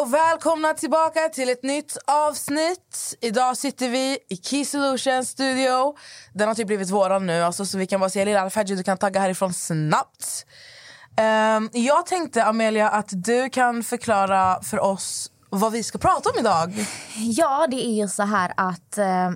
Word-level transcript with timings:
och 0.00 0.14
välkomna 0.14 0.74
tillbaka 0.74 1.20
till 1.32 1.48
ett 1.48 1.62
nytt 1.62 1.96
avsnitt. 2.06 3.16
Idag 3.20 3.56
sitter 3.56 3.88
vi 3.88 4.18
i 4.28 4.36
Key 4.36 4.64
Solutions 4.64 5.28
studio. 5.28 5.96
Den 6.32 6.48
har 6.48 6.54
typ 6.54 6.66
blivit 6.66 6.90
våran 6.90 7.26
nu, 7.26 7.42
alltså, 7.42 7.66
så 7.66 7.78
vi 7.78 7.86
kan 7.86 8.00
bara 8.00 8.10
säga 8.10 8.24
lilla 8.24 8.40
Alfadji, 8.40 8.76
du 8.76 8.82
kan 8.82 8.98
tagga 8.98 9.20
härifrån 9.20 9.54
snabbt. 9.54 10.46
Um, 11.56 11.70
jag 11.72 12.06
tänkte 12.06 12.44
Amelia 12.44 12.88
att 12.88 13.08
du 13.10 13.50
kan 13.50 13.82
förklara 13.82 14.62
för 14.62 14.80
oss 14.80 15.30
vad 15.50 15.72
vi 15.72 15.82
ska 15.82 15.98
prata 15.98 16.30
om 16.30 16.38
idag. 16.40 16.86
Ja, 17.16 17.66
det 17.70 17.86
är 17.86 17.94
ju 18.02 18.08
så 18.08 18.22
här 18.22 18.52
att 18.56 18.98
eh, 18.98 19.30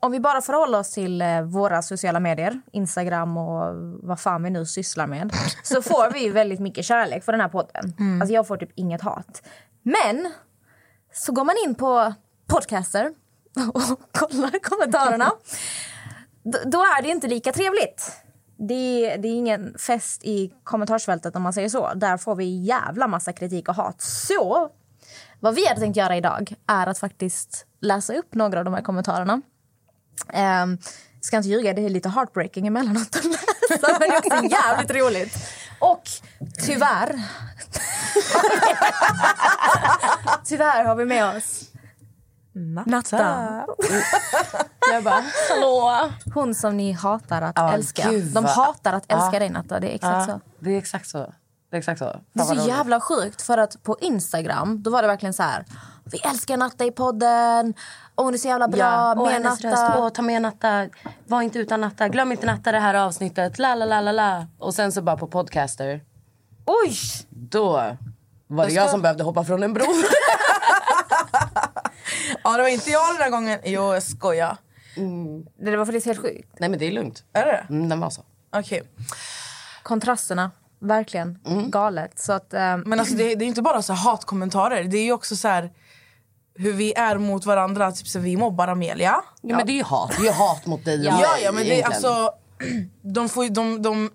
om 0.00 0.12
vi 0.12 0.20
bara 0.20 0.40
förhåller 0.40 0.78
oss 0.78 0.90
till 0.90 1.22
eh, 1.22 1.42
våra 1.42 1.82
sociala 1.82 2.20
medier, 2.20 2.60
Instagram 2.72 3.36
och 3.36 3.74
vad 4.02 4.20
fan 4.20 4.42
vi 4.42 4.50
nu 4.50 4.66
sysslar 4.66 5.06
med, 5.06 5.32
så 5.62 5.82
får 5.82 6.12
vi 6.12 6.28
väldigt 6.28 6.60
mycket 6.60 6.84
kärlek 6.84 7.24
för 7.24 7.32
den 7.32 7.40
här 7.40 7.48
podden. 7.48 7.94
Mm. 7.98 8.22
Alltså 8.22 8.34
jag 8.34 8.46
får 8.46 8.56
typ 8.56 8.70
inget 8.74 9.02
hat. 9.02 9.42
Men 9.82 10.32
så 11.12 11.32
går 11.32 11.44
man 11.44 11.54
in 11.64 11.74
på 11.74 12.14
podcaster 12.46 13.10
och 13.74 14.12
kollar 14.12 14.62
kommentarerna. 14.62 15.32
då 16.64 16.78
är 16.78 17.02
det 17.02 17.08
inte 17.08 17.28
lika 17.28 17.52
trevligt. 17.52 18.12
Det, 18.56 19.16
det 19.16 19.28
är 19.28 19.32
ingen 19.32 19.78
fest 19.78 20.24
i 20.24 20.52
kommentarsfältet 20.64 21.36
om 21.36 21.42
man 21.42 21.52
säger 21.52 21.68
så. 21.68 21.94
Där 21.94 22.16
får 22.16 22.34
vi 22.34 22.64
jävla 22.64 23.06
massa 23.06 23.32
kritik 23.32 23.68
och 23.68 23.74
hat. 23.74 24.00
Så 24.00 24.70
vad 25.40 25.54
vi 25.54 25.66
hade 25.66 25.80
tänkt 25.80 25.96
göra 25.96 26.16
idag 26.16 26.54
är 26.66 26.86
att 26.86 26.98
faktiskt 26.98 27.66
läsa 27.80 28.14
upp 28.14 28.34
några 28.34 28.58
av 28.58 28.64
de 28.64 28.74
här 28.74 28.82
kommentarerna. 28.82 29.42
Um, 30.62 30.78
ska 31.20 31.36
inte 31.36 31.48
ljuga, 31.48 31.72
det 31.72 31.84
är 31.84 31.88
lite 31.88 32.08
heartbreaking 32.08 32.66
emellanåt 32.66 33.16
att 33.16 33.24
läsa, 33.24 33.98
men 34.00 34.00
det 34.00 34.06
är 34.06 34.18
också 34.18 34.44
jävligt 34.44 34.90
roligt. 34.90 35.36
Och 35.78 36.02
tyvärr... 36.66 37.22
tyvärr 40.44 40.84
har 40.84 40.94
vi 40.94 41.04
med 41.04 41.36
oss 41.36 41.72
Natta. 42.54 42.90
Natta. 42.90 43.66
Jag 44.92 45.04
bara, 45.04 45.24
hallå. 45.50 46.10
Hon 46.34 46.54
som 46.54 46.76
ni 46.76 46.92
hatar 46.92 47.42
att 47.42 47.58
ah, 47.58 47.72
älska. 47.72 48.10
De 48.34 48.44
hatar 48.44 48.92
att 48.92 49.12
älska 49.12 49.36
ah. 49.36 49.38
dig, 49.38 49.50
Natta. 49.50 49.80
Det 49.80 49.90
är 49.90 49.94
exakt 49.94 50.16
ah. 50.16 50.26
så. 50.26 50.40
Det 50.58 50.70
är 50.70 50.78
exakt 50.78 51.08
så. 51.08 51.34
Det 51.70 51.76
är 51.76 51.78
exakt 51.78 51.98
så. 51.98 52.20
Det 52.32 52.40
är 52.40 52.44
så 52.44 52.68
jävla 52.68 53.00
sjukt. 53.00 53.42
För 53.42 53.58
att 53.58 53.82
på 53.82 53.96
Instagram 54.00 54.82
då 54.82 54.90
var 54.90 55.02
det 55.02 55.08
verkligen 55.08 55.32
så 55.32 55.42
här. 55.42 55.64
Vi 56.04 56.18
älskar 56.18 56.56
Natta 56.56 56.84
i 56.84 56.90
podden. 56.90 57.74
Och 58.14 58.24
hon 58.24 58.34
är 58.34 58.38
så 58.38 58.48
jävla 58.48 58.68
bra. 58.68 58.78
Ja, 58.78 59.14
med 59.14 59.42
Natta. 59.42 59.70
Röst. 59.70 60.14
Ta 60.14 60.22
med 60.22 60.42
Natta. 60.42 60.88
Var 61.26 61.42
inte 61.42 61.58
utan 61.58 61.80
Natta. 61.80 62.08
Glöm 62.08 62.32
inte 62.32 62.46
Natta 62.46 62.72
det 62.72 62.78
här 62.78 62.94
avsnittet. 62.94 63.58
La, 63.58 63.74
la, 63.74 63.84
la, 63.84 64.00
la, 64.00 64.12
la. 64.12 64.46
Och 64.58 64.74
sen 64.74 64.92
så 64.92 65.02
bara 65.02 65.16
på 65.16 65.26
podcaster. 65.26 66.00
Oj! 66.66 66.96
Då 67.30 67.96
var 68.46 68.64
det 68.64 68.70
ska... 68.70 68.80
jag 68.80 68.90
som 68.90 69.02
behövde 69.02 69.24
hoppa 69.24 69.44
från 69.44 69.62
en 69.62 69.72
bro. 69.72 69.84
ja, 72.44 72.56
det 72.56 72.62
var 72.62 72.68
inte 72.68 72.90
jag 72.90 73.14
den 73.14 73.18
där 73.18 73.30
gången. 73.30 73.58
Jo, 73.64 73.94
jag 73.94 74.02
skojar. 74.02 74.56
Mm. 74.96 75.46
Det 75.58 75.76
var 75.76 75.86
faktiskt 75.86 76.06
helt 76.06 76.20
sjukt. 76.20 76.48
Nej, 76.58 76.68
men 76.68 76.78
det 76.78 76.86
är 76.86 76.92
lugnt. 76.92 77.24
Är 77.32 77.46
det 77.46 77.66
mm, 77.68 77.88
Den 77.88 78.00
var 78.00 78.10
så. 78.10 78.24
Okej. 78.52 78.80
Okay. 78.80 78.92
Kontrasterna. 79.82 80.50
Verkligen. 80.80 81.38
Mm. 81.46 81.70
Galet. 81.70 82.18
Så 82.18 82.32
att, 82.32 82.54
um... 82.54 82.80
Men 82.86 83.00
alltså, 83.00 83.14
det, 83.14 83.34
det, 83.34 83.44
är 83.44 83.46
inte 83.46 83.62
bara 83.62 83.82
så 83.82 83.92
hatkommentarer. 83.92 84.84
Det 84.84 84.98
är 84.98 85.12
också 85.12 85.36
så 85.36 85.48
här, 85.48 85.72
hur 86.54 86.72
vi 86.72 86.94
är 86.94 87.18
mot 87.18 87.46
varandra. 87.46 87.92
Typ 87.92 88.08
så 88.08 88.18
vi 88.18 88.36
mobbar 88.36 88.68
Amelia. 88.68 89.10
Ja, 89.10 89.24
ja. 89.42 89.56
men 89.56 89.66
det 89.66 89.72
är 89.72 89.76
ju 89.76 89.82
hat. 89.82 90.12
Det 90.20 90.28
är 90.28 90.32
hat 90.32 90.66
mot 90.66 90.84
dig 90.84 90.98
och 90.98 91.04
ja, 91.04 91.16
mig. 91.16 91.42
Ja, 91.44 91.52
men 91.52 91.64
det, 91.64 91.82
alltså, 91.82 92.30
de, 93.02 93.28
får, 93.28 93.48
de, 93.48 93.82
de 93.82 94.10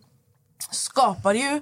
skapar 0.71 1.33
ju 1.33 1.61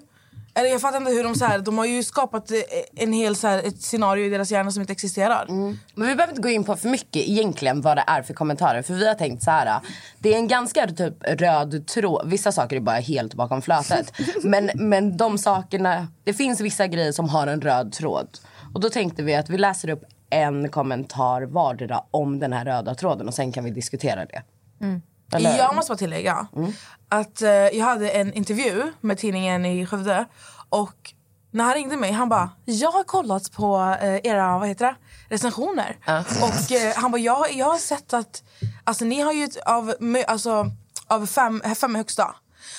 eller 0.57 0.69
jag 0.69 0.81
fattar 0.81 0.97
inte 0.97 1.11
hur 1.11 1.23
de 1.23 1.35
så 1.35 1.45
här, 1.45 1.59
de 1.59 1.77
har 1.77 1.85
ju 1.85 2.03
skapat 2.03 2.51
eh, 2.51 2.57
en 2.95 3.13
hel 3.13 3.35
så 3.35 3.47
här, 3.47 3.57
ett 3.57 3.81
scenario 3.81 4.25
i 4.25 4.29
deras 4.29 4.51
hjärna 4.51 4.71
som 4.71 4.81
inte 4.81 4.93
existerar. 4.93 5.45
Mm. 5.49 5.77
Men 5.95 6.07
vi 6.07 6.15
behöver 6.15 6.31
inte 6.31 6.41
gå 6.41 6.49
in 6.49 6.63
på 6.63 6.75
för 6.75 6.89
mycket 6.89 7.29
egentligen 7.29 7.81
vad 7.81 7.97
det 7.97 8.03
är 8.07 8.21
för 8.21 8.33
kommentarer. 8.33 8.81
För 8.81 8.93
vi 8.93 9.07
har 9.07 9.15
tänkt 9.15 9.43
så 9.43 9.51
här. 9.51 9.79
Det 10.19 10.33
är 10.33 10.37
en 10.37 10.47
ganska 10.47 10.87
typ 10.87 11.13
röd 11.23 11.87
tråd. 11.87 12.29
Vissa 12.29 12.51
saker 12.51 12.75
är 12.75 12.79
bara 12.79 12.95
helt 12.95 13.33
bakom 13.33 13.61
flötet. 13.61 14.11
men, 14.43 14.69
men 14.75 15.17
de 15.17 15.37
sakerna, 15.37 16.07
det 16.23 16.33
finns 16.33 16.61
vissa 16.61 16.87
grejer 16.87 17.11
som 17.11 17.29
har 17.29 17.47
en 17.47 17.61
röd 17.61 17.91
tråd. 17.91 18.27
Och 18.73 18.79
då 18.79 18.89
tänkte 18.89 19.23
vi 19.23 19.35
att 19.35 19.49
vi 19.49 19.57
läser 19.57 19.89
upp 19.89 20.03
en 20.29 20.69
kommentar 20.69 21.41
vardera 21.41 22.03
om 22.11 22.39
den 22.39 22.53
här 22.53 22.65
röda 22.65 22.95
tråden 22.95 23.27
och 23.27 23.33
sen 23.33 23.51
kan 23.51 23.63
vi 23.63 23.71
diskutera 23.71 24.25
det. 24.25 24.43
Mm. 24.81 25.01
Jag 25.31 25.75
måste 25.75 25.89
bara 25.89 25.97
tillägga 25.97 26.47
mm. 26.55 26.71
att 27.09 27.41
uh, 27.41 27.49
jag 27.49 27.85
hade 27.85 28.09
en 28.09 28.33
intervju 28.33 28.93
med 29.01 29.17
tidningen 29.17 29.65
i 29.65 29.85
Skövde 29.85 30.25
och 30.69 31.13
när 31.51 31.63
han 31.63 31.73
ringde 31.73 31.97
mig, 31.97 32.11
han 32.11 32.29
bara 32.29 32.49
“jag 32.65 32.91
har 32.91 33.03
kollat 33.03 33.51
på 33.51 33.77
uh, 33.77 34.19
era 34.23 34.59
vad 34.59 34.67
heter 34.67 34.85
det, 34.85 34.95
recensioner” 35.29 35.97
uh. 36.09 36.43
och 36.43 36.71
uh, 36.71 36.95
han 36.95 37.11
bara 37.11 37.21
jag, 37.21 37.53
“jag 37.53 37.65
har 37.65 37.77
sett 37.77 38.13
att 38.13 38.43
alltså, 38.83 39.05
ni 39.05 39.21
har 39.21 39.33
ju 39.33 39.49
av, 39.65 39.93
alltså, 40.27 40.71
av 41.07 41.25
fem, 41.25 41.61
fem 41.75 41.95
högsta, 41.95 42.35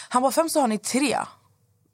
han 0.09 0.23
bara 0.23 0.33
fem 0.33 0.49
så 0.49 0.61
har 0.61 0.69
ni 0.69 0.79
tre 0.79 1.19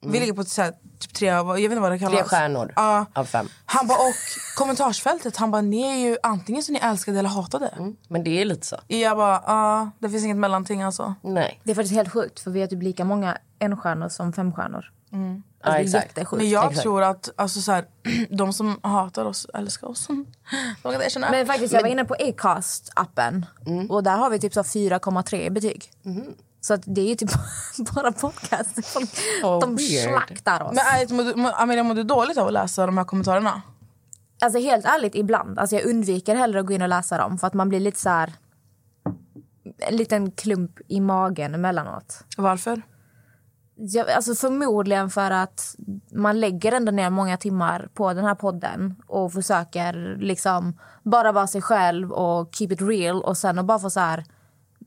Mm. 0.03 0.13
Vi 0.13 0.19
ligger 0.19 0.33
på 0.33 0.43
så 0.43 0.61
här, 0.61 0.73
typ 1.03 1.13
tre, 1.13 1.27
jag 1.27 1.53
vet 1.53 1.63
inte 1.63 1.79
vad 1.79 1.91
det 1.91 1.99
kallas. 1.99 2.19
Tre 2.19 2.23
stjärnor 2.23 2.73
uh, 2.79 3.03
av 3.13 3.25
fem. 3.25 3.47
Han 3.65 3.87
bara, 3.87 3.97
och 3.97 4.15
kommentarsfältet, 4.57 5.37
han 5.37 5.51
bara, 5.51 5.61
ni 5.61 5.81
är 5.81 6.09
ju 6.09 6.17
antingen 6.23 6.63
så 6.63 6.71
ni 6.71 6.79
älskade 6.79 7.19
eller 7.19 7.29
hatade. 7.29 7.67
Mm. 7.67 7.95
Men 8.07 8.23
det 8.23 8.41
är 8.41 8.45
lite 8.45 8.67
så. 8.67 8.77
Jag 8.87 9.17
bara, 9.17 9.43
ja, 9.47 9.89
det 9.99 10.09
finns 10.09 10.23
inget 10.23 10.37
mellanting 10.37 10.81
alltså. 10.81 11.15
Nej. 11.21 11.61
Det 11.63 11.71
är 11.71 11.75
faktiskt 11.75 11.95
helt 11.95 12.11
sjukt 12.11 12.39
för 12.39 12.51
vi 12.51 12.61
har 12.61 12.67
typ 12.67 12.83
lika 12.83 13.05
många 13.05 13.37
enstjärnor 13.59 14.09
som 14.09 14.33
femstjärnor. 14.33 14.91
Mm. 15.11 15.43
Alltså, 15.61 15.97
ja, 15.97 16.03
exakt. 16.03 16.31
Men 16.31 16.49
jag 16.49 16.65
exakt. 16.65 16.81
tror 16.81 17.03
att 17.03 17.29
alltså, 17.35 17.61
så 17.61 17.71
här, 17.71 17.85
de 18.29 18.53
som 18.53 18.79
hatar 18.83 19.25
oss 19.25 19.47
älskar 19.53 19.87
oss. 19.87 20.09
Men 21.31 21.45
faktiskt, 21.45 21.73
jag 21.73 21.81
var 21.81 21.89
inne 21.89 22.05
på 22.05 22.13
Acast-appen 22.13 23.45
mm. 23.65 23.91
och 23.91 24.03
där 24.03 24.17
har 24.17 24.29
vi 24.29 24.39
typ 24.39 24.53
4,3 24.53 25.35
i 25.35 25.49
betyg. 25.49 25.91
Mm. 26.05 26.33
Så 26.65 26.75
det 26.75 27.01
är 27.01 27.05
ju 27.05 27.15
typ 27.15 27.29
bara 27.95 28.11
podcast. 28.11 28.85
Folk, 28.85 29.09
oh, 29.43 29.59
de 29.59 29.75
weird. 29.75 30.09
slaktar 30.09 30.63
oss. 30.63 30.79
Men 31.35 31.45
Amelia, 31.45 31.83
mår 31.83 31.95
du 31.95 32.03
dåligt 32.03 32.37
av 32.37 32.47
att 32.47 32.53
läsa 32.53 32.85
de 32.85 32.97
här 32.97 33.05
kommentarerna? 33.05 33.61
Alltså 34.41 34.59
helt 34.59 34.85
ärligt, 34.85 35.15
ibland. 35.15 35.59
Alltså 35.59 35.75
jag 35.75 35.85
undviker 35.85 36.35
hellre 36.35 36.59
att 36.59 36.65
gå 36.65 36.73
in 36.73 36.81
och 36.81 36.89
läsa 36.89 37.17
dem 37.17 37.37
för 37.37 37.47
att 37.47 37.53
man 37.53 37.69
blir 37.69 37.79
lite 37.79 37.99
så 37.99 38.09
här... 38.09 38.33
En 39.77 39.95
liten 39.95 40.31
klump 40.31 40.79
i 40.87 40.99
magen 40.99 41.55
emellanåt. 41.55 42.25
Varför? 42.37 42.81
Ja, 43.75 44.05
alltså 44.15 44.35
förmodligen 44.35 45.09
för 45.09 45.31
att 45.31 45.75
man 46.11 46.39
lägger 46.39 46.71
ändå 46.71 46.91
ner 46.91 47.09
många 47.09 47.37
timmar 47.37 47.89
på 47.93 48.13
den 48.13 48.25
här 48.25 48.35
podden 48.35 48.95
och 49.07 49.33
försöker 49.33 50.17
liksom 50.19 50.79
bara 51.03 51.31
vara 51.31 51.47
sig 51.47 51.61
själv 51.61 52.11
och 52.11 52.55
keep 52.55 52.67
it 52.71 52.81
real 52.81 53.23
och 53.23 53.37
sen 53.37 53.59
och 53.59 53.65
bara 53.65 53.79
få 53.79 53.89
så 53.89 53.99
här 53.99 54.25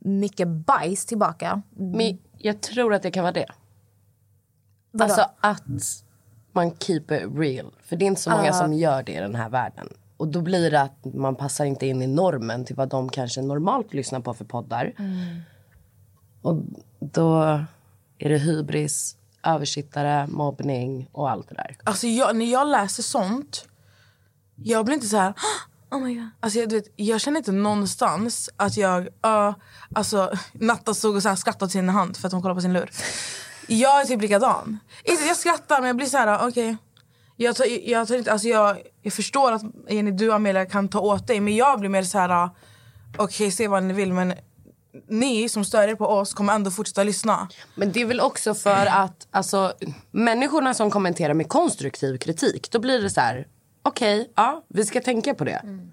mycket 0.07 0.49
bajs 0.49 1.07
tillbaka. 1.07 1.63
Men 1.71 2.19
jag 2.39 2.61
tror 2.61 2.95
att 2.95 3.03
det 3.03 3.11
kan 3.11 3.23
vara 3.23 3.33
det. 3.33 3.47
Vadå? 4.91 5.05
Alltså 5.05 5.27
att 5.41 5.65
man 6.53 6.77
keep 6.79 7.05
it 7.11 7.23
real. 7.35 7.73
För 7.83 7.97
det 7.97 8.05
är 8.05 8.07
inte 8.07 8.21
så 8.21 8.31
många 8.31 8.51
uh. 8.51 8.59
som 8.59 8.73
gör 8.73 9.03
det 9.03 9.13
i 9.13 9.21
den 9.21 9.35
här 9.35 9.49
världen. 9.49 9.89
Och 10.17 10.29
då 10.29 10.41
blir 10.41 10.71
det 10.71 10.83
att 10.83 11.05
man 11.15 11.37
passar 11.37 11.65
inte 11.65 11.87
in 11.87 12.03
i 12.03 12.07
normen 12.07 12.65
till 12.65 12.77
vad 12.77 12.89
de 12.89 13.09
kanske 13.09 13.43
normalt 13.43 13.95
lyssnar 13.95 14.21
på 14.21 14.35
för 14.35 14.45
poddar. 14.45 14.93
Mm. 14.99 15.41
Och 16.43 16.63
då 17.01 17.43
är 18.19 18.29
det 18.29 18.39
hybris, 18.39 19.17
översittare, 19.43 20.27
mobbning 20.27 21.09
och 21.13 21.31
allt 21.31 21.49
det 21.49 21.55
där. 21.55 21.77
Alltså 21.85 22.07
jag, 22.07 22.37
när 22.37 22.53
jag 22.53 22.67
läser 22.67 23.03
sånt, 23.03 23.69
jag 24.55 24.85
blir 24.85 24.95
inte 24.95 25.07
så 25.07 25.17
här 25.17 25.35
Oh 25.91 26.01
my 26.01 26.15
God. 26.15 26.29
Alltså, 26.41 26.59
jag, 26.59 26.73
vet, 26.73 26.85
jag 26.97 27.21
känner 27.21 27.39
inte 27.39 27.53
någonstans 27.53 28.51
att 28.57 28.77
jag... 28.77 29.03
Uh, 29.07 29.55
alltså, 29.95 30.33
Natta 30.53 30.95
stod 30.95 31.17
och 31.17 31.23
så 31.23 31.29
här 31.29 31.37
skrattade 31.37 31.71
till 31.71 31.79
sin 31.79 31.89
hand 31.89 32.17
för 32.17 32.27
att 32.27 32.33
hon 32.33 32.43
kollade 32.43 32.59
på 32.59 32.63
sin 32.63 32.73
lur. 32.73 32.91
Jag 33.67 34.01
är 34.01 34.05
typ 34.05 34.23
likadan. 34.23 34.79
Jag 35.05 35.37
skrattar 35.37 35.81
men 35.81 35.87
jag 35.87 35.97
blir 35.97 36.07
så 36.07 36.17
här, 36.17 36.37
okej. 36.37 36.49
Okay. 36.49 36.77
Jag, 37.37 37.57
tar, 37.57 37.89
jag, 37.91 38.09
tar 38.09 38.15
inte, 38.15 38.33
alltså 38.33 38.49
jag, 38.49 38.79
jag 39.03 39.13
förstår 39.13 39.53
att 39.53 39.63
Jenny, 39.89 40.11
du 40.11 40.29
och 40.29 40.35
Amelia 40.35 40.67
kan 40.67 40.89
ta 40.89 41.01
åt 41.01 41.27
dig 41.27 41.41
men 41.41 41.57
jag 41.57 41.81
blir 41.81 41.91
mer 41.91 42.03
så 42.03 42.19
här, 42.19 42.51
okej 43.13 43.25
okay, 43.25 43.51
se 43.51 43.69
vad 43.69 43.83
ni 43.83 43.95
vill 43.95 44.13
men 44.13 44.35
ni 45.09 45.49
som 45.49 45.65
stör 45.65 45.89
er 45.89 45.95
på 45.95 46.07
oss 46.07 46.35
kommer 46.35 46.55
ändå 46.55 46.71
fortsätta 46.71 47.03
lyssna. 47.03 47.49
Men 47.75 47.93
det 47.93 48.01
är 48.01 48.05
väl 48.05 48.21
också 48.21 48.55
för 48.55 48.87
att 48.87 49.27
alltså, 49.31 49.73
människorna 50.11 50.75
som 50.75 50.91
kommenterar 50.91 51.35
med 51.35 51.49
konstruktiv 51.49 52.19
kritik, 52.19 52.71
då 52.71 52.79
blir 52.79 53.03
det 53.03 53.11
så 53.11 53.21
här, 53.21 53.47
okej, 53.87 54.21
okay, 54.21 54.33
ja, 54.37 54.65
vi 54.69 54.85
ska 54.85 55.01
tänka 55.01 55.35
på 55.35 55.45
det. 55.45 55.61
Mm. 55.63 55.93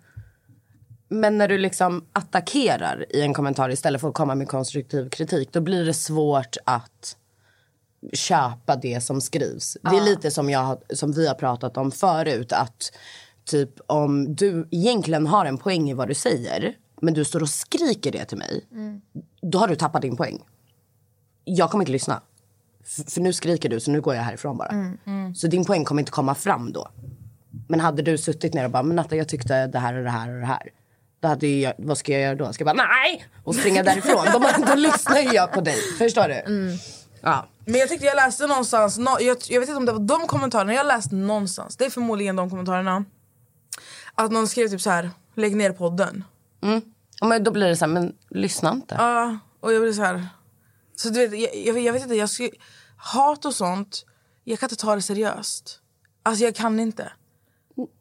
Men 1.09 1.37
när 1.37 1.47
du 1.47 1.57
liksom 1.57 2.05
attackerar 2.13 3.05
i 3.09 3.21
en 3.21 3.33
kommentar 3.33 3.69
istället 3.69 4.01
för 4.01 4.09
att 4.09 4.13
komma 4.13 4.35
med 4.35 4.47
konstruktiv 4.47 5.09
kritik, 5.09 5.51
då 5.51 5.61
blir 5.61 5.85
det 5.85 5.93
svårt 5.93 6.57
att 6.65 7.17
köpa 8.13 8.75
det 8.75 9.01
som 9.01 9.21
skrivs. 9.21 9.77
Ja. 9.81 9.89
Det 9.89 9.97
är 9.97 10.01
lite 10.01 10.31
som, 10.31 10.49
jag, 10.49 10.81
som 10.93 11.11
vi 11.11 11.27
har 11.27 11.35
pratat 11.35 11.77
om 11.77 11.91
förut, 11.91 12.51
att 12.51 12.91
typ 13.45 13.69
om 13.87 14.35
du 14.35 14.67
egentligen 14.71 15.27
har 15.27 15.45
en 15.45 15.57
poäng 15.57 15.89
i 15.89 15.93
vad 15.93 16.07
du 16.07 16.13
säger, 16.13 16.77
men 17.01 17.13
du 17.13 17.25
står 17.25 17.41
och 17.41 17.49
skriker 17.49 18.11
det 18.11 18.25
till 18.25 18.37
mig, 18.37 18.65
mm. 18.71 19.01
då 19.41 19.57
har 19.57 19.67
du 19.67 19.75
tappat 19.75 20.01
din 20.01 20.17
poäng. 20.17 20.43
Jag 21.43 21.71
kommer 21.71 21.81
inte 21.81 21.91
lyssna. 21.91 22.21
F 22.81 23.13
för 23.13 23.21
nu 23.21 23.33
skriker 23.33 23.69
du, 23.69 23.79
så 23.79 23.91
nu 23.91 24.01
går 24.01 24.15
jag 24.15 24.23
härifrån 24.23 24.57
bara. 24.57 24.69
Mm. 24.69 24.97
Mm. 25.05 25.35
Så 25.35 25.47
din 25.47 25.65
poäng 25.65 25.85
kommer 25.85 26.01
inte 26.01 26.11
komma 26.11 26.35
fram 26.35 26.71
då. 26.71 26.89
Men 27.67 27.79
hade 27.79 28.01
du 28.01 28.17
suttit 28.17 28.53
ner 28.53 28.65
och 28.65 28.71
bara, 28.71 28.83
men 28.83 28.95
Natta 28.95 29.15
jag 29.15 29.27
tyckte 29.27 29.67
det 29.67 29.79
här 29.79 29.93
och 29.97 30.03
det 30.03 30.09
här 30.09 30.33
och 30.33 30.39
det 30.39 30.45
här. 30.45 30.69
Då 31.19 31.27
hade 31.27 31.47
jag, 31.47 31.73
vad 31.77 31.97
ska 31.97 32.11
jag 32.11 32.21
göra 32.21 32.35
då? 32.35 32.53
Ska 32.53 32.65
jag 32.65 32.75
bara 32.75 32.85
nej! 32.87 33.25
Och 33.43 33.55
springa 33.55 33.83
därifrån. 33.83 34.25
då, 34.33 34.65
då 34.67 34.75
lyssnar 34.75 35.19
ju 35.19 35.29
jag 35.29 35.51
på 35.51 35.61
dig. 35.61 35.75
Förstår 35.97 36.27
du? 36.27 36.77
Ja. 37.21 37.47
Men 37.65 37.75
jag 37.79 37.89
tyckte 37.89 38.05
jag 38.05 38.15
läste 38.15 38.47
någonstans, 38.47 38.97
nå- 38.97 39.17
jag, 39.21 39.37
jag 39.49 39.59
vet 39.59 39.69
inte 39.69 39.77
om 39.77 39.85
det 39.85 39.91
var 39.91 39.99
de 39.99 40.27
kommentarerna, 40.27 40.73
jag 40.73 40.85
läste 40.85 41.15
någonstans, 41.15 41.77
det 41.77 41.85
är 41.85 41.89
förmodligen 41.89 42.35
de 42.35 42.49
kommentarerna. 42.49 43.05
Att 44.15 44.31
någon 44.31 44.47
skrev 44.47 44.67
typ 44.67 44.81
så 44.81 44.89
här: 44.89 45.09
lägg 45.35 45.55
ner 45.55 45.71
podden. 45.71 46.23
Ja, 47.19 47.27
Men 47.27 47.43
då 47.43 47.51
blir 47.51 47.67
det 47.67 47.75
så 47.75 47.85
här, 47.85 47.91
men 47.93 48.15
lyssna 48.29 48.71
inte. 48.71 48.95
Ja, 48.99 49.37
och 49.59 49.73
jag 49.73 49.81
blev 49.81 49.93
så 49.93 50.01
här. 50.03 50.27
Så 50.95 51.09
du 51.09 51.27
vet, 51.27 51.39
jag, 51.39 51.55
jag, 51.75 51.83
jag 51.83 51.93
vet 51.93 52.01
inte, 52.03 52.15
jag 52.15 52.29
skulle, 52.29 52.49
hat 52.97 53.45
och 53.45 53.53
sånt, 53.53 54.05
jag 54.43 54.59
kan 54.59 54.69
inte 54.69 54.81
ta 54.81 54.95
det 54.95 55.01
seriöst. 55.01 55.79
Alltså 56.23 56.43
jag 56.43 56.55
kan 56.55 56.79
inte. 56.79 57.11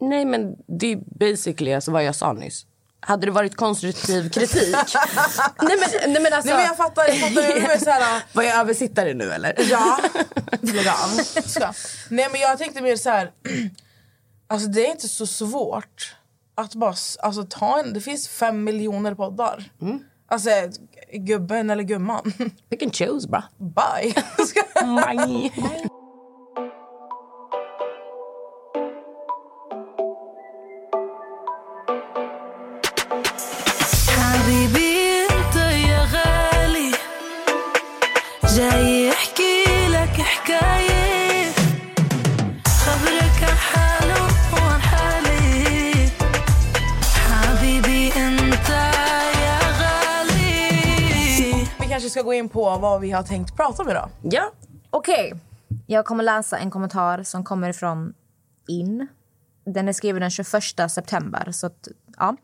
Nej 0.00 0.24
men 0.24 0.56
det 0.66 0.92
är 0.92 0.96
basically 1.18 1.72
alltså 1.74 1.90
vad 1.90 2.04
jag 2.04 2.14
sa 2.14 2.32
nyss. 2.32 2.66
Hade 3.00 3.26
det 3.26 3.30
varit 3.32 3.56
konstruktiv 3.56 4.30
kritik. 4.30 4.74
nej, 5.62 5.76
men, 5.80 6.12
nej 6.12 6.22
men 6.22 6.32
alltså. 6.32 6.48
Nej 6.48 6.56
men 6.58 6.66
jag 6.66 6.76
fattar, 6.76 7.04
jag 7.08 7.18
fattar. 7.18 7.78
Så 7.78 7.90
här, 7.90 8.22
Var 8.32 8.42
jag 8.42 8.56
översittare 8.60 9.14
nu 9.14 9.32
eller? 9.32 9.54
ja, 9.70 9.98
lägg 10.60 10.88
av. 10.88 11.20
Nej 12.10 12.28
men 12.32 12.40
jag 12.40 12.58
tänkte 12.58 12.82
mer 12.82 12.96
så 12.96 13.10
här. 13.10 13.30
Alltså 14.46 14.68
det 14.68 14.86
är 14.86 14.90
inte 14.90 15.08
så 15.08 15.26
svårt 15.26 16.16
att 16.54 16.74
bara 16.74 16.94
alltså, 17.22 17.46
ta 17.48 17.78
en, 17.78 17.92
det 17.92 18.00
finns 18.00 18.28
fem 18.28 18.64
miljoner 18.64 19.14
poddar. 19.14 19.70
Alltså 20.28 20.50
gubben 21.12 21.70
eller 21.70 21.82
gumman. 21.82 22.32
Pick 22.70 22.82
and 22.82 22.96
choose 22.96 23.28
bra. 23.28 23.44
Bye. 23.58 24.14
Ska- 24.46 25.92
kanske 52.02 52.20
ska 52.20 52.22
gå 52.22 52.34
in 52.34 52.48
på 52.48 52.78
vad 52.78 53.00
vi 53.00 53.10
har 53.10 53.22
tänkt 53.22 53.56
prata 53.56 53.82
om 53.82 53.88
idag. 53.88 54.08
Ja. 54.22 54.52
Okej, 54.90 55.34
jag 55.86 56.04
kommer 56.04 56.24
läsa 56.24 56.58
en 56.58 56.70
kommentar 56.70 57.22
som 57.22 57.44
kommer 57.44 57.72
från 57.72 58.14
In. 58.68 59.08
Den 59.64 59.88
är 59.88 59.92
skriven 59.92 60.20
den 60.20 60.30
21 60.30 60.46
september. 60.88 61.52
Så 61.52 61.66
att, 61.66 61.88
ja. 62.16 62.36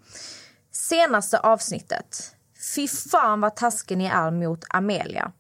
Senaste 0.73 1.39
avsnittet. 1.39 2.37
Fy 2.75 2.89
fan 2.89 3.41
vad 3.41 3.57
tasken 3.57 3.99
ni 3.99 4.07
är 4.07 4.31
mot 4.31 4.65
Amelia. 4.69 5.33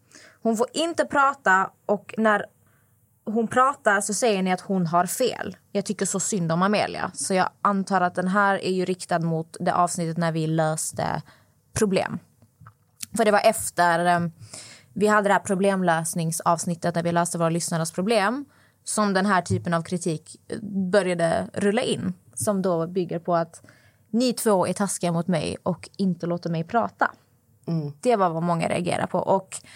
Hon 0.42 0.56
får 0.56 0.66
inte 0.72 1.04
prata 1.04 1.70
och 1.86 2.14
när 2.18 2.46
hon 3.24 3.48
pratar 3.48 4.00
så 4.00 4.14
säger 4.14 4.42
ni 4.42 4.52
att 4.52 4.60
hon 4.60 4.86
har 4.86 5.06
fel. 5.06 5.56
Jag 5.72 5.84
tycker 5.84 6.06
så 6.06 6.20
synd 6.20 6.52
om 6.52 6.62
Amelia. 6.62 7.10
Så 7.14 7.34
jag 7.34 7.48
antar 7.62 8.00
att 8.00 8.14
den 8.14 8.28
här 8.28 8.64
är 8.64 8.72
ju 8.72 8.84
riktad 8.84 9.18
mot 9.18 9.56
det 9.60 9.74
avsnittet 9.74 10.16
när 10.16 10.32
vi 10.32 10.46
löste 10.46 11.22
problem. 11.72 12.18
För 13.16 13.24
det 13.24 13.30
var 13.30 13.40
efter 13.44 14.06
eh, 14.06 14.28
vi 14.92 15.06
hade 15.06 15.28
det 15.28 15.32
här 15.32 15.40
problemlösningsavsnittet 15.40 16.94
där 16.94 17.02
vi 17.02 17.12
löste 17.12 17.38
våra 17.38 17.50
lyssnares 17.50 17.92
problem 17.92 18.44
som 18.84 19.14
den 19.14 19.26
här 19.26 19.42
typen 19.42 19.74
av 19.74 19.82
kritik 19.82 20.36
eh, 20.48 20.58
började 20.90 21.50
rulla 21.52 21.82
in. 21.82 22.14
Som 22.34 22.62
då 22.62 22.86
bygger 22.86 23.18
på 23.18 23.36
att 23.36 23.62
ni 24.10 24.32
två 24.32 24.66
är 24.66 24.72
taskiga 24.72 25.12
mot 25.12 25.26
mig 25.26 25.56
och 25.62 25.90
inte 25.96 26.26
låter 26.26 26.50
mig 26.50 26.64
prata. 26.64 27.10
Det 28.00 28.16
var 28.16 28.30
vad 28.30 28.42
många 28.42 28.68
reagerar 28.68 29.06
på. 29.06 29.18
Och 29.18 29.56
ehm, 29.62 29.68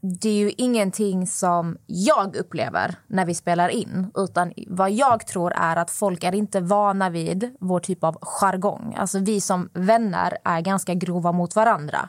det 0.00 0.28
är 0.28 0.34
ju 0.34 0.52
ingenting 0.56 1.26
som 1.26 1.76
jag 1.86 2.36
upplever 2.36 2.94
när 3.06 3.26
vi 3.26 3.34
spelar 3.34 3.68
in. 3.68 4.10
Utan 4.14 4.52
vad 4.66 4.90
jag 4.90 5.26
tror 5.26 5.52
är 5.52 5.76
att 5.76 5.90
folk 5.90 6.24
är 6.24 6.34
inte 6.34 6.60
vana 6.60 7.10
vid 7.10 7.56
vår 7.60 7.80
typ 7.80 8.04
av 8.04 8.18
jargong. 8.20 8.94
Alltså 8.98 9.18
vi 9.18 9.40
som 9.40 9.68
vänner 9.72 10.38
är 10.44 10.60
ganska 10.60 10.94
grova 10.94 11.32
mot 11.32 11.56
varandra. 11.56 12.08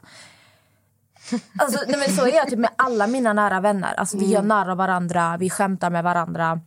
Alltså, 1.60 1.84
nej 1.88 2.00
men 2.00 2.16
så 2.16 2.26
är 2.26 2.36
jag 2.36 2.48
typ 2.48 2.60
med 2.60 2.70
alla 2.76 3.08
mina 3.08 3.34
nära 3.34 3.60
vänner. 3.60 3.94
Alltså, 3.94 4.18
vi 4.18 4.26
gör 4.26 4.42
narr 4.42 4.70
av 4.70 4.78
varandra, 4.78 5.38
vi 5.40 5.50
skämtar 5.50 5.90
med 5.90 6.04
varandra. 6.04 6.62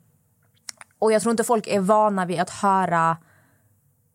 Och 0.99 1.13
jag 1.13 1.23
tror 1.23 1.31
inte 1.31 1.45
folk 1.45 1.67
är 1.67 1.81
vana 1.81 2.27
vid 2.27 2.41
att 2.41 2.51
höra 2.51 3.17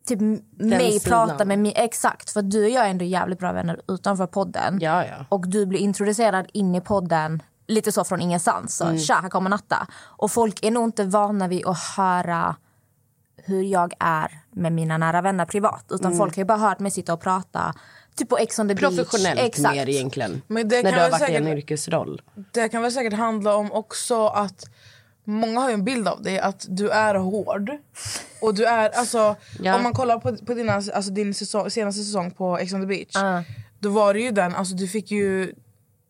typ 0.06 0.20
mig 0.58 1.00
sidan. 1.00 1.28
prata 1.28 1.44
med 1.44 1.58
mig. 1.58 1.72
Exakt, 1.76 2.30
för 2.30 2.42
du 2.42 2.64
och 2.64 2.70
jag 2.70 2.86
är 2.86 2.90
ändå 2.90 3.04
jävligt 3.04 3.38
bra 3.38 3.52
vänner 3.52 3.80
utanför 3.88 4.26
podden. 4.26 4.78
Ja, 4.80 5.04
ja. 5.06 5.26
Och 5.28 5.48
du 5.48 5.66
blir 5.66 5.80
introducerad 5.80 6.46
in 6.52 6.74
i 6.74 6.80
podden 6.80 7.42
lite 7.66 7.92
så 7.92 8.04
från 8.04 8.20
ingenstans. 8.20 8.76
Så 8.76 8.84
Mm. 8.84 8.98
tja, 8.98 9.14
här 9.22 9.28
kommer 9.28 9.50
Natta. 9.50 9.86
Och 9.94 10.30
folk 10.30 10.64
är 10.64 10.70
nog 10.70 10.84
inte 10.84 11.04
vana 11.04 11.48
vid 11.48 11.66
att 11.66 11.78
höra 11.96 12.56
hur 13.36 13.62
jag 13.62 13.92
är 14.00 14.40
med 14.50 14.72
mina 14.72 14.98
nära 14.98 15.22
vänner 15.22 15.44
privat. 15.44 15.84
Utan 15.90 16.06
Mm. 16.06 16.18
folk 16.18 16.36
har 16.36 16.40
ju 16.40 16.44
bara 16.44 16.58
hört 16.58 16.78
mig 16.78 16.90
sitta 16.90 17.12
och 17.12 17.20
prata 17.20 17.74
typ 18.16 18.28
på 18.28 18.38
Ex 18.38 18.58
on 18.58 18.68
the 18.68 18.74
beach. 18.74 18.96
Professionellt 18.96 19.40
Exakt. 19.40 19.74
mer 19.76 19.88
egentligen. 19.88 20.42
Men 20.46 20.68
det 20.68 20.82
när 20.82 20.90
kan 20.90 20.92
du 20.98 21.04
har 21.04 21.10
varit 21.10 21.30
i 21.30 21.34
en 21.34 21.44
säkert- 21.44 21.58
yrkesroll. 21.58 22.22
Det 22.52 22.68
kan 22.68 22.82
väl 22.82 22.92
säkert 22.92 23.12
handla 23.18 23.54
om 23.56 23.72
också 23.72 24.26
att 24.26 24.64
många 25.26 25.60
har 25.60 25.68
ju 25.68 25.74
en 25.74 25.84
bild 25.84 26.08
av 26.08 26.22
dig 26.22 26.38
att 26.38 26.66
du 26.68 26.90
är 26.90 27.14
hård. 27.14 27.70
Och 28.40 28.54
du 28.54 28.64
är, 28.64 28.90
alltså, 28.90 29.36
Ja. 29.60 29.76
om 29.76 29.82
man 29.82 29.92
kollar 29.92 30.18
på, 30.18 30.36
på 30.36 30.54
dina, 30.54 30.72
alltså 30.72 31.10
din 31.10 31.34
säsong, 31.34 31.70
senaste 31.70 32.02
säsong 32.02 32.30
på 32.30 32.58
Ex 32.58 32.72
on 32.72 32.80
the 32.80 32.86
beach. 32.86 33.44
Då 33.78 33.90
var 33.90 34.14
det 34.14 34.20
ju 34.20 34.30
den, 34.30 34.54
alltså 34.54 34.74
du 34.74 34.88
fick 34.88 35.10
ju 35.10 35.54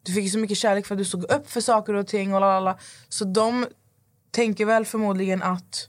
du 0.02 0.12
fick 0.12 0.32
så 0.32 0.38
mycket 0.38 0.56
kärlek 0.58 0.86
för 0.86 0.94
att 0.94 0.98
du 0.98 1.04
stod 1.04 1.30
upp 1.32 1.50
för 1.50 1.60
saker 1.60 1.94
och 1.94 2.06
ting 2.06 2.34
och 2.34 2.40
lalala. 2.40 2.78
Så 3.08 3.24
de 3.24 3.66
tänker 4.30 4.64
väl 4.64 4.84
förmodligen 4.84 5.42
att 5.42 5.88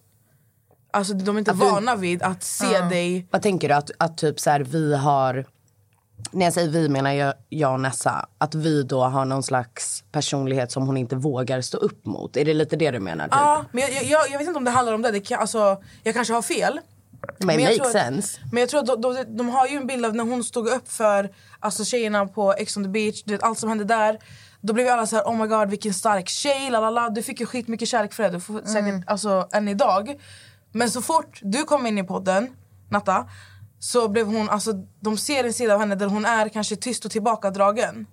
Alltså 0.92 1.14
de 1.14 1.36
är 1.36 1.40
inte 1.40 1.52
Att 1.52 1.60
du- 1.60 1.66
vana 1.66 1.96
vid 1.96 2.24
att 2.24 2.44
se 2.44 2.80
dig 2.80 3.28
Vad 3.32 3.42
tänker 3.42 3.68
du 3.70 3.74
att, 3.74 3.92
att 3.98 4.18
typ 4.18 4.40
så 4.40 4.50
här, 4.50 4.60
vi 4.60 4.96
har 4.96 5.46
när 6.32 6.46
jag 6.46 6.54
säger 6.54 6.70
vi 6.70 6.90
menar 6.90 7.12
jag, 7.12 7.34
jag 7.50 7.74
och 7.74 7.80
Nessa. 7.80 8.28
Att 8.38 8.56
vi 8.56 8.84
då 8.84 9.04
har 9.04 9.26
någon 9.26 9.44
slags 9.44 10.04
personlighet 10.12 10.72
som 10.72 10.88
hon 10.88 10.98
inte 10.98 11.16
vågar 11.16 11.62
stå 11.62 11.78
upp 11.78 12.06
mot. 12.06 12.38
Är 12.38 12.46
det 12.46 12.54
lite 12.54 12.76
det 12.76 12.92
du 12.92 13.00
menar? 13.00 13.26
Typ? 13.26 13.34
Ja, 13.34 13.66
men 13.72 13.82
jag, 13.82 14.04
jag, 14.04 14.30
jag 14.30 14.40
vet 14.40 14.48
inte 14.48 14.58
om 14.58 14.64
det 14.64 14.72
handlar 14.72 14.94
om 14.94 15.02
det. 15.02 15.12
det 15.12 15.20
kan, 15.20 15.40
alltså, 15.40 15.82
jag 16.04 16.14
kanske 16.14 16.34
har 16.34 16.42
fel. 16.42 16.80
Men 17.38 17.60
jag 17.60 17.78
makes 17.78 17.92
sense. 17.92 18.40
Men 18.52 18.60
jag 18.60 18.70
tror 18.70 18.80
att 18.80 19.02
de, 19.02 19.02
de, 19.02 19.38
de 19.38 19.50
har 19.50 19.68
ju 19.68 19.78
en 19.78 19.88
bild 19.88 20.06
av 20.06 20.16
när 20.16 20.24
hon 20.24 20.44
stod 20.44 20.68
upp 20.68 20.92
för 20.92 21.30
alltså, 21.60 21.86
tjejerna 21.86 22.28
på 22.28 22.54
Ex 22.54 22.78
on 22.78 22.84
the 22.84 22.90
beach, 22.90 23.24
du 23.24 23.34
vet, 23.34 23.44
allt 23.44 23.60
som 23.60 23.70
hände 23.70 23.84
där. 23.84 24.20
Då 24.62 24.74
blev 24.74 24.86
ju 24.86 24.92
alla 24.92 25.06
så 25.06 25.16
här, 25.16 25.24
oh 25.24 25.38
my 25.38 25.48
god 25.48 25.70
vilken 25.70 25.94
stark 25.94 26.30
tjej, 26.30 26.70
lalala. 26.70 27.10
Du 27.10 27.24
fick 27.24 27.40
ju 27.40 27.46
skitmycket 27.46 27.88
kärlek 27.88 28.14
för 28.14 28.24
det, 28.24 28.30
du 28.30 28.40
får 28.40 28.62
säkert, 28.62 29.04
alltså, 29.08 29.48
än 29.52 29.68
idag. 29.68 30.16
Men 30.72 30.92
så 30.92 31.02
fort 31.02 31.40
du 31.42 31.64
kom 31.64 31.88
in 31.88 31.98
i 31.98 32.04
podden, 32.04 32.50
Natta, 32.90 33.26
så 33.80 34.08
blev 34.08 34.26
hon, 34.28 34.50
alltså, 34.50 34.74
de 35.00 35.18
ser 35.18 35.44
en 35.44 35.54
sida 35.54 35.74
av 35.74 35.80
henne 35.80 35.96
där 35.96 36.08
hon 36.08 36.26
är 36.26 36.50
kanske 36.50 36.76
tyst 36.76 37.06
och 37.06 37.12
tillbakadragen. 37.12 38.06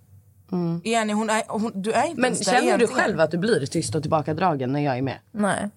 Jenny, 0.85 1.12
hon 1.12 1.30
är, 1.30 1.42
hon, 1.49 1.73
du 1.75 1.92
är 1.92 2.04
inte 2.06 2.21
Men 2.21 2.25
ens 2.25 2.38
där 2.38 2.52
känner 2.52 2.62
du 2.62 2.68
egentligen. 2.68 2.94
själv 2.94 3.21
att 3.21 3.30
du 3.30 3.38
blir 3.38 3.66
tyst 3.66 3.94
och 3.94 4.02
tillbakadragen 4.02 4.73
när 4.73 4.80
jag 4.80 4.99
är 4.99 5.02
med? 5.02 5.18
Nej. 5.33 5.71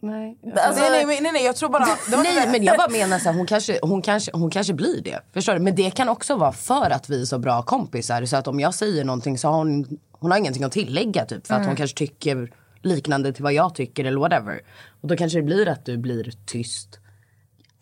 Nej. 0.00 0.38
Alltså, 0.56 0.82
nej, 0.82 0.90
nej, 0.90 1.06
men- 1.06 1.22
nej, 1.22 1.32
nej, 1.32 1.44
jag 1.44 1.56
tror 1.56 1.68
bara... 1.68 1.84
Det 2.10 2.16
var 2.16 2.22
Nej 2.22 2.48
men 2.52 2.64
jag 2.64 2.76
bara 2.76 2.88
menar 2.88 3.18
så 3.18 3.28
här, 3.30 3.36
hon 3.36 3.46
kanske, 3.46 3.78
hon, 3.82 4.02
kanske, 4.02 4.30
hon 4.34 4.50
kanske 4.50 4.74
blir 4.74 5.00
det. 5.02 5.20
Förstår 5.32 5.52
du? 5.52 5.58
Men 5.58 5.74
det 5.74 5.90
kan 5.90 6.08
också 6.08 6.36
vara 6.36 6.52
för 6.52 6.90
att 6.90 7.10
vi 7.10 7.20
är 7.20 7.24
så 7.24 7.38
bra 7.38 7.62
kompisar. 7.62 8.24
Så 8.24 8.36
att 8.36 8.48
om 8.48 8.60
jag 8.60 8.74
säger 8.74 9.04
någonting 9.04 9.38
så 9.38 9.48
har 9.48 9.56
hon, 9.58 9.98
hon 10.12 10.30
har 10.30 10.38
ingenting 10.38 10.64
att 10.64 10.72
tillägga 10.72 11.24
typ. 11.24 11.46
För 11.46 11.54
att 11.54 11.66
hon 11.66 11.76
kanske 11.76 11.96
tycker 11.96 12.52
liknande 12.82 13.32
till 13.32 13.42
vad 13.42 13.52
jag 13.52 13.74
tycker 13.74 14.04
eller 14.04 14.18
whatever. 14.20 14.60
Och 15.00 15.08
då 15.08 15.16
kanske 15.16 15.38
det 15.38 15.42
blir 15.42 15.68
att 15.68 15.84
du 15.84 15.96
blir 15.96 16.32
tyst. 16.46 16.98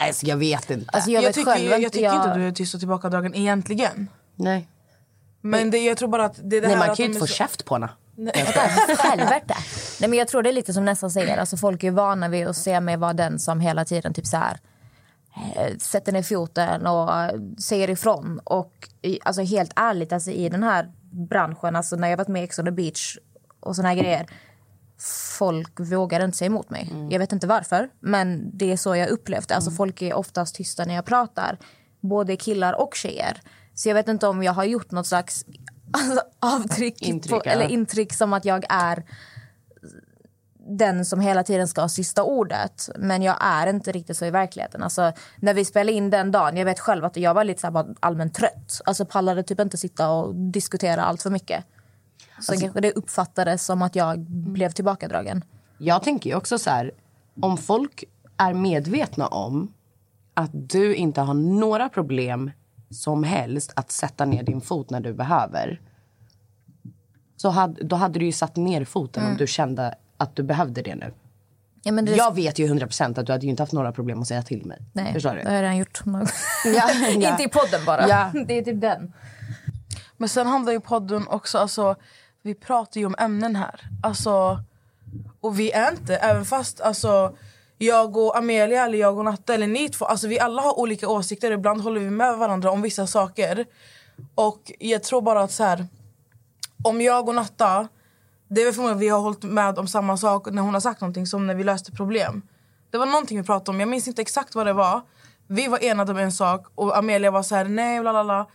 Alltså 0.07 0.27
jag 0.27 0.37
vet 0.37 0.71
inte. 0.71 0.91
Alltså, 0.93 1.11
jag, 1.11 1.23
jag, 1.23 1.29
vet 1.29 1.35
tycker, 1.35 1.53
själv 1.53 1.65
ju- 1.65 1.71
jag, 1.71 1.79
inte, 1.81 1.91
tycker 1.91 2.05
jag... 2.05 2.15
inte 2.17 2.29
att 2.29 2.35
du 2.35 2.47
är 2.47 2.53
tyst 2.53 2.75
och 2.75 2.81
tillbakadragen 2.81 3.35
egentligen. 3.35 4.09
Nej. 4.37 4.69
Men 5.41 5.71
det, 5.71 5.79
jag 5.79 5.97
tror 5.97 6.09
bara 6.09 6.25
att 6.25 6.41
det 6.43 6.57
är 6.57 6.61
det 6.61 6.67
Nej 6.67 6.77
här 6.77 6.83
man 6.83 6.91
att 6.91 6.97
kan 6.97 7.05
ju 7.05 7.09
inte 7.09 7.21
få 7.21 7.27
så- 7.27 7.35
käft 7.35 7.65
på 7.65 7.75
henne. 7.75 7.89
Helvete. 8.99 9.55
Nej, 10.01 10.11
men 10.11 10.19
jag 10.19 10.29
tror 10.29 10.43
det 10.43 10.51
är 10.51 10.53
lite 10.53 10.73
som 10.73 10.85
nästan 10.85 11.11
säger. 11.11 11.37
Alltså, 11.39 11.57
folk 11.57 11.85
är 11.85 11.91
vana 11.91 12.29
vid 12.29 12.47
att 12.47 12.57
se 12.57 12.81
mig 12.81 12.97
vara 12.97 13.13
den 13.13 13.39
som 13.39 13.61
hela 13.61 13.85
tiden 13.85 14.15
typ 14.15 14.27
så 14.27 14.37
här, 14.37 14.59
eh, 15.57 15.77
sätter 15.79 16.13
ner 16.13 16.23
foten 16.23 16.87
och 16.87 17.11
säger 17.59 17.91
ifrån. 17.91 18.41
Och 18.45 18.89
alltså, 19.25 19.43
helt 19.43 19.73
ärligt, 19.77 20.13
alltså, 20.13 20.31
i 20.31 20.49
den 20.49 20.63
här 20.63 20.93
branschen, 21.29 21.77
alltså, 21.77 21.97
när 21.97 22.09
jag 22.09 22.17
varit 22.17 22.29
med 22.29 22.43
i 22.43 22.45
Ex 22.45 22.59
on 22.59 22.65
the 22.65 22.71
beach 22.71 23.17
och 23.61 23.77
såna 23.77 23.89
här 23.89 23.95
grejer 23.97 24.27
folk 25.39 25.81
vågar 25.81 26.25
inte 26.25 26.39
säga 26.39 26.47
emot 26.47 26.71
mig. 26.71 26.93
Jag 27.11 27.19
vet 27.19 27.33
inte 27.33 27.47
varför, 27.47 27.89
men 28.01 28.59
det 28.59 28.73
är 28.73 28.77
så 28.77 28.97
jag 28.97 29.09
upplevt 29.09 29.49
det. 29.49 29.55
Alltså, 29.55 29.71
Folk 29.71 30.03
är 30.03 30.15
oftast 30.15 30.55
tysta 30.55 30.85
när 30.85 30.95
jag 30.95 31.05
pratar, 31.05 31.59
både 32.01 32.37
killar 32.37 32.73
och 32.73 32.95
tjejer. 32.95 33.41
Så 33.75 33.89
jag 33.89 33.95
vet 33.95 34.09
inte 34.09 34.27
om 34.27 34.43
jag 34.43 34.53
har 34.53 34.65
gjort 34.65 34.91
något 34.91 35.07
slags 35.07 35.45
alltså, 35.93 36.23
avtryck 36.41 37.03
Intryck, 37.03 37.31
på, 37.31 37.43
ja. 37.45 37.51
eller 37.51 37.69
intryck 37.69 38.13
som 38.13 38.33
att 38.33 38.45
jag 38.45 38.65
är 38.69 39.05
den 40.69 41.05
som 41.05 41.21
hela 41.21 41.43
tiden 41.43 41.69
ska 41.69 41.81
ha 41.81 41.89
sista 41.89 42.23
ordet. 42.23 42.89
Men 42.97 43.23
jag 43.23 43.37
är 43.41 43.67
inte 43.67 43.93
riktigt 43.93 44.17
så 44.17 44.25
i 44.25 44.31
verkligheten. 44.31 44.83
Alltså, 44.83 45.13
när 45.37 45.55
vi 45.55 45.65
spelade 45.65 45.93
in 45.93 46.11
den 46.11 46.33
dagen, 46.33 46.57
jag 46.57 46.65
vet 46.65 46.81
själv 46.81 47.05
att 47.05 47.17
jag 47.17 47.35
var 47.35 47.45
lite 47.45 47.61
så 47.61 47.95
allmänt 48.01 48.35
trött. 48.35 48.81
Alltså 48.85 49.05
pallade 49.05 49.43
typ 49.43 49.61
inte 49.61 49.77
sitta 49.77 50.11
och 50.11 50.35
diskutera 50.35 51.05
allt 51.05 51.23
för 51.23 51.31
mycket. 51.31 51.65
Så 52.43 52.61
kanske 52.61 52.81
det 52.81 52.93
uppfattades 52.93 53.65
som 53.65 53.83
att 53.83 53.97
jag 53.97 54.21
blev 54.29 54.71
tillbakadragen. 54.71 55.45
Jag 55.79 56.03
tänker 56.03 56.31
ju 56.31 56.37
också 56.37 56.59
så 56.59 56.71
här, 56.71 56.93
om 57.41 57.57
folk 57.57 58.05
är 58.37 58.55
medvetna 58.55 59.27
om 59.27 59.73
att 60.35 60.51
du 60.53 60.95
inte 60.95 61.21
har 61.21 61.35
några 61.35 61.89
problem 61.89 62.51
som 62.91 63.25
helst 63.25 63.73
att 63.77 63.91
sätta 63.91 64.25
ner 64.25 64.43
din 64.43 64.61
fot 64.61 64.91
när 64.91 65.01
du 65.01 65.15
behöver. 65.15 65.81
Så 67.37 67.49
hade, 67.49 67.85
då 67.85 67.97
hade 67.97 68.19
du 68.19 68.25
ju 68.25 68.33
satt 68.33 68.57
ner 68.57 68.85
foten 68.85 69.27
om 69.27 69.37
du 69.37 69.47
kände 69.47 69.95
att 70.17 70.37
du 70.37 70.43
behövde 70.43 70.83
det 70.83 70.95
nu. 70.95 71.13
Ja, 71.83 71.93
men 71.93 72.05
det, 72.05 72.17
Jag 72.17 72.35
vet 72.35 72.59
ju 72.59 72.67
100% 72.75 73.21
att 73.21 73.27
du 73.27 73.33
hade 73.33 73.45
ju 73.45 73.51
inte 73.51 73.63
haft 73.63 73.73
några 73.73 73.93
problem 73.93 74.21
att 74.21 74.27
säga 74.27 74.43
till 74.43 74.67
mig. 74.67 74.79
nej, 74.93 75.13
Förstår 75.13 75.35
det 75.35 75.43
du? 75.43 75.49
har 75.49 75.55
jag 75.55 75.63
redan 75.63 75.77
gjort. 75.77 76.03
ja. 76.65 77.09
inte 77.11 77.43
i 77.43 77.49
podden 77.49 77.81
bara. 77.87 78.09
Ja. 78.09 78.31
Det 78.47 78.59
är 78.59 78.63
typ 78.63 78.81
den. 78.81 79.13
Men 80.17 80.29
sen 80.29 80.47
handlar 80.47 80.73
ju 80.73 80.81
podden 80.81 81.29
också, 81.29 81.59
alltså, 81.59 81.97
vi 82.43 82.55
pratar 82.55 83.01
ju 83.01 83.07
om 83.07 83.15
ämnen 83.19 83.57
här. 83.57 83.81
Alltså, 84.03 84.63
och 85.41 85.59
vi 85.59 85.71
är 85.71 85.91
inte, 85.91 86.17
även 86.17 86.45
fast 86.45 86.81
alltså, 86.81 87.37
jag 87.79 88.17
och 88.17 88.37
Amelia 88.37 88.85
eller 88.85 88.99
jag 88.99 89.19
och 89.19 89.25
Natta 89.25 89.55
eller 89.55 89.67
ni 89.67 89.89
två, 89.89 90.05
alltså, 90.05 90.29
vi 90.29 90.41
alla 90.41 90.63
har 90.63 90.79
olika 90.79 91.09
åsikter. 91.09 91.53
Ibland 91.53 91.81
håller 91.81 92.01
vi 92.01 92.11
med 92.11 92.39
varandra 92.39 92.71
om 92.71 92.83
vissa 92.83 93.07
saker. 93.07 93.67
Och 94.35 94.73
jag 94.79 95.03
tror 95.03 95.23
bara 95.23 95.43
att 95.43 95.53
så 95.53 95.65
här, 95.65 95.87
om 96.85 97.01
jag 97.01 97.29
och 97.29 97.35
Natta, 97.35 97.89
det 98.49 98.61
är 98.61 98.65
väl 98.65 98.75
förmodligen 98.75 98.99
vi 98.99 99.09
har 99.09 99.21
hållit 99.21 99.43
med 99.43 99.79
om 99.79 99.89
samma 99.89 100.17
sak 100.17 100.51
när 100.51 100.63
hon 100.63 100.75
har 100.75 100.81
sagt 100.81 101.01
någonting 101.01 101.27
som 101.27 101.47
när 101.47 101.55
vi 101.55 101.65
löste 101.65 101.93
problem. 101.93 102.43
Det 102.91 102.99
var 102.99 103.07
någonting 103.07 103.39
vi 103.39 103.45
pratade 103.45 103.71
om, 103.71 103.81
jag 103.81 103.89
minns 103.89 104.09
inte 104.09 104.23
exakt 104.23 104.55
vad 104.55 104.67
det 104.67 104.73
var. 104.73 105.01
Vi 105.47 105.69
var 105.69 105.85
enade 105.85 106.13
om 106.13 106.19
en 106.19 106.33
sak 106.33 106.67
och 106.75 106.99
Amelia 106.99 107.31
var 107.31 107.43
så 107.43 107.55
här: 107.55 107.65
nej 107.65 108.01
bla 108.01 108.13
bla 108.13 108.25
bla. 108.25 108.47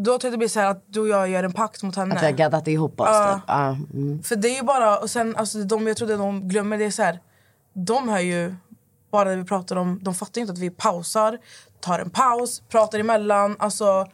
Då 0.00 0.18
tror 0.18 0.24
jag 0.24 0.32
det 0.32 0.38
blir 0.38 0.48
så 0.48 0.60
här 0.60 0.70
att 0.70 0.84
du 0.86 1.00
och 1.00 1.08
jag 1.08 1.28
gör 1.28 1.44
en 1.44 1.52
pakt 1.52 1.82
mot 1.82 1.96
henne. 1.96 2.14
Att 2.14 2.22
vi 2.22 2.26
har 2.26 2.32
gaddat 2.32 2.68
ihop 2.68 3.00
oss. 3.00 3.06
Typ. 3.08 3.42
Ja, 3.46 3.76
mm. 3.94 4.22
För 4.22 4.36
det 4.36 4.48
är 4.48 4.56
ju 4.56 4.62
bara, 4.62 4.98
och 4.98 5.10
sen 5.10 5.36
alltså 5.36 5.58
de, 5.58 5.86
jag 5.86 5.96
tror 5.96 6.08
det 6.08 6.16
de 6.16 6.48
glömmer 6.48 6.78
det 6.78 6.84
är 6.84 6.90
så 6.90 7.02
här, 7.02 7.20
de 7.72 8.08
hör 8.08 8.18
ju 8.18 8.54
bara 9.10 9.30
det 9.30 9.36
vi 9.36 9.44
pratar 9.44 9.76
om, 9.76 9.98
de 10.02 10.14
fattar 10.14 10.40
inte 10.40 10.52
att 10.52 10.58
vi 10.58 10.70
pausar, 10.70 11.38
tar 11.80 11.98
en 11.98 12.10
paus, 12.10 12.62
pratar 12.68 12.98
emellan, 12.98 13.56
alltså. 13.58 14.06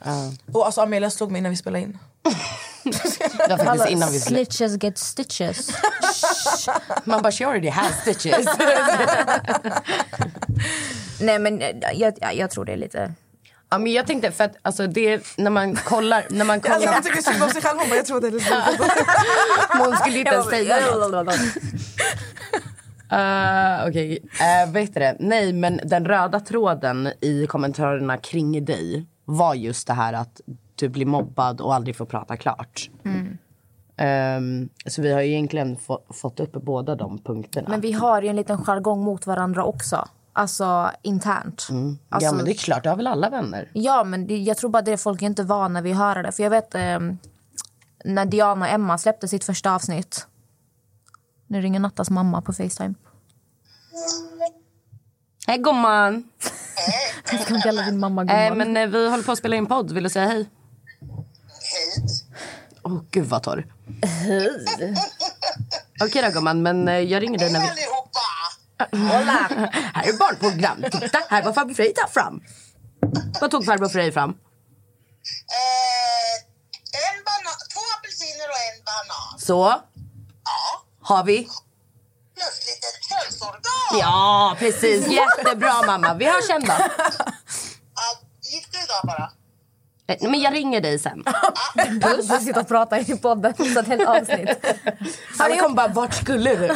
Och 0.53 0.67
alltså 0.67 0.81
Amelia 0.81 1.11
slog 1.11 1.31
mig 1.31 1.39
innan 1.39 1.51
vi 1.51 1.57
spelade 1.57 1.83
in. 1.83 1.99
Det 2.85 3.57
var 3.57 3.65
faktiskt 3.65 3.91
innan 3.91 4.13
vi 4.13 4.21
skulle... 4.21 4.45
Snitches 4.45 4.83
get 4.83 4.99
stitches. 4.99 5.71
Man 7.05 7.23
bara, 7.23 7.33
she 7.33 7.45
already 7.47 7.69
has 7.69 8.01
stitches. 8.01 8.47
Nej 11.21 11.39
men 11.39 11.61
eh, 11.61 11.71
jag, 11.93 12.15
jag, 12.21 12.35
jag 12.35 12.51
tror 12.51 12.65
det 12.65 12.73
är 12.73 12.77
lite... 12.77 13.15
ja, 13.75 13.79
men 13.79 13.93
jag 13.93 14.07
tänkte, 14.07 14.31
för 14.31 14.45
att 14.45 14.57
alltså, 14.63 14.87
det, 14.87 15.37
när 15.37 15.51
man 15.51 15.77
kollar... 15.77 16.25
När 16.31 16.45
man 16.45 16.55
Alltså, 16.65 16.73
kollar 16.73 16.93
hon 16.93 17.03
tycker 17.03 17.23
synd 17.23 17.43
om 17.43 17.51
sig 17.51 17.63
själv, 17.63 17.79
hon 17.79 17.89
bara 17.89 17.97
jag 17.97 18.07
tror 18.07 18.17
att 18.17 18.23
det 18.23 18.29
är 18.29 18.33
lite 18.33 18.65
hon 19.79 19.97
skulle 20.01 20.19
inte 20.19 20.31
ens 20.31 20.49
säga 20.49 20.77
något. 20.97 21.35
Uh, 23.13 23.89
Okej, 23.89 24.19
okay. 24.23 24.73
vad 24.73 24.83
heter 24.83 25.01
det? 25.01 25.17
Nej, 25.19 25.53
men 25.53 25.81
den 25.85 26.05
röda 26.05 26.41
tråden 26.41 27.13
i 27.21 27.47
kommentarerna 27.47 28.17
kring 28.17 28.65
dig 28.65 29.07
var 29.25 29.55
just 29.55 29.87
det 29.87 29.93
här 29.93 30.13
att 30.13 30.41
du 30.75 30.89
blir 30.89 31.07
mobbad 31.07 31.61
och 31.61 31.75
aldrig 31.75 31.97
får 31.97 32.07
prata 32.07 32.37
klart. 32.37 32.91
Ehm, 33.97 34.69
så 34.87 35.03
vi 35.03 35.13
har 35.13 35.21
ju 35.21 35.31
egentligen 35.31 35.77
få, 35.77 36.01
fått 36.11 36.41
upp 36.41 36.53
båda 36.53 36.95
de 36.95 37.19
punkterna. 37.19 37.69
Men 37.69 37.81
vi 37.81 37.93
har 37.93 38.23
ju 38.23 38.29
en 38.29 38.37
liten 38.37 38.65
jargong 38.65 39.01
mot 39.01 39.27
varandra 39.27 39.65
också. 39.65 40.09
Alltså 40.37 40.91
internt. 41.03 41.67
Alltså, 42.09 42.27
ja, 42.29 42.33
men 42.33 42.45
det 42.45 42.53
är 42.53 42.55
klart, 42.55 42.83
det 42.83 42.89
har 42.89 42.97
väl 42.97 43.07
alla 43.07 43.31
vänner? 43.31 43.71
Ja, 43.73 44.05
men 44.05 44.27
det, 44.27 44.37
jag 44.39 44.57
tror 44.57 44.71
bara 44.71 44.83
det 44.83 44.97
folk 44.97 45.23
är 45.23 45.27
inte 45.27 45.43
vana 45.43 45.81
vid 45.81 45.93
att 45.93 45.99
höra 45.99 46.23
det. 46.23 46.33
För 46.33 46.43
jag 46.43 46.51
vet 46.51 46.75
eh, 46.75 46.99
när 48.05 48.25
Diana 48.27 48.67
och 48.67 48.73
Emma 48.73 48.99
släppte 48.99 49.29
sitt 49.29 49.45
första 49.45 49.75
avsnitt. 49.75 50.27
Nu 51.47 51.61
ringer 51.61 51.81
Nattas 51.81 52.11
mamma 52.11 52.43
på 52.43 52.53
Facetime. 52.53 52.95
Hej 55.47 55.59
gumman! 55.59 56.25
Jag 57.33 57.41
ska 57.41 57.61
kalla 57.61 57.83
din 57.83 57.99
mamma 57.99 58.23
Eh, 58.23 58.27
gumman. 58.51 58.59
men 58.59 58.77
eh, 58.77 58.87
vi 58.89 59.09
håller 59.11 59.25
på 59.25 59.33
att 59.33 59.39
spela 59.39 59.57
in 59.57 59.67
podd, 59.67 59.93
vill 59.93 60.05
du 60.05 60.11
säga 60.11 60.27
hej? 60.27 60.51
Hej. 61.61 62.07
Åh 62.83 63.01
gud 63.11 63.27
vad 63.27 63.43
torr. 63.43 63.67
Okej 66.03 66.23
då 66.23 66.31
gumman, 66.31 66.63
men 66.63 66.89
eh, 66.89 66.95
jag 66.99 67.23
ringer 67.23 67.39
dig 67.39 67.53
när 67.53 67.61
vi... 67.61 67.67
Hola! 68.79 69.49
här 69.95 70.09
är 70.09 70.19
barnprogram. 70.19 70.85
Titta, 70.93 71.19
här 71.29 71.43
var 71.43 71.53
farbror 71.53 71.75
Frej 71.75 71.95
tar 71.95 72.09
fram. 72.09 72.41
Vad 73.41 73.51
tog 73.51 73.65
farbror 73.65 73.89
Frej 73.89 74.13
fram? 74.13 74.31
Eh, 74.31 74.37
en 77.09 77.25
banan, 77.25 77.55
två 77.73 77.81
apelsiner 77.99 78.49
och 78.49 78.61
en 78.71 78.85
banan. 78.85 79.39
Så. 79.39 79.83
Har 81.03 81.25
vi? 81.25 81.49
Plus 82.35 82.67
lite 82.67 82.87
könsorgan. 83.09 84.01
Ja, 84.01 84.57
precis. 84.59 85.07
Jättebra 85.09 85.83
mamma. 85.87 86.15
Vi 86.15 86.25
hörs 86.25 86.47
sen 86.47 86.61
då. 86.65 86.75
Ja, 87.95 88.19
gick 88.43 88.73
du 88.73 88.79
idag 88.79 89.01
bara? 89.05 89.31
Eh, 90.07 90.31
Men 90.31 90.41
jag 90.41 90.55
ringer 90.55 90.81
dig 90.81 90.99
sen. 90.99 91.25
Du 91.75 92.23
sitter 92.39 92.61
och 92.61 92.69
pratar 92.69 93.11
i 93.11 93.17
podden 93.19 93.55
så 93.75 93.81
ett 93.81 93.87
helt 93.89 94.09
avsnitt. 94.09 94.49
Han 95.39 95.59
kommer 95.59 95.77
bara, 95.77 95.89
vart 95.89 96.15
skulle 96.15 96.55
du? 96.55 96.67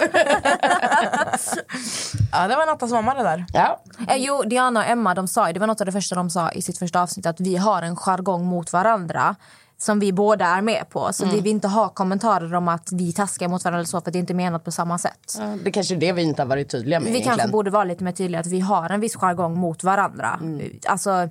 Ja 2.33 2.49
det 2.49 2.57
var 2.57 2.67
Nattas 2.67 2.91
mamma 2.91 3.15
det 3.15 3.23
där. 3.23 3.47
Ja. 3.53 3.81
Eh, 4.09 4.17
jo, 4.17 4.43
Diana 4.43 4.81
och 4.81 4.87
Emma 4.87 5.15
de 5.15 5.29
sa, 5.29 5.53
det 5.53 5.61
var 5.61 5.67
något 5.67 5.81
av 5.81 5.87
det 5.87 5.93
första 5.93 6.15
de 6.15 6.31
sa 6.31 6.51
i 6.51 6.63
sitt 6.63 6.79
första 6.79 7.03
avsnitt 7.03 7.27
att 7.27 7.41
vi 7.41 7.57
har 7.57 7.83
en 7.83 7.97
jargong 7.97 8.45
mot 8.45 8.73
varandra 8.73 9.37
som 9.81 10.01
vi 10.01 10.13
båda 10.13 10.47
är 10.47 10.61
med 10.63 10.85
på. 10.91 11.13
Så 11.13 11.25
vi 11.27 11.41
vill 11.41 11.47
inte 11.53 11.69
ha 11.69 11.89
kommentarer 11.89 12.55
om 12.55 12.69
att 12.69 12.89
vi 12.93 13.13
taskar 13.13 13.49
mot 13.49 13.65
varandra 13.65 13.79
eller 13.79 13.87
så 13.87 14.01
för 14.01 14.11
det 14.11 14.19
är 14.19 14.21
inte 14.21 14.35
menat 14.35 14.65
på 14.65 14.71
samma 14.73 14.99
sätt. 14.99 15.35
Ja, 15.39 15.45
Det 15.65 15.71
kanske 15.71 15.95
är 15.95 15.99
det 15.99 16.13
vi 16.13 16.23
inte 16.23 16.43
har 16.43 16.47
varit 16.47 16.69
tydliga 16.71 17.01
med 17.01 17.05
Vi 17.05 17.11
egentligen. 17.11 17.39
kanske 17.39 17.53
borde 17.53 17.71
vara 17.71 17.85
lite 17.85 18.05
mer 18.05 18.13
tydliga 18.13 18.41
att 18.41 18.47
vi 18.47 18.61
har 18.61 18.91
en 18.91 19.01
viss 19.01 19.17
jargong 19.17 19.59
mot 19.59 19.85
varandra. 19.85 20.41
Alltså, 20.87 21.29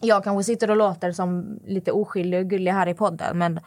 jag 0.00 0.24
kanske 0.24 0.44
sitter 0.44 0.70
och 0.70 0.76
låter 0.76 1.12
som 1.12 1.58
lite 1.66 1.92
oskyldig 1.92 2.40
och 2.40 2.46
gullig 2.50 2.72
här 2.72 2.88
i 2.88 2.94
podden 2.94 3.38
men 3.38 3.60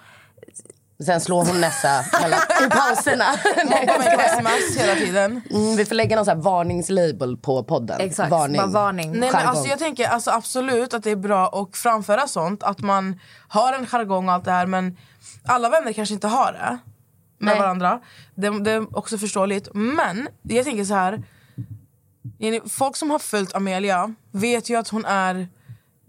Sen 1.05 1.21
slår 1.21 1.45
hon 1.45 1.59
mellan, 1.59 2.39
i 2.65 2.69
pauserna. 2.69 3.25
Mig 3.69 3.87
på 4.15 4.21
sms 4.21 4.77
hela 4.77 4.95
tiden. 4.95 5.41
Mm, 5.51 5.75
vi 5.75 5.85
får 5.85 5.95
lägga 5.95 6.15
någon 6.15 6.25
så 6.25 6.31
här 6.31 6.37
varningslabel 6.37 7.37
på 7.37 7.63
podden. 7.63 8.01
exakt, 8.01 8.31
Varning. 8.31 8.57
bara 8.57 8.67
varning. 8.67 9.11
Nej, 9.11 9.31
men 9.33 9.47
alltså, 9.47 9.67
jag 9.67 9.79
tänker 9.79 10.07
alltså, 10.07 10.31
absolut 10.31 10.93
att 10.93 11.03
det 11.03 11.11
är 11.11 11.15
bra 11.15 11.47
att 11.47 11.77
framföra 11.77 12.27
sånt. 12.27 12.63
Att 12.63 12.79
man 12.79 13.19
har 13.47 13.73
en 13.73 13.85
jargong 13.85 14.27
och 14.27 14.33
allt 14.33 14.45
det 14.45 14.51
här. 14.51 14.65
Men 14.65 14.97
alla 15.45 15.69
vänner 15.69 15.93
kanske 15.93 16.13
inte 16.13 16.27
har 16.27 16.51
det 16.51 16.77
med 17.37 17.51
Nej. 17.53 17.59
varandra. 17.59 17.99
Det, 18.35 18.63
det 18.63 18.71
är 18.71 18.97
också 18.97 19.17
förståeligt. 19.17 19.69
Men 19.73 20.27
jag 20.41 20.65
tänker 20.65 20.83
så 20.83 20.93
här. 20.93 21.23
Folk 22.69 22.95
som 22.95 23.11
har 23.11 23.19
följt 23.19 23.55
Amelia 23.55 24.13
vet 24.31 24.69
ju 24.69 24.75
att 24.75 24.87
hon 24.87 25.05
är... 25.05 25.47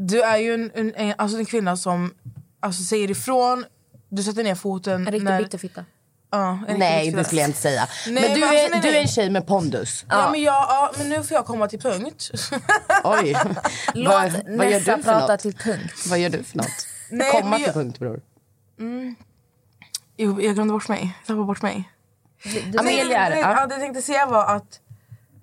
Du 0.00 0.22
är 0.22 0.36
ju 0.38 0.54
en, 0.54 0.70
en, 0.74 0.94
en, 0.94 1.14
alltså 1.18 1.38
en 1.38 1.46
kvinna 1.46 1.76
som 1.76 2.14
alltså, 2.60 2.82
säger 2.82 3.10
ifrån. 3.10 3.64
Du 4.08 4.22
sätter 4.22 4.44
ner 4.44 4.54
foten. 4.54 4.94
En 4.94 5.04
riktig 5.12 5.24
när, 5.24 5.42
bitterfitta. 5.42 5.84
Ja, 6.30 6.58
Nej, 6.76 7.10
det 7.10 7.24
skulle 7.24 7.40
jag 7.40 7.48
inte 7.48 7.60
säga. 7.60 7.88
Nej, 8.06 8.14
men 8.22 8.34
du, 8.34 8.40
men 8.40 8.48
alltså, 8.48 8.66
är, 8.66 8.70
nej, 8.70 8.80
du 8.82 8.88
är 8.88 8.92
nej. 8.92 9.02
en 9.02 9.08
tjej 9.08 9.30
med 9.30 9.46
pondus. 9.46 10.04
Ja, 10.08 10.30
men, 10.30 10.42
jag, 10.42 10.54
ja, 10.54 10.92
men 10.98 11.08
nu 11.08 11.22
får 11.22 11.34
jag 11.34 11.46
komma 11.46 11.68
till 11.68 11.80
punkt. 11.80 12.30
Oj. 13.04 13.36
Låt 13.94 14.12
vad, 14.14 14.32
vad 14.58 14.70
gör 14.70 14.78
du 14.78 14.84
för 14.84 15.02
prata 15.02 15.26
något? 15.32 15.40
till 15.40 15.54
punkt. 15.54 16.06
Vad 16.10 16.18
gör 16.18 16.30
du 16.30 16.42
för 16.42 16.56
något? 16.58 16.86
Nej, 17.10 17.32
Komma 17.32 17.56
till 17.56 17.64
jag- 17.64 17.74
punkt, 17.74 17.98
bror. 17.98 18.20
Jo, 20.16 20.40
jag 20.42 20.54
glömde 20.54 20.72
bort 20.72 20.88
mig. 20.88 21.00
Jag 21.18 21.26
tappade 21.26 21.44
bort 21.46 21.62
mig. 21.62 21.90
Du, 22.44 22.78
Amelia 22.78 22.82
Nej, 22.82 23.00
är 23.00 23.04
nej, 23.04 23.30
det. 23.30 23.34
nej, 23.34 23.40
Ja. 23.40 23.60
ja, 23.60 23.66
det 23.66 23.74
jag 23.74 23.80
tänkte 23.82 24.02
säga 24.02 24.26
var 24.26 24.46
att 24.56 24.80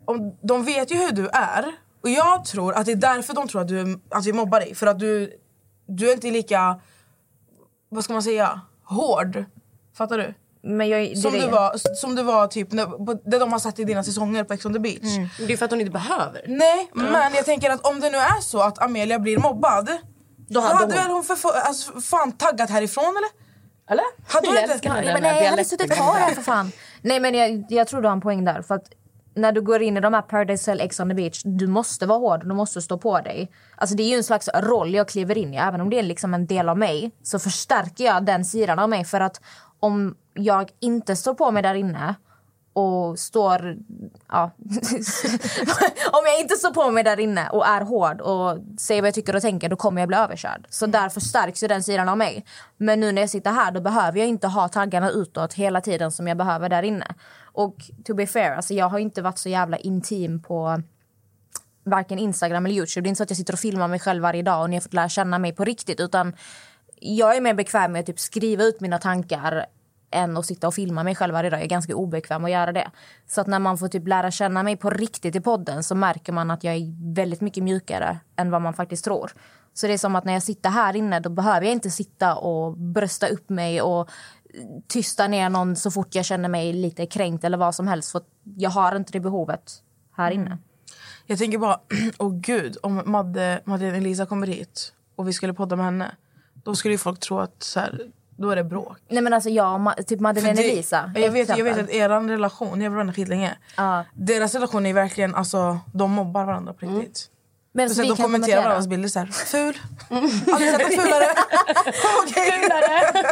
om, 0.06 0.38
de 0.42 0.66
vet 0.66 0.92
ju 0.92 0.96
hur 0.96 1.12
du 1.12 1.28
är. 1.28 1.72
Och 2.06 2.12
jag 2.12 2.46
tror 2.46 2.74
att 2.74 2.86
det 2.86 2.92
är 2.92 2.96
därför 2.96 3.34
de 3.34 3.48
tror 3.48 3.62
att, 3.62 3.68
du, 3.68 4.00
att 4.10 4.26
vi 4.26 4.34
mobbar 4.34 4.60
dig. 4.60 4.76
För 4.76 4.88
att 4.88 5.00
du, 5.00 5.34
du 5.88 6.10
är 6.10 6.14
inte 6.14 6.32
lika, 6.32 6.80
vad 7.90 8.04
ska 8.04 8.14
man 8.14 8.24
säga, 8.24 8.62
hård. 8.84 9.46
Fattar 9.98 10.18
du? 10.18 10.34
men 10.62 10.90
jag, 10.90 11.02
det 11.10 11.16
Som 11.16 11.34
är 11.34 11.40
du 11.40 11.46
det. 11.46 11.52
var, 11.52 11.96
som 11.96 12.16
du 12.16 12.24
var 12.24 12.48
typ, 12.48 12.72
när, 12.72 13.30
det 13.30 13.40
de 13.40 13.52
har 13.52 13.60
sett 13.60 13.80
i 13.80 13.84
dina 13.84 14.04
säsonger 14.04 14.44
på 14.44 14.54
Ex 14.54 14.66
on 14.66 14.74
the 14.74 14.80
beach. 14.80 15.02
Det 15.48 15.54
är 15.54 15.58
för 15.58 15.66
att 15.66 15.72
hon 15.72 15.80
inte 15.82 15.92
behöver. 15.92 16.46
Nej, 16.48 16.90
men 16.94 17.34
jag 17.34 17.46
tänker 17.46 17.70
att 17.70 17.88
om 17.88 18.00
det 18.00 18.10
nu 18.10 18.18
är 18.18 18.42
så 18.42 18.62
att 18.62 18.82
Amelia 18.82 19.20
blir 19.20 19.38
mobbad. 19.38 19.90
Då 20.48 20.60
hade 20.60 20.76
hade, 20.76 20.94
hon- 20.94 21.04
väl 21.04 21.12
hon 21.12 21.24
för, 21.24 21.50
alltså, 21.52 22.02
fan 22.02 22.32
taggat 22.32 22.70
härifrån 22.70 23.04
eller? 23.18 23.30
Eller? 23.94 24.06
Hade 24.34 24.48
hon 24.48 24.56
jag 24.56 24.64
inte- 24.64 24.74
älskar 24.74 25.22
Nej, 25.22 25.44
jag 25.44 25.50
hade 25.52 25.66
suttit 25.66 25.92
kvar 25.96 26.14
här 26.14 26.34
för 26.34 26.42
fan. 26.42 26.72
Nej 27.02 27.20
men 27.20 27.34
jag, 27.36 27.66
jag 27.70 27.88
tror 27.88 28.02
du 28.02 28.08
har 28.08 28.14
en 28.14 28.22
poäng 28.22 28.46
där. 28.46 28.62
För 28.62 28.76
att 28.76 28.86
när 29.36 29.52
du 29.52 29.62
går 29.62 29.82
in 29.82 29.98
i 29.98 30.00
de 30.00 30.14
här 30.14 30.22
Paradise 30.22 30.72
Hotel, 30.72 30.86
Ex 30.86 31.00
on 31.00 31.10
the 31.10 31.16
beach, 31.16 31.42
du 31.46 31.68
måste 31.68 32.06
vara 32.06 32.20
hård, 32.20 32.48
du 32.48 32.56
måste 32.56 32.82
stå 32.82 32.98
på 32.98 33.22
dig. 33.22 33.52
Alltså 33.76 33.96
det 33.96 34.04
är 34.04 34.10
ju 34.10 34.16
en 34.16 34.24
slags 34.24 34.50
roll 34.56 34.94
jag 34.94 35.08
kliver 35.08 35.38
in 35.38 35.54
i. 35.54 35.58
Även 35.58 35.82
om 35.82 35.90
det 35.90 36.00
är 36.00 36.04
liksom 36.04 36.34
en 36.34 36.46
del 36.46 36.70
av 36.70 36.78
mig 36.78 37.12
så 37.24 37.40
förstärker 37.40 38.04
jag 38.04 38.26
den 38.26 38.46
sidan 38.46 38.80
av 38.80 38.90
mig. 38.90 39.06
För 39.06 39.22
att 39.22 39.42
om 39.80 40.16
jag 40.34 40.72
inte 40.80 41.16
står 41.16 41.34
på 41.34 41.52
mig 41.52 41.64
där 41.64 41.76
inne 41.76 42.16
och 42.76 43.20
står... 43.20 43.78
Ja. 44.32 44.52
Om 46.12 46.24
jag 46.26 46.40
inte 46.42 46.56
står 46.56 46.74
på 46.74 46.92
mig 46.92 47.04
där 47.04 47.20
inne 47.20 47.50
och 47.50 47.68
är 47.68 47.82
hård 47.82 48.22
och 48.22 48.58
säger 48.80 49.02
vad 49.02 49.08
jag 49.08 49.16
tycker 49.16 49.36
och 49.36 49.42
tänker 49.42 49.70
då 49.70 49.76
kommer 49.76 50.02
jag 50.02 50.08
bli 50.08 50.18
överkörd. 50.18 50.68
Så 50.70 50.86
därför 50.86 51.22
stärks 51.22 51.64
ju 51.64 51.68
den 51.68 51.84
sidan 51.84 52.10
av 52.10 52.18
mig. 52.18 52.46
Men 52.78 53.00
nu 53.00 53.12
när 53.12 53.22
jag 53.22 53.30
sitter 53.30 53.52
här 53.52 53.72
då 53.72 53.82
behöver 53.82 54.20
jag 54.20 54.28
inte 54.28 54.48
ha 54.48 54.68
taggarna 54.68 55.10
utåt 55.10 55.54
hela 55.54 55.82
tiden 55.82 56.12
som 56.12 56.28
jag 56.28 56.38
behöver 56.38 56.70
där 56.70 56.84
inne. 56.84 57.16
Och 57.44 57.76
to 58.06 58.14
be 58.14 58.28
fair, 58.28 58.52
alltså 58.52 58.74
jag 58.74 58.90
har 58.90 59.00
inte 59.00 59.22
varit 59.22 59.38
så 59.38 59.50
jävla 59.50 59.78
intim 59.78 60.42
på 60.42 60.82
varken 61.84 62.20
Instagram 62.20 62.66
eller 62.66 62.76
Youtube. 62.76 63.04
Det 63.04 63.08
är 63.08 63.10
inte 63.10 63.18
så 63.18 63.24
att 63.24 63.30
jag 63.30 63.38
sitter 63.38 63.54
och 63.54 63.60
filmar 63.60 63.88
mig 63.88 64.00
själv 64.00 64.22
varje 64.22 64.42
dag 64.42 64.62
och 64.62 64.70
ni 64.70 64.76
har 64.76 64.82
fått 64.82 64.94
lära 64.94 65.10
känna 65.10 65.40
mig 65.40 65.54
på 65.54 65.64
riktigt. 65.64 66.00
Utan 66.00 66.34
jag 67.00 67.38
är 67.38 67.42
mer 67.42 67.54
bekväm 67.54 67.92
med 67.92 68.00
att 68.00 68.06
typ 68.06 68.20
skriva 68.20 68.64
ut 68.64 68.82
mina 68.82 68.98
tankar 68.98 69.66
än 70.16 70.38
att 70.38 70.46
sitta 70.46 70.68
och 70.68 70.74
filma 70.74 71.04
mig 71.04 71.16
själv 71.16 71.34
varje 71.34 71.50
dag. 71.50 71.60
Jag 71.60 71.66
är 71.66 71.70
ganska 71.70 71.96
obekväm 71.96 72.46
att 72.46 72.52
göra 72.52 72.72
det. 72.72 72.92
Så 73.28 73.42
att 73.42 73.48
när 73.48 73.60
man 73.60 73.78
får 73.78 73.88
typ 73.88 74.08
lära 74.08 74.32
känna 74.32 74.64
mig 74.64 74.78
på 74.78 74.90
riktigt 74.90 75.36
i 75.36 75.42
podden 75.42 75.84
så 75.84 75.96
märker 75.96 76.34
man 76.34 76.52
att 76.52 76.64
jag 76.64 76.76
är 76.76 77.14
väldigt 77.14 77.42
mycket 77.42 77.64
mjukare 77.64 78.20
än 78.36 78.52
vad 78.52 78.62
man 78.62 78.74
faktiskt 78.74 79.06
tror. 79.06 79.32
Så 79.74 79.88
det 79.88 79.94
är 79.94 79.98
som 79.98 80.16
att 80.16 80.26
när 80.26 80.34
jag 80.34 80.44
sitter 80.44 80.70
här 80.70 80.96
inne 80.96 81.20
då 81.20 81.30
behöver 81.30 81.66
jag 81.66 81.74
inte 81.74 81.90
sitta 81.90 82.36
och 82.36 82.78
brösta 82.78 83.28
upp 83.28 83.50
mig 83.50 83.82
och 83.82 84.10
tysta 84.88 85.28
ner 85.28 85.50
någon 85.50 85.76
så 85.76 85.92
fort 85.92 86.16
jag 86.16 86.26
känner 86.26 86.50
mig 86.50 86.74
lite 86.74 87.06
kränkt 87.06 87.44
eller 87.44 87.58
vad 87.58 87.76
som 87.76 87.88
helst. 87.88 88.12
För 88.12 88.22
jag 88.44 88.70
har 88.70 88.96
inte 88.96 89.12
det 89.12 89.20
behovet 89.20 89.74
här 90.12 90.32
inne. 90.32 90.58
Jag 91.26 91.38
tänker 91.38 91.58
bara, 91.58 91.80
åh 92.18 92.34
gud, 92.34 92.78
om 92.84 93.02
Madde, 93.06 93.62
Madeleine 93.66 93.98
Elisa 93.98 94.26
kommer 94.26 94.48
hit 94.48 94.94
och 95.16 95.28
vi 95.28 95.34
skulle 95.34 95.54
podda 95.54 95.76
med 95.76 95.86
henne. 95.86 96.16
Då 96.54 96.76
skulle 96.76 96.94
ju 96.94 96.98
folk 96.98 97.20
tro 97.20 97.40
att 97.40 97.64
så 97.64 97.80
här, 97.80 98.12
då 98.38 98.50
är 98.50 98.56
det 98.56 98.64
bråk. 98.64 98.98
Nej 99.10 99.24
men 99.24 99.34
alltså 99.34 99.50
jag 99.50 99.74
och 99.74 99.80
Ma- 99.80 100.04
typ 100.04 100.20
Madeleine 100.20 100.62
det- 100.62 100.72
Elisa. 100.72 101.12
Jag 101.16 101.32
vet, 101.32 101.58
jag 101.58 101.64
vet 101.64 101.78
att 101.80 101.90
er 101.90 102.10
relation, 102.10 102.80
ni 102.80 102.86
har 102.86 102.96
varit 102.96 103.16
skitlänge. 103.16 103.58
Ja. 103.78 104.06
Deras 104.14 104.54
relation 104.54 104.86
är 104.86 104.94
verkligen, 104.94 105.36
alltså 105.36 105.78
de 105.94 106.12
mobbar 106.12 106.44
varandra 106.46 106.74
på 106.74 106.86
riktigt. 106.86 107.30
Men 107.74 107.90
Så 107.90 107.96
så 107.96 108.02
de 108.02 108.08
kommenterar 108.08 108.28
kommentera. 108.28 108.62
varandras 108.62 108.88
bilder 108.88 109.10
såhär, 109.10 109.26
ful. 109.26 109.78
Aldrig 110.54 110.72
sett 110.72 110.82
en 110.82 111.04
fulare. 111.04 111.26
Okej. 112.24 112.70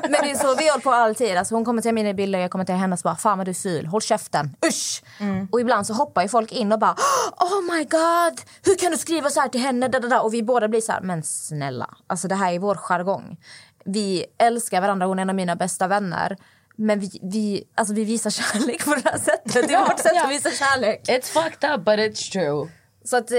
Men 0.09 0.11
det 0.11 0.31
är 0.31 0.35
så 0.35 0.55
vi 0.55 0.69
håller 0.69 0.81
på 0.83 0.91
alltid. 0.91 1.37
Alltså 1.37 1.55
hon 1.55 1.65
kommenterar 1.65 1.93
mina 1.93 2.13
bilder, 2.13 2.39
jag 2.39 2.51
kommenterar 2.51 2.77
hennes 2.77 3.03
bara 3.03 3.15
fan 3.15 3.37
vad 3.37 3.47
du 3.47 3.49
är 3.51 3.53
ful, 3.53 3.85
håll 3.85 4.01
käften, 4.01 4.55
usch. 4.67 5.03
Och 5.51 5.61
ibland 5.61 5.87
så 5.87 5.93
hoppar 5.93 6.21
ju 6.21 6.27
folk 6.27 6.51
in 6.51 6.71
och 6.71 6.79
bara 6.79 6.91
oh 7.37 7.75
my 7.75 7.83
god, 7.83 8.41
hur 8.65 8.75
kan 8.77 8.91
du 8.91 8.97
skriva 8.97 9.29
så 9.29 9.39
här 9.41 9.47
till 9.49 9.61
henne? 9.61 9.87
Da, 9.87 9.99
da, 9.99 10.07
da. 10.07 10.21
Och 10.21 10.33
vi 10.33 10.43
båda 10.43 10.67
blir 10.67 10.81
så 10.81 10.91
här, 10.91 11.01
men 11.01 11.23
snälla, 11.23 11.89
alltså 12.07 12.27
det 12.27 12.35
här 12.35 12.53
är 12.53 12.59
vår 12.59 12.75
jargong. 12.75 13.37
Vi 13.85 14.25
älskar 14.37 14.81
varandra, 14.81 15.05
hon 15.05 15.19
är 15.19 15.21
en 15.21 15.29
av 15.29 15.35
mina 15.35 15.55
bästa 15.55 15.87
vänner. 15.87 16.37
Men 16.75 16.99
vi, 16.99 17.19
vi, 17.21 17.63
alltså 17.75 17.93
vi 17.93 18.03
visar 18.03 18.29
kärlek 18.29 18.85
på 18.85 18.95
det 18.95 19.01
här 19.09 19.17
sättet. 19.17 19.67
Det 19.67 19.73
är 19.73 19.79
vårt 19.87 19.99
sätt 19.99 20.23
att 20.23 20.31
visa 20.31 20.51
kärlek. 20.51 21.01
It's 21.07 21.21
fucked 21.43 21.71
up 21.71 21.85
but 21.85 21.93
it's 21.99 22.31
true. 22.31 22.69
Så 23.03 23.17
att 23.17 23.31
eh, 23.31 23.37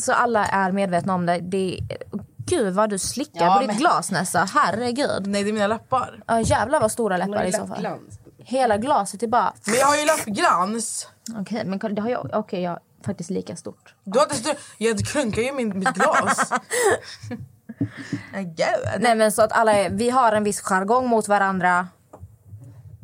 så 0.00 0.12
alla 0.12 0.46
är 0.46 0.72
medvetna 0.72 1.14
om 1.14 1.26
det. 1.26 1.38
det 1.38 1.78
Gud 2.46 2.74
vad 2.74 2.90
du 2.90 2.98
slickar 2.98 3.46
Ja, 3.46 3.54
på 3.54 3.58
ditt 3.60 3.66
men- 3.66 3.76
glas 3.76 4.10
Nessa. 4.10 4.48
Herregud. 4.54 5.26
Nej 5.26 5.44
det 5.44 5.50
är 5.50 5.52
mina 5.52 5.66
läppar. 5.66 6.22
Ja, 6.26 6.40
jävlar 6.40 6.80
vad 6.80 6.92
stora 6.92 7.16
läppar 7.16 7.44
i 7.44 7.52
så 7.52 7.66
fall. 7.66 7.88
Hela 8.38 8.76
glaset 8.76 9.22
är 9.22 9.26
bara... 9.26 9.52
Men 9.66 9.74
jag 9.74 9.86
har 9.86 9.96
ju 9.96 10.04
läppglans. 10.04 11.08
Okej, 11.40 11.64
men 11.64 11.78
kolla, 11.78 11.94
det 11.94 12.02
har 12.02 12.10
jag. 12.10 12.30
Okej, 12.32 12.62
jag 12.62 12.70
har 12.70 12.80
faktiskt 13.04 13.30
lika 13.30 13.56
stort. 13.56 13.94
Du 14.04 14.18
har 14.18 14.26
inte 14.26 14.50
stö- 14.50 14.56
jag 14.78 14.98
klunkar 14.98 15.42
ju 15.42 15.52
min, 15.52 15.78
mitt 15.78 15.88
glas. 15.94 16.52
Nej, 18.32 18.44
Gud. 18.56 19.00
Nej 19.02 19.14
men 19.16 19.32
så 19.32 19.42
att 19.42 19.52
alla 19.52 19.72
är, 19.72 19.90
vi 19.90 20.10
har 20.10 20.32
en 20.32 20.44
viss 20.44 20.60
jargong 20.60 21.06
mot 21.08 21.28
varandra. 21.28 21.88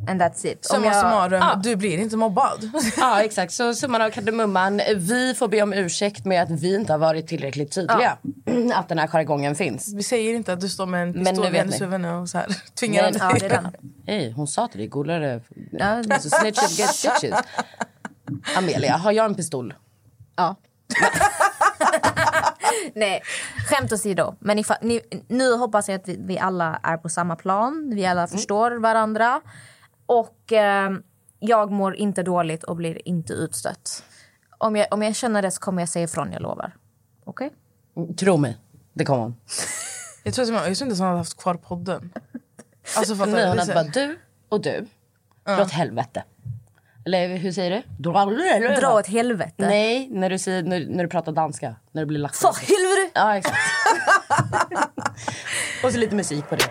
And 0.09 0.23
that's 0.23 0.47
it. 0.47 0.65
Summa 0.65 0.87
jag- 0.87 0.95
summarum, 0.97 1.41
Ja. 1.41 1.61
du 1.63 1.77
blir 1.77 1.99
inte 1.99 2.17
mobbad. 2.17 2.71
Ja 2.97 3.23
exakt, 3.23 3.53
så 3.53 3.75
summan 3.75 4.03
av 4.03 4.11
kardemumman. 4.11 4.81
Vi 4.97 5.35
får 5.35 5.49
be 5.49 5.63
om 5.63 5.73
ursäkt 5.73 6.25
med 6.25 6.43
att 6.43 6.51
vi 6.51 6.75
inte 6.75 6.93
har 6.93 6.99
varit 6.99 7.27
tillräckligt 7.29 7.73
tydliga. 7.73 8.19
Att 8.75 8.89
den 8.89 8.99
här 8.99 9.07
jargongen 9.07 9.55
finns. 9.55 9.95
Vi 9.95 10.03
säger 10.03 10.35
inte 10.35 10.53
att 10.53 10.61
du 10.61 10.69
står 10.69 10.87
med 10.87 11.03
en 11.03 11.13
pistol 11.13 11.45
vet 11.45 11.55
hennes 11.57 11.81
huvud 11.81 12.07
och 12.07 12.29
så 12.29 12.39
här, 12.39 12.47
tvingar 12.79 13.03
Men-. 13.03 13.15
Ja, 13.21 13.37
det 13.41 13.47
är 13.47 13.51
den. 13.51 13.69
Hej, 14.07 14.31
hon 14.31 14.47
sa 14.47 14.69
till 14.69 14.79
dig, 14.79 14.89
golare. 14.89 15.41
Ja, 15.71 15.87
Alltså, 16.11 16.47
get 16.47 16.57
stitches. 16.57 17.35
Amelia, 18.57 18.97
har 18.97 19.13
jag 19.13 19.27
en 19.27 19.35
pistol? 19.35 19.75
Ja. 20.37 20.57
Nej, 22.95 23.23
skämt 23.69 23.93
åsido. 23.93 24.35
Men 24.39 24.59
ifall, 24.59 24.77
ni, 24.81 25.01
nu 25.29 25.57
hoppas 25.57 25.89
jag 25.89 26.01
att 26.01 26.09
vi, 26.09 26.17
vi 26.21 26.39
alla 26.39 26.81
är 26.83 26.97
på 26.97 27.09
samma 27.09 27.37
plan. 27.37 27.93
Vi 27.95 28.07
alla 28.07 28.27
förstår 28.27 28.71
varandra. 28.71 29.41
Och 30.07 30.53
eh, 30.53 30.91
jag 31.39 31.71
mår 31.71 31.97
inte 31.97 32.23
dåligt 32.23 32.65
och 32.65 32.77
blir 32.77 33.09
inte 33.09 33.33
utstött. 33.33 34.05
Om 34.59 34.77
jag, 34.77 34.87
om 34.91 35.03
jag 35.03 35.17
känner 35.17 35.43
det 35.43 35.51
så 35.51 35.61
kommer 35.61 35.83
jag 35.83 35.89
säga 35.89 36.05
ifrån, 36.05 36.33
jag 36.33 36.43
lovar. 36.43 36.77
Okej? 37.25 37.53
Tro 38.17 38.37
mig, 38.37 38.59
det 38.93 39.05
kommer 39.05 39.23
hon. 39.23 39.37
Jag 40.23 40.35
tror, 40.35 40.45
att 40.45 40.53
man, 40.53 40.69
jag 40.69 40.77
tror 40.77 40.87
inte 40.87 40.93
att 40.93 40.99
hon 40.99 41.07
hade 41.07 41.19
haft 41.19 41.37
kvar 41.43 41.55
podden. 41.55 42.13
Alltså 42.97 43.17
fattar 43.17 43.37
är 43.37 43.49
hade 43.49 43.65
så 43.65 43.73
bara 43.73 43.85
du 43.85 44.19
och 44.49 44.63
du. 44.63 44.87
Dra 45.45 45.63
åt 45.63 45.71
helvete. 45.71 46.25
Eller 47.07 47.37
hur 47.37 47.53
säger 47.53 47.71
du? 47.71 48.11
Dra, 48.11 48.25
Dra 48.81 48.95
åt 48.95 49.07
helvete. 49.07 49.55
Nej, 49.57 50.09
när 50.11 50.31
du, 50.31 50.39
säger, 50.39 50.63
när, 50.63 50.81
när 50.81 51.05
du 51.05 51.11
pratar 51.11 51.33
danska. 51.33 51.77
När 51.93 52.03
du 52.03 52.07
blir 52.07 52.19
lack. 52.19 52.35
För 52.35 52.49
helvete! 52.49 53.11
Ja, 53.15 53.37
exakt. 53.37 53.57
och 55.85 55.93
så 55.93 55.99
lite 55.99 56.15
musik 56.15 56.49
på 56.49 56.57
det. 56.57 56.65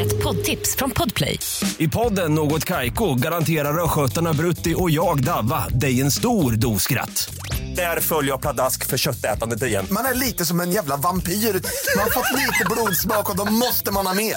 Ett 0.00 0.22
poddtips 0.22 0.76
från 0.76 0.90
Podplay. 0.90 1.38
I 1.78 1.88
podden 1.88 2.34
Något 2.34 2.64
Kaiko 2.64 3.14
garanterar 3.14 3.84
östgötarna 3.84 4.32
Brutti 4.32 4.74
och 4.78 4.90
jag, 4.90 5.24
Davva, 5.24 5.68
dig 5.68 6.00
en 6.00 6.10
stor 6.10 6.52
dos 6.52 6.82
skratt. 6.82 7.34
Där 7.76 8.00
följer 8.00 8.30
jag 8.30 8.40
pladask 8.40 8.86
för 8.86 8.96
köttätandet 8.96 9.62
igen. 9.62 9.86
Man 9.90 10.04
är 10.04 10.14
lite 10.14 10.44
som 10.44 10.60
en 10.60 10.70
jävla 10.70 10.96
vampyr. 10.96 11.32
Man 11.32 12.02
har 12.04 12.10
fått 12.10 12.38
lite 12.38 12.64
blodsmak 12.70 13.30
och 13.30 13.36
då 13.36 13.52
måste 13.52 13.92
man 13.92 14.06
ha 14.06 14.14
mer. 14.14 14.36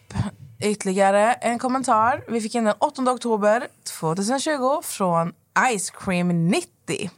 ytterligare 0.61 1.33
en 1.33 1.59
kommentar. 1.59 2.23
Vi 2.27 2.41
fick 2.41 2.55
in 2.55 2.63
den 2.63 2.75
8 2.79 3.01
oktober 3.01 3.67
2020 3.99 4.81
från 4.83 5.33
Ice 5.77 5.89
Cream 5.89 6.47
90. 6.47 7.09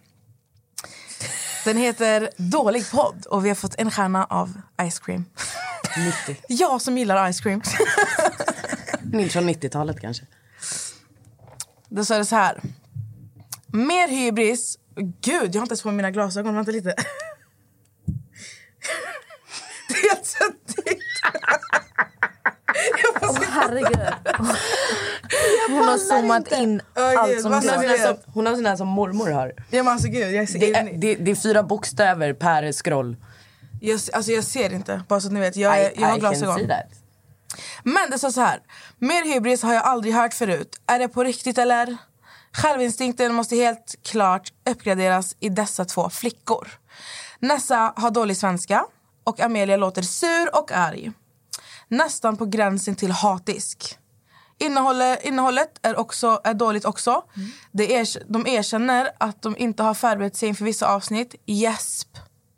Den 1.65 1.77
heter 1.77 2.29
Dålig 2.37 2.91
podd 2.91 3.25
och 3.25 3.45
vi 3.45 3.49
har 3.49 3.55
fått 3.55 3.75
en 3.75 3.91
stjärna 3.91 4.25
av 4.25 4.61
Ice 4.91 4.99
Cream. 4.99 5.25
90. 6.27 6.43
Jag 6.47 6.81
som 6.81 6.97
gillar 6.97 7.31
Ice 7.33 7.41
Cream. 7.41 7.61
Minns 9.03 9.33
från 9.33 9.49
90-talet 9.49 10.01
kanske. 10.01 10.25
Då 11.89 12.05
sa 12.05 12.17
det 12.17 12.25
så 12.25 12.35
här. 12.35 12.61
Mer 13.67 14.07
hybris. 14.07 14.77
Gud, 14.95 15.55
jag 15.55 15.61
har 15.61 15.65
inte 15.65 15.73
ens 15.73 15.81
på 15.81 15.91
mina 15.91 16.11
glasögon. 16.11 16.55
Vänta 16.55 16.71
lite. 16.71 16.95
Det 19.87 19.95
är 19.95 20.23
svettigt. 20.23 21.03
Åh, 23.21 23.37
herregud. 23.49 23.99
Hon 25.69 25.87
har 25.87 25.97
zoomat 25.97 26.51
in 26.51 26.81
Åh, 26.97 27.19
allt 27.19 27.31
gud, 27.31 27.41
som 27.41 27.51
vad 27.51 27.63
Hon 27.63 27.69
har, 27.89 27.97
så, 27.97 28.17
hon 28.33 28.45
har 28.45 28.63
här 28.67 28.75
som 28.75 28.87
mormor 28.87 29.29
har. 29.31 29.53
Ja, 29.69 29.83
men 29.83 29.87
alltså, 29.93 30.07
gud, 30.07 30.31
jag, 30.33 30.49
ser, 30.49 30.59
Det 30.59 30.73
är, 30.73 30.93
det, 30.97 31.15
det 31.15 31.31
är 31.31 31.35
fyra 31.35 31.63
bokstäver 31.63 32.33
per 32.33 32.71
scroll. 32.71 33.15
jag, 33.81 33.99
alltså, 34.13 34.31
jag 34.31 34.43
ser 34.43 34.73
inte, 34.73 35.01
bara 35.07 35.19
så 35.21 35.27
att 35.27 35.33
ni 35.33 35.39
vet. 35.39 35.55
Jag, 35.55 35.79
är- 35.79 35.91
jag 35.95 36.07
har 36.07 36.17
glasögon. 36.17 36.67
that. 36.67 36.85
Men 37.83 38.09
det 38.09 38.17
står 38.17 38.29
så 38.31 38.41
här. 38.41 38.59
Mer 38.99 39.33
hybris 39.33 39.63
har 39.63 39.73
jag 39.73 39.83
aldrig 39.83 40.13
hört 40.13 40.33
förut. 40.33 40.75
Är 40.87 40.99
det 40.99 41.07
på 41.07 41.23
riktigt 41.23 41.57
eller? 41.57 41.97
Självinstinkten 42.55 43.33
måste 43.33 43.55
helt 43.55 43.95
klart 44.03 44.53
uppgraderas 44.69 45.35
i 45.39 45.49
dessa 45.49 45.85
två 45.85 46.09
flickor. 46.09 46.67
Nessa 47.39 47.93
har 47.95 48.11
dålig 48.11 48.37
svenska 48.37 48.85
och 49.23 49.39
Amelia 49.39 49.77
låter 49.77 50.01
sur 50.01 50.55
och 50.55 50.71
arg. 50.71 51.11
Nästan 51.93 52.37
på 52.37 52.45
gränsen 52.45 52.95
till 52.95 53.11
hatisk. 53.11 53.97
Innehållet, 54.57 55.23
innehållet 55.23 55.79
är, 55.81 55.99
också, 55.99 56.41
är 56.43 56.53
dåligt 56.53 56.85
också. 56.85 57.23
Det 57.71 57.91
er, 57.91 58.07
de 58.27 58.47
erkänner 58.47 59.09
att 59.17 59.41
de 59.41 59.57
inte 59.57 59.83
har 59.83 59.93
förberett 59.93 60.35
sig 60.35 60.49
inför 60.49 60.65
vissa 60.65 60.87
avsnitt. 60.87 61.35
Gäsp. 61.45 62.17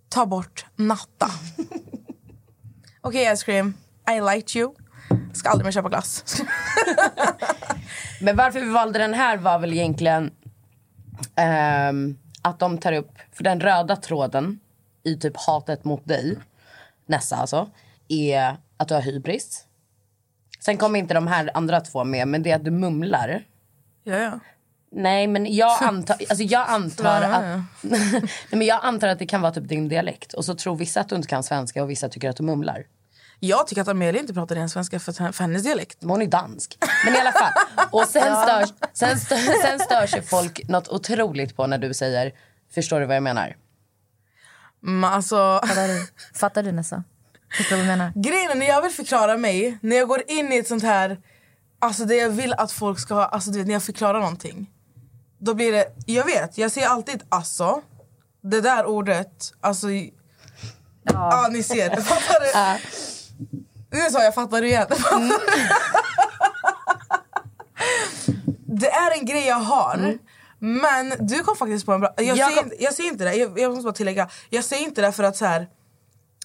Ta 0.10 0.26
bort 0.26 0.66
natta. 0.76 1.32
Okej, 3.02 3.36
Ice 3.38 3.44
Cream. 3.44 3.74
I 4.12 4.36
liked 4.36 4.56
you. 4.56 4.76
Ska 5.34 5.50
aldrig 5.50 5.66
mer 5.66 5.72
köpa 5.72 5.90
glass. 5.90 6.24
Men 8.22 8.36
varför 8.36 8.60
vi 8.60 8.70
valde 8.70 9.00
den 9.00 9.14
här 9.14 9.38
var 9.38 9.60
väl 9.60 9.74
egentligen 9.74 10.32
ehm, 11.36 12.18
att 12.42 12.60
de 12.60 12.78
tar 12.78 12.94
upp, 12.94 13.12
för 13.32 13.44
den 13.44 13.60
röda 13.60 13.96
tråden 13.96 14.60
i 15.04 15.16
typ 15.16 15.38
hatet 15.38 15.84
mot 15.84 16.06
dig, 16.06 16.38
Nessa 17.08 17.36
alltså, 17.36 17.70
är 18.08 18.58
att 18.78 18.88
du 18.88 18.94
har 18.94 19.02
hybris. 19.02 19.66
Sen 20.60 20.78
kommer 20.78 21.00
inte 21.00 21.14
de 21.14 21.28
här 21.28 21.52
andra 21.54 21.82
två 21.82 22.04
med, 22.04 22.28
men 22.28 22.44
det 22.44 22.52
är 22.52 22.56
att 22.56 22.66
du 22.66 22.72
mumlar. 22.72 23.44
Ja, 24.04 24.18
ja. 24.18 24.40
Nej, 24.92 25.28
men 25.28 25.56
jag 25.56 25.84
antar, 25.84 26.18
alltså 26.30 26.44
jag 26.44 26.70
antar 26.70 27.22
Ja, 27.22 27.30
ja, 27.30 27.36
att. 27.36 27.64
Nej, 27.82 28.22
men 28.50 28.62
jag 28.62 28.80
antar 28.84 29.08
att 29.08 29.20
det 29.20 29.26
kan 29.26 29.42
vara 29.42 29.52
typ 29.54 29.68
din 29.68 29.90
dialekt. 29.90 30.34
Och 30.34 30.46
så 30.46 30.56
tror 30.56 30.76
vissa 30.76 31.02
att 31.02 31.10
du 31.10 31.16
inte 31.16 31.28
kan 31.28 31.44
svenska 31.44 31.84
och 31.84 31.90
vissa 31.90 32.10
tycker 32.10 32.30
att 32.30 32.38
du 32.38 32.44
mumlar. 32.44 32.86
Jag 33.40 33.68
tycker 33.68 33.82
att 33.82 33.88
Amelia 33.88 34.22
inte 34.22 34.34
pratar 34.34 34.56
ren 34.56 34.70
svenska 34.70 35.00
för, 35.00 35.32
för 35.32 35.44
hennes 35.44 35.64
dialekt. 35.64 36.02
Men 36.02 36.10
hon 36.10 36.22
är 36.22 36.28
dansk. 36.28 36.78
Men 37.06 37.16
i 37.16 37.20
alla 37.20 37.32
fall. 37.32 37.52
Och 37.92 38.04
sen, 38.08 38.36
störs, 38.36 38.70
sen, 38.94 39.20
stör, 39.20 39.62
sen 39.62 39.80
stör 39.80 40.08
sig 40.08 40.22
folk 40.22 40.68
något 40.68 40.88
otroligt 40.88 41.56
på 41.56 41.68
när 41.68 41.78
du 41.78 41.94
säger 41.94 42.32
Förstår 42.74 43.00
du 43.00 43.06
vad 43.06 43.16
jag 43.16 43.24
menar? 43.24 43.56
Men 44.80 45.04
alltså, 45.04 45.62
Fattar 45.68 45.88
du? 45.88 46.08
Fattar 46.34 46.64
du 46.64 46.72
Nessa? 46.72 47.04
Förstår 47.58 47.76
vad 47.76 47.86
jag 47.86 47.88
menar? 47.88 48.12
grejen 48.16 48.52
är 48.52 48.56
när 48.56 48.66
jag 48.68 48.82
vill 48.82 48.92
förklara 48.92 49.38
mig, 49.38 49.78
när 49.82 49.96
jag 49.96 50.08
går 50.08 50.24
in 50.28 50.52
i 50.54 50.58
ett 50.58 50.68
sånt 50.68 50.84
här... 50.84 51.18
Alltså 51.80 52.06
det 52.06 52.16
jag 52.16 52.30
vill 52.30 52.54
att 52.54 52.72
folk 52.72 53.00
ska 53.00 53.14
ha, 53.14 53.26
alltså 53.26 53.52
du 53.52 53.58
vet 53.58 53.68
när 53.68 53.74
jag 53.74 53.84
förklarar 53.84 54.20
någonting. 54.20 54.72
Då 55.40 55.54
blir 55.54 55.72
det, 55.72 55.86
jag 56.06 56.26
vet, 56.26 56.58
jag 56.58 56.72
säger 56.72 56.88
alltid 56.88 57.24
alltså. 57.30 57.82
Det 58.42 58.62
där 58.62 58.86
ordet, 58.86 59.52
alltså... 59.62 59.88
Ja, 61.04 61.48
ni 61.52 61.64
ser. 61.64 62.02
Fattar 62.02 62.40
du? 62.40 62.80
Nu 63.98 64.10
sa 64.10 64.24
jag 64.24 64.36
fattar 64.36 64.62
du 64.62 64.68
igen. 64.68 64.88
det 68.66 68.90
är 68.92 69.20
en 69.20 69.26
grej 69.26 69.46
jag 69.48 69.56
har. 69.60 70.18
Men 70.60 71.14
du 71.28 71.44
kom 71.44 71.56
faktiskt 71.56 71.86
på 71.86 71.94
en 71.94 72.00
bra... 72.02 72.14
Jag, 72.18 72.26
Jag 72.26 72.38
säger, 72.38 72.56
kom- 72.62 72.72
inte, 72.72 72.84
jag 72.84 72.94
säger 72.94 73.12
inte 73.12 73.24
det, 73.24 73.34
jag, 73.36 73.60
jag 73.60 73.72
måste 73.72 73.84
bara 73.84 73.94
tillägga. 73.94 74.30
Jag 74.50 74.64
säger 74.64 74.84
inte 74.84 75.02
det 75.02 75.12
för 75.12 75.24
att 75.24 75.38
så 75.38 75.46
här, 75.46 75.68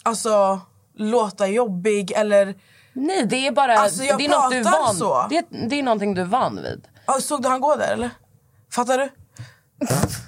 alltså, 0.03 0.61
låta 1.01 1.47
jobbig 1.49 2.13
eller... 2.13 2.55
Nej, 2.93 3.27
det 3.27 3.47
är 3.47 3.53
bara... 3.53 3.75
Alltså, 3.75 4.05
jag 4.05 4.19
det 4.19 4.25
är 4.25 4.29
något 4.29 4.51
du 4.51 4.63
van 4.63 4.95
så. 4.95 5.27
Det, 5.31 5.37
är, 5.37 5.69
det 5.69 5.79
är 5.79 5.83
någonting 5.83 6.15
du 6.15 6.21
är 6.21 6.25
van 6.25 6.63
vid. 6.63 6.89
Såg 7.21 7.43
du 7.43 7.49
han 7.49 7.61
gå 7.61 7.77
där 7.77 7.93
eller? 7.93 8.11
Fattar 8.73 8.99
du? 8.99 9.09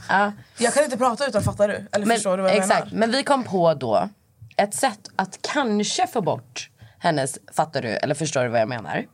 Ja. 0.09 0.33
Jag 0.59 0.75
kan 0.75 0.85
inte 0.85 0.97
prata 0.97 1.27
utan 1.27 1.43
fattar 1.43 1.69
du? 1.69 1.89
Eller 1.93 2.07
Men, 2.07 2.17
förstår 2.17 2.37
du 2.37 2.43
vad 2.43 2.53
jag 2.53 2.59
exakt. 2.59 2.85
menar? 2.85 2.99
Men 2.99 3.11
vi 3.11 3.23
kom 3.23 3.45
på 3.45 3.75
då 3.75 4.09
ett 4.57 4.75
sätt 4.75 5.11
att 5.17 5.39
kanske 5.43 6.07
få 6.07 6.21
bort 6.21 6.71
hennes 6.99 7.39
fattar 7.53 7.83
du 7.83 7.89
eller 7.89 8.15
förstår 8.15 8.43
du 8.43 8.49
vad 8.49 8.61
jag 8.61 8.69
menar? 8.69 9.07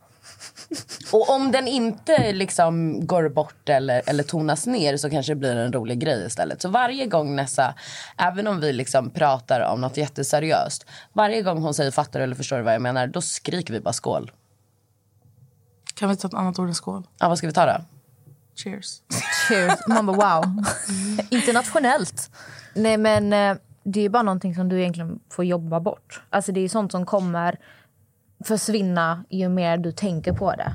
Och 1.12 1.30
om 1.30 1.52
den 1.52 1.68
inte 1.68 2.32
liksom 2.32 3.06
går 3.06 3.28
bort 3.28 3.68
eller, 3.68 4.02
eller 4.06 4.22
tonas 4.22 4.66
ner 4.66 4.96
så 4.96 5.10
kanske 5.10 5.32
det 5.32 5.36
blir 5.36 5.56
en 5.56 5.72
rolig 5.72 5.98
grej 5.98 6.26
istället. 6.26 6.62
Så 6.62 6.68
varje 6.68 7.06
gång 7.06 7.36
Nessa, 7.36 7.74
även 8.16 8.46
om 8.46 8.60
vi 8.60 8.72
liksom 8.72 9.10
pratar 9.10 9.60
om 9.60 9.80
något 9.80 9.96
jätteseriöst. 9.96 10.86
Varje 11.12 11.42
gång 11.42 11.62
hon 11.62 11.74
säger 11.74 11.90
fattar 11.90 12.20
eller 12.20 12.34
förstår 12.34 12.60
vad 12.60 12.74
jag 12.74 12.82
menar, 12.82 13.06
då 13.06 13.20
skriker 13.20 13.74
vi 13.74 13.80
bara 13.80 13.92
skål. 13.92 14.32
Kan 15.94 16.08
vi 16.08 16.16
ta 16.16 16.28
ett 16.28 16.34
annat 16.34 16.58
ord 16.58 16.68
än 16.68 16.74
skål? 16.74 17.06
Ja, 17.18 17.28
vad 17.28 17.38
ska 17.38 17.46
vi 17.46 17.52
ta 17.52 17.66
då? 17.66 17.84
Cheers. 18.54 19.02
Cheers. 19.48 19.78
Man 19.86 20.06
bara 20.06 20.40
wow. 20.40 20.64
Internationellt. 21.30 22.30
Nej 22.74 22.96
men 22.96 23.32
eh, 23.32 23.56
det 23.82 24.04
är 24.04 24.08
bara 24.08 24.22
någonting 24.22 24.54
som 24.54 24.68
du 24.68 24.80
egentligen 24.80 25.20
får 25.30 25.44
jobba 25.44 25.80
bort. 25.80 26.22
Alltså 26.30 26.52
det 26.52 26.60
är 26.60 26.68
sånt 26.68 26.92
som 26.92 27.06
kommer 27.06 27.58
försvinna 28.44 29.24
ju 29.30 29.48
mer 29.48 29.76
du 29.78 29.92
tänker 29.92 30.32
på 30.32 30.52
det. 30.52 30.72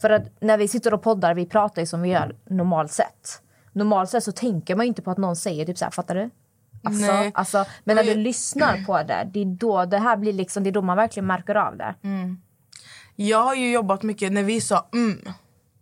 För 0.00 0.10
att 0.10 0.22
när 0.40 0.58
vi 0.58 0.68
sitter 0.68 0.94
och 0.94 1.02
poddar, 1.02 1.34
vi 1.34 1.46
pratar 1.46 1.82
ju 1.82 1.86
som 1.86 2.02
vi 2.02 2.08
gör 2.08 2.36
normalt 2.50 2.92
sett. 2.92 3.42
Normalt 3.72 4.10
sett 4.10 4.24
så 4.24 4.32
tänker 4.32 4.76
man 4.76 4.84
ju 4.86 4.88
inte 4.88 5.02
på 5.02 5.10
att 5.10 5.18
någon 5.18 5.36
säger 5.36 5.64
typ 5.66 5.78
så 5.78 5.84
här, 5.84 5.92
fattar 5.92 6.14
du? 6.14 6.30
Alltså, 6.84 7.06
Nej. 7.12 7.30
alltså, 7.34 7.64
men 7.84 7.96
när 7.96 8.04
Men- 8.04 8.14
du 8.16 8.20
lyssnar 8.22 8.84
på 8.84 9.02
det, 9.02 9.28
det 9.32 9.40
är 9.40 9.44
då 9.44 9.84
det 9.84 9.98
här 9.98 10.16
blir 10.16 10.32
liksom, 10.32 10.62
det 10.64 10.70
är 10.70 10.72
då 10.72 10.82
man 10.82 10.96
verkligen 10.96 11.26
märker 11.26 11.54
av 11.54 11.76
det. 11.76 11.94
Jag 13.16 13.42
har 13.42 13.54
ju 13.54 13.72
jobbat 13.72 14.02
mycket 14.02 14.32
när 14.32 14.42
vi 14.42 14.60
sa 14.60 14.88
mm. 14.92 15.20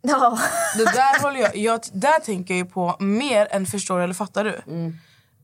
Ja. 0.02 0.38
Det 0.76 0.84
där 0.84 1.22
håller 1.22 1.40
jag, 1.40 1.56
jag, 1.56 1.80
där 1.92 2.20
tänker 2.20 2.54
jag 2.54 2.58
ju 2.58 2.64
på 2.70 2.96
mer 2.98 3.48
än 3.50 3.66
förstår 3.66 4.00
eller 4.00 4.14
fattar 4.14 4.44
du. 4.44 4.60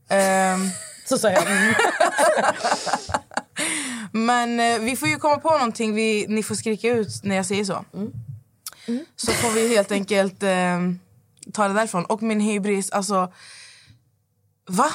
Ehm, 0.09 0.59
Så 1.05 1.17
sa 1.17 1.29
jag. 1.31 1.43
Mm. 3.57 4.25
men 4.25 4.59
eh, 4.59 4.79
vi 4.79 4.95
får 4.95 5.09
ju 5.09 5.17
komma 5.17 5.37
på 5.37 5.51
någonting 5.51 5.95
vi, 5.95 6.25
ni 6.29 6.43
får 6.43 6.55
skrika 6.55 6.89
ut 6.89 7.23
när 7.23 7.35
jag 7.35 7.45
säger 7.45 7.63
så. 7.63 7.85
Så 9.15 9.31
får 9.31 9.51
vi 9.51 9.75
helt 9.75 9.91
enkelt 9.91 10.43
eh, 10.43 10.79
ta 11.53 11.67
det 11.67 11.73
därifrån. 11.73 12.05
Och 12.05 12.21
min 12.21 12.39
hybris, 12.39 12.91
alltså... 12.91 13.33
Va? 14.69 14.89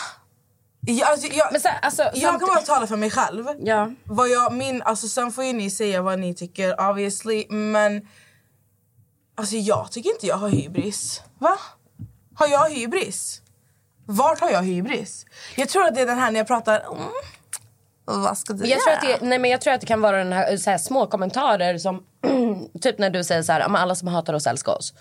Jag, 0.87 1.11
alltså, 1.11 1.27
jag, 1.27 1.45
här, 1.45 1.79
alltså, 1.83 2.03
jag 2.15 2.41
kan 2.41 2.49
bara 2.49 2.61
tala 2.61 2.87
för 2.87 2.97
mig 2.97 3.11
själv. 3.11 3.47
Ja. 3.59 3.91
Vad 4.05 4.29
jag, 4.29 4.53
min, 4.53 4.83
alltså, 4.83 5.09
sen 5.09 5.33
får 5.33 5.45
ju 5.45 5.53
ni 5.53 5.71
säga 5.71 6.03
vad 6.03 6.19
ni 6.19 6.35
tycker 6.35 6.91
obviously. 6.91 7.47
Men 7.49 8.09
alltså, 9.35 9.57
jag 9.57 9.93
tycker 9.93 10.11
inte 10.11 10.27
jag 10.27 10.37
har 10.37 10.49
hybris. 10.49 11.23
Va? 11.39 11.59
Har 12.35 12.47
jag 12.47 12.71
hybris? 12.71 13.43
Vart 14.07 14.41
har 14.41 14.51
jag 14.51 14.63
hybris? 14.63 15.27
Jag 15.57 15.69
tror 15.69 15.85
att 15.87 15.95
det 15.95 16.01
är 16.01 16.07
den 16.07 16.19
här 16.19 16.31
när 16.31 16.41
jag 16.41 16.47
pratar... 16.47 16.81
Mm, 16.81 17.09
vad 18.21 18.39
ska 18.39 18.53
du 18.53 18.67
Jag 18.67 18.81
tror, 18.81 18.93
göra? 18.93 19.15
att 19.15 19.21
det, 19.21 19.27
nej 19.27 19.39
men 19.39 19.51
jag 19.51 19.61
tror 19.61 19.75
att 19.75 19.81
det 19.81 19.87
kan 19.87 20.01
vara 20.01 20.19
den 20.19 20.33
här, 20.33 20.57
så 20.57 20.71
här 20.71 20.79
små 20.79 21.07
kommentarer 21.07 21.79
som 21.79 22.03
typ 22.81 22.99
när 22.99 23.11
du 23.11 23.25
säger 23.25 23.43
så 23.43 23.53
här, 23.53 23.61
"Ja, 23.61 23.79
alla 23.79 23.95
som 23.95 24.09
hatar 24.09 24.35
oss 24.35 24.47
älskar 24.47 24.73
oss. 24.79 24.95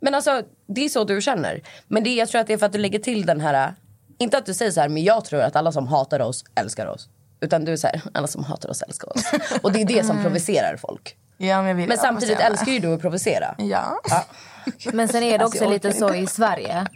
Men 0.00 0.14
alltså 0.14 0.42
det 0.66 0.84
är 0.84 0.88
så 0.88 1.04
du 1.04 1.20
känner. 1.20 1.62
Men 1.88 2.04
det, 2.04 2.14
jag 2.14 2.28
tror 2.28 2.40
att 2.40 2.46
det 2.46 2.52
är 2.52 2.58
för 2.58 2.66
att 2.66 2.72
du 2.72 2.78
lägger 2.78 2.98
till 2.98 3.26
den 3.26 3.40
här, 3.40 3.74
inte 4.18 4.38
att 4.38 4.46
du 4.46 4.54
säger 4.54 4.70
så 4.70 4.80
här, 4.80 4.88
men 4.88 5.04
jag 5.04 5.24
tror 5.24 5.40
att 5.40 5.56
alla 5.56 5.72
som 5.72 5.86
hatar 5.88 6.20
oss 6.20 6.44
älskar 6.54 6.86
oss. 6.86 7.08
Utan 7.40 7.64
du 7.64 7.78
säger 7.78 8.02
alla 8.14 8.26
som 8.26 8.44
hatar 8.44 8.70
oss 8.70 8.82
älskar 8.82 9.12
oss. 9.16 9.22
Och 9.62 9.72
det 9.72 9.80
är 9.80 9.84
det 9.84 10.04
som 10.06 10.22
provocerar 10.22 10.76
folk. 10.76 11.16
Ja, 11.38 11.56
men 11.58 11.66
jag 11.68 11.74
vill, 11.74 11.88
Men 11.88 11.96
ja, 11.96 12.02
samtidigt 12.02 12.40
älskar 12.40 12.72
ju 12.72 12.78
du 12.78 12.94
att 12.94 13.00
provocera. 13.00 13.54
med. 13.58 13.66
Ja. 13.68 14.00
Men 14.92 15.08
sen 15.08 15.22
är 15.22 15.38
det 15.38 15.44
Alltså, 15.44 15.56
också 15.58 15.64
jag 15.64 15.72
lite 15.72 15.92
så 15.92 16.14
i 16.14 16.26
Sverige. 16.26 16.86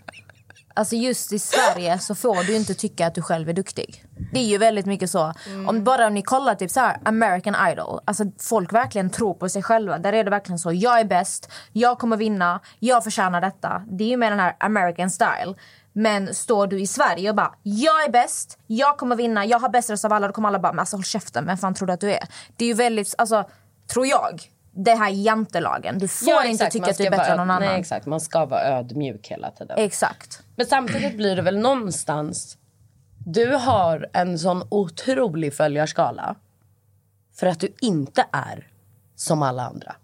Alltså 0.74 0.96
just 0.96 1.32
i 1.32 1.38
Sverige 1.38 1.98
så 1.98 2.14
får 2.14 2.44
du 2.44 2.56
inte 2.56 2.74
tycka 2.74 3.06
att 3.06 3.14
du 3.14 3.22
själv 3.22 3.48
är 3.48 3.52
duktig. 3.52 4.04
Det 4.32 4.40
är 4.40 4.44
ju 4.44 4.58
väldigt 4.58 4.86
mycket 4.86 5.10
så. 5.10 5.32
Mm. 5.46 5.68
Om 5.68 5.84
bara 5.84 6.06
om 6.06 6.14
ni 6.14 6.22
kollar 6.22 6.54
typ 6.54 6.70
så 6.70 6.80
här 6.80 6.98
American 7.04 7.68
Idol. 7.72 8.00
Alltså 8.04 8.24
folk 8.38 8.72
verkligen 8.72 9.10
tror 9.10 9.34
på 9.34 9.48
sig 9.48 9.62
själva. 9.62 9.98
Där 9.98 10.12
är 10.12 10.24
det 10.24 10.30
verkligen 10.30 10.58
så. 10.58 10.72
Jag 10.72 11.00
är 11.00 11.04
bäst. 11.04 11.50
Jag 11.72 11.98
kommer 11.98 12.16
vinna. 12.16 12.60
Jag 12.78 13.04
förtjänar 13.04 13.40
detta. 13.40 13.82
Det 13.86 14.04
är 14.04 14.08
ju 14.08 14.16
med 14.16 14.32
den 14.32 14.40
här 14.40 14.56
American 14.60 15.10
style. 15.10 15.54
Men 15.92 16.34
står 16.34 16.66
du 16.66 16.80
i 16.80 16.86
Sverige 16.86 17.30
och 17.30 17.36
bara 17.36 17.54
jag 17.62 18.04
är 18.04 18.10
bäst, 18.10 18.58
jag 18.66 18.98
kommer 18.98 19.16
vinna, 19.16 19.44
jag 19.46 19.58
har 19.58 19.68
bäst 19.68 19.90
röst 19.90 20.04
av 20.04 20.12
alla. 20.12 20.26
Då 20.26 20.32
kommer 20.32 20.48
alla 20.48 20.58
bara 20.58 20.72
men 20.72 20.80
alltså 20.80 20.96
håll 20.96 21.04
käften, 21.04 21.46
vem 21.46 21.58
fan 21.58 21.74
tror 21.74 21.86
du 21.86 21.92
att 21.92 22.00
du 22.00 22.12
är? 22.12 22.28
Det 22.56 22.64
är 22.64 22.68
ju 22.68 22.74
väldigt, 22.74 23.14
alltså 23.18 23.44
tror 23.92 24.06
jag, 24.06 24.42
det 24.72 24.94
här 24.94 25.10
jantelagen. 25.10 25.98
Du 25.98 26.08
får 26.08 26.28
Ja, 26.28 26.44
inte 26.44 26.70
tycka 26.70 26.90
att 26.90 26.98
du 26.98 27.04
är 27.04 27.10
bättre 27.10 27.30
än 27.30 27.36
någon 27.36 27.50
annan. 27.50 27.68
Nej 27.68 27.80
exakt, 27.80 28.06
man 28.06 28.20
ska 28.20 28.44
vara 28.44 28.62
ödmjuk 28.62 29.28
hela 29.28 29.50
tiden. 29.50 29.78
Exakt. 29.78 30.42
Men 30.56 30.66
samtidigt 30.66 31.16
blir 31.16 31.36
det 31.36 31.42
väl 31.42 31.58
någonstans... 31.58 32.56
Du 33.26 33.54
har 33.54 34.10
en 34.12 34.38
sån 34.38 34.62
otrolig 34.68 35.54
följarskala 35.54 36.36
för 37.34 37.46
att 37.46 37.60
du 37.60 37.72
inte 37.80 38.24
är 38.32 38.68
som 39.16 39.42
alla 39.42 39.62
andra. 39.62 39.96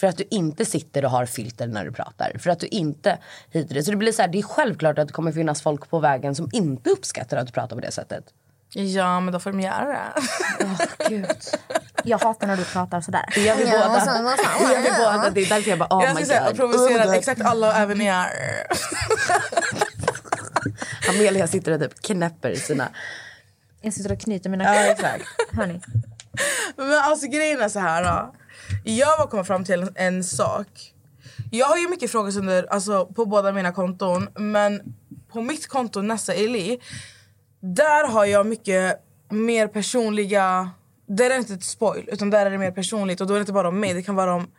För 0.00 0.06
att 0.06 0.16
du 0.16 0.24
inte 0.30 0.64
sitter 0.64 1.04
och 1.04 1.10
har 1.10 1.26
filter 1.26 1.66
när 1.66 1.84
du 1.84 1.92
pratar. 1.92 2.36
För 2.38 2.50
att 2.50 2.60
du 2.60 2.66
inte 2.66 3.18
hit 3.50 3.68
dit. 3.68 3.84
Så 3.84 3.90
det 3.90 3.96
blir 3.96 4.12
så 4.12 4.22
här, 4.22 4.28
det 4.28 4.38
är 4.38 4.42
självklart 4.42 4.98
att 4.98 5.08
det 5.08 5.12
kommer 5.12 5.32
finnas 5.32 5.62
folk 5.62 5.90
på 5.90 5.98
vägen 5.98 6.34
som 6.34 6.48
inte 6.52 6.90
uppskattar 6.90 7.36
att 7.36 7.46
du 7.46 7.52
pratar 7.52 7.76
på 7.76 7.82
det 7.82 7.92
sättet. 7.92 8.24
Ja, 8.72 9.20
men 9.20 9.32
då 9.32 9.40
får 9.40 9.52
de 9.52 9.60
göra 9.60 10.12
det. 11.08 11.24
Jag 12.04 12.18
hatar 12.18 12.46
när 12.46 12.56
du 12.56 12.64
pratar 12.64 13.00
sådär. 13.00 13.24
Det 13.34 13.40
gör 13.40 13.56
vi 13.56 13.64
båda. 13.64 13.88
Det 14.58 14.72
gör 14.72 14.82
vi 14.82 14.90
båda. 14.98 15.30
Det 15.30 15.40
är 15.40 15.48
därför 15.48 15.70
jag 15.70 15.78
bara, 15.78 15.96
oh 15.96 16.04
jag 16.04 16.14
my 16.14 16.24
ska 16.24 16.26
säga 16.26 16.40
god. 16.40 16.50
och 16.50 16.56
provocera 16.56 17.04
Oh 17.04 17.14
exakt 17.14 17.40
alla, 17.40 17.76
även 17.76 17.98
ni 17.98 18.06
är. 18.06 18.26
God. 20.64 20.74
Amelia 21.08 21.46
sitter 21.46 21.72
och 21.72 21.80
typ 21.80 22.02
knäpper 22.02 22.54
sina... 22.54 22.88
Jag 23.80 23.92
sitter 23.92 24.12
och 24.12 24.20
knyter 24.20 24.50
mina 24.50 24.64
Ja, 24.64 24.92
exakt. 24.92 25.24
Hörni. 25.52 25.80
Men 26.76 26.92
alltså 26.92 27.26
grejen 27.26 27.60
är 27.60 27.68
så 27.68 27.78
här. 27.78 28.04
Då. 28.04 28.34
Jag 28.84 29.18
var 29.18 29.26
kommit 29.26 29.46
fram 29.46 29.64
till 29.64 29.82
en, 29.82 29.92
en 29.94 30.24
sak. 30.24 30.94
Jag 31.50 31.66
har 31.66 31.76
ju 31.76 31.88
mycket 31.88 32.10
frågestunder 32.10 32.66
alltså, 32.70 33.06
på 33.06 33.26
båda 33.26 33.52
mina 33.52 33.72
konton. 33.72 34.28
Men 34.34 34.94
på 35.32 35.42
mitt 35.42 35.68
konto 35.68 36.02
Nessa 36.02 36.34
Eli. 36.34 36.80
Där 37.60 38.08
har 38.08 38.24
jag 38.24 38.46
mycket 38.46 39.00
mer 39.30 39.66
personliga... 39.66 40.70
Där 41.06 41.24
är 41.24 41.28
det 41.28 41.36
inte 41.36 41.54
ett 41.54 41.64
spoil, 41.64 42.08
utan 42.12 42.30
där 42.30 42.46
är 42.46 42.50
det 42.50 42.58
mer 42.58 42.70
personligt. 42.70 43.20
Och 43.20 43.26
då 43.26 43.34
är 43.34 43.38
det 43.38 43.42
inte 43.42 43.52
bara 43.52 43.68
om 43.68 43.80
mig, 43.80 43.94
det 43.94 44.02
kan 44.02 44.14
vara 44.14 44.34
om... 44.34 44.50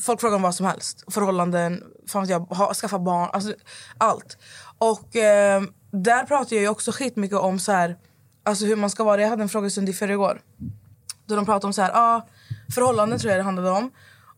Folk 0.00 0.20
frågar 0.20 0.36
om 0.36 0.42
vad 0.42 0.54
som 0.54 0.66
helst. 0.66 1.04
Förhållanden, 1.08 1.84
fan 2.06 2.28
jag, 2.28 2.40
ha, 2.40 2.74
skaffa 2.74 2.98
barn, 2.98 3.30
alltså 3.32 3.54
allt. 3.98 4.38
Och 4.78 5.16
eh, 5.16 5.62
där 5.90 6.24
pratar 6.24 6.56
jag 6.56 6.62
ju 6.62 6.68
också 6.68 6.92
skitmycket 6.92 7.38
om 7.38 7.58
så 7.58 7.72
här, 7.72 7.96
alltså 8.44 8.64
hur 8.64 8.76
man 8.76 8.90
ska 8.90 9.04
vara. 9.04 9.20
Jag 9.20 9.28
hade 9.28 9.42
en 9.42 9.48
frågestund 9.48 9.88
i 9.88 9.92
förrgår. 9.92 10.40
Då 11.26 11.36
de 11.36 11.44
pratade 11.44 11.66
om 11.66 11.72
så 11.72 11.82
här, 11.82 11.90
ah, 11.94 12.26
förhållanden 12.74 13.18
tror 13.18 13.30
jag 13.30 13.40
det 13.40 13.44
handlade 13.44 13.70
om. 13.70 13.90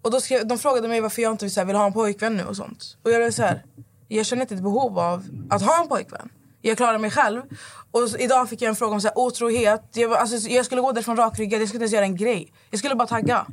Och 0.02 0.10
då 0.10 0.20
skrev, 0.20 0.46
de 0.46 0.58
frågade 0.58 0.88
mig 0.88 1.00
varför 1.00 1.22
jag 1.22 1.32
inte 1.32 1.44
vill, 1.44 1.52
så 1.54 1.60
här, 1.60 1.66
vill 1.66 1.76
ha 1.76 1.86
en 1.86 1.92
pojkvän 1.92 2.36
nu 2.36 2.44
och 2.44 2.56
sånt. 2.56 2.96
Och 3.02 3.10
jag 3.10 3.20
blev 3.20 3.30
så 3.30 3.42
här, 3.42 3.64
jag 4.08 4.26
känner 4.26 4.42
inte 4.42 4.54
ett 4.54 4.62
behov 4.62 4.98
av 4.98 5.24
att 5.50 5.62
ha 5.62 5.82
en 5.82 5.88
pojkvän. 5.88 6.30
Jag 6.62 6.76
klarar 6.76 6.98
mig 6.98 7.10
själv. 7.10 7.42
Och 7.90 8.08
idag 8.18 8.48
fick 8.48 8.62
jag 8.62 8.68
en 8.68 8.76
fråga 8.76 8.94
om 8.94 9.00
så 9.00 9.08
här, 9.08 9.18
otrohet. 9.18 9.82
Jag, 9.92 10.12
alltså, 10.12 10.48
jag 10.48 10.66
skulle 10.66 10.80
gå 10.80 10.92
därifrån 10.92 11.16
rakryggad, 11.16 11.60
jag 11.60 11.68
skulle 11.68 11.84
inte 11.84 11.84
ens 11.84 11.94
göra 11.94 12.04
en 12.04 12.16
grej. 12.16 12.52
Jag 12.70 12.78
skulle 12.78 12.94
bara 12.94 13.08
tagga. 13.08 13.46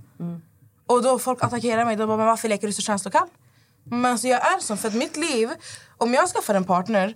Och 0.88 1.04
då 1.04 1.20
folk 1.20 1.44
attackerar 1.44 1.86
mig. 1.86 1.96
De 1.96 2.08
bara, 2.08 2.18
men 2.18 2.26
varför 2.26 2.50
leker 2.50 2.68
du 2.68 2.74
så 2.74 2.82
känslokall? 2.82 3.28
Men 3.84 4.12
alltså, 4.12 4.28
jag 4.28 4.54
är 4.54 4.60
sån, 4.60 4.78
för 4.78 4.88
att 4.88 4.94
mitt 4.94 5.18
liv, 5.18 5.50
om 5.98 6.14
jag 6.14 6.30
skaffar 6.30 6.56
en 6.56 6.64
partner, 6.64 7.16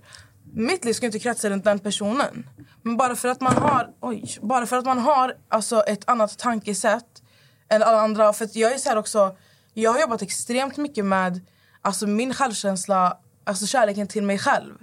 mitt 0.54 0.86
liv 0.86 0.94
ska 0.94 1.06
inte 1.06 1.20
kretsa 1.20 1.50
runt 1.50 1.64
den 1.64 1.80
personen. 1.80 2.50
Men 2.82 2.98
bara 2.98 3.16
för 3.16 3.28
att 3.30 3.42
man 3.42 3.54
har, 3.54 3.90
oj, 4.00 4.38
bara 4.42 4.66
för 4.66 4.78
att 4.78 4.86
man 4.86 5.00
har 5.00 5.36
alltså, 5.50 5.82
ett 5.82 6.10
annat 6.10 6.38
tankesätt 6.38 7.22
än 7.70 7.84
alla 7.84 8.02
andra. 8.02 8.34
För 8.34 8.50
jag 8.54 8.74
är 8.74 8.78
så 8.78 8.90
här 8.90 8.98
också, 8.98 9.36
jag 9.74 9.92
har 9.92 10.00
jobbat 10.00 10.22
extremt 10.22 10.78
mycket 10.78 11.06
med 11.06 11.42
alltså, 11.82 12.08
min 12.08 12.34
självkänsla, 12.34 13.18
alltså 13.44 13.66
kärleken 13.66 14.08
till 14.08 14.24
mig 14.24 14.38
själv. 14.40 14.74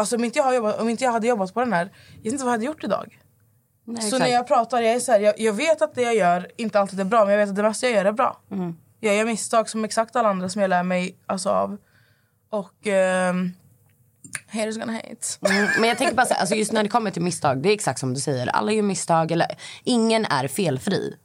Alltså, 0.00 0.16
om, 0.16 0.24
inte 0.24 0.38
jag 0.38 0.54
jobbat, 0.54 0.80
om 0.80 0.88
inte 0.88 1.04
jag 1.04 1.12
hade 1.12 1.26
jobbat 1.26 1.54
på 1.54 1.60
den 1.60 1.72
här, 1.72 1.92
jag 2.16 2.22
vet 2.22 2.32
inte 2.32 2.44
vad 2.44 2.52
jag 2.52 2.54
hade 2.54 2.64
gjort 2.64 2.84
idag. 2.84 3.18
så 3.86 3.92
exakt. 3.92 4.18
när 4.18 4.28
jag 4.28 4.46
pratar, 4.46 4.80
jag 4.80 4.94
är 4.94 5.00
så 5.00 5.12
här, 5.12 5.20
jag, 5.20 5.40
jag 5.40 5.52
vet 5.52 5.82
att 5.82 5.94
det 5.94 6.02
jag 6.02 6.16
gör 6.16 6.50
inte 6.56 6.80
alltid 6.80 7.00
är 7.00 7.04
bra, 7.04 7.24
men 7.24 7.30
jag 7.30 7.38
vet 7.38 7.48
att 7.48 7.56
det 7.56 7.62
mesta 7.62 7.86
jag 7.86 7.96
gör 7.96 8.04
är 8.04 8.12
bra. 8.12 8.40
Jag 9.00 9.16
gör 9.16 9.24
misstag 9.24 9.68
som 9.68 9.84
exakt 9.84 10.16
alla 10.16 10.28
andra 10.28 10.48
som 10.48 10.62
jag 10.62 10.68
lär 10.68 10.82
mig 10.82 11.18
alltså, 11.26 11.50
av. 11.50 11.78
Och... 12.50 12.86
ehm, 12.86 13.52
haters 14.48 14.76
gonna 14.76 14.92
hate. 14.92 15.54
Mm, 15.54 15.68
men 15.80 15.88
jag 15.88 15.98
tänker 15.98 16.14
bara 16.14 16.26
så 16.26 16.34
här, 16.34 16.40
alltså 16.40 16.54
just 16.54 16.72
när 16.72 16.82
det 16.82 16.88
kommer 16.88 17.10
till 17.10 17.22
misstag, 17.22 17.62
det 17.62 17.68
är 17.68 17.72
exakt 17.72 17.98
som 17.98 18.14
du 18.14 18.20
säger. 18.20 18.46
Alla 18.46 18.72
gör 18.72 18.82
misstag, 18.82 19.30
eller 19.30 19.56
ingen 19.84 20.24
är 20.24 20.48
felfri. 20.48 21.16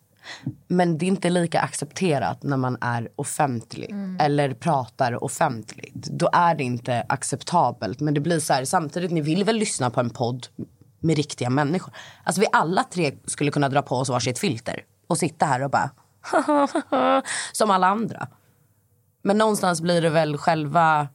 Men 0.68 0.98
det 0.98 1.06
är 1.06 1.08
inte 1.08 1.30
lika 1.30 1.62
accepterat 1.62 2.44
när 2.44 2.58
man 2.58 2.78
är 2.82 3.10
offentlig 3.16 3.96
eller 4.20 4.54
pratar 4.54 5.24
offentligt. 5.24 5.94
Då 5.94 6.30
är 6.34 6.56
det 6.56 6.64
inte 6.64 7.06
acceptabelt. 7.10 8.00
Men 8.00 8.14
det 8.14 8.20
blir 8.20 8.40
så 8.40 8.54
här, 8.54 8.66
samtidigt, 8.66 9.12
ni 9.12 9.22
vill 9.22 9.44
väl 9.44 9.56
lyssna 9.56 9.90
på 9.90 10.00
en 10.00 10.10
podd 10.10 10.48
med 11.00 11.16
riktiga 11.16 11.50
människor? 11.50 11.94
Alltså 12.24 12.42
vi 12.42 12.48
alla 12.52 12.84
tre 12.84 13.12
skulle 13.26 13.52
kunna 13.52 13.70
dra 13.70 13.82
på 13.82 13.96
oss 13.96 14.10
varsitt 14.10 14.40
filter 14.40 14.84
och 15.08 15.18
sitta 15.18 15.46
här 15.46 15.64
och 15.64 15.72
bara 15.72 15.90
som 17.52 17.72
alla 17.72 17.88
andra. 17.88 18.28
Men 19.22 19.38
någonstans 19.38 19.82
blir 19.82 20.02
det 20.02 20.10
väl 20.10 20.38
själva 20.38 21.08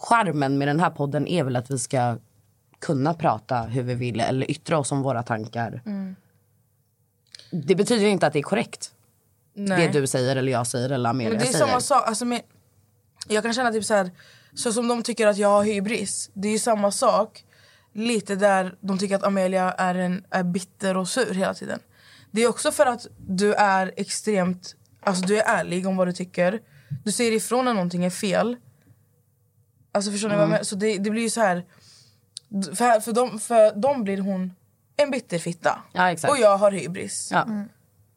charmen 0.00 0.58
med 0.58 0.68
den 0.68 0.80
här 0.80 0.90
podden 0.90 1.26
är 1.26 1.44
väl 1.44 1.56
att 1.56 1.70
vi 1.70 1.78
ska 1.78 2.16
kunna 2.78 3.14
prata 3.14 3.62
hur 3.62 3.82
vi 3.82 3.94
vill 3.94 4.20
eller 4.20 4.50
yttra 4.50 4.78
oss 4.78 4.92
om 4.92 5.02
våra 5.02 5.22
tankar. 5.22 5.82
Det 7.50 7.74
betyder 7.74 8.06
inte 8.06 8.26
att 8.26 8.32
det 8.32 8.38
är 8.38 8.42
korrekt. 8.42 8.92
Nej. 9.54 9.88
Det 9.92 10.00
du 10.00 10.06
säger 10.06 10.36
eller 10.36 10.52
jag 10.52 10.66
säger 10.66 10.90
eller 10.90 11.10
Amelia 11.10 11.30
Men 11.30 11.38
det 11.38 11.44
är 11.44 11.52
säger. 11.52 11.66
samma 11.66 11.80
sak. 11.80 12.08
Alltså, 12.08 12.24
med, 12.24 12.42
jag 13.28 13.42
kan 13.42 13.52
känna 13.52 13.72
typ 13.72 13.84
så 13.84 13.94
här, 13.94 14.10
så 14.54 14.72
som 14.72 14.88
de 14.88 15.02
tycker 15.02 15.26
att 15.26 15.36
jag 15.36 15.48
har 15.48 15.64
hybris. 15.64 16.30
Det 16.32 16.48
är 16.48 16.52
ju 16.52 16.58
samma 16.58 16.90
sak. 16.90 17.44
Lite 17.92 18.34
där 18.34 18.74
de 18.80 18.98
tycker 18.98 19.16
att 19.16 19.24
Amelia 19.24 19.72
är, 19.72 19.94
en, 19.94 20.24
är 20.30 20.42
bitter 20.42 20.96
och 20.96 21.08
sur 21.08 21.34
hela 21.34 21.54
tiden. 21.54 21.78
Det 22.30 22.42
är 22.42 22.48
också 22.48 22.72
för 22.72 22.86
att 22.86 23.06
du 23.28 23.54
är 23.54 23.92
extremt, 23.96 24.74
alltså 25.00 25.26
du 25.26 25.40
är 25.40 25.58
ärlig 25.58 25.86
om 25.86 25.96
vad 25.96 26.08
du 26.08 26.12
tycker. 26.12 26.60
Du 27.04 27.12
säger 27.12 27.32
ifrån 27.32 27.64
när 27.64 27.74
någonting 27.74 28.04
är 28.04 28.10
fel. 28.10 28.56
Alltså 29.92 30.10
förstår 30.10 30.28
ni 30.28 30.34
vad 30.34 30.42
jag 30.42 30.50
menar? 30.50 30.64
Så 30.64 30.76
det, 30.76 30.98
det 30.98 31.10
blir 31.10 31.22
ju 31.22 31.30
så 31.30 31.40
här. 31.40 31.64
För, 32.74 33.00
för, 33.00 33.12
dem, 33.12 33.38
för 33.38 33.76
dem 33.76 34.04
blir 34.04 34.18
hon 34.18 34.52
en 34.96 35.10
bitterfitta. 35.10 35.78
Ja, 35.92 36.10
exakt. 36.10 36.30
Och 36.30 36.38
jag 36.38 36.56
har 36.56 36.70
hybris. 36.70 37.28
Ja. 37.32 37.46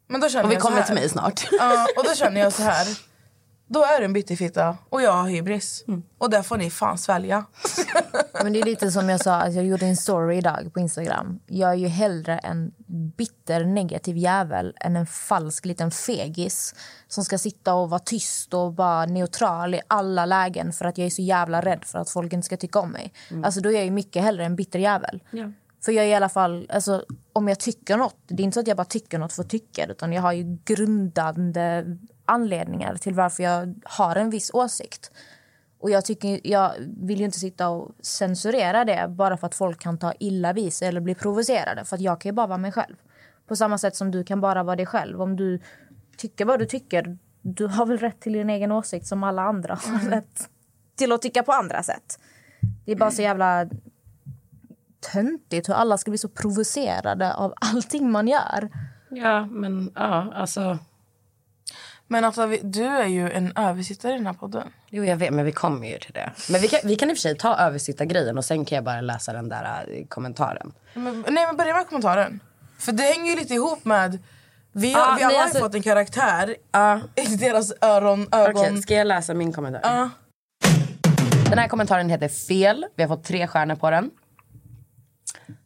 Men 0.08 0.20
då 0.20 0.28
känner 0.28 0.44
Och 0.44 0.50
vi 0.50 0.54
jag 0.54 0.62
kommer 0.62 0.82
till 0.82 0.94
mig 0.94 1.08
snart. 1.08 1.48
Ja, 1.52 1.86
och 1.96 2.04
då 2.04 2.14
känner 2.14 2.40
jag 2.40 2.52
så 2.52 2.62
här. 2.62 2.86
Då 3.66 3.84
är 3.84 3.98
du 3.98 4.04
en 4.04 4.12
bitterfitta 4.12 4.76
och 4.88 5.02
jag 5.02 5.12
har 5.12 5.28
hybris. 5.28 5.84
Och 6.18 6.30
det 6.30 6.42
får 6.42 6.56
ni 6.56 6.70
fan 6.70 6.98
svälja. 6.98 7.44
Men 8.42 8.52
det 8.52 8.60
är 8.60 8.64
lite 8.64 8.90
som 8.90 9.08
jag 9.08 9.20
sa, 9.20 9.34
att 9.34 9.54
jag 9.54 9.64
gjorde 9.64 9.86
en 9.86 9.96
story 9.96 10.36
idag 10.36 10.70
på 10.74 10.80
Instagram. 10.80 11.40
Jag 11.46 11.70
är 11.70 11.74
ju 11.74 11.88
hellre 11.88 12.38
en 12.38 12.72
bitter 13.16 13.64
negativ 13.64 14.16
jävel 14.16 14.74
än 14.80 14.96
en 14.96 15.06
falsk 15.06 15.64
liten 15.64 15.90
fegis 15.90 16.74
som 17.08 17.24
ska 17.24 17.38
sitta 17.38 17.74
och 17.74 17.90
vara 17.90 18.00
tyst 18.00 18.54
och 18.54 18.76
vara 18.76 19.06
neutral 19.06 19.74
i 19.74 19.80
alla 19.88 20.26
lägen 20.26 20.72
för 20.72 20.84
att 20.84 20.98
jag 20.98 21.06
är 21.06 21.10
så 21.10 21.22
jävla 21.22 21.60
rädd 21.60 21.84
för 21.84 21.98
att 21.98 22.10
folk 22.10 22.32
inte 22.32 22.46
ska 22.46 22.56
tycka 22.56 22.78
om 22.78 22.90
mig. 22.90 23.12
Alltså 23.44 23.60
då 23.60 23.68
är 23.68 23.74
jag 23.74 23.84
ju 23.84 23.90
mycket 23.90 24.22
hellre 24.22 24.44
en 24.44 24.56
bitter 24.56 24.78
jävel. 24.78 25.20
För 25.84 25.92
jag 25.92 26.04
är 26.04 26.08
i 26.08 26.14
alla 26.14 26.28
fall, 26.28 26.66
alltså, 26.68 27.04
om 27.32 27.48
jag 27.48 27.60
tycker 27.60 27.96
något, 27.96 28.16
det 28.26 28.42
är 28.42 28.44
inte 28.44 28.54
så 28.54 28.60
att 28.60 28.66
jag 28.66 28.76
bara 28.76 28.84
tycker 28.84 29.18
något 29.18 29.32
för 29.32 29.42
att 29.42 29.50
tycka 29.50 29.86
det, 29.86 29.92
utan 29.92 30.12
jag 30.12 30.22
har 30.22 30.32
ju 30.32 30.58
grundande 30.64 31.96
anledningar 32.24 32.94
till 32.94 33.14
varför 33.14 33.42
jag 33.42 33.80
har 33.84 34.16
en 34.16 34.30
viss 34.30 34.50
åsikt. 34.54 35.12
Och 35.78 35.90
jag, 35.90 36.04
tycker, 36.04 36.40
jag 36.44 36.72
vill 37.02 37.18
ju 37.18 37.24
inte 37.24 37.38
sitta 37.38 37.68
och 37.68 37.90
censurera 38.00 38.84
det 38.84 39.08
bara 39.08 39.36
för 39.36 39.46
att 39.46 39.54
folk 39.54 39.80
kan 39.80 39.98
ta 39.98 40.12
illa 40.18 40.52
vid 40.52 40.72
sig 40.72 40.88
eller 40.88 41.00
bli 41.00 41.14
provocerade. 41.14 41.84
För 41.84 41.96
att 41.96 42.02
jag 42.02 42.20
kan 42.20 42.28
ju 42.28 42.32
bara 42.32 42.46
vara 42.46 42.58
mig 42.58 42.72
själv. 42.72 42.96
På 43.46 43.56
samma 43.56 43.78
sätt 43.78 43.96
som 43.96 44.10
du 44.10 44.24
kan 44.24 44.40
bara 44.40 44.62
vara 44.62 44.76
dig 44.76 44.86
själv. 44.86 45.22
Om 45.22 45.36
du 45.36 45.60
tycker 46.16 46.44
vad 46.44 46.58
du 46.58 46.66
tycker, 46.66 47.18
du 47.42 47.66
har 47.66 47.86
väl 47.86 47.98
rätt 47.98 48.20
till 48.20 48.32
din 48.32 48.50
egen 48.50 48.72
åsikt 48.72 49.06
som 49.06 49.24
alla 49.24 49.42
andra 49.42 49.74
har 49.74 50.10
rätt 50.10 50.48
till 50.96 51.12
att 51.12 51.22
tycka 51.22 51.42
på 51.42 51.52
andra 51.52 51.82
sätt. 51.82 52.18
Det 52.84 52.92
är 52.92 52.96
bara 52.96 53.10
så 53.10 53.22
jävla 53.22 53.68
töntigt 55.12 55.68
hur 55.68 55.74
alla 55.74 55.98
ska 55.98 56.10
bli 56.10 56.18
så 56.18 56.28
provocerade 56.28 57.34
av 57.34 57.54
allting 57.60 58.10
man 58.10 58.28
gör. 58.28 58.68
Ja, 59.10 59.46
men 59.46 59.92
ja, 59.94 60.32
alltså. 60.34 60.78
Men 62.06 62.24
alltså, 62.24 62.46
vi- 62.46 62.60
du 62.62 62.84
är 62.84 63.06
ju 63.06 63.30
en 63.30 63.52
översittare 63.56 64.12
i 64.12 64.16
den 64.16 64.26
här 64.26 64.32
podden. 64.34 64.68
Jo, 64.88 65.04
jag 65.04 65.16
vet, 65.16 65.32
men 65.34 65.44
vi 65.44 65.52
kommer 65.52 65.88
ju 65.88 65.98
till 65.98 66.12
det. 66.12 66.30
Men 66.50 66.60
vi 66.60 66.68
kan, 66.68 66.80
vi 66.84 66.96
kan 66.96 67.10
i 67.10 67.12
och 67.12 67.16
för 67.16 67.20
sig 67.20 67.36
ta 67.36 67.56
översittargrejen 67.56 68.38
och 68.38 68.44
sen 68.44 68.64
kan 68.64 68.76
jag 68.76 68.84
bara 68.84 69.00
läsa 69.00 69.32
den 69.32 69.48
där 69.48 69.86
äh, 69.88 70.06
kommentaren. 70.06 70.72
Men, 70.94 71.24
nej, 71.28 71.46
men 71.46 71.56
börja 71.56 71.74
med 71.74 71.86
kommentaren. 71.88 72.40
För 72.78 72.92
det 72.92 73.02
hänger 73.02 73.30
ju 73.30 73.36
lite 73.36 73.54
ihop 73.54 73.84
med... 73.84 74.18
Vi, 74.72 74.92
har, 74.92 75.00
Ja, 75.00 75.14
vi 75.18 75.22
alla 75.22 75.28
nej, 75.28 75.36
har 75.36 75.44
alltså- 75.44 75.58
fått 75.58 75.74
en 75.74 75.82
karaktär 75.82 76.56
Ja. 76.72 77.00
i 77.16 77.36
deras 77.36 77.72
öron, 77.80 78.26
ögon. 78.32 78.62
Okej, 78.64 78.82
ska 78.82 78.94
jag 78.94 79.06
läsa 79.06 79.34
min 79.34 79.52
kommentar? 79.52 79.80
Ja. 79.84 80.10
Den 81.50 81.58
här 81.58 81.68
kommentaren 81.68 82.10
heter 82.10 82.28
fel. 82.28 82.86
Vi 82.96 83.02
har 83.02 83.08
fått 83.08 83.24
tre 83.24 83.46
stjärnor 83.46 83.74
på 83.76 83.90
den. 83.90 84.10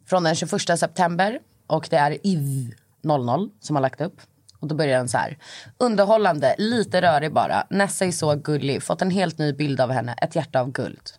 Från 0.05 0.23
den 0.23 0.35
21 0.35 0.79
september. 0.79 1.39
Och 1.67 1.87
det 1.89 1.97
är 1.97 2.11
IV00 2.11 3.49
som 3.59 3.75
har 3.75 3.81
lagt 3.81 4.01
upp. 4.01 4.21
Och 4.59 4.67
då 4.67 4.75
börjar 4.75 4.97
den 4.97 5.09
så 5.09 5.17
här. 5.17 5.37
Underhållande, 5.77 6.55
lite 6.57 7.01
rörig 7.01 7.33
bara. 7.33 7.67
Nessa 7.69 8.05
är 8.05 8.11
så 8.11 8.35
gullig. 8.35 8.83
Fått 8.83 9.01
en 9.01 9.11
helt 9.11 9.37
ny 9.37 9.53
bild 9.53 9.81
av 9.81 9.91
henne. 9.91 10.15
Ett 10.21 10.35
hjärta 10.35 10.59
av 10.59 10.71
guld. 10.71 11.09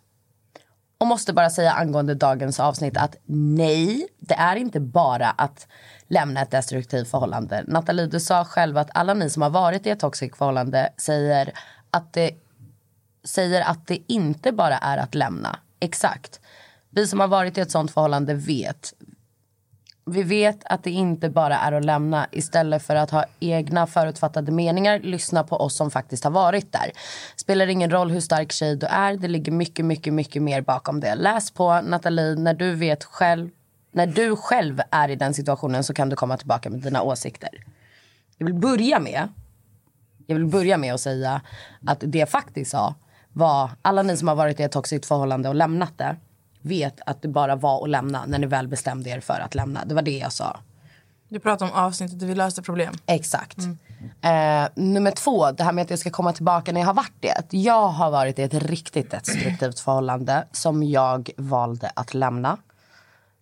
Och 0.97 1.07
måste 1.07 1.33
bara 1.33 1.49
säga 1.49 1.71
angående 1.71 2.15
dagens 2.15 2.59
avsnitt 2.59 2.97
att 2.97 3.15
nej, 3.25 4.07
det 4.19 4.33
är 4.33 4.55
inte 4.55 4.79
bara 4.79 5.29
att 5.29 5.67
lämna 6.07 6.41
ett 6.41 6.51
destruktivt 6.51 7.07
förhållande. 7.07 7.63
Nathalie, 7.67 8.05
du 8.05 8.19
sa 8.19 8.45
själv 8.45 8.77
att 8.77 8.89
alla 8.93 9.13
ni 9.13 9.29
som 9.29 9.41
har 9.41 9.49
varit 9.49 9.85
i 9.85 9.89
ett 9.89 9.99
toxic 9.99 10.35
förhållande 10.35 10.89
säger 10.97 11.53
att 11.91 12.13
det 12.13 12.31
säger 13.23 13.61
att 13.61 13.87
det 13.87 13.99
inte 14.07 14.51
bara 14.51 14.77
är 14.77 14.97
att 14.97 15.15
lämna. 15.15 15.59
Exakt. 15.79 16.39
Vi 16.97 17.07
som 17.07 17.19
har 17.19 17.27
varit 17.27 17.57
i 17.57 17.61
ett 17.61 17.71
sånt 17.71 17.91
förhållande 17.91 18.33
vet. 18.33 18.93
Vi 20.05 20.23
vet 20.23 20.63
att 20.63 20.83
det 20.83 20.91
inte 20.91 21.29
bara 21.29 21.57
är 21.57 21.71
att 21.71 21.85
lämna. 21.85 22.27
Istället 22.31 22.83
för 22.83 22.95
att 22.95 23.11
ha 23.11 23.25
egna 23.39 23.87
förutfattade 23.87 24.51
meningar, 24.51 24.99
lyssna 24.99 25.43
på 25.43 25.55
oss 25.55 25.75
som 25.75 25.91
faktiskt 25.91 26.23
har 26.23 26.31
varit 26.31 26.71
där. 26.71 26.91
Spelar 27.35 27.67
ingen 27.67 27.91
roll 27.91 28.11
hur 28.11 28.19
stark 28.19 28.51
tjej 28.51 28.75
du 28.75 28.85
är, 28.85 29.17
det 29.17 29.27
ligger 29.27 29.51
mycket, 29.51 29.85
mycket, 29.85 30.13
mycket 30.13 30.41
mer 30.41 30.61
bakom 30.61 30.99
det. 30.99 31.15
Läs 31.15 31.51
på 31.51 31.81
Nathalie, 31.81 32.35
när 32.35 32.53
du 32.53 32.75
vet 32.75 33.03
själv, 33.03 33.49
när 33.91 34.07
du 34.07 34.35
själv 34.35 34.81
är 34.91 35.09
i 35.09 35.15
den 35.15 35.33
situationen 35.33 35.83
så 35.83 35.93
kan 35.93 36.09
du 36.09 36.15
komma 36.15 36.37
tillbaka 36.37 36.69
med 36.69 36.79
dina 36.79 37.01
åsikter. 37.01 37.49
Jag 38.37 38.45
vill 38.45 38.55
börja 38.55 38.99
med 38.99 39.27
jag 40.27 40.35
vill 40.35 40.45
börja 40.45 40.77
med 40.77 40.93
att 40.93 41.01
säga 41.01 41.41
att 41.85 41.97
det 41.99 42.17
jag 42.17 42.29
faktiskt 42.29 42.71
sa 42.71 42.95
var 43.33 43.71
alla 43.81 44.03
ni 44.03 44.17
som 44.17 44.27
har 44.27 44.35
varit 44.35 44.59
i 44.59 44.63
ett 44.63 44.71
toxiskt 44.71 45.05
förhållande 45.05 45.49
och 45.49 45.55
lämnat 45.55 45.97
det 45.97 46.15
vet 46.67 47.01
att 47.05 47.21
det 47.21 47.27
bara 47.27 47.55
var 47.55 47.83
att 47.83 47.89
lämna 47.89 48.25
när 48.25 48.39
ni 48.39 48.47
väl 48.47 48.67
bestämde 48.67 49.09
er 49.09 49.19
för 49.19 49.39
att 49.39 49.55
lämna. 49.55 49.85
Det 49.85 49.95
var 49.95 50.01
det 50.01 50.17
jag 50.17 50.33
sa. 50.33 50.59
Du 51.29 51.39
pratar 51.39 51.65
om 51.65 51.71
avsnittet 51.71 52.19
där 52.19 52.27
vi 52.27 52.35
löste 52.35 52.61
problem. 52.61 52.93
Exakt. 53.05 53.57
Eh, 54.21 54.67
nummer 54.75 55.11
två, 55.11 55.51
det 55.51 55.63
här 55.63 55.71
med 55.71 55.81
att 55.81 55.89
jag 55.89 55.99
ska 55.99 56.09
komma 56.09 56.33
tillbaka 56.33 56.71
när 56.71 56.81
jag 56.81 56.87
har 56.87 56.93
varit 56.93 57.13
det. 57.19 57.57
Jag 57.57 57.87
har 57.87 58.11
varit 58.11 58.39
i 58.39 58.43
ett 58.43 58.53
riktigt 58.53 59.11
destruktivt 59.11 59.79
förhållande 59.79 60.47
som 60.51 60.83
jag 60.83 61.29
valde 61.37 61.91
att 61.95 62.13
lämna. 62.13 62.57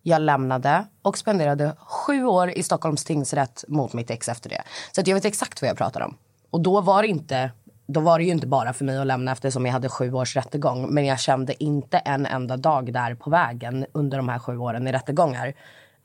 Jag 0.01 0.21
lämnade 0.21 0.85
och 1.01 1.17
spenderade 1.17 1.75
sju 1.79 2.25
år 2.25 2.49
i 2.49 2.63
Stockholms 2.63 3.03
tingsrätt 3.03 3.63
mot 3.67 3.93
mitt 3.93 4.09
ex 4.09 4.29
efter 4.29 4.49
det. 4.49 4.61
Så 4.91 5.01
att 5.01 5.07
jag 5.07 5.15
vet 5.15 5.25
exakt 5.25 5.61
vad 5.61 5.69
jag 5.69 5.77
pratar 5.77 6.01
om. 6.01 6.17
Och 6.49 6.61
då 6.61 6.81
var 6.81 7.01
det 7.01 7.07
inte 7.07 7.51
då 7.87 7.99
var 7.99 8.19
det 8.19 8.25
ju 8.25 8.31
inte 8.31 8.47
bara 8.47 8.73
för 8.73 8.85
mig 8.85 8.97
att 8.97 9.07
lämna 9.07 9.31
eftersom 9.31 9.65
jag 9.65 9.73
hade 9.73 9.89
sju 9.89 10.13
års 10.13 10.35
rättegång. 10.35 10.93
Men 10.93 11.05
jag 11.05 11.19
kände 11.19 11.63
inte 11.63 11.97
en 11.97 12.25
enda 12.25 12.57
dag 12.57 12.93
där 12.93 13.15
på 13.15 13.29
vägen 13.29 13.85
under 13.91 14.17
de 14.17 14.29
här 14.29 14.39
sju 14.39 14.57
åren 14.57 14.87
i 14.87 14.91
rättegångar 14.91 15.53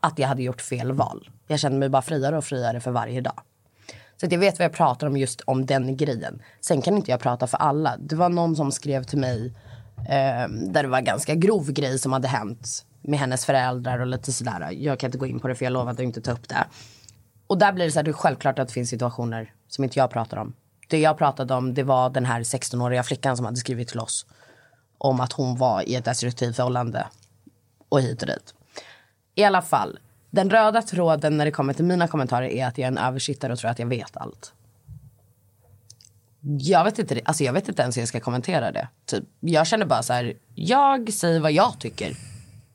att 0.00 0.18
jag 0.18 0.28
hade 0.28 0.42
gjort 0.42 0.60
fel 0.60 0.92
val. 0.92 1.28
Jag 1.46 1.60
kände 1.60 1.78
mig 1.78 1.88
bara 1.88 2.02
friare 2.02 2.36
och 2.36 2.44
friare 2.44 2.80
för 2.80 2.90
varje 2.90 3.20
dag. 3.20 3.40
Så 4.16 4.26
att 4.26 4.32
jag 4.32 4.38
vet 4.38 4.58
vad 4.58 4.64
jag 4.64 4.72
pratar 4.72 5.06
om 5.06 5.16
just 5.16 5.40
om 5.40 5.66
den 5.66 5.96
grejen. 5.96 6.42
Sen 6.60 6.82
kan 6.82 6.96
inte 6.96 7.10
jag 7.10 7.20
prata 7.20 7.46
för 7.46 7.58
alla. 7.58 7.96
Det 7.98 8.16
var 8.16 8.28
någon 8.28 8.56
som 8.56 8.72
skrev 8.72 9.04
till 9.04 9.18
mig 9.18 9.54
Eh, 10.08 10.48
där 10.48 10.82
det 10.82 10.88
var 10.88 10.98
en 10.98 11.04
ganska 11.04 11.34
grov 11.34 11.72
grej 11.72 11.98
som 11.98 12.12
hade 12.12 12.28
hänt 12.28 12.86
med 13.02 13.18
hennes 13.18 13.46
föräldrar 13.46 13.98
och 13.98 14.06
lite 14.06 14.32
sådär. 14.32 14.68
Jag 14.70 14.98
kan 14.98 15.08
inte 15.08 15.18
gå 15.18 15.26
in 15.26 15.40
på 15.40 15.48
det 15.48 15.54
för 15.54 15.64
jag 15.64 15.72
lovade 15.72 15.90
att 15.90 16.00
inte 16.00 16.20
ta 16.20 16.32
upp 16.32 16.48
det. 16.48 16.66
Och 17.46 17.58
där 17.58 17.72
blir 17.72 17.84
det 17.84 17.90
så 17.90 17.98
här, 17.98 18.04
det 18.04 18.10
är 18.10 18.12
självklart 18.12 18.58
att 18.58 18.68
det 18.68 18.74
finns 18.74 18.90
situationer 18.90 19.52
som 19.68 19.84
inte 19.84 19.98
jag 19.98 20.10
pratar 20.10 20.36
om. 20.36 20.52
Det 20.90 20.98
jag 20.98 21.18
pratade 21.18 21.54
om 21.54 21.74
det 21.74 21.82
var 21.82 22.10
den 22.10 22.24
här 22.24 22.40
16-åriga 22.40 23.02
flickan 23.02 23.36
som 23.36 23.46
hade 23.46 23.56
skrivit 23.56 23.88
till 23.88 24.00
oss. 24.00 24.26
Om 24.98 25.20
att 25.20 25.32
hon 25.32 25.56
var 25.56 25.88
i 25.88 25.94
ett 25.94 26.04
destruktivt 26.04 26.56
förhållande. 26.56 27.06
Och 27.88 28.00
hit 28.00 28.22
och 28.22 28.28
dit. 28.28 28.54
I 29.34 29.44
alla 29.44 29.62
fall, 29.62 29.98
den 30.30 30.50
röda 30.50 30.82
tråden 30.82 31.36
när 31.36 31.44
det 31.44 31.50
kommer 31.50 31.72
till 31.72 31.84
mina 31.84 32.08
kommentarer 32.08 32.48
är 32.48 32.66
att 32.66 32.78
jag 32.78 32.84
är 32.84 32.88
en 32.88 32.98
översittare 32.98 33.52
och 33.52 33.58
tror 33.58 33.70
att 33.70 33.78
jag 33.78 33.86
vet 33.86 34.16
allt. 34.16 34.52
Jag 36.40 36.84
vet 36.84 36.98
inte, 36.98 37.20
alltså 37.24 37.44
jag 37.44 37.52
vet 37.52 37.68
inte 37.68 37.82
ens 37.82 37.96
hur 37.96 38.02
jag 38.02 38.08
ska 38.08 38.20
kommentera 38.20 38.72
det. 38.72 38.88
Typ, 39.06 39.24
jag 39.40 39.66
känner 39.66 39.86
bara 39.86 40.02
så 40.02 40.12
här, 40.12 40.34
jag 40.54 41.12
säger 41.12 41.40
vad 41.40 41.52
jag 41.52 41.78
tycker. 41.78 42.16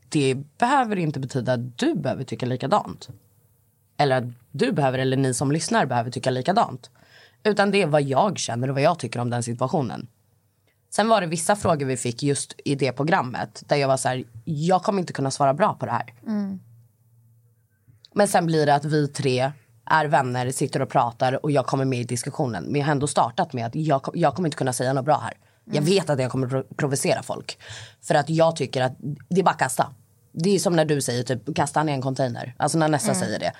Det 0.10 0.36
behöver 0.58 0.95
inte 0.95 1.19
betyda 1.19 1.54
att 1.54 1.78
du 1.78 1.95
behöver 1.95 2.23
tycka 2.23 2.45
likadant. 2.45 3.10
Eller 3.97 4.17
att 4.17 4.34
du 4.51 4.71
behöver, 4.71 4.99
eller 4.99 5.17
ni 5.17 5.34
som 5.34 5.51
lyssnar 5.51 5.86
behöver 5.86 6.12
tycka 6.12 6.30
likadant. 6.30 6.89
Utan 7.45 7.71
det 7.71 7.81
är 7.81 7.88
vad 7.88 8.01
jag 8.01 8.38
känner 8.38 8.67
och 8.67 8.73
vad 8.75 8.81
jag 8.84 8.99
tycker 8.99 9.19
om 9.19 9.29
den 9.29 9.43
situationen. 9.43 10.08
Sen 10.89 11.08
var 11.08 11.21
det 11.21 11.27
vissa 11.27 11.55
frågor 11.55 11.86
vi 11.86 11.97
fick 11.97 12.23
just 12.23 12.53
i 12.65 12.75
det 12.75 12.91
programmet 12.91 13.63
där 13.67 13.75
jag 13.75 13.88
var 13.88 13.97
så 13.97 14.08
här, 14.10 14.23
jag 14.45 14.84
kommer 14.84 14.99
inte 14.99 15.13
kunna 15.13 15.31
svara 15.31 15.53
bra 15.53 15.73
på 15.73 15.86
det 15.86 15.91
här. 15.91 16.13
Men 18.13 18.27
sen 18.27 18.45
blir 18.45 18.65
det 18.65 18.75
att 18.75 18.86
vi 18.86 19.08
tre 19.08 19.51
är 19.86 20.05
vänner, 20.05 20.51
sitter 20.51 20.81
och 20.81 20.89
pratar 20.89 21.45
och 21.45 21.51
jag 21.51 21.65
kommer 21.65 21.86
med 21.86 21.99
i 21.99 22.03
diskussionen. 22.03 22.63
Men 22.63 22.75
jag 22.81 22.86
har 22.86 22.91
ändå 22.91 23.08
startat 23.08 23.53
med 23.53 23.65
att 23.65 23.75
jag, 23.75 24.01
jag 24.13 24.36
kommer 24.36 24.47
inte 24.47 24.58
kunna 24.58 24.73
säga 24.73 24.93
något 24.93 25.05
bra 25.05 25.17
här. 25.17 25.34
Jag 25.71 25.81
vet 25.81 26.10
att 26.10 26.19
jag 26.21 26.31
kommer 26.31 26.47
pro- 26.47 26.63
provocera 26.75 27.23
folk. 27.23 27.58
För 28.01 28.15
att 28.15 28.29
jag 28.29 28.55
tycker 28.55 28.81
att 28.81 28.93
det 29.29 29.39
är 29.41 29.43
bara 29.43 29.55
kasta. 29.55 29.93
Det 30.31 30.49
är 30.55 30.60
som 30.60 30.75
när 30.75 30.86
du 30.86 31.01
säger 31.01 31.23
typ 31.23 31.55
kasta 31.55 31.89
i 31.89 31.91
en 31.91 32.01
container. 32.01 32.55
Alltså 32.58 32.77
när 32.77 32.88
Nessa 32.88 33.13
säger 33.15 33.39
det. 33.39 33.51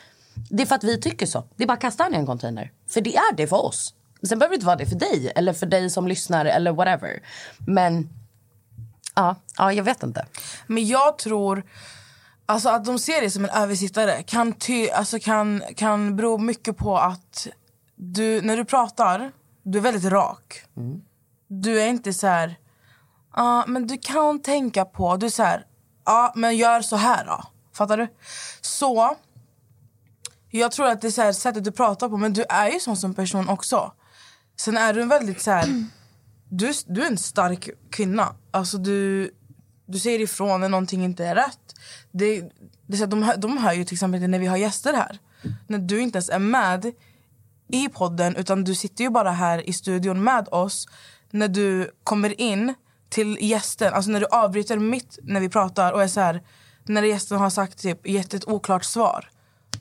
Det 0.50 0.64
är 0.64 0.68
för 0.68 0.76
att 0.76 0.84
vi 0.84 1.02
tycker 1.02 1.26
så. 1.26 1.44
Det 1.56 1.64
är 1.64 1.68
bara 1.68 1.78
kasta 1.78 2.04
han 2.04 2.14
i 2.14 2.18
en 2.18 2.26
container. 2.26 2.72
För 2.90 3.02
det 3.02 3.16
är 3.16 3.36
det 3.36 3.48
för 3.48 3.66
oss. 3.66 3.94
Sen 4.28 4.40
behöver 4.40 4.52
det 4.52 4.56
inte 4.56 4.66
vara 4.66 4.76
det 4.76 4.86
för 4.86 4.96
dig 4.96 5.32
eller 5.36 5.54
för 5.54 5.66
dig 5.66 5.90
som 5.90 6.08
lyssnar 6.08 6.46
eller 6.46 6.72
whatever. 6.72 7.24
Men 7.68 8.10
ja, 9.16 9.36
ja 9.58 9.74
jag 9.74 9.84
vet 9.84 10.04
inte. 10.04 10.26
Men 10.68 10.88
jag 10.88 11.18
tror 11.18 11.64
alltså 12.46 12.70
att 12.70 12.86
de 12.86 13.00
ser 13.00 13.22
dig 13.22 13.30
som 13.30 13.44
en 13.44 13.50
översittare 13.50 14.24
kan, 14.24 14.54
ty, 14.54 14.90
alltså 14.90 15.20
kan, 15.20 15.64
kan 15.76 16.16
bero 16.16 16.38
mycket 16.38 16.78
på 16.78 16.98
att 16.98 17.48
du, 17.96 18.42
när 18.42 18.58
du 18.58 18.66
pratar, 18.66 19.32
du 19.64 19.78
är 19.78 19.82
väldigt 19.82 20.12
rak. 20.12 20.64
Du 21.48 21.82
är 21.82 21.88
inte 21.88 22.14
så 22.14 22.28
här... 22.28 22.56
Ja, 23.36 23.64
men 23.68 23.88
du 23.88 23.98
kan 23.98 24.42
tänka 24.42 24.86
på... 24.86 25.18
Du 25.18 25.26
är 25.26 25.30
så 25.30 25.44
här... 25.44 25.66
Ja, 26.06 26.34
men 26.36 26.58
gör 26.58 26.82
så 26.82 26.96
här 26.96 27.26
då. 27.26 27.44
Fattar 27.74 27.98
du? 27.98 28.08
Så... 28.62 29.16
Jag 30.60 30.72
tror 30.72 30.88
att 30.88 31.02
det 31.02 31.08
är 31.08 31.12
så 31.12 31.22
här 31.22 31.32
sättet 31.32 31.64
du 31.64 31.72
pratar 31.72 32.10
på, 32.10 32.18
men 32.18 32.34
du 32.34 32.44
är 32.50 32.70
ju 32.70 32.80
sån 32.80 32.98
som 32.98 33.14
person 33.14 33.50
också. 33.50 33.92
Sen 34.58 34.78
är 34.78 34.94
du 34.94 35.02
en 35.02 35.10
väldigt 35.10 35.42
så 35.42 35.52
här... 35.52 35.86
Du, 36.50 36.74
du 36.88 37.02
är 37.02 37.08
en 37.08 37.18
stark 37.18 37.70
kvinna. 37.92 38.36
Alltså 38.52 38.78
du, 38.78 39.32
du 39.86 40.00
säger 40.00 40.22
ifrån 40.22 40.62
när 40.62 40.70
någonting 40.70 41.04
inte 41.04 41.26
är 41.26 41.36
rätt. 41.36 41.76
Det, 42.12 42.42
det 42.88 42.94
är 42.94 42.98
så 42.98 43.04
här, 43.04 43.08
de, 43.08 43.24
hör, 43.24 43.38
de 43.38 43.58
hör 43.58 43.74
ju 43.74 43.86
till 43.86 43.96
exempel 43.96 44.30
när 44.30 44.40
vi 44.40 44.46
har 44.46 44.58
gäster 44.58 44.94
här. 44.94 45.20
När 45.68 45.78
du 45.78 46.02
inte 46.02 46.18
ens 46.18 46.30
är 46.30 46.40
med 46.40 46.92
i 47.68 47.90
podden 47.90 48.36
utan 48.36 48.64
du 48.64 48.76
sitter 48.76 49.04
ju 49.04 49.10
bara 49.10 49.32
här 49.32 49.70
i 49.70 49.74
studion 49.74 50.24
med 50.24 50.48
oss. 50.52 50.88
När 51.32 51.48
du 51.48 51.92
kommer 52.04 52.42
in 52.42 52.74
till 53.10 53.38
gästen, 53.42 53.94
alltså 53.94 54.12
när 54.12 54.20
du 54.20 54.26
avbryter 54.26 54.78
mitt 54.78 55.20
när 55.24 55.40
vi 55.40 55.50
pratar 55.50 55.92
och 55.92 56.04
är 56.04 56.08
så 56.08 56.20
här, 56.20 56.44
när 56.84 57.04
gästen 57.04 57.38
har 57.38 57.50
sagt 57.50 57.78
typ, 57.78 58.08
gett 58.08 58.34
ett 58.34 58.48
oklart 58.48 58.84
svar. 58.86 59.30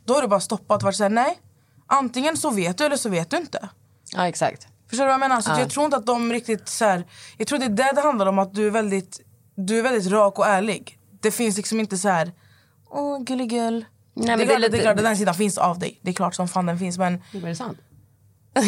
Då 0.04 0.14
har 0.14 0.22
du 0.22 0.28
bara 0.28 0.40
stoppat 0.40 0.76
och 0.76 0.82
varit 0.82 0.96
såhär, 0.96 1.10
nej. 1.10 1.38
Antingen 1.86 2.36
så 2.36 2.50
vet 2.50 2.78
du 2.78 2.84
eller 2.84 2.96
så 2.96 3.08
vet 3.08 3.30
du 3.30 3.36
inte. 3.36 3.68
Ja 4.12 4.28
exakt. 4.28 4.66
Förstår 4.90 5.04
du 5.04 5.06
vad 5.06 5.12
jag 5.12 5.20
menar? 5.20 5.40
Så 5.40 5.52
att 5.52 5.58
Jag 5.58 5.70
tror 5.70 5.84
inte 5.84 5.96
att 5.96 6.06
de 6.06 6.32
riktigt 6.32 6.68
så 6.68 6.84
här, 6.84 7.06
Jag 7.38 7.46
tror 7.48 7.58
det 7.58 7.64
är 7.64 7.68
det 7.68 7.90
det 7.94 8.00
handlar 8.00 8.26
om, 8.26 8.38
att 8.38 8.54
du 8.54 8.66
är 8.66 8.70
väldigt, 8.70 9.20
du 9.56 9.78
är 9.78 9.82
väldigt 9.82 10.12
rak 10.12 10.38
och 10.38 10.46
ärlig. 10.46 10.98
Det 11.20 11.30
finns 11.30 11.56
liksom 11.56 11.80
inte 11.80 11.96
så 11.96 12.08
här, 12.08 12.32
åh 12.90 13.22
gulligull. 13.22 13.84
Nej, 14.14 14.26
det, 14.26 14.32
är 14.32 14.36
men 14.36 14.38
det 14.38 14.44
är 14.44 14.46
klart, 14.46 14.60
det, 14.60 14.68
lite- 14.68 14.78
är 14.78 14.82
klart 14.82 14.96
att 14.96 15.04
den 15.04 15.16
sidan 15.16 15.34
finns 15.34 15.58
av 15.58 15.78
dig. 15.78 16.00
Det 16.02 16.10
är 16.10 16.14
klart 16.14 16.34
som 16.34 16.48
fan 16.48 16.66
den 16.66 16.78
finns 16.78 16.98
men 16.98 17.14
Är 17.32 17.40
det 17.40 17.54
sant? 17.56 17.78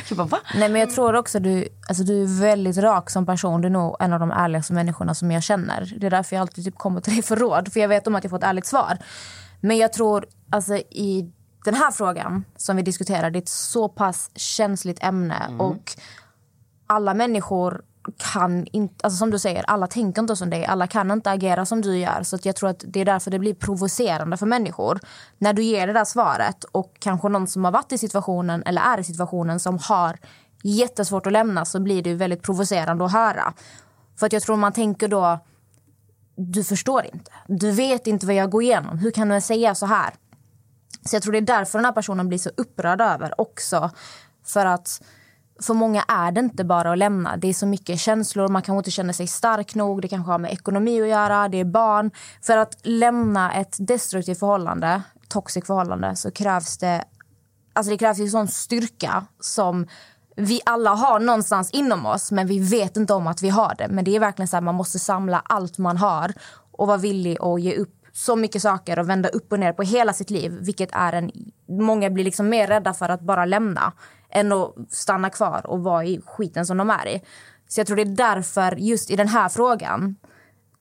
Jag 0.08 0.16
bara, 0.18 0.26
va? 0.26 0.38
Nej, 0.54 0.68
men 0.68 0.80
jag 0.80 0.90
tror 0.90 1.16
också 1.16 1.40
du, 1.40 1.68
alltså, 1.88 2.04
du 2.04 2.22
är 2.22 2.40
väldigt 2.40 2.76
rak 2.76 3.10
som 3.10 3.26
person. 3.26 3.60
Du 3.60 3.66
är 3.66 3.70
nog 3.70 3.96
en 4.00 4.12
av 4.12 4.20
de 4.20 4.30
ärligaste 4.30 4.72
människorna 4.72 5.14
som 5.14 5.30
jag 5.30 5.42
känner. 5.42 5.94
Det 6.00 6.06
är 6.06 6.10
därför 6.10 6.36
jag 6.36 6.40
alltid 6.40 6.64
typ 6.64 6.78
kommer 6.78 7.00
till 7.00 7.12
dig 7.12 7.22
för 7.22 7.36
råd. 7.36 7.72
För 7.72 7.80
jag 7.80 7.88
vet 7.88 8.06
om 8.06 8.14
att 8.14 8.24
jag 8.24 8.30
får 8.30 8.36
ett 8.36 8.44
ärligt 8.44 8.66
svar. 8.66 8.98
Men 9.60 9.76
jag 9.76 9.92
tror 9.92 10.26
alltså 10.50 10.76
i 10.76 11.32
den 11.64 11.74
här 11.74 11.90
frågan 11.90 12.44
som 12.56 12.76
vi 12.76 12.82
diskuterar, 12.82 13.30
det 13.30 13.38
är 13.38 13.42
ett 13.42 13.48
så 13.48 13.88
pass 13.88 14.30
känsligt 14.34 15.04
ämne. 15.04 15.56
Och 15.58 15.92
alla 16.86 17.14
människor 17.14 17.82
kan 18.32 18.66
inte, 18.66 18.94
alltså 19.04 19.16
som 19.18 19.30
du 19.30 19.38
säger, 19.38 19.64
alla 19.66 19.86
tänker 19.86 20.22
inte 20.22 20.36
som 20.36 20.50
dig. 20.50 20.66
Alla 20.66 20.86
kan 20.86 21.10
inte 21.10 21.30
agera 21.30 21.66
som 21.66 21.80
du 21.80 21.98
gör. 21.98 22.22
Så 22.22 22.36
att 22.36 22.44
jag 22.44 22.56
tror 22.56 22.70
att 22.70 22.84
det 22.86 23.00
är 23.00 23.04
därför 23.04 23.30
det 23.30 23.38
blir 23.38 23.54
provocerande 23.54 24.36
för 24.36 24.46
människor. 24.46 25.00
När 25.38 25.52
du 25.52 25.62
ger 25.62 25.86
det 25.86 25.92
där 25.92 26.04
svaret 26.04 26.64
och 26.64 26.96
kanske 26.98 27.28
någon 27.28 27.46
som 27.46 27.64
har 27.64 27.72
varit 27.72 27.92
i 27.92 27.98
situationen 27.98 28.62
eller 28.62 28.82
är 28.82 29.00
i 29.00 29.04
situationen 29.04 29.60
som 29.60 29.78
har 29.78 30.18
jättesvårt 30.62 31.26
att 31.26 31.32
lämna 31.32 31.64
så 31.64 31.80
blir 31.80 32.02
det 32.02 32.10
ju 32.10 32.16
väldigt 32.16 32.42
provocerande 32.42 33.04
att 33.04 33.12
höra. 33.12 33.52
För 34.16 34.26
att 34.26 34.32
jag 34.32 34.42
tror 34.42 34.56
man 34.56 34.72
tänker 34.72 35.08
då, 35.08 35.38
du 36.40 36.64
förstår 36.64 37.04
inte. 37.12 37.30
Du 37.46 37.70
vet 37.70 38.06
inte 38.06 38.26
vad 38.26 38.34
jag 38.34 38.50
går 38.50 38.62
igenom. 38.62 38.98
Hur 38.98 39.10
kan 39.10 39.28
du 39.28 39.40
säga 39.40 39.74
så 39.74 39.86
här? 39.86 40.14
Så 41.04 41.16
jag 41.16 41.22
tror 41.22 41.32
det 41.32 41.38
är 41.38 41.42
därför 41.42 41.78
den 41.78 41.84
här 41.84 41.92
personen 41.92 42.28
blir 42.28 42.38
så 42.38 42.50
upprörd 42.56 43.00
över 43.00 43.40
också. 43.40 43.90
För 44.44 44.66
att 44.66 45.02
för 45.62 45.74
många 45.74 46.02
är 46.02 46.32
det 46.32 46.40
inte 46.40 46.64
bara 46.64 46.92
att 46.92 46.98
lämna. 46.98 47.36
Det 47.36 47.48
är 47.48 47.54
så 47.54 47.66
mycket 47.66 48.00
känslor, 48.00 48.48
man 48.48 48.62
kanske 48.62 48.78
inte 48.78 48.90
känner 48.90 49.12
sig 49.12 49.26
stark 49.26 49.74
nog. 49.74 50.02
Det 50.02 50.08
kanske 50.08 50.32
har 50.32 50.38
med 50.38 50.52
ekonomi 50.52 51.02
att 51.02 51.08
göra, 51.08 51.48
det 51.48 51.60
är 51.60 51.64
barn. 51.64 52.10
För 52.42 52.56
att 52.56 52.78
lämna 52.82 53.52
ett 53.52 53.76
destruktivt 53.78 54.38
förhållande, 54.38 55.02
toxic 55.28 55.66
förhållande, 55.66 56.16
så 56.16 56.30
krävs 56.30 56.78
det... 56.78 57.04
Alltså 57.72 57.90
det 57.90 57.98
krävs 57.98 58.18
ju 58.18 58.28
sån 58.28 58.48
styrka 58.48 59.26
som 59.40 59.86
vi 60.36 60.60
alla 60.66 60.90
har 60.90 61.20
någonstans 61.20 61.70
inom 61.70 62.06
oss, 62.06 62.32
men 62.32 62.46
vi 62.46 62.58
vet 62.58 62.96
inte 62.96 63.14
om 63.14 63.26
att 63.26 63.42
vi 63.42 63.48
har 63.48 63.74
det. 63.78 63.88
Men 63.88 64.04
det 64.04 64.16
är 64.16 64.20
verkligen 64.20 64.48
så 64.48 64.56
här, 64.56 64.60
man 64.60 64.74
måste 64.74 64.98
samla 64.98 65.42
allt 65.44 65.78
man 65.78 65.96
har 65.96 66.32
och 66.72 66.86
vara 66.86 66.96
villig 66.96 67.38
att 67.40 67.60
ge 67.60 67.76
upp 67.76 67.96
så 68.12 68.36
mycket 68.36 68.62
saker 68.62 68.98
och 68.98 69.08
vända 69.08 69.28
upp 69.28 69.52
och 69.52 69.60
ner 69.60 69.72
på 69.72 69.82
hela 69.82 70.12
sitt 70.12 70.30
liv. 70.30 70.58
Vilket 70.60 70.88
är 70.92 71.12
en... 71.12 71.30
Många 71.68 72.10
blir 72.10 72.24
liksom 72.24 72.48
mer 72.48 72.66
rädda 72.66 72.94
för 72.94 73.08
att 73.08 73.20
bara 73.20 73.44
lämna 73.44 73.92
än 74.30 74.52
att 74.52 74.74
stanna 74.88 75.30
kvar 75.30 75.66
och 75.66 75.82
vara 75.82 76.04
i 76.04 76.20
skiten 76.26 76.66
som 76.66 76.76
de 76.76 76.90
är 76.90 77.08
i. 77.08 77.22
Så 77.68 77.80
jag 77.80 77.86
tror 77.86 77.96
det 77.96 78.02
är 78.02 78.16
därför, 78.34 78.76
just 78.76 79.10
i 79.10 79.16
den 79.16 79.28
här 79.28 79.48
frågan, 79.48 80.16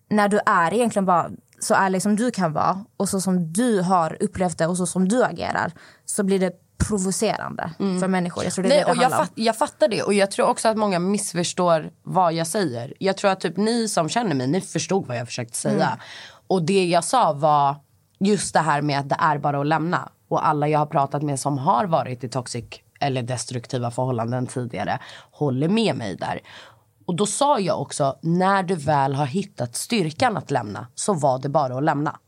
när 0.10 0.30
du 0.30 0.40
är 0.46 0.74
egentligen 0.74 1.06
bara 1.06 1.30
så 1.60 1.74
ärlig 1.74 2.02
som 2.02 2.16
du 2.16 2.32
kan 2.32 2.54
vara 2.54 2.86
och 2.98 3.10
så 3.10 3.22
som 3.22 3.54
du 3.54 3.82
har 3.82 4.18
upplevt 4.20 4.58
det 4.58 4.68
och 4.68 4.78
så 4.78 4.86
som 4.86 5.08
du 5.08 5.24
agerar 5.24 5.72
så 6.06 6.24
blir 6.24 6.40
det 6.40 6.52
provocerande 6.88 7.72
för 7.78 8.08
människor. 8.08 8.44
Jag 8.44 8.54
tror 8.54 8.64
det 8.64 8.70
Nej, 8.70 8.84
det 8.86 8.92
och 8.92 8.98
jag, 8.98 9.12
fatt, 9.12 9.32
jag 9.36 9.58
fattar 9.58 9.88
det. 9.88 10.04
Och 10.04 10.14
jag 10.14 10.32
tror 10.32 10.48
också 10.48 10.68
att 10.68 10.78
många 10.78 11.00
missförstår 11.00 11.92
vad 12.04 12.34
jag 12.34 12.48
säger. 12.48 12.94
Jag 13.00 13.18
tror 13.18 13.32
att 13.32 13.40
typ 13.40 13.58
ni 13.58 13.88
som 13.88 14.10
känner 14.10 14.36
mig, 14.36 14.48
ni 14.48 14.62
förstod 14.62 15.08
vad 15.08 15.18
jag 15.18 15.28
försökte 15.28 15.58
säga. 15.58 15.88
Mm. 15.88 16.00
Och 16.48 16.64
det 16.64 16.86
jag 16.86 17.04
sa 17.04 17.34
var 17.34 17.76
just 18.20 18.54
det 18.54 18.60
här 18.60 18.82
med 18.82 19.00
att 19.00 19.10
det 19.10 19.18
är 19.20 19.38
bara 19.38 19.60
att 19.62 19.68
lämna. 19.68 20.10
Och 20.28 20.48
alla 20.48 20.68
jag 20.68 20.80
har 20.80 20.86
pratat 20.86 21.22
med 21.22 21.40
som 21.40 21.58
har 21.58 21.86
varit 21.86 22.24
i 22.24 22.30
toxic 22.30 22.66
eller 23.00 23.24
destruktiva 23.24 23.92
förhållanden 23.92 24.48
tidigare 24.48 25.00
håller 25.32 25.70
med 25.70 25.96
mig 25.96 26.16
där. 26.16 26.40
Och 27.06 27.16
då 27.16 27.26
sa 27.26 27.60
jag 27.60 27.82
också, 27.82 28.18
när 28.22 28.64
du 28.64 28.76
väl 28.76 29.16
har 29.16 29.26
hittat 29.26 29.76
styrkan 29.76 30.38
att 30.38 30.52
lämna 30.52 30.88
så 30.96 31.14
var 31.14 31.40
det 31.40 31.50
bara 31.50 31.78
att 31.78 31.84
lämna. 31.84 32.20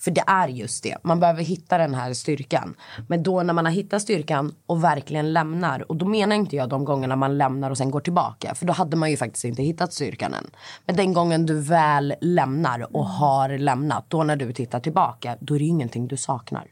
För 0.00 0.10
det 0.10 0.24
är 0.26 0.48
just 0.48 0.82
det. 0.82 0.96
Man 1.02 1.20
behöver 1.20 1.42
hitta 1.42 1.78
den 1.78 1.94
här 1.94 2.14
styrkan. 2.14 2.74
Men 3.08 3.22
då 3.22 3.42
när 3.42 3.54
man 3.54 3.64
har 3.64 3.72
hittat 3.72 4.02
styrkan 4.02 4.54
och 4.66 4.84
verkligen 4.84 5.32
lämnar. 5.32 5.90
Och 5.90 5.96
då 5.96 6.06
menar 6.06 6.36
inte 6.36 6.56
jag 6.56 6.68
de 6.68 6.84
gångerna 6.84 7.16
man 7.16 7.38
lämnar 7.38 7.70
och 7.70 7.78
sen 7.78 7.90
går 7.90 8.00
tillbaka. 8.00 8.54
För 8.54 8.66
då 8.66 8.72
hade 8.72 8.96
man 8.96 9.10
ju 9.10 9.16
faktiskt 9.16 9.44
inte 9.44 9.62
hittat 9.62 9.92
styrkan 9.92 10.34
än. 10.34 10.50
Men 10.86 10.96
den 10.96 11.12
gången 11.12 11.46
du 11.46 11.60
väl 11.60 12.14
lämnar 12.20 12.96
och 12.96 13.06
har 13.06 13.58
lämnat. 13.58 14.04
Då 14.08 14.22
när 14.22 14.36
du 14.36 14.52
tittar 14.52 14.80
tillbaka. 14.80 15.36
Då 15.40 15.54
är 15.54 15.58
det 15.58 15.64
ju 15.64 15.70
ingenting 15.70 16.08
du 16.08 16.16
saknar. 16.16 16.66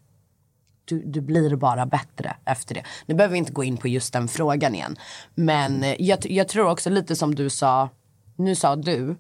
Du, 0.85 1.03
du 1.03 1.21
blir 1.21 1.57
bara 1.57 1.87
bättre 1.87 2.37
efter 2.45 2.75
det. 2.75 2.83
Nu 3.07 3.15
behöver 3.15 3.33
vi 3.33 3.39
inte 3.39 3.53
gå 3.53 3.65
in 3.65 3.77
på 3.77 3.89
just 3.89 4.13
den 4.13 4.29
frågan 4.29 4.75
igen. 4.75 4.97
Men 5.35 5.85
eh, 5.85 6.03
jag, 6.03 6.19
jag 6.31 6.49
tror 6.49 6.71
också 6.71 6.91
lite 6.91 7.17
som 7.17 7.35
du 7.35 7.51
sa. 7.51 7.89
Nu 8.37 8.55
sa 8.55 8.77
du 8.77 9.17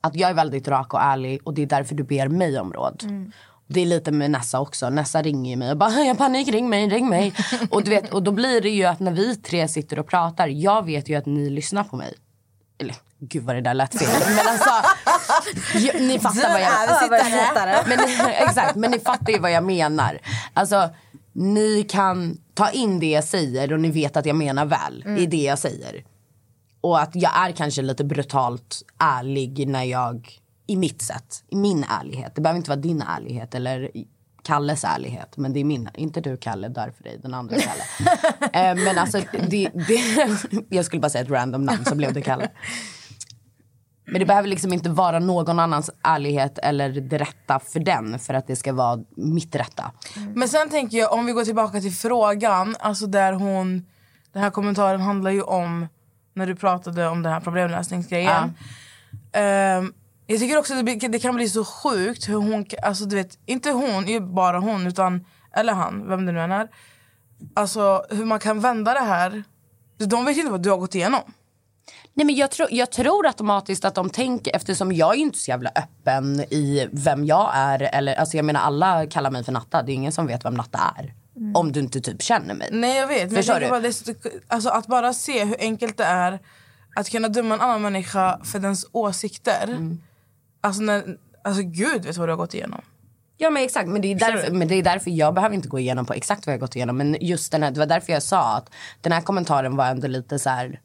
att 0.00 0.16
jag 0.16 0.30
är 0.30 0.34
väldigt 0.34 0.68
rak 0.68 0.94
och 0.94 1.02
ärlig 1.02 1.40
och 1.44 1.54
det 1.54 1.62
är 1.62 1.66
därför 1.66 1.94
du 1.94 2.02
ber 2.02 2.28
mig 2.28 2.60
om 2.60 2.72
råd. 2.72 3.02
Det 3.68 3.80
är 3.80 3.86
lite 3.86 4.12
med 4.12 4.30
Nessa 4.30 4.60
också. 4.60 4.90
Nessa 4.90 5.22
ringer 5.22 5.56
mig 5.56 5.70
och 5.70 5.76
bara 5.76 5.90
jag 5.90 6.18
panik, 6.18 6.48
ring 6.48 6.68
mig, 6.68 6.88
ring 6.88 7.08
mig. 7.08 7.34
och, 7.70 7.84
du 7.84 7.90
vet, 7.90 8.12
och 8.14 8.22
då 8.22 8.32
blir 8.32 8.60
det 8.60 8.70
ju 8.70 8.84
att 8.84 9.00
när 9.00 9.12
vi 9.12 9.36
tre 9.36 9.68
sitter 9.68 9.98
och 9.98 10.06
pratar, 10.06 10.48
jag 10.48 10.84
vet 10.84 11.08
ju 11.08 11.14
att 11.14 11.26
ni 11.26 11.50
lyssnar 11.50 11.84
på 11.84 11.96
mig. 11.96 12.14
Eller 12.78 12.96
gud 13.18 13.42
vad 13.42 13.56
det 13.56 13.60
där 13.60 13.74
lät 13.74 13.98
fel. 13.98 14.08
Men 14.36 14.48
alltså, 14.48 14.70
ni 15.98 16.18
fattar 16.18 16.52
vad 16.52 16.60
jag 16.60 17.04
Översättare. 17.04 17.84
men, 17.86 17.98
exakt, 18.48 18.76
men 18.76 18.90
ni 18.90 18.98
fattar 18.98 19.32
ju 19.32 19.38
vad 19.38 19.52
jag 19.52 19.64
menar. 19.64 20.18
Alltså, 20.52 20.88
ni 21.32 21.86
kan 21.88 22.38
ta 22.54 22.70
in 22.70 23.00
det 23.00 23.10
jag 23.10 23.24
säger 23.24 23.72
och 23.72 23.80
ni 23.80 23.90
vet 23.90 24.16
att 24.16 24.26
jag 24.26 24.36
menar 24.36 24.66
väl 24.66 25.04
i 25.18 25.26
det 25.26 25.42
jag 25.42 25.58
säger. 25.58 26.04
Och 26.86 27.02
att 27.02 27.10
jag 27.14 27.46
är 27.46 27.52
kanske 27.52 27.82
lite 27.82 28.04
brutalt 28.04 28.82
ärlig 28.98 29.68
när 29.68 29.84
jag, 29.84 30.30
i 30.66 30.76
mitt 30.76 31.02
sätt, 31.02 31.44
i 31.48 31.56
min 31.56 31.84
ärlighet. 32.00 32.34
Det 32.34 32.40
behöver 32.40 32.56
inte 32.56 32.70
vara 32.70 32.80
din 32.80 33.02
ärlighet 33.02 33.54
eller 33.54 33.90
Kalles 34.42 34.84
ärlighet. 34.84 35.36
Men 35.36 35.52
det 35.52 35.60
är 35.60 35.64
min, 35.64 35.88
inte 35.94 36.20
du 36.20 36.36
Kalle, 36.36 36.68
där 36.68 36.90
för 36.90 37.04
dig, 37.04 37.18
den 37.22 37.34
andra 37.34 37.56
Kalle. 37.60 37.82
eh, 38.52 38.84
men 38.84 38.98
alltså, 38.98 39.20
det, 39.48 39.70
det, 39.88 40.00
jag 40.68 40.84
skulle 40.84 41.00
bara 41.00 41.10
säga 41.10 41.24
ett 41.24 41.30
random 41.30 41.64
namn 41.64 41.84
så 41.84 41.94
blev 41.94 42.12
det 42.12 42.22
Kalle. 42.22 42.48
Men 44.04 44.18
det 44.18 44.26
behöver 44.26 44.48
liksom 44.48 44.72
inte 44.72 44.88
vara 44.88 45.18
någon 45.18 45.58
annans 45.58 45.90
ärlighet 46.02 46.58
eller 46.58 46.88
det 46.88 47.18
rätta 47.18 47.58
för 47.58 47.80
den 47.80 48.18
för 48.18 48.34
att 48.34 48.46
det 48.46 48.56
ska 48.56 48.72
vara 48.72 49.00
mitt 49.16 49.54
rätta. 49.54 49.92
Men 50.34 50.48
sen 50.48 50.70
tänker 50.70 50.98
jag, 50.98 51.12
om 51.12 51.26
vi 51.26 51.32
går 51.32 51.44
tillbaka 51.44 51.80
till 51.80 51.92
frågan, 51.92 52.76
alltså 52.80 53.06
där 53.06 53.32
hon... 53.32 53.86
Den 54.32 54.42
här 54.42 54.50
kommentaren 54.50 55.00
handlar 55.00 55.30
ju 55.30 55.42
om 55.42 55.86
när 56.36 56.46
du 56.46 56.54
pratade 56.54 57.08
om 57.08 57.22
den 57.22 57.32
här 57.32 57.40
problemlösningsgrejen. 57.40 58.56
Ehm, 59.32 59.92
jag 60.26 60.40
tycker 60.40 60.58
också 60.58 60.74
att 60.74 60.86
det, 60.86 61.08
det 61.08 61.18
kan 61.18 61.34
bli 61.34 61.48
så 61.48 61.64
sjukt 61.64 62.28
hur 62.28 62.34
hon, 62.34 62.66
alltså 62.82 63.04
du 63.04 63.16
vet, 63.16 63.38
inte 63.46 63.70
hon, 63.70 64.08
ju 64.08 64.20
bara 64.20 64.58
hon, 64.58 64.86
utan, 64.86 65.24
eller 65.52 65.72
han, 65.72 66.08
vem 66.08 66.26
det 66.26 66.32
nu 66.32 66.40
än 66.40 66.52
är. 66.52 66.68
Alltså 67.54 68.04
hur 68.10 68.24
man 68.24 68.38
kan 68.38 68.60
vända 68.60 68.92
det 68.92 69.00
här. 69.00 69.44
De 69.98 70.24
vet 70.24 70.36
inte 70.36 70.50
vad 70.50 70.62
du 70.62 70.70
har 70.70 70.78
gått 70.78 70.94
igenom. 70.94 71.20
Nej, 72.14 72.26
men 72.26 72.34
jag, 72.34 72.50
tror, 72.50 72.68
jag 72.70 72.92
tror 72.92 73.26
automatiskt 73.26 73.84
att 73.84 73.94
de 73.94 74.10
tänker, 74.10 74.56
eftersom 74.56 74.92
jag 74.92 75.12
är 75.12 75.16
ju 75.16 75.22
inte 75.22 75.38
så 75.38 75.50
jävla 75.50 75.70
öppen 75.76 76.40
i 76.40 76.88
vem 76.92 77.24
jag 77.24 77.50
är. 77.54 77.82
Eller, 77.82 78.14
alltså 78.14 78.36
jag 78.36 78.44
menar 78.44 78.60
alla 78.60 79.06
kallar 79.06 79.30
mig 79.30 79.44
för 79.44 79.52
Natta, 79.52 79.82
det 79.82 79.92
är 79.92 79.94
ingen 79.94 80.12
som 80.12 80.26
vet 80.26 80.44
vem 80.44 80.54
Natta 80.54 80.94
är. 80.96 81.14
Om 81.54 81.72
du 81.72 81.80
inte 81.80 82.00
typ 82.00 82.22
känner 82.22 82.54
mig. 82.54 82.68
Nej 82.72 82.96
jag 82.96 83.06
vet, 83.06 83.22
men 83.22 83.34
jag 83.34 83.44
Förstår 83.44 83.60
du? 83.60 83.68
bara, 83.68 83.80
det 83.80 83.88
är 83.88 83.92
så, 83.92 84.14
alltså, 84.48 84.68
att 84.68 84.86
bara 84.86 85.12
se 85.12 85.44
hur 85.44 85.56
enkelt 85.58 85.96
det 85.96 86.04
är 86.04 86.38
att 86.96 87.10
kunna 87.10 87.28
döma 87.28 87.54
en 87.54 87.60
annan 87.60 87.82
människa 87.82 88.40
för 88.44 88.58
dens 88.58 88.86
åsikter. 88.92 89.64
Mm. 89.64 90.02
Alltså, 90.60 90.82
när, 90.82 91.18
alltså 91.44 91.62
gud 91.62 92.04
vet 92.04 92.16
vad 92.16 92.28
du 92.28 92.32
har 92.32 92.36
gått 92.36 92.54
igenom. 92.54 92.80
Ja 93.38 93.50
men 93.50 93.62
exakt, 93.62 93.88
men 93.88 94.02
det, 94.02 94.12
är 94.12 94.18
därför, 94.18 94.52
men 94.52 94.68
det 94.68 94.74
är 94.74 94.82
därför 94.82 95.10
jag 95.10 95.34
behöver 95.34 95.54
inte 95.54 95.68
gå 95.68 95.78
igenom 95.78 96.06
på 96.06 96.12
exakt 96.12 96.46
vad 96.46 96.52
jag 96.52 96.60
gått 96.60 96.76
igenom. 96.76 96.96
Men 96.96 97.16
just 97.20 97.52
den 97.52 97.62
här, 97.62 97.70
det 97.70 97.78
var 97.78 97.86
därför 97.86 98.12
jag 98.12 98.22
sa 98.22 98.56
att 98.56 98.70
den 99.00 99.12
här 99.12 99.20
kommentaren 99.20 99.76
var 99.76 99.86
ändå 99.86 100.08
lite 100.08 100.38
så 100.38 100.50
här. 100.50 100.80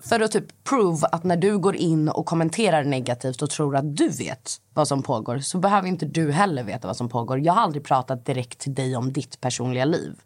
För 0.00 0.20
att 0.20 0.32
typ 0.32 0.64
prove 0.64 1.06
att 1.06 1.24
när 1.24 1.36
du 1.36 1.58
går 1.58 1.76
in 1.76 2.08
och 2.08 2.26
kommenterar 2.26 2.84
negativt 2.84 3.42
och 3.42 3.50
tror 3.50 3.76
att 3.76 3.96
du 3.96 4.08
vet 4.08 4.60
vad 4.74 4.88
som 4.88 5.02
pågår 5.02 5.38
så 5.38 5.58
behöver 5.58 5.88
inte 5.88 6.06
du 6.06 6.32
heller 6.32 6.62
veta 6.62 6.86
vad 6.86 6.96
som 6.96 7.08
pågår. 7.08 7.40
Jag 7.40 7.52
har 7.52 7.62
aldrig 7.62 7.84
pratat 7.84 8.24
direkt 8.24 8.58
till 8.58 8.74
dig 8.74 8.96
om 8.96 9.12
ditt 9.12 9.40
personliga 9.40 9.84
liv. 9.84 10.20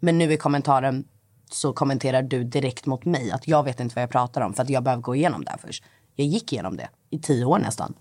Men 0.00 0.18
nu 0.18 0.32
i 0.32 0.36
kommentaren 0.36 1.04
så 1.50 1.72
kommenterar 1.72 2.22
du 2.22 2.44
direkt 2.44 2.86
mot 2.86 3.04
mig 3.04 3.30
att 3.30 3.48
jag 3.48 3.62
vet 3.64 3.80
inte 3.80 3.94
vad 3.94 4.02
jag 4.02 4.10
pratar 4.10 4.40
om 4.40 4.54
för 4.54 4.62
att 4.62 4.70
jag 4.70 4.82
behöver 4.82 5.02
gå 5.02 5.14
igenom 5.14 5.44
det 5.44 5.50
här 5.50 5.58
först. 5.58 5.84
Jag 6.16 6.26
gick 6.26 6.52
igenom 6.52 6.76
det 6.76 6.88
i 7.10 7.18
tio 7.18 7.44
år 7.44 7.58
nästan. 7.58 7.94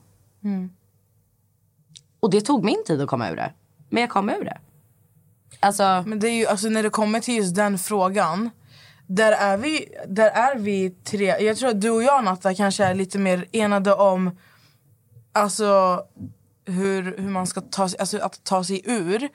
Och 2.19 2.29
det 2.29 2.41
tog 2.41 2.63
min 2.63 2.83
tid 2.85 3.01
att 3.01 3.09
komma 3.09 3.29
ur 3.29 3.35
det. 3.35 3.53
Men 3.89 4.01
jag 4.01 4.09
kom 4.09 4.29
ur 4.29 4.45
det. 4.45 4.57
Alltså, 5.59 6.03
Men 6.05 6.19
det 6.19 6.27
är 6.27 6.33
ju, 6.33 6.45
alltså, 6.45 6.69
när 6.69 6.83
det 6.83 6.89
kommer 6.89 7.19
till 7.19 7.35
just 7.35 7.55
den 7.55 7.77
frågan. 7.77 8.49
Där 9.15 9.31
är, 9.31 9.57
vi, 9.57 9.95
där 10.07 10.29
är 10.29 10.55
vi 10.55 10.89
tre. 10.89 11.25
Jag 11.39 11.57
tror 11.57 11.69
att 11.69 11.81
du 11.81 11.89
och 11.89 12.03
jag 12.03 12.23
Natta 12.23 12.53
kanske 12.55 12.83
är 12.85 12.93
lite 12.93 13.17
mer 13.19 13.47
enade 13.51 13.93
om 13.93 14.37
alltså, 15.31 16.01
hur, 16.65 17.17
hur 17.17 17.29
man 17.29 17.47
ska 17.47 17.61
ta, 17.61 17.89
sig- 17.89 17.99
alltså, 17.99 18.17
att 18.17 18.43
ta 18.43 18.63
sig 18.63 18.81
ur. 18.85 19.29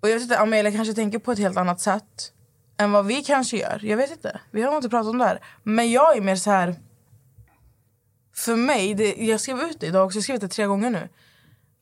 Och 0.00 0.08
jag 0.08 0.14
vet 0.14 0.22
inte, 0.22 0.38
Amelia 0.38 0.72
kanske 0.72 0.94
tänker 0.94 1.18
på 1.18 1.32
ett 1.32 1.38
helt 1.38 1.56
annat 1.56 1.80
sätt 1.80 2.32
än 2.76 2.92
vad 2.92 3.06
vi 3.06 3.22
kanske 3.22 3.56
gör. 3.56 3.80
Jag 3.82 3.96
vet 3.96 4.10
inte. 4.10 4.40
Vi 4.50 4.62
har 4.62 4.70
nog 4.70 4.78
inte 4.78 4.88
pratat 4.88 5.10
om 5.10 5.18
det 5.18 5.24
här. 5.24 5.40
Men 5.62 5.90
jag 5.90 6.16
är 6.16 6.20
mer 6.20 6.36
så 6.36 6.50
här... 6.50 6.74
För 8.34 8.56
mig, 8.56 8.94
det, 8.94 9.14
jag 9.16 9.40
skrev 9.40 9.60
ut 9.60 9.80
det 9.80 9.86
idag 9.86 10.06
också, 10.06 10.16
jag 10.16 10.24
skrev 10.24 10.38
det 10.38 10.48
tre 10.48 10.66
gånger 10.66 10.90
nu. 10.90 11.08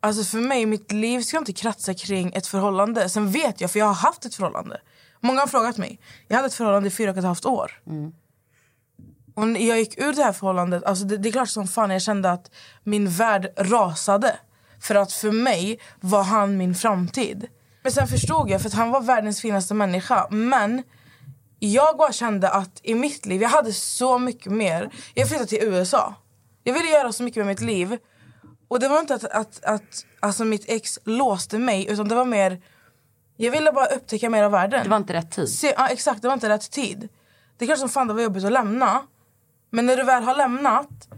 Alltså 0.01 0.25
för 0.25 0.39
mig, 0.39 0.67
mitt 0.67 0.93
liv 0.93 1.21
ska 1.21 1.39
inte 1.39 1.53
kratsa 1.53 1.95
kring 1.95 2.33
ett 2.35 2.47
förhållande. 2.47 3.09
Sen 3.09 3.31
vet 3.31 3.61
jag, 3.61 3.71
för 3.71 3.79
jag 3.79 3.87
har 3.87 3.95
haft 3.95 4.25
ett 4.25 4.35
förhållande. 4.35 4.81
Många 5.23 5.41
har 5.41 5.47
frågat 5.47 5.79
mig. 5.79 5.99
Jag 6.29 6.37
hade 6.37 6.47
ett 6.47 6.55
förhållande 6.55 6.89
i 6.89 6.91
fyra 6.91 7.11
och 7.11 7.17
ett 7.17 7.25
halvt 7.25 7.45
år. 7.45 7.73
Och 9.35 9.49
när 9.49 9.69
jag 9.69 9.79
gick 9.79 9.99
ur 9.99 10.13
det 10.13 10.23
här 10.23 10.33
förhållandet, 10.33 10.85
alltså 10.85 11.05
det, 11.05 11.17
det 11.17 11.29
är 11.29 11.33
klart 11.33 11.49
som 11.49 11.69
fan 11.69 11.91
jag 11.91 12.03
kände 12.03 12.31
att 12.31 12.51
min 12.85 13.09
värld 13.11 13.49
rasade. 13.57 14.37
För 14.81 14.95
att 14.95 15.13
för 15.13 15.33
mig 15.33 15.81
var 16.01 16.23
han 16.23 16.57
min 16.57 16.75
framtid. 16.75 17.47
Men 17.83 17.93
sen 17.93 18.09
förstod 18.09 18.51
jag, 18.51 18.61
för 18.61 18.69
att 18.69 18.75
han 18.75 18.91
var 18.91 19.01
världens 19.01 19.41
finaste 19.41 19.75
människa. 19.75 20.27
Men 20.31 20.83
jag 21.59 21.97
bara 21.97 22.13
kände 22.13 22.49
att 22.49 22.81
i 22.83 22.95
mitt 22.95 23.27
liv, 23.27 23.43
jag 23.43 23.49
hade 23.49 23.73
så 23.73 24.19
mycket 24.19 24.53
mer. 24.53 24.91
Jag 25.15 25.29
flyttade 25.29 25.49
till 25.49 25.63
USA. 25.63 26.15
Jag 26.65 26.75
ville 26.75 26.89
göra 26.89 27.13
så 27.13 27.23
mycket 27.23 27.37
med 27.37 27.47
mitt 27.47 27.61
liv. 27.61 27.99
Och 28.69 28.81
det 28.81 28.89
var 28.89 29.01
inte 29.01 29.15
att, 29.15 29.25
att, 29.25 29.65
att 29.65 30.07
alltså 30.21 30.45
mitt 30.45 30.65
ex 30.69 30.99
låste 31.05 31.59
mig, 31.59 31.87
utan 31.91 32.09
det 32.09 32.15
var 32.15 32.25
mer... 32.25 32.61
Jag 33.43 33.51
ville 33.51 33.73
bara 33.73 33.87
upptäcka 33.87 34.31
mer 34.31 34.43
av 34.43 34.51
världen. 34.51 34.83
det 34.85 34.91
var 34.91 34.97
inte 34.97 35.13
rätt 35.13 35.31
tid. 35.31 35.49
Se, 35.49 35.75
ja, 35.77 35.89
exakt, 35.89 36.23
det 36.23 36.29
var 36.29 36.35
inte 36.35 36.49
rätt 36.49 36.71
tid. 36.71 37.09
Det 37.57 37.65
är 37.65 37.67
klart 37.67 37.79
som 37.79 37.89
fan 37.89 38.07
det 38.07 38.15
var 38.15 38.21
jobbigt 38.21 38.45
att 38.45 38.53
lämna. 38.53 39.03
Men 39.71 39.87
när 39.87 39.97
du 39.97 40.03
väl 40.03 40.23
har 40.23 40.35
lämnat, 40.35 41.09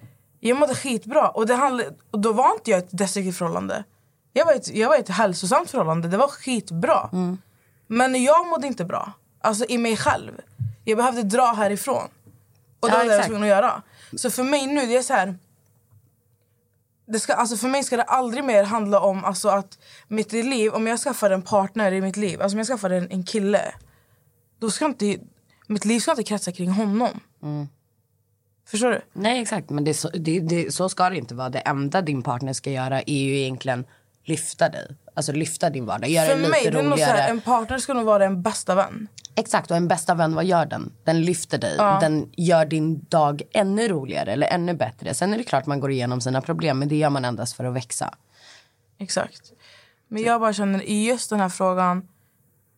jag 0.41 0.59
mådde 0.59 0.75
skitbra. 0.75 1.29
Och, 1.29 1.47
det 1.47 1.55
handlade, 1.55 1.91
och 2.11 2.19
då 2.19 2.33
var 2.33 2.53
inte 2.55 2.71
jag 2.71 2.79
ett 2.79 2.89
destruktivt 2.91 3.37
förhållande. 3.37 3.85
Jag 4.33 4.45
var, 4.45 4.53
ett, 4.53 4.69
jag 4.69 4.89
var 4.89 4.97
ett 4.97 5.09
hälsosamt 5.09 5.71
förhållande, 5.71 6.09
det 6.09 6.17
var 6.17 6.29
skitbra. 6.29 7.11
Men 7.87 8.23
jag 8.23 8.47
mådde 8.47 8.67
inte 8.67 8.85
bra. 8.85 9.13
Alltså 9.41 9.65
i 9.69 9.79
mig 9.79 9.97
själv. 9.97 10.33
Jag 10.85 10.97
behövde 10.97 11.23
dra 11.23 11.47
härifrån. 11.47 12.09
Och 12.81 12.89
det 12.89 12.95
Ja, 12.95 12.99
var 12.99 13.05
det 13.05 13.11
jag 13.11 13.19
var 13.19 13.27
tvungen 13.27 13.43
att 13.43 13.49
göra. 13.49 13.83
Så 14.17 14.31
för 14.31 14.43
mig 14.43 14.67
nu, 14.67 14.87
det 14.87 14.97
är 14.97 15.03
så 15.03 15.13
här... 15.15 15.39
Det 17.07 17.21
ska, 17.21 17.35
alltså 17.35 17.57
för 17.57 17.69
mig 17.69 17.85
ska 17.85 17.97
det 17.97 18.03
aldrig 18.03 18.45
mer 18.45 18.65
handla 18.65 19.01
om 19.01 19.25
alltså 19.25 19.49
att 19.49 19.79
mitt 20.09 20.33
liv, 20.33 20.73
om 20.73 20.87
jag 20.87 20.99
skaffar 20.99 21.31
en 21.31 21.43
partner 21.43 21.93
i 21.93 22.01
mitt 22.01 22.17
liv, 22.17 22.43
alltså 22.43 22.55
om 22.55 22.59
jag 22.59 22.67
skaffar 22.67 22.91
en, 22.91 23.11
en 23.11 23.25
kille 23.25 23.75
då 24.59 24.71
ska 24.71 24.85
inte, 24.85 25.17
mitt 25.67 25.85
liv 25.85 26.01
ska 26.01 26.11
inte 26.11 26.23
kretsa 26.23 26.53
kring 26.53 26.71
honom. 26.71 27.21
Förstår 28.67 28.91
du? 28.91 29.01
Nej 29.13 29.43
exakt, 29.43 29.71
men 29.71 29.85
det, 29.85 30.05
det, 30.15 30.41
det, 30.41 30.75
så 30.75 30.89
ska 30.89 31.11
det 31.11 31.17
inte 31.17 31.35
vara. 31.35 31.49
Det 31.49 31.59
enda 31.59 32.03
din 32.03 32.23
partner 32.23 32.53
ska 32.53 32.71
göra 32.71 33.03
är 33.03 33.19
ju 33.19 33.39
egentligen 33.39 33.85
lyfta 34.25 34.69
dig. 34.69 34.97
Alltså 35.15 35.33
lyfta 35.33 35.71
din 35.71 35.87
vardag, 35.87 36.11
göra 36.11 36.27
För 36.27 36.37
lite 36.37 36.51
mig, 36.51 36.65
så 36.65 36.71
roligare. 36.71 37.17
här, 37.17 37.31
en 37.31 37.41
partner 37.41 37.79
ska 37.79 37.95
nog 37.95 38.05
vara 38.05 38.25
en 38.25 38.43
bästa 38.43 38.75
vän. 38.75 39.09
Exakt, 39.37 39.71
och 39.71 39.77
en 39.77 39.89
bästa 39.89 40.15
vän, 40.15 40.35
vad 40.35 40.45
gör 40.45 40.67
den? 40.67 40.93
Den 41.05 41.23
lyfter 41.23 41.59
dig. 41.59 41.77
Den 41.77 42.31
gör 42.37 42.65
din 42.65 43.05
dag 43.09 43.43
ännu 43.53 43.89
roligare 43.89 44.33
eller 44.33 44.47
ännu 44.47 44.75
bättre. 44.75 45.15
Sen 45.15 45.35
är 45.35 45.39
det 45.39 45.45
klart 45.45 45.67
man 45.67 45.81
går 45.81 45.91
igenom 45.91 46.21
sina 46.21 46.41
problem, 46.41 46.79
men 46.79 46.89
det 46.89 46.97
gör 46.97 47.11
man 47.11 47.25
endast 47.25 47.57
för 47.57 47.65
att 47.65 47.75
växa. 47.75 48.15
Exakt. 48.99 49.53
Men 50.09 50.23
jag 50.23 50.41
bara 50.41 50.53
känner 50.53 50.83
i 50.83 51.07
just 51.07 51.31
den 51.31 51.41
här 51.41 51.49
frågan, 51.49 52.09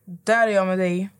där 0.05 0.49
är 0.49 0.53
jag 0.53 0.66
med 0.66 0.78
dig. 0.78 1.11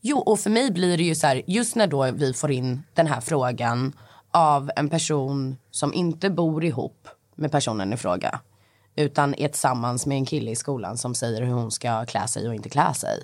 Jo, 0.00 0.18
och 0.18 0.40
för 0.40 0.50
mig 0.50 0.70
blir 0.70 0.96
det 0.96 1.04
ju 1.04 1.14
så 1.14 1.26
här, 1.26 1.42
just 1.46 1.76
när 1.76 1.86
då 1.86 2.10
vi 2.10 2.32
får 2.32 2.50
in 2.50 2.82
den 2.94 3.06
här 3.06 3.20
frågan 3.20 3.92
av 4.30 4.70
en 4.76 4.88
person 4.88 5.56
som 5.70 5.94
inte 5.94 6.30
bor 6.30 6.64
ihop 6.64 7.08
med 7.34 7.52
personen 7.52 7.92
i 7.92 7.96
fråga 7.96 8.40
utan 8.96 9.34
är 9.34 9.48
tillsammans 9.48 10.06
med 10.06 10.16
en 10.16 10.26
kille 10.26 10.50
i 10.50 10.56
skolan 10.56 10.98
som 10.98 11.14
säger 11.14 11.42
hur 11.42 11.52
hon 11.52 11.70
ska 11.70 12.06
klä 12.06 12.28
sig 12.28 12.48
och 12.48 12.54
inte 12.54 12.68
klä 12.68 12.94
sig. 12.94 13.22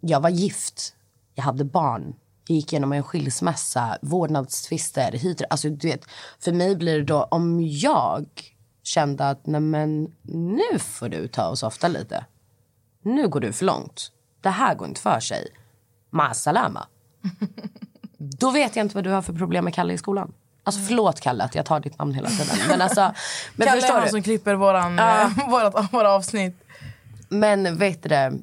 Jag 0.00 0.20
var 0.20 0.30
gift, 0.30 0.94
jag 1.34 1.44
hade 1.44 1.64
barn, 1.64 2.14
jag 2.48 2.56
gick 2.56 2.72
igenom 2.72 2.92
en 2.92 3.02
skilsmässa, 3.02 3.98
vårdnadstvister, 4.02 5.12
hit, 5.12 5.42
alltså 5.50 5.68
du 5.68 5.88
vet, 5.88 6.04
för 6.40 6.52
mig 6.52 6.76
blir 6.76 6.98
det 6.98 7.04
då 7.04 7.22
om 7.22 7.60
jag 7.62 8.26
kände 8.82 9.28
att 9.28 9.46
nej 9.46 9.60
men 9.60 10.14
nu 10.22 10.78
får 10.78 11.08
du 11.08 11.28
ta 11.28 11.48
och 11.48 11.58
softa 11.58 11.88
lite. 11.88 12.24
Nu 13.02 13.28
går 13.28 13.40
du 13.40 13.52
för 13.52 13.64
långt. 13.64 14.12
Det 14.40 14.50
här 14.50 14.74
går 14.74 14.88
inte 14.88 15.00
för 15.00 15.20
sig. 15.20 15.48
Masalama. 16.10 16.86
Då 18.18 18.50
vet 18.50 18.76
jag 18.76 18.84
inte 18.84 18.94
vad 18.94 19.04
du 19.04 19.10
har 19.10 19.22
för 19.22 19.32
problem 19.32 19.64
med 19.64 19.74
Kalle 19.74 19.92
i 19.92 19.98
skolan. 19.98 20.32
Alltså 20.66 20.80
förlåt 20.80 21.20
Kalle 21.20 21.44
att 21.44 21.54
jag 21.54 21.66
tar 21.66 21.80
ditt 21.80 21.98
namn 21.98 22.14
hela 22.14 22.28
tiden. 22.28 22.56
Men 22.68 22.82
alltså, 22.82 23.12
men 23.56 23.68
Kalle 23.68 23.86
är 23.86 23.92
han 23.92 24.02
du? 24.02 24.08
som 24.08 24.22
klipper 24.22 24.54
våran, 24.54 24.98
eh, 24.98 25.48
vårat, 25.50 25.92
våra 25.92 26.12
avsnitt. 26.12 26.64
Men 27.28 27.78
vet 27.78 28.02
du 28.02 28.08
det? 28.08 28.38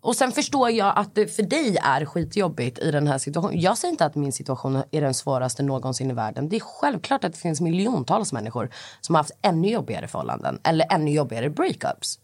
Och 0.00 0.16
sen 0.16 0.32
förstår 0.32 0.70
jag 0.70 0.92
att 0.96 1.14
det 1.14 1.26
för 1.26 1.42
dig 1.42 1.76
är 1.82 2.04
skitjobbigt 2.04 2.78
i 2.78 2.90
den 2.90 3.06
här 3.06 3.18
situationen. 3.18 3.60
Jag 3.60 3.78
säger 3.78 3.92
inte 3.92 4.04
att 4.04 4.14
min 4.14 4.32
situation 4.32 4.82
är 4.90 5.00
den 5.00 5.14
svåraste 5.14 5.62
någonsin 5.62 6.10
i 6.10 6.14
världen. 6.14 6.48
Det 6.48 6.56
är 6.56 6.60
självklart 6.60 7.24
att 7.24 7.32
det 7.32 7.38
finns 7.38 7.60
miljontals 7.60 8.32
människor 8.32 8.70
som 9.00 9.14
har 9.14 9.22
haft 9.22 9.32
ännu 9.42 9.68
jobbigare 9.68 10.08
förhållanden 10.08 10.58
eller 10.64 10.86
ännu 10.90 11.10
jobbigare 11.10 11.50
breakups. 11.50 12.18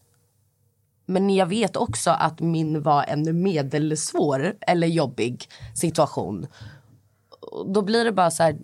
Men 1.05 1.29
jag 1.29 1.45
vet 1.45 1.75
också 1.75 2.09
att 2.09 2.39
min 2.39 2.81
var 2.81 3.03
en 3.03 3.43
medelsvår 3.43 4.55
eller 4.61 4.87
jobbig 4.87 5.49
situation. 5.75 6.47
Då 7.65 7.81
blir 7.81 8.05
det 8.05 8.11
bara 8.11 8.31
så 8.31 8.43
här, 8.43 8.57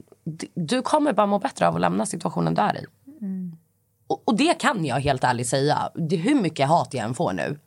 du 0.54 0.82
kommer 0.82 1.14
bara 1.14 1.28
må 1.28 1.40
bättre 1.40 1.68
av 1.68 1.76
att 1.76 1.82
lämna 1.82 2.06
situationen 2.06 2.54
du 2.54 2.62
är 2.62 2.78
i. 2.78 2.86
Och, 4.08 4.24
och 4.26 4.38
det 4.38 4.60
kan 4.60 4.86
jag 4.86 5.00
helt 5.00 5.24
ärligt 5.24 5.48
säga. 5.48 5.90
Det 5.96 6.16
är 6.16 6.20
hur 6.20 6.36
mycket 6.36 6.68
hat 6.68 6.94
jag 6.94 7.06
än 7.06 7.14
får 7.14 7.34
nu. 7.34 7.60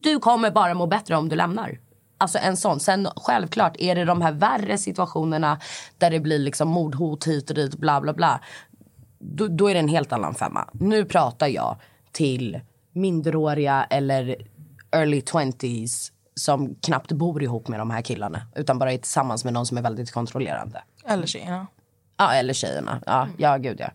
Du 0.00 0.18
kommer 0.18 0.50
bara 0.50 0.74
må 0.74 0.86
bättre 0.86 1.16
om 1.16 1.28
du 1.28 1.36
lämnar. 1.36 1.78
Alltså 2.18 2.38
en 2.38 2.56
sån. 2.56 2.80
Sen 2.80 3.08
självklart 3.16 3.76
är 3.78 3.94
det 3.94 4.04
de 4.04 4.22
här 4.22 4.32
värre 4.32 4.78
situationerna 4.78 5.60
där 5.98 6.10
det 6.10 6.20
blir 6.20 6.38
liksom 6.38 6.68
mordhot 6.68 7.26
hit 7.26 7.50
och 7.50 7.56
dit 7.56 7.76
bla 7.76 8.00
bla 8.00 8.12
bla. 8.12 8.40
Då, 9.18 9.48
då 9.48 9.70
är 9.70 9.74
det 9.74 9.80
en 9.80 9.88
helt 9.88 10.12
annan 10.12 10.34
femma. 10.34 10.68
Nu 10.72 11.04
pratar 11.04 11.46
jag 11.46 11.76
till 12.12 12.60
minderåriga 12.92 13.84
eller 13.84 14.36
early 14.92 15.20
20s 15.20 16.10
som 16.40 16.74
knappt 16.74 17.12
bor 17.12 17.42
ihop 17.42 17.68
med 17.68 17.80
de 17.80 17.90
här 17.90 18.02
killarna 18.02 18.42
utan 18.54 18.78
bara 18.78 18.92
är 18.92 18.98
tillsammans 18.98 19.44
med 19.44 19.52
någon 19.52 19.66
som 19.66 19.78
är 19.78 19.82
väldigt 19.82 20.12
kontrollerande. 20.12 20.82
Eller 21.04 21.26
tjejerna. 21.26 21.66
Ja, 22.16 22.32
eller 22.32 22.54
tjejerna. 22.54 23.02
Ja, 23.06 23.28
ja 23.38 23.56
gud 23.56 23.80
ja. 23.80 23.90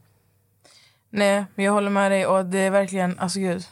Nej, 1.09 1.45
men 1.55 1.65
jag 1.65 1.73
håller 1.73 1.89
med 1.89 2.11
dig 2.11 2.25
och 2.25 2.45
det 2.45 2.59
är 2.59 2.71
verkligen, 2.71 3.19
alltså 3.19 3.39
gud. 3.39 3.65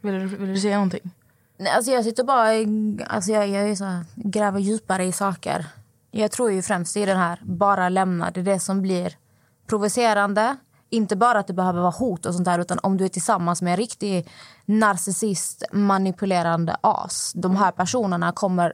Vill 0.00 0.14
du, 0.14 0.26
vill 0.26 0.48
du 0.48 0.60
säga 0.60 0.74
någonting? 0.74 1.10
Nej, 1.56 1.72
alltså 1.72 1.90
jag 1.90 2.04
sitter 2.04 2.24
bara 2.24 2.48
alltså 3.06 3.32
jag, 3.32 3.48
jag 3.48 3.70
är 3.70 3.74
så 3.74 3.84
här, 3.84 4.04
gräver 4.14 4.60
djupare 4.60 5.04
i 5.04 5.12
saker. 5.12 5.66
Jag 6.10 6.30
tror 6.30 6.52
ju 6.52 6.62
främst 6.62 6.96
i 6.96 7.04
den 7.04 7.16
här 7.16 7.38
bara 7.42 7.88
lämna. 7.88 8.30
Det 8.30 8.40
är 8.40 8.44
det 8.44 8.60
som 8.60 8.82
blir 8.82 9.16
provocerande. 9.66 10.56
Inte 10.94 11.16
bara 11.16 11.38
att 11.38 11.46
det 11.46 11.52
behöver 11.52 11.80
vara 11.80 11.90
hot 11.90 12.26
och 12.26 12.34
sånt 12.34 12.44
där 12.44 12.58
utan 12.58 12.78
om 12.82 12.96
du 12.96 13.04
är 13.04 13.08
tillsammans 13.08 13.62
med 13.62 13.70
en 13.70 13.76
riktig 13.76 14.28
narcissist, 14.64 15.64
manipulerande 15.72 16.76
as. 16.80 17.32
De 17.34 17.56
här 17.56 17.72
personerna 17.72 18.32
kommer 18.32 18.72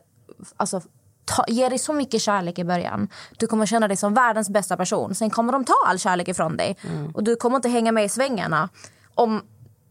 alltså, 0.57 0.81
ta, 1.25 1.45
ge 1.49 1.68
dig 1.68 1.79
så 1.79 1.93
mycket 1.93 2.23
kärlek 2.23 2.59
i 2.59 2.64
början. 2.64 3.09
Du 3.39 3.47
kommer 3.47 3.66
känna 3.66 3.89
dig 3.89 3.97
som 3.97 4.14
världens 4.14 4.51
bästa 4.51 4.77
person. 4.77 5.14
Sen 5.14 5.31
kommer 5.31 5.53
de 5.53 5.64
ta 5.64 5.75
all 5.87 5.99
kärlek 5.99 6.29
ifrån 6.29 6.57
dig. 6.57 6.77
Och 7.14 7.25
du 7.25 7.37
kommer 7.37 7.57
inte 7.57 7.68
hänga 7.68 7.93
med 7.93 8.05
i 8.05 8.09
svängarna. 8.09 8.68
Om 9.14 9.43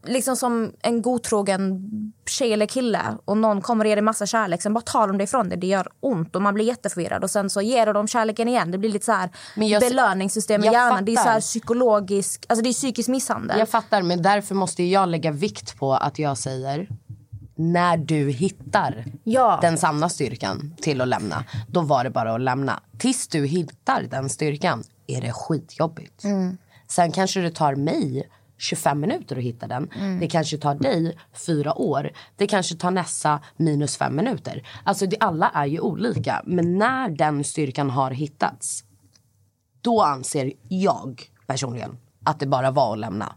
liksom 0.04 0.36
som 0.36 0.72
en 0.82 1.02
godtrogen 1.02 1.80
tjej 2.26 2.52
eller 2.52 2.66
kille 2.66 3.00
och 3.24 3.36
någon 3.36 3.60
kommer 3.60 3.84
och 3.84 3.88
ger 3.88 3.96
dig 3.96 4.02
massa 4.02 4.26
kärlek 4.26 4.62
sen 4.62 4.74
bara 4.74 4.80
tar 4.80 5.06
de 5.08 5.18
det 5.18 5.24
ifrån 5.24 5.48
dig. 5.48 5.58
Det 5.58 5.66
gör 5.66 5.88
ont 6.00 6.36
och 6.36 6.42
man 6.42 6.54
blir 6.54 6.64
jätteförvirrad 6.64 7.24
och 7.24 7.30
sen 7.30 7.50
så 7.50 7.62
ger 7.62 7.86
du 7.86 7.92
dem 7.92 8.08
kärleken 8.08 8.48
igen. 8.48 8.70
Det 8.70 8.78
blir 8.78 8.90
lite 8.90 9.04
så 9.04 9.12
här 9.12 9.30
jag- 9.54 9.80
belöningssystem 9.80 10.64
i 10.64 10.66
hjärnan. 10.66 11.04
Det 11.04 11.12
är 11.12 11.16
så 11.16 11.20
fattar. 11.20 11.32
här 11.32 11.40
psykologisk, 11.40 12.46
alltså 12.48 12.62
det 12.62 12.68
är 12.70 12.72
psykisk 12.72 13.08
misshandel. 13.08 13.58
Jag 13.58 13.68
fattar, 13.68 14.02
men 14.02 14.22
därför 14.22 14.54
måste 14.54 14.82
jag 14.82 15.08
lägga 15.08 15.30
vikt 15.30 15.78
på 15.78 15.94
att 15.94 16.18
jag 16.18 16.38
säger 16.38 16.88
när 17.54 17.96
du 17.96 18.30
hittar 18.30 19.04
Ja. 19.24 19.58
den 19.62 19.78
sanna 19.78 20.08
styrkan 20.08 20.74
till 20.82 21.00
att 21.00 21.08
lämna, 21.08 21.44
då 21.68 21.80
var 21.80 22.04
det 22.04 22.10
bara 22.10 22.34
att 22.34 22.40
lämna. 22.40 22.80
Tills 22.98 23.28
du 23.28 23.46
hittar 23.46 24.02
den 24.02 24.28
styrkan 24.28 24.82
är 25.06 25.20
det 25.20 25.32
skitjobbigt. 25.32 26.22
Sen 26.88 27.12
kanske 27.12 27.40
det 27.40 27.50
tar 27.50 27.74
mig 27.74 28.28
25 28.60 29.00
minuter 29.00 29.36
att 29.36 29.42
hitta 29.42 29.66
den. 29.66 29.90
Det 30.20 30.28
kanske 30.28 30.58
tar 30.58 30.74
dig 30.74 31.18
fyra 31.32 31.78
år. 31.78 32.10
Det 32.36 32.46
kanske 32.46 32.76
tar 32.76 32.90
Nessa 32.90 33.40
minus 33.56 33.96
fem 33.96 34.16
minuter. 34.16 34.68
Alltså 34.84 35.06
det, 35.06 35.16
alla 35.20 35.48
är 35.48 35.66
ju 35.66 35.80
olika. 35.80 36.42
Men 36.46 36.78
när 36.78 37.08
den 37.08 37.44
styrkan 37.44 37.90
har 37.90 38.10
hittats 38.10 38.84
då 39.82 40.02
anser 40.02 40.52
jag 40.68 41.22
personligen 41.46 41.98
att 42.24 42.40
det 42.40 42.46
bara 42.46 42.70
var 42.70 42.92
att 42.92 42.98
lämna. 42.98 43.32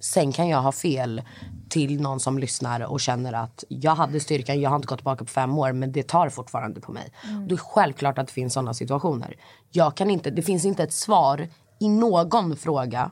Sen 0.00 0.32
kan 0.32 0.48
jag 0.48 0.62
ha 0.62 0.72
fel 0.72 1.22
till 1.68 2.00
någon 2.00 2.20
som 2.20 2.38
lyssnar 2.38 2.80
och 2.80 3.00
känner 3.00 3.32
att 3.32 3.64
jag 3.68 3.94
hade 3.94 4.20
styrkan, 4.20 4.60
jag 4.60 4.70
har 4.70 4.76
inte 4.76 4.88
gått 4.88 4.98
tillbaka 4.98 5.24
på 5.24 5.30
fem 5.30 5.58
år 5.58 5.72
men 5.72 5.92
det 5.92 6.02
tar 6.02 6.28
fortfarande 6.28 6.80
på 6.80 6.92
mig. 6.92 7.12
Det 7.48 7.54
är 7.54 7.58
självklart 7.58 8.18
att 8.18 8.26
det 8.26 8.32
finns 8.32 8.54
sådana 8.54 8.74
situationer. 8.74 9.36
Jag 9.70 9.96
kan 9.96 10.10
inte, 10.10 10.30
det 10.30 10.42
finns 10.42 10.64
inte 10.64 10.82
ett 10.82 10.92
svar 10.92 11.48
i 11.80 11.88
någon 11.88 12.56
fråga 12.56 13.10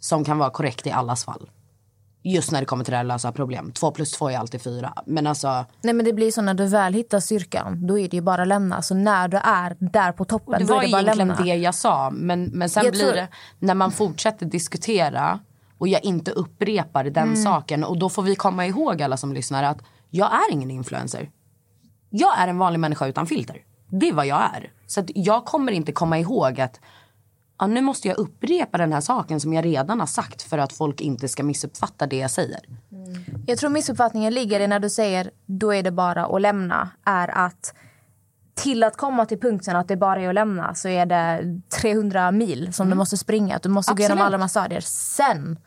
som 0.00 0.24
kan 0.24 0.38
vara 0.38 0.50
korrekt 0.50 0.86
i 0.86 0.90
allas 0.90 1.24
fall. 1.24 1.50
Just 2.22 2.52
när 2.52 2.60
det 2.60 2.66
kommer 2.66 2.84
till 2.84 2.90
det 2.92 2.96
här 2.96 3.04
lösa 3.04 3.32
problem. 3.32 3.72
Två 3.72 3.90
plus 3.90 4.12
två 4.12 4.30
är 4.30 4.38
alltid 4.38 4.62
fyra. 4.62 4.92
Men 5.06 5.26
alltså, 5.26 5.64
Nej 5.82 5.94
men 5.94 6.04
det 6.04 6.12
blir 6.12 6.30
så 6.30 6.42
när 6.42 6.54
du 6.54 6.66
väl 6.66 6.94
hittar 6.94 7.20
styrkan, 7.20 7.86
då 7.86 7.98
är 7.98 8.08
det 8.08 8.16
ju 8.16 8.20
bara 8.22 8.44
lämna. 8.44 8.82
Så 8.82 8.94
när 8.94 9.28
du 9.28 9.36
är 9.36 9.76
där 9.80 10.12
på 10.12 10.24
toppen, 10.24 10.58
Det 10.58 10.64
då 10.66 10.74
var 10.74 10.82
är 10.82 10.86
det 10.86 10.92
bara 10.92 11.00
egentligen 11.02 11.28
lämna. 11.28 11.44
det 11.44 11.54
jag 11.56 11.74
sa. 11.74 12.10
Men, 12.10 12.44
men 12.44 12.68
sen 12.70 12.84
Jag 12.84 12.92
blir 12.92 13.02
tror- 13.04 13.12
det 13.12 13.28
när 13.58 13.74
man 13.74 13.92
fortsätter 13.92 14.46
diskutera 14.46 15.38
och 15.78 15.88
jag 15.88 16.04
inte 16.04 16.30
upprepar 16.30 17.04
den 17.04 17.16
Mm. 17.28 17.36
saken. 17.36 17.84
Och 17.84 17.98
då 17.98 18.08
får 18.08 18.22
vi 18.22 18.36
komma 18.36 18.66
ihåg 18.66 19.02
alla 19.02 19.16
som 19.16 19.32
lyssnar 19.32 19.62
att 19.62 19.78
jag 20.10 20.32
är 20.32 20.52
ingen 20.52 20.70
influencer. 20.70 21.30
Jag 22.10 22.38
är 22.38 22.48
en 22.48 22.58
vanlig 22.58 22.78
människa 22.80 23.06
utan 23.06 23.26
filter. 23.26 23.56
Det 23.90 24.08
är 24.08 24.12
vad 24.14 24.26
jag 24.26 24.40
är. 24.40 24.70
Så 24.86 25.04
jag 25.06 25.44
kommer 25.44 25.72
inte 25.72 25.92
komma 25.92 26.18
ihåg 26.18 26.60
att 26.60 26.80
ja, 27.58 27.66
nu 27.66 27.80
måste 27.80 28.08
jag 28.08 28.18
upprepa 28.18 28.78
den 28.78 28.92
här 28.92 29.00
saken 29.00 29.40
som 29.40 29.52
jag 29.52 29.64
redan 29.64 30.00
har 30.00 30.06
sagt 30.06 30.42
för 30.42 30.58
att 30.58 30.72
folk 30.72 31.00
inte 31.00 31.28
ska 31.28 31.42
missuppfatta 31.42 32.06
det 32.06 32.16
jag 32.16 32.30
säger. 32.30 32.60
Jag 33.46 33.58
tror 33.58 33.70
missuppfattningen 33.70 34.34
ligger 34.34 34.60
i 34.60 34.66
när 34.66 34.80
du 34.80 34.90
säger 34.90 35.30
då 35.46 35.74
är 35.74 35.82
det 35.82 35.90
bara 35.90 36.26
att 36.26 36.40
lämna. 36.40 36.90
Är 37.04 37.38
att 37.38 37.74
till 38.54 38.82
att 38.82 38.96
komma 38.96 39.26
till 39.26 39.40
punkten 39.40 39.76
att 39.76 39.88
det 39.88 39.96
bara 39.96 40.20
är 40.20 40.28
att 40.28 40.34
lämna 40.34 40.74
så 40.74 40.88
är 40.88 41.06
det 41.06 41.60
300 41.80 42.30
mil 42.30 42.72
som 42.72 42.90
du 42.90 42.96
måste 42.96 43.16
springa. 43.16 43.58
Du 43.62 43.68
måste 43.68 43.94
gå 43.94 43.98
igenom 43.98 44.18
Absolut. 44.18 44.26
alla 44.26 44.38
de 44.38 44.42
här 44.42 44.48
stadier. 44.48 44.80
Sen, 44.80 45.58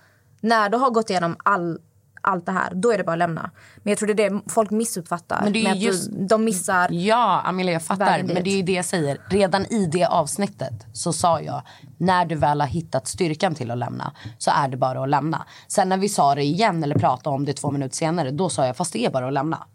när 0.41 0.69
du 0.69 0.77
har 0.77 0.91
gått 0.91 1.09
igenom 1.09 1.35
all, 1.43 1.79
allt 2.21 2.45
det 2.45 2.51
här, 2.51 2.73
då 2.75 2.91
är 2.91 2.97
det 2.97 3.03
bara 3.03 3.11
att 3.11 3.17
lämna. 3.17 3.51
Men 3.77 3.91
jag 3.91 3.97
tror 3.97 4.13
det 4.13 4.23
är 4.23 4.29
det 4.29 4.41
folk 4.47 4.69
missuppfattar. 4.71 5.41
Men 5.43 5.53
det 5.53 5.65
är 5.65 5.73
just- 5.73 6.09
de 6.29 6.43
missar... 6.43 6.87
Ja, 6.91 7.41
Amelia, 7.45 7.73
jag 7.73 7.83
fattar. 7.83 8.23
Men 8.23 8.43
det 8.43 8.49
är 8.49 8.57
ju 8.57 8.63
det 8.63 8.71
jag 8.71 8.85
säger. 8.85 9.17
Redan 9.29 9.65
i 9.65 9.85
det 9.85 10.05
avsnittet 10.05 10.85
så 10.93 11.13
sa 11.13 11.41
jag 11.41 11.61
när 11.97 12.25
du 12.25 12.35
väl 12.35 12.61
har 12.61 12.67
hittat 12.67 13.07
styrkan 13.07 13.55
till 13.55 13.71
att 13.71 13.77
lämna 13.77 14.13
så 14.37 14.51
är 14.51 14.67
det 14.67 14.77
bara 14.77 15.03
att 15.03 15.09
lämna. 15.09 15.45
Sen 15.67 15.89
när 15.89 15.97
vi 15.97 16.09
sa 16.09 16.35
det 16.35 16.43
igen 16.43 16.83
eller 16.83 16.95
pratade 16.95 17.35
om 17.35 17.45
det 17.45 17.53
två 17.53 17.71
minuter 17.71 17.95
senare 17.95 18.31
då 18.31 18.49
sa 18.49 18.65
jag 18.65 18.77
fast 18.77 18.93
det 18.93 19.05
är 19.05 19.09
bara 19.09 19.27
att 19.27 19.33
lämna. 19.33 19.67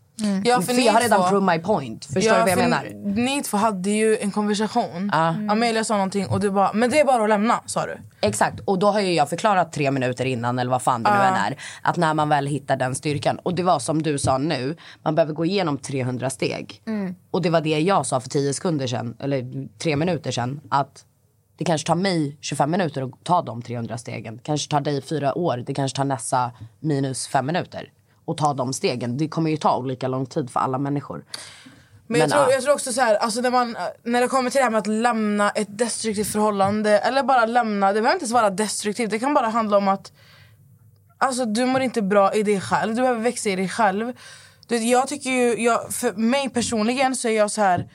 Ja, 0.45 0.61
För, 0.61 0.73
ni 0.75 0.87
jag 0.87 0.93
har 0.93 1.01
redan 1.01 1.21
två- 1.23 1.29
proved 1.29 1.57
my 1.57 1.63
point. 1.63 2.05
Förstår 2.05 2.21
du 2.21 2.29
vad 2.41 2.49
jag 2.49 2.59
för 2.59 2.63
menar? 2.69 2.91
Ni 3.15 3.43
två 3.43 3.57
hade 3.57 3.91
ju 3.91 4.17
en 4.17 4.31
konversation. 4.31 5.11
Amelia 5.51 5.85
sa 5.85 5.95
någonting 5.95 6.27
och 6.27 6.41
du 6.41 6.51
bara, 6.51 6.73
men 6.73 6.91
det 6.91 7.01
är 7.01 7.05
bara 7.05 7.23
att 7.23 7.29
lämna 7.29 7.61
sa 7.67 7.87
du. 7.87 7.97
Exakt, 8.21 8.61
och 8.65 8.79
då 8.79 8.87
har 8.91 9.01
ju 9.01 9.13
jag 9.13 9.31
förklarat 9.31 9.73
tre 9.73 9.91
minuter 9.91 10.25
innan 10.25 10.59
eller 10.59 10.71
vad 10.71 10.83
fan 10.83 11.03
det 11.03 11.11
nu 11.11 11.17
än 11.17 11.35
är. 11.35 11.57
Att 11.83 11.97
när 11.97 12.15
man 12.15 12.29
väl 12.29 12.47
hittar 12.47 12.77
den 12.77 12.95
styrkan. 12.95 13.39
Och 13.43 13.55
det 13.55 13.63
var 13.63 13.79
som 13.79 14.03
du 14.03 14.19
sa 14.19 14.39
nu, 14.39 14.77
man 15.03 15.15
behöver 15.15 15.33
gå 15.33 15.45
igenom 15.45 15.79
300 15.79 16.31
steg. 16.31 16.83
Och 17.31 17.43
det 17.43 17.51
var 17.51 17.61
det 17.61 17.81
jag 17.81 18.07
sa 18.07 18.21
för 18.21 18.29
10 18.29 18.55
sekunder 18.55 18.87
sedan, 18.87 19.17
eller 19.21 19.69
tre 19.79 19.97
minuter 19.97 20.31
sedan. 20.31 20.61
Att 20.71 21.05
det 21.57 21.65
kanske 21.65 21.87
tar 21.87 21.95
mig 21.95 22.37
25 22.41 22.71
minuter 22.71 23.03
att 23.03 23.25
ta 23.25 23.43
de 23.43 23.63
300 23.63 23.99
stegen. 23.99 24.37
Det 24.37 24.43
kanske 24.43 24.71
tar 24.71 24.81
dig 24.81 25.03
fyra 25.03 25.39
år, 25.39 25.57
det 25.67 25.75
kanske 25.75 25.97
tar 25.97 26.05
nästa 26.05 26.51
minus 26.81 27.27
fem 27.29 27.47
minuter. 27.47 27.89
Och 28.25 28.37
ta 28.37 28.55
de 28.55 28.73
stegen. 28.73 29.17
Det 29.17 29.29
kommer 29.29 29.51
ju 29.51 29.57
ta 29.57 29.77
olika 29.77 30.09
lång 30.09 30.27
tid 30.27 30.51
för 30.51 30.61
alla 30.61 30.79
människor. 30.79 31.25
Men, 32.07 32.21
jag, 32.21 32.29
Men, 32.29 32.31
tror, 32.31 32.43
ja. 32.43 32.53
jag 32.53 32.63
tror 32.63 32.75
också 32.75 32.93
så 32.93 33.01
här, 33.01 33.15
alltså 33.15 33.41
när, 33.41 33.51
man, 33.51 33.77
när 34.03 34.21
det 34.21 34.29
kommer 34.29 34.51
till 34.51 34.59
det 34.59 34.65
här 34.65 34.71
med 34.71 34.79
att 34.79 34.87
lämna 34.87 35.51
ett 35.51 35.79
destruktivt 35.79 36.33
förhållande 36.33 36.99
eller 36.99 37.23
bara 37.23 37.47
lämna, 37.47 37.87
det 37.87 38.01
behöver 38.01 38.13
inte 38.13 38.25
ens 38.25 38.33
vara 38.33 38.51
destruktivt. 38.51 39.11
Det 39.11 39.19
kan 39.19 39.35
bara 39.35 39.49
handla 39.49 39.77
om 39.77 39.89
att 39.89 40.13
alltså, 41.19 41.45
du 41.45 41.67
mår 41.67 41.81
inte 41.81 42.03
bra 42.03 42.35
i 42.35 42.43
dig 42.43 42.61
själv. 42.61 42.95
Du 42.95 43.01
behöver 43.01 43.21
växa 43.21 43.51
i 43.51 43.57
dig 43.57 43.69
själv. 43.69 44.13
Du, 44.67 44.79
vet, 44.79 44.89
jag 44.89 45.09
tycker 45.09 45.31
ju, 45.31 45.65
jag, 45.65 45.95
för 45.95 46.13
mig 46.13 46.49
personligen 46.49 47.17
så 47.17 47.29
är 47.29 47.33
jag 47.33 47.51
så 47.51 47.61
här 47.61 47.89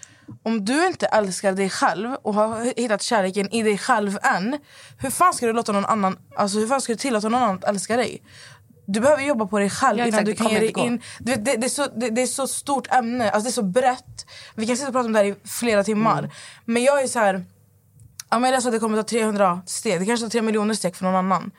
om 0.44 0.66
du 0.66 0.88
inte 0.88 1.06
älskar 1.06 1.52
dig 1.52 1.70
själv 1.70 2.16
och 2.22 2.34
har 2.34 2.74
hittat 2.78 3.02
kärleken 3.02 3.54
i 3.54 3.64
dig 3.64 3.78
själv 3.78 4.18
än 4.22 4.60
hur 4.98 5.10
fan 5.10 5.34
ska 5.34 5.46
du 5.46 5.54
låta 5.54 5.72
någon 5.72 5.86
annan, 5.86 6.18
alltså 6.36 6.60
hur 6.60 6.68
fan 6.68 6.82
ska 6.82 6.94
du 6.94 6.98
tillåta 6.98 7.30
någon 7.30 7.44
annan 7.44 7.56
att 7.56 7.64
älska 7.64 7.98
dig? 7.98 8.22
Du 8.92 9.00
behöver 9.00 9.24
jobba 9.24 9.46
på 9.46 9.60
dig 9.60 9.70
själv 9.70 10.00
Ja, 10.00 10.08
innan 10.08 10.26
du 10.26 10.36
kan 10.36 10.48
ge 10.48 10.60
dig 10.60 10.68
inte 10.68 10.80
gå. 10.80 10.88
in 10.88 11.02
det, 11.20 11.36
det, 11.36 11.66
är 11.66 11.70
så, 11.70 11.88
det, 11.96 12.10
det 12.10 12.22
är 12.22 12.28
så 12.28 12.48
stort 12.48 12.94
ämne, 12.94 13.32
alltså 13.32 13.44
det 13.44 13.50
är 13.50 13.62
så 13.62 13.64
brett. 13.64 14.26
Vi 14.56 14.68
kan 14.68 14.78
sitta 14.78 14.88
och 14.88 14.94
prata 14.94 15.06
om 15.06 15.14
det 15.14 15.20
här 15.20 15.26
i 15.26 15.36
flera 15.46 15.84
timmar. 15.84 16.20
Mm. 16.20 16.32
Men 16.66 16.84
jag 16.84 17.02
är 17.02 17.08
så 17.08 17.20
här... 17.20 17.46
Amelia 18.30 18.62
sa 18.62 18.70
att 18.70 18.74
det 18.74 18.80
kommer 18.80 18.98
ta 18.98 19.04
300 19.04 19.62
steg. 19.66 20.00
Det 20.00 20.06
kanske 20.06 20.26
tar 20.26 20.30
3 20.30 20.42
miljoner 20.42 20.74
steg 20.74 20.96
för 20.96 21.06
någon 21.06 21.16
annan. 21.16 21.52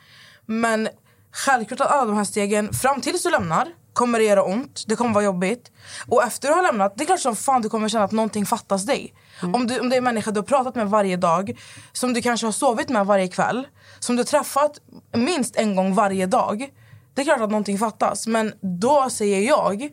Men 0.45 0.89
självklart 1.31 1.79
att 1.79 1.91
alla 1.91 2.05
de 2.05 2.17
här 2.17 2.23
stegen, 2.23 2.73
fram 2.73 3.01
tills 3.01 3.23
du 3.23 3.29
lämnar, 3.29 3.67
kommer 3.93 4.19
det 4.19 4.25
göra 4.25 4.43
ont. 4.43 4.83
Det 4.87 4.95
kommer 4.95 5.13
vara 5.13 5.23
jobbigt. 5.23 5.71
Och 6.07 6.23
efter 6.23 6.47
du 6.47 6.53
har 6.53 6.63
lämnat, 6.63 6.93
det 6.97 7.03
är 7.03 7.05
klart 7.05 7.19
som 7.19 7.35
fan 7.35 7.61
du 7.61 7.69
kommer 7.69 7.89
känna 7.89 8.03
att 8.03 8.11
någonting 8.11 8.45
fattas 8.45 8.85
dig. 8.85 9.13
Om, 9.41 9.67
du, 9.67 9.79
om 9.79 9.89
det 9.89 9.95
är 9.95 9.97
en 9.97 10.03
människa 10.03 10.31
du 10.31 10.39
har 10.39 10.45
pratat 10.45 10.75
med 10.75 10.89
varje 10.89 11.17
dag, 11.17 11.59
som 11.91 12.13
du 12.13 12.21
kanske 12.21 12.47
har 12.47 12.51
sovit 12.51 12.89
med 12.89 13.05
varje 13.05 13.27
kväll, 13.27 13.67
som 13.99 14.15
du 14.15 14.19
har 14.19 14.25
träffat 14.25 14.71
minst 15.13 15.55
en 15.55 15.75
gång 15.75 15.95
varje 15.95 16.25
dag. 16.25 16.69
Det 17.13 17.21
är 17.21 17.25
klart 17.25 17.41
att 17.41 17.49
någonting 17.49 17.77
fattas. 17.77 18.27
Men 18.27 18.53
då 18.61 19.09
säger 19.09 19.41
jag 19.47 19.89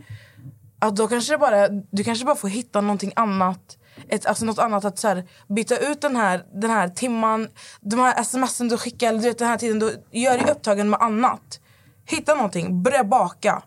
att 0.79 0.97
då 0.97 1.09
kanske 1.09 1.33
det 1.33 1.39
bara, 1.39 1.69
du 1.69 2.05
kanske 2.05 2.25
bara 2.25 2.37
får 2.37 2.49
hitta 2.49 2.81
någonting 2.81 3.12
annat. 3.16 3.79
Ett, 4.09 4.27
alltså 4.27 4.45
något 4.45 4.59
annat 4.59 4.85
att 4.85 4.99
så 4.99 5.09
här, 5.09 5.25
byta 5.49 5.79
ut 5.79 6.01
den 6.01 6.16
här, 6.16 6.45
den 6.55 6.71
här 6.71 6.89
timman, 6.89 7.49
de 7.81 8.01
här 8.01 8.23
smsen 8.23 8.69
du 8.69 8.77
skickar, 8.77 9.09
eller 9.09 9.21
du 9.21 9.29
vet, 9.29 9.39
den 9.39 9.49
här 9.49 9.57
tiden 9.57 9.79
du 9.79 10.03
gör 10.11 10.39
dig 10.39 10.51
upptagen 10.51 10.91
med 10.91 11.01
annat. 11.01 11.61
Hitta 12.07 12.35
någonting, 12.35 12.83
börja 12.83 13.05
baka. 13.05 13.62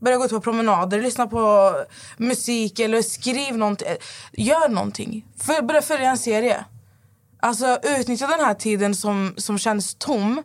Börja 0.00 0.16
gå 0.16 0.24
ut 0.24 0.30
på 0.30 0.40
promenader, 0.40 1.02
lyssna 1.02 1.26
på 1.26 1.74
musik 2.16 2.80
eller 2.80 3.02
skriv 3.02 3.56
någonting. 3.56 3.88
Gör 4.32 4.68
någonting. 4.68 5.26
För, 5.38 5.62
börja 5.62 5.82
följa 5.82 6.10
en 6.10 6.18
serie. 6.18 6.64
Alltså 7.40 7.78
utnyttja 7.82 8.26
den 8.26 8.40
här 8.40 8.54
tiden 8.54 8.94
som, 8.94 9.34
som 9.36 9.58
känns 9.58 9.94
tom. 9.94 10.42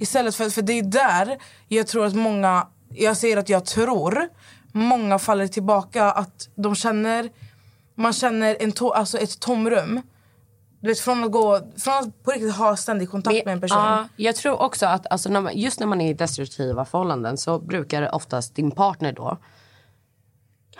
Istället 0.00 0.34
för, 0.34 0.50
för 0.50 0.62
det 0.62 0.72
är 0.72 0.82
där 0.82 1.38
jag 1.68 1.86
tror 1.86 2.06
att 2.06 2.14
många, 2.14 2.66
jag 2.88 3.16
säger 3.16 3.36
att 3.36 3.48
jag 3.48 3.64
tror, 3.64 4.28
många 4.72 5.18
faller 5.18 5.46
tillbaka 5.46 6.04
att 6.04 6.48
de 6.54 6.74
känner, 6.74 7.30
man 7.94 8.12
känner 8.12 8.56
en 8.60 8.72
to, 8.72 8.90
alltså 8.90 9.18
ett 9.18 9.40
tomrum. 9.40 10.02
Du 10.80 10.88
vet, 10.88 11.00
från 11.00 11.24
att, 11.24 11.32
gå, 11.32 11.60
från 11.76 11.94
att 11.94 12.22
på 12.22 12.30
riktigt 12.30 12.54
ha 12.54 12.76
ständig 12.76 13.10
kontakt 13.10 13.44
med 13.44 13.52
en 13.52 13.60
person. 13.60 13.78
Ja, 13.78 14.08
jag 14.16 14.36
tror 14.36 14.62
också 14.62 14.86
att 14.86 15.06
alltså, 15.10 15.28
när 15.28 15.40
man, 15.40 15.58
just 15.58 15.80
när 15.80 15.86
man 15.86 16.00
är 16.00 16.10
i 16.10 16.14
destruktiva 16.14 16.84
förhållanden 16.84 17.36
så 17.36 17.58
brukar 17.58 18.14
oftast 18.14 18.54
din 18.54 18.70
partner 18.70 19.12
då 19.12 19.38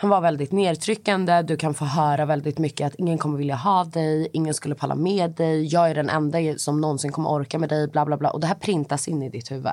han 0.01 0.11
var 0.11 0.20
väldigt 0.20 0.53
nedtryckande. 0.53 1.42
Du 1.42 1.57
kan 1.57 1.74
få 1.74 1.84
höra 1.84 2.24
väldigt 2.24 2.59
mycket 2.59 2.86
att 2.86 2.94
ingen 2.94 3.18
kommer 3.18 3.38
vilja 3.38 3.55
ha 3.55 3.84
dig, 3.84 4.28
ingen 4.32 4.55
skulle 4.55 4.74
palla 4.74 4.94
med 4.94 5.30
dig. 5.30 5.66
Jag 5.66 5.90
är 5.90 5.94
den 5.94 6.09
enda 6.09 6.38
som 6.57 6.80
någonsin 6.80 7.12
kommer 7.12 7.30
orka 7.30 7.59
med 7.59 7.68
dig. 7.68 7.88
Bla, 7.88 8.07
bla, 8.07 8.16
bla. 8.16 8.30
Och 8.30 8.40
det 8.40 8.46
här 8.46 8.55
printas 8.55 9.09
in 9.09 9.22
i 9.22 9.28
ditt 9.28 9.51
huvud. 9.51 9.72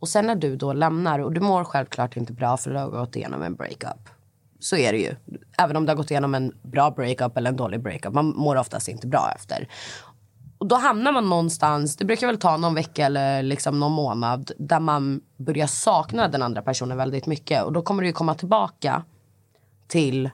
Och 0.00 0.08
sen 0.08 0.26
när 0.26 0.34
du 0.34 0.56
då 0.56 0.72
lämnar, 0.72 1.18
och 1.18 1.32
du 1.32 1.40
mår 1.40 1.64
självklart 1.64 2.16
inte 2.16 2.32
bra 2.32 2.56
för 2.56 2.70
du 2.70 2.78
har 2.78 2.88
gått 2.88 3.16
igenom 3.16 3.42
en 3.42 3.54
breakup. 3.54 4.08
Så 4.60 4.76
är 4.76 4.92
det 4.92 4.98
ju. 4.98 5.14
Även 5.58 5.76
om 5.76 5.86
du 5.86 5.90
har 5.90 5.96
gått 5.96 6.10
igenom 6.10 6.34
en 6.34 6.52
bra 6.62 6.90
breakup 6.90 7.36
eller 7.36 7.50
en 7.50 7.56
dålig 7.56 7.82
breakup. 7.82 8.14
Man 8.14 8.26
mår 8.26 8.56
oftast 8.56 8.88
inte 8.88 9.06
bra 9.06 9.32
efter. 9.36 9.68
Och 10.58 10.66
då 10.66 10.76
hamnar 10.76 11.12
man 11.12 11.28
någonstans, 11.28 11.96
det 11.96 12.04
brukar 12.04 12.26
väl 12.26 12.38
ta 12.38 12.56
någon 12.56 12.74
vecka 12.74 13.06
eller 13.06 13.42
liksom 13.42 13.80
någon 13.80 13.92
månad. 13.92 14.50
Där 14.58 14.80
man 14.80 15.20
börjar 15.36 15.66
sakna 15.66 16.28
den 16.28 16.42
andra 16.42 16.62
personen 16.62 16.96
väldigt 16.96 17.26
mycket. 17.26 17.64
Och 17.64 17.72
då 17.72 17.82
kommer 17.82 18.02
det 18.02 18.06
ju 18.06 18.12
komma 18.12 18.34
tillbaka 18.34 19.02
till 19.86 20.30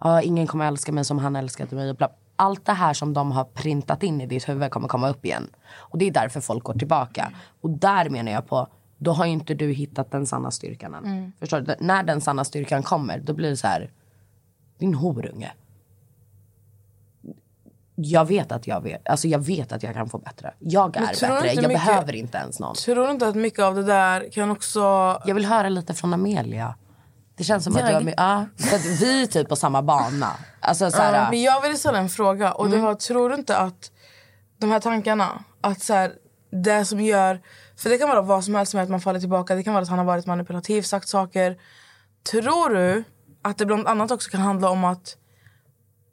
ja, 0.00 0.22
ingen 0.22 0.46
kommer 0.46 0.66
älska 0.66 0.92
mig 0.92 1.04
som 1.04 1.18
han 1.18 1.36
älskade 1.36 1.76
mig. 1.76 1.94
Allt 2.36 2.66
det 2.66 2.72
här 2.72 2.92
som 2.94 3.12
de 3.14 3.32
har 3.32 3.44
printat 3.44 4.02
in 4.02 4.20
i 4.20 4.26
ditt 4.26 4.48
huvud 4.48 4.70
kommer 4.70 4.88
komma 4.88 5.08
upp 5.08 5.24
igen. 5.24 5.50
Och 5.74 5.98
det 5.98 6.04
är 6.04 6.10
därför 6.12 6.40
folk 6.40 6.64
går 6.64 6.74
tillbaka. 6.74 7.32
Och 7.60 7.70
där 7.70 8.08
menar 8.10 8.32
jag 8.32 8.46
på, 8.48 8.68
då 8.98 9.12
har 9.12 9.26
ju 9.26 9.32
inte 9.32 9.54
du 9.54 9.72
hittat 9.72 10.10
den 10.10 10.26
sanna 10.26 10.50
styrkan 10.50 10.94
än. 10.94 11.32
Förstår 11.40 11.60
du? 11.60 11.74
När 11.80 12.02
den 12.02 12.20
sanna 12.20 12.44
styrkan 12.44 12.82
kommer, 12.82 13.18
då 13.18 13.32
blir 13.32 13.50
det 13.50 13.56
så 13.56 13.66
här, 13.66 13.90
din 14.78 14.94
horunge. 14.94 15.52
Jag 17.96 18.24
vet 18.24 18.52
att 18.52 18.66
jag 18.66 18.80
vet, 18.80 19.08
alltså 19.08 19.28
jag 19.28 19.38
vet 19.38 19.72
att 19.72 19.82
jag 19.82 19.94
kan 19.94 20.08
få 20.08 20.18
bättre. 20.18 20.54
Jag 20.58 20.96
är 20.96 21.00
bättre, 21.00 21.26
jag 21.26 21.56
mycket- 21.56 21.68
behöver 21.68 22.14
inte 22.14 22.38
ens 22.38 22.60
någon. 22.60 22.74
Tror 22.74 23.06
du 23.06 23.10
inte 23.10 23.28
att 23.28 23.34
mycket 23.34 23.60
av 23.60 23.74
det 23.74 23.82
där 23.82 24.30
kan 24.32 24.50
också... 24.50 24.80
Jag 25.26 25.34
vill 25.34 25.44
höra 25.46 25.68
lite 25.68 25.94
från 25.94 26.14
Amelia. 26.14 26.74
Det 27.36 27.44
känns 27.44 27.64
som 27.64 27.72
att 27.76 27.80
Jag? 27.80 27.88
du 27.90 27.94
har... 27.94 28.00
my- 28.00 28.14
Ja, 28.16 28.46
för 28.58 28.76
att 28.76 28.84
vi 28.84 29.22
är 29.22 29.26
typ 29.26 29.48
på 29.48 29.56
samma 29.56 29.82
bana. 29.82 30.30
Alltså 30.60 30.90
så 30.90 30.96
här, 30.96 31.14
Ja, 31.14 31.30
men 31.30 31.42
jag 31.42 31.60
ville 31.62 31.76
ställa 31.76 31.98
en 31.98 32.08
fråga. 32.08 32.52
Och 32.52 32.66
Mm. 32.66 32.78
det 32.78 32.84
var, 32.84 32.94
tror 32.94 33.28
du 33.28 33.34
inte 33.34 33.56
att 33.56 33.90
de 34.58 34.70
här 34.70 34.80
tankarna, 34.80 35.44
att 35.60 35.82
så 35.82 35.94
här, 35.94 36.12
det 36.50 36.84
som 36.84 37.00
gör... 37.00 37.40
För 37.76 37.90
det 37.90 37.98
kan 37.98 38.08
vara 38.08 38.22
vad 38.22 38.44
som 38.44 38.54
helst 38.54 38.70
som 38.70 38.78
gör 38.78 38.84
att 38.84 38.90
man 38.90 39.00
faller 39.00 39.20
tillbaka. 39.20 39.54
Det 39.54 39.62
kan 39.62 39.74
vara 39.74 39.82
att 39.82 39.88
han 39.88 39.98
har 39.98 40.06
varit 40.06 40.26
manipulativ, 40.26 40.82
sagt 40.82 41.08
saker. 41.08 41.56
Tror 42.30 42.70
du 42.74 43.04
att 43.42 43.58
det 43.58 43.66
bland 43.66 43.86
annat 43.86 44.10
också 44.10 44.30
kan 44.30 44.40
handla 44.40 44.68
om 44.70 44.84
att 44.84 45.16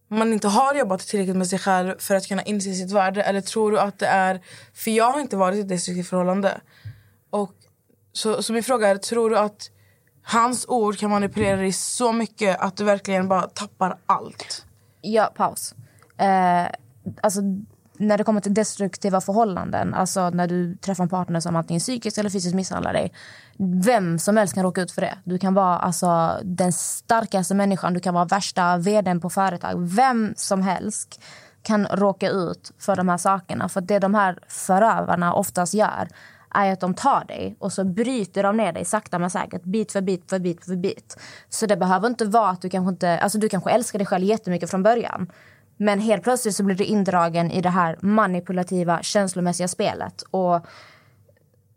man 0.10 0.34
inte 0.34 0.48
har 0.48 0.76
jobbat 0.76 1.00
tillräckligt 1.00 1.36
med 1.38 1.48
sig 1.48 1.60
själv 1.60 1.96
för 2.00 2.16
att 2.16 2.28
kunna 2.28 2.42
inse 2.44 2.74
sitt 2.74 2.92
värde? 2.92 3.24
Eller 3.24 3.42
tror 3.42 3.72
du 3.72 3.80
att 3.80 4.00
det 4.00 4.08
är... 4.08 4.42
För 4.74 4.92
jag 4.92 5.12
har 5.12 5.20
inte 5.20 5.36
varit 5.38 5.58
i 5.58 5.60
ett 5.60 5.70
destruktivt 5.70 6.08
förhållande. 6.10 6.62
Och, 7.30 7.52
så, 8.14 8.44
så 8.44 8.54
min 8.54 8.64
fråga 8.64 8.88
är, 8.88 8.98
tror 8.98 9.30
du 9.30 9.38
att 9.38 9.70
hans 10.24 10.66
ord 10.68 10.98
kan 10.98 11.10
manipulera 11.10 11.58
dig 11.58 11.72
så 11.72 12.12
mycket 12.12 12.60
att 12.60 12.78
du 12.78 12.84
verkligen 12.84 13.28
bara 13.28 13.42
tappar 13.42 13.98
allt? 14.06 14.66
Ja, 15.02 15.32
paus. 15.36 15.76
Eh, 16.18 16.68
alltså, 17.22 17.42
när 17.98 18.18
det 18.18 18.24
kommer 18.24 18.42
till 18.42 18.54
destruktiva 18.54 19.22
förhållanden, 19.22 19.94
alltså 19.94 20.30
när 20.30 20.48
du 20.48 20.76
träffar 20.76 21.04
en 21.04 21.10
partner 21.10 21.40
som 21.40 21.56
antingen 21.56 21.80
psykiskt 21.80 22.18
eller 22.18 22.30
fysiskt 22.30 22.56
misshandlar 22.56 22.94
dig. 22.94 23.14
Vem 23.84 24.20
som 24.20 24.38
helst 24.38 24.54
kan 24.54 24.64
råka 24.64 24.82
ut 24.82 24.92
för 24.92 25.02
det. 25.02 25.18
Du 25.24 25.38
kan 25.38 25.54
vara 25.54 25.78
alltså, 25.78 26.38
den 26.44 26.74
starkaste 26.74 27.56
människan, 27.56 27.94
du 27.94 28.00
kan 28.00 28.14
vara 28.14 28.26
värsta 28.26 28.78
vdn 28.78 29.20
på 29.20 29.30
företag. 29.30 29.74
Vem 29.96 30.34
som 30.38 30.62
helst 30.62 31.22
kan 31.64 31.86
råka 31.86 32.30
ut 32.30 32.72
för 32.80 32.96
de 32.96 33.10
här 33.10 33.18
sakerna. 33.18 33.70
För 33.70 33.82
det 33.82 34.00
de 34.00 34.16
här 34.16 34.40
förövarna 34.48 35.34
oftast 35.34 35.74
gör 35.74 36.08
är 36.54 36.74
att 36.74 36.80
de 36.80 36.94
tar 36.94 37.26
dig 37.26 37.56
och 37.60 37.74
så 37.74 37.84
bryter 37.84 38.44
de 38.44 38.58
ner 38.58 38.74
dig 38.74 38.86
sakta 38.86 39.20
men 39.20 39.30
säkert, 39.30 39.64
bit 39.64 39.92
för 39.92 40.02
bit 40.02 40.30
för 40.30 40.40
bit 40.40 40.66
för 40.66 40.76
bit. 40.76 41.18
Så 41.50 41.66
det 41.66 41.78
behöver 41.78 42.08
inte 42.08 42.26
vara 42.26 42.50
att 42.50 42.62
du 42.62 42.70
kanske 42.70 42.90
inte, 42.90 43.20
alltså 43.20 43.38
du 43.38 43.50
kanske 43.50 43.72
älskar 43.72 44.00
dig 44.00 44.06
själv 44.06 44.24
jättemycket 44.24 44.70
från 44.70 44.84
början. 44.84 45.32
Men 45.78 46.00
helt 46.00 46.24
plötsligt 46.24 46.56
så 46.56 46.64
blir 46.64 46.76
du 46.76 46.84
indragen 46.84 47.52
i 47.52 47.62
det 47.62 47.70
här 47.70 47.98
manipulativa 48.02 49.02
känslomässiga 49.02 49.68
spelet. 49.68 50.22
Och 50.32 50.66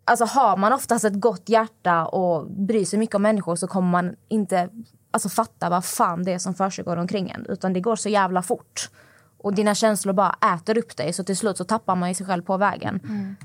alltså 0.05 0.25
har 0.25 0.57
man 0.57 0.73
oftast 0.73 1.05
ett 1.05 1.21
gott 1.21 1.49
hjärta 1.49 2.07
och 2.07 2.51
bryr 2.51 2.85
sig 2.85 2.99
mycket 2.99 3.15
om 3.15 3.23
människor 3.23 3.57
så 3.57 3.67
kommer 3.67 3.91
man 3.91 4.17
inte 4.29 4.69
alltså, 5.11 5.29
fatta 5.29 5.71
vad 5.71 5.85
fan 5.85 6.25
det 6.25 6.33
är 6.33 6.39
som 6.39 6.55
försiggår 6.55 6.97
omkring 6.97 7.31
en. 7.31 7.47
Utan 7.49 7.73
det 7.73 7.81
går 7.81 7.97
så 7.97 8.09
jävla 8.09 8.43
fort. 8.43 8.91
Och 9.39 9.55
dina 9.55 9.75
känslor 9.75 10.13
bara 10.13 10.37
äter 10.55 10.79
upp 10.79 10.97
dig 10.97 11.13
så 11.13 11.25
till 11.25 11.37
slut 11.37 11.57
så 11.57 11.65
tappar 11.65 11.97
man 11.97 12.15
sig 12.15 12.27
själv 12.27 12.43
på 12.43 12.57
vägen. 12.57 13.01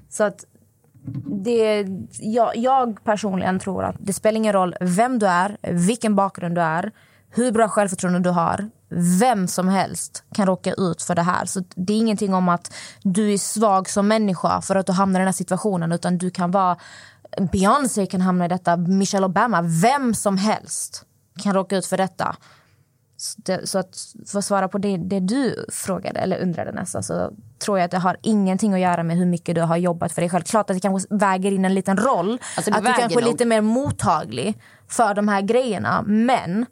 Så 0.10 0.24
att 0.24 0.46
det, 1.30 1.88
jag, 2.20 2.58
jag 2.58 3.04
personligen 3.04 3.60
tror 3.60 3.84
att 3.84 3.96
det 4.00 4.14
spelar 4.14 4.38
ingen 4.38 4.54
roll 4.54 4.76
vem 4.82 5.20
du 5.20 5.28
är, 5.28 5.58
vilken 5.62 6.16
bakgrund 6.16 6.56
du 6.56 6.62
är, 6.62 6.92
hur 7.30 7.52
bra 7.52 7.70
självförtroende 7.70 8.20
du 8.20 8.30
har. 8.30 8.70
Vem 9.20 9.48
som 9.48 9.68
helst 9.68 10.24
kan 10.36 10.46
råka 10.46 10.74
ut 10.74 11.02
för 11.02 11.16
det 11.16 11.22
här. 11.22 11.46
Så 11.46 11.64
Det 11.76 11.94
är 11.94 11.98
ingenting 11.98 12.34
om 12.34 12.50
att 12.50 12.74
du 13.04 13.34
är 13.34 13.38
svag 13.38 13.90
som 13.90 14.08
människa 14.08 14.62
för 14.62 14.76
att 14.76 14.86
du 14.86 14.92
hamnar 14.92 15.20
i 15.20 15.22
den 15.22 15.28
här 15.28 15.34
situationen. 15.34 15.92
Utan 15.92 16.18
du 16.18 16.30
kan 16.30 16.52
vara... 16.52 16.78
Beyoncé 17.52 18.06
kan 18.06 18.22
hamna 18.22 18.46
i 18.46 18.48
detta, 18.48 18.78
Michelle 18.78 19.26
Obama. 19.26 19.62
Vem 19.62 20.14
som 20.14 20.38
helst 20.38 21.06
kan 21.44 21.54
råka 21.54 21.78
ut 21.78 21.86
för 21.86 21.98
detta. 21.98 22.36
Så, 23.64 23.80
att 23.80 24.14
för 24.28 24.40
att 24.40 24.46
svara 24.46 24.68
på 24.68 24.78
det, 24.78 24.98
det 24.98 25.20
du 25.20 25.66
frågade 25.72 26.20
eller 26.20 26.40
undrade 26.40 26.72
nästan 26.72 27.04
så 27.04 27.32
tror 27.60 27.78
jag 27.80 27.86
att 27.86 27.92
det 27.92 27.98
har 27.98 28.18
ingenting 28.22 28.74
att 28.74 28.80
göra 28.80 29.04
med 29.04 29.18
hur 29.18 29.26
mycket 29.26 29.56
du 29.56 29.62
har 29.62 29.78
jobbat 29.78 30.12
för 30.12 30.22
dig 30.22 30.30
själv. 30.30 30.44
Klart 30.44 30.70
att 30.70 30.76
det 30.76 30.80
kanske 30.80 31.16
väger 31.16 31.52
in 31.52 31.66
en 31.66 31.74
liten 31.74 31.98
roll. 31.98 32.40
Alltså, 32.56 32.72
det 32.72 32.78
att 32.78 32.86
du 32.86 32.94
kanske 32.94 33.22
är 33.22 33.26
lite 33.26 33.46
mer 33.46 33.62
mottaglig 33.62 34.62
för 34.88 35.14
de 35.14 35.28
här 35.28 35.42
grejerna. 35.42 36.04
Men 36.08 36.66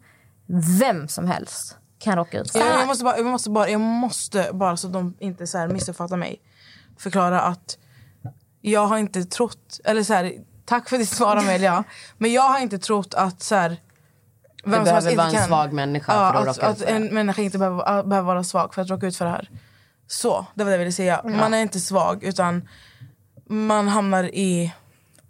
vem 0.80 1.08
som 1.08 1.28
helst 1.28 1.78
kan 2.00 2.16
råka 2.16 2.40
ut 2.40 2.52
för 2.52 2.60
det 2.60 2.66
Jag, 2.66 2.88
måste 2.88 3.04
bara, 3.04 3.18
jag, 3.18 3.26
måste 3.26 3.50
bara, 3.50 3.70
jag 3.70 3.82
måste 3.82 4.50
bara, 4.54 4.78
så 4.78 4.88
de 4.88 5.16
inte 5.20 5.48
så 5.48 5.58
här 5.58 5.68
missuppfattar 5.68 6.18
mig, 6.18 6.42
förklara 6.98 7.42
att 7.42 7.78
jag 8.62 8.88
har 8.88 8.98
inte 8.98 9.24
trott... 9.24 9.80
Eller 9.84 10.04
så 10.04 10.14
här, 10.14 10.34
tack 10.66 10.90
för 10.90 10.98
ditt 10.98 11.10
svar, 11.10 11.36
Amelia. 11.36 11.84
Men 12.18 12.34
jag 12.34 12.50
har 12.50 12.60
inte 12.60 12.80
trott 12.80 13.14
att... 13.14 13.42
Så 13.42 13.56
här, 13.56 13.78
vem 14.72 14.76
som 14.76 14.84
behöver 14.84 15.16
vara 15.16 15.28
en 15.28 15.34
kan- 15.34 15.48
svag 15.48 15.74
människa 15.74 16.14
ja, 16.14 16.32
för 16.34 16.40
att 16.42 16.48
att, 16.48 16.58
råka 16.58 16.68
ut 16.68 16.72
att 16.74 16.80
för 16.80 16.86
det. 16.86 16.92
en 16.92 17.14
människa 17.14 17.42
inte 17.42 17.58
behöver, 17.58 18.04
behöver 18.04 18.28
vara 18.28 18.44
svag 18.44 18.74
för 18.74 18.82
att 18.82 18.90
råka 18.90 19.08
ut 19.08 19.18
för 19.18 19.26
det 19.26 19.32
här. 19.32 19.50
Så, 20.08 20.46
det 20.56 20.64
var 20.64 20.72
det 20.72 20.76
jag 20.76 20.80
ville 20.80 20.92
säga. 20.92 21.22
Man 21.24 21.54
är 21.54 21.62
inte 21.62 21.80
svag, 21.80 22.24
utan 22.24 22.68
man 23.50 23.88
hamnar 23.88 24.24
i 24.24 24.74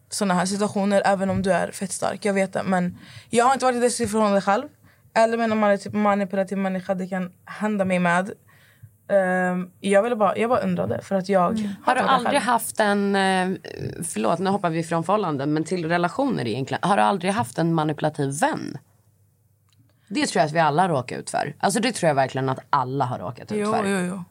såna 0.10 0.34
här 0.34 0.46
situationer 0.46 1.02
även 1.06 1.30
om 1.30 1.42
du 1.42 1.52
är 1.54 1.72
fett 1.72 1.92
stark. 1.92 2.26
Jag 2.26 2.34
vet 2.34 2.54
det. 2.54 2.64
Men 2.64 2.98
jag 3.30 3.46
har 3.46 3.54
inte 3.54 3.66
varit 3.66 3.76
i 3.76 3.80
destruktivt 3.80 4.12
förhållande 4.12 4.42
själv. 4.42 4.64
Eller 5.14 5.38
med 5.38 5.52
en 5.52 5.58
manip- 5.64 5.94
manipulativ 5.96 6.58
människa. 6.58 6.94
Det 6.96 7.08
kan 7.08 7.32
hända 7.46 7.86
mig 7.86 8.00
med. 8.00 8.32
Ehm, 9.10 9.70
jag, 9.80 10.04
ville 10.04 10.16
bara, 10.16 10.38
jag 10.38 10.50
bara 10.50 10.60
undrade 10.60 11.02
för 11.02 11.16
att 11.16 11.30
jag 11.30 11.76
Har 11.84 11.96
du 11.96 12.02
aldrig 12.02 12.34
själv. 12.34 12.46
haft 12.46 12.80
en, 12.80 13.16
eh, 13.16 13.48
förlåt 14.08 14.40
nu 14.40 14.50
hoppar 14.50 14.70
vi 14.70 14.84
från 14.84 15.04
förhållanden, 15.04 15.54
men 15.54 15.64
till 15.64 15.90
relationer 15.90 16.48
egentligen. 16.48 16.90
Har 16.90 16.98
du 16.98 17.04
aldrig 17.04 17.32
haft 17.32 17.58
en 17.58 17.74
manipulativ 17.74 18.30
vän? 18.40 18.78
Det 20.08 20.28
tror 20.28 20.40
jag 20.40 20.48
att 20.48 20.54
vi 20.54 20.60
alla 20.60 20.90
råkar 20.90 21.18
ut 21.18 21.30
för. 21.30 21.56
Alltså 21.60 21.80
det 21.80 21.92
tror 21.92 22.08
jag 22.08 22.16
verkligen 22.16 22.50
att 22.50 22.60
alla 22.70 23.06
har 23.06 23.20
råkat 23.20 23.52
ut 23.52 23.68
för. 23.68 23.86
jo, 23.86 24.00
jo. 24.00 24.24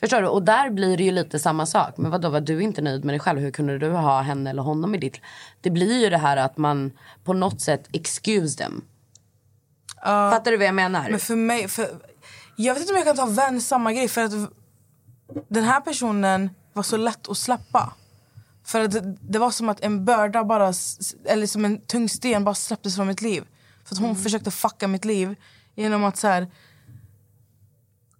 Förstår 0.00 0.22
du? 0.22 0.28
Och 0.28 0.42
där 0.42 0.70
blir 0.70 0.96
det 0.96 1.02
ju 1.04 1.10
lite 1.10 1.38
samma 1.38 1.66
sak. 1.66 1.96
Men 1.96 2.10
vadå, 2.10 2.28
var 2.28 2.40
du 2.40 2.62
inte 2.62 2.82
nöjd 2.82 3.04
med 3.04 3.12
dig 3.12 3.20
själv? 3.20 3.40
Hur 3.40 3.50
kunde 3.50 3.78
du 3.78 3.90
ha 3.90 4.20
henne 4.20 4.50
eller 4.50 4.62
honom 4.62 4.94
i 4.94 4.98
ditt... 4.98 5.20
Det 5.60 5.70
blir 5.70 6.02
ju 6.02 6.10
det 6.10 6.18
här 6.18 6.36
att 6.36 6.56
man 6.56 6.92
på 7.24 7.32
något 7.32 7.60
sätt 7.60 7.88
excuse 7.92 8.58
them. 8.58 8.84
Fattar 10.04 10.50
du 10.50 10.56
vad 10.56 10.66
jag 10.66 10.74
menar? 10.74 11.10
Men 11.10 11.20
för 11.20 11.36
mig... 11.36 11.68
För, 11.68 11.88
jag 12.56 12.74
vet 12.74 12.80
inte 12.80 12.92
om 12.92 12.96
jag 12.96 13.06
kan 13.06 13.16
ta 13.16 13.26
vän 13.26 13.60
samma 13.60 13.92
grej. 13.92 14.08
För 14.08 14.24
att 14.24 14.32
den 15.48 15.64
här 15.64 15.80
personen 15.80 16.50
var 16.72 16.82
så 16.82 16.96
lätt 16.96 17.28
att 17.28 17.38
släppa. 17.38 17.94
För 18.64 18.80
att 18.80 18.90
det, 18.90 19.16
det 19.20 19.38
var 19.38 19.50
som 19.50 19.68
att 19.68 19.80
en 19.80 20.04
börda 20.04 20.44
bara... 20.44 20.72
Eller 21.24 21.46
som 21.46 21.64
en 21.64 21.80
tung 21.80 22.08
sten 22.08 22.44
bara 22.44 22.54
släpptes 22.54 22.96
från 22.96 23.06
mitt 23.06 23.22
liv. 23.22 23.44
För 23.88 23.96
hon 23.96 24.16
försökte 24.16 24.50
fucka 24.50 24.88
mitt 24.88 25.04
liv 25.04 25.36
genom 25.74 26.04
att 26.04 26.16
så 26.16 26.28
här... 26.28 26.46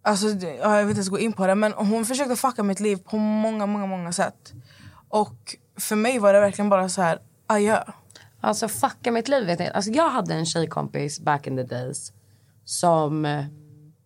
Alltså, 0.03 0.27
jag 0.27 0.79
vill 0.79 0.89
inte 0.89 0.99
ens 0.99 1.09
gå 1.09 1.19
in 1.19 1.33
på 1.33 1.47
det, 1.47 1.55
men 1.55 1.73
hon 1.73 2.05
försökte 2.05 2.37
fucka 2.37 2.63
mitt 2.63 2.81
liv 2.81 2.97
på 2.97 3.17
många, 3.17 3.67
många, 3.67 3.87
många 3.87 4.13
sätt. 4.13 4.53
Och 5.09 5.57
för 5.77 5.97
mig 5.97 6.19
var 6.19 6.33
det 6.33 6.41
verkligen 6.41 6.69
bara 6.69 6.89
så 6.89 7.03
här, 7.03 7.19
adjö. 7.47 7.83
Alltså 8.41 8.69
fucka 8.69 9.13
mitt 9.13 9.29
liv 9.29 9.47
vet 9.47 9.61
jag 9.61 9.69
Alltså 9.69 9.91
jag 9.91 10.11
hade 10.11 10.35
en 10.35 10.47
tjejkompis 10.47 11.21
back 11.21 11.47
in 11.47 11.57
the 11.57 11.63
days. 11.63 12.13
Som, 12.65 13.25
eh, 13.25 13.45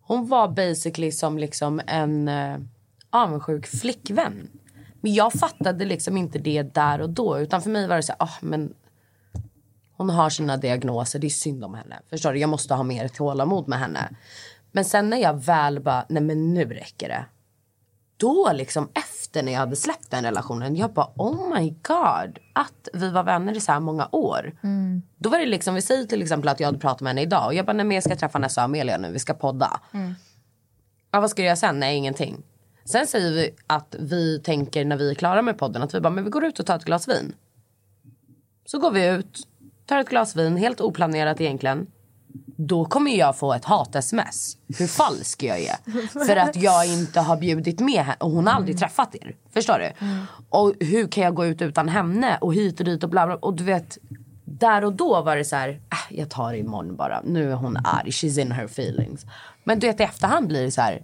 hon 0.01 0.27
var 0.27 0.47
basically 0.47 1.11
som 1.11 1.37
liksom 1.37 1.81
en 1.87 2.27
uh, 2.27 2.59
avundsjuk 3.09 3.67
flickvän. 3.67 4.49
Men 5.01 5.13
jag 5.13 5.33
fattade 5.33 5.85
liksom 5.85 6.17
inte 6.17 6.39
det 6.39 6.61
där 6.61 7.01
och 7.01 7.09
då. 7.09 7.39
Utan 7.39 7.61
för 7.61 7.69
mig 7.69 7.87
var 7.87 7.95
det 7.95 8.03
så 8.03 8.13
här, 8.19 8.27
ah, 8.27 8.37
men 8.41 8.73
hon 9.97 10.09
har 10.09 10.29
sina 10.29 10.57
diagnoser, 10.57 11.19
det 11.19 11.27
är 11.27 11.29
synd 11.29 11.63
om 11.63 11.73
henne. 11.73 11.99
Förstår 12.09 12.33
du? 12.33 12.39
Jag 12.39 12.49
måste 12.49 12.73
ha 12.73 12.83
mer 12.83 13.07
tålamod 13.07 13.67
med 13.67 13.79
henne. 13.79 14.09
Men 14.71 14.85
sen 14.85 15.09
när 15.09 15.17
jag 15.17 15.33
väl 15.45 15.79
bara, 15.79 16.05
nej 16.09 16.23
men 16.23 16.53
nu 16.53 16.65
räcker 16.65 17.09
det. 17.09 17.25
Då 18.17 18.51
liksom 18.53 18.89
efter 18.93 19.43
när 19.43 19.51
jag 19.51 19.59
hade 19.59 19.75
släppt 19.75 20.11
den 20.11 20.23
relationen, 20.23 20.75
jag 20.75 20.93
bara 20.93 21.11
oh 21.15 21.59
my 21.59 21.69
god. 21.69 22.39
Att 22.53 22.89
vi 22.93 23.09
var 23.09 23.23
vänner 23.23 23.57
i 23.57 23.59
så 23.59 23.71
här 23.71 23.79
många 23.79 24.09
år. 24.11 24.53
Då 25.17 25.29
var 25.29 25.39
det 25.39 25.45
liksom, 25.45 25.75
vi 25.75 25.81
säger 25.81 26.05
till 26.05 26.21
exempel 26.21 26.47
att 26.47 26.59
jag 26.59 26.67
hade 26.67 26.79
pratat 26.79 27.01
med 27.01 27.09
henne 27.09 27.21
idag. 27.21 27.45
Och 27.45 27.53
jag 27.53 27.65
bara, 27.65 27.73
nej 27.73 27.85
men 27.85 27.95
jag 27.95 28.03
ska 28.03 28.15
träffa 28.15 28.39
Nessa 28.39 28.61
och 28.61 28.65
Amelia 28.65 28.97
nu, 28.97 29.11
vi 29.11 29.19
ska 29.19 29.33
podda. 29.33 29.79
Ja, 31.11 31.19
vad 31.19 31.29
ska 31.29 31.41
jag 31.41 31.45
göra 31.47 31.55
sen? 31.55 31.79
Nej, 31.79 31.97
ingenting. 31.97 32.43
Sen 32.85 33.07
säger 33.07 33.31
vi 33.31 33.55
att 33.67 33.95
vi 33.99 34.39
tänker 34.39 34.85
när 34.85 34.97
vi 34.97 35.11
är 35.11 35.15
klara 35.15 35.41
med 35.41 35.57
podden 35.57 35.81
att 35.81 35.93
vi 35.93 36.01
bara, 36.01 36.09
men 36.09 36.23
vi 36.23 36.29
går 36.29 36.43
ut 36.45 36.59
och 36.59 36.65
tar 36.65 36.75
ett 36.75 36.85
glas 36.85 37.07
vin. 37.07 37.35
Så 38.65 38.79
går 38.79 38.91
vi 38.91 39.07
ut, 39.07 39.47
tar 39.85 39.99
ett 39.99 40.09
glas 40.09 40.35
vin, 40.35 40.57
helt 40.57 40.81
oplanerat 40.81 41.41
egentligen. 41.41 41.87
Då 42.55 42.85
kommer 42.85 43.11
jag 43.11 43.37
få 43.37 43.53
ett 43.53 43.65
hat-sms. 43.65 44.57
Hur 44.77 44.87
falsk 44.87 45.43
jag 45.43 45.59
är. 45.59 45.75
För 46.25 46.35
att 46.35 46.55
jag 46.55 46.87
inte 46.87 47.19
har 47.19 47.37
bjudit 47.37 47.79
med 47.79 48.03
henne. 48.03 48.15
Och 48.19 48.31
hon 48.31 48.47
har 48.47 48.53
aldrig 48.53 48.79
träffat 48.79 49.15
er. 49.15 49.35
Förstår 49.53 49.79
du? 49.79 50.07
Och 50.49 50.73
hur 50.79 51.07
kan 51.07 51.23
jag 51.23 51.35
gå 51.35 51.45
ut 51.45 51.61
utan 51.61 51.89
henne? 51.89 52.37
Och 52.41 52.53
hit 52.53 52.79
och 52.79 52.85
dit 52.85 53.03
och 53.03 53.09
bla 53.09 53.25
bla. 53.25 53.35
Och 53.35 53.53
du 53.53 53.63
vet, 53.63 53.97
där 54.45 54.85
och 54.85 54.93
då 54.93 55.21
var 55.21 55.35
det 55.35 55.45
så 55.45 55.55
här, 55.55 55.69
äh, 55.69 56.17
jag 56.17 56.29
tar 56.29 56.51
det 56.51 56.57
imorgon 56.57 56.95
bara. 56.95 57.21
Nu 57.21 57.51
är 57.51 57.55
hon 57.55 57.77
arg, 57.77 58.09
she's 58.09 58.41
in 58.41 58.51
her 58.51 58.65
feelings. 58.65 59.25
Men 59.63 59.79
du 59.79 59.87
vet 59.87 59.99
i 59.99 60.03
efterhand 60.03 60.47
blir 60.47 60.63
det 60.63 60.71
så 60.71 60.81
här, 60.81 61.03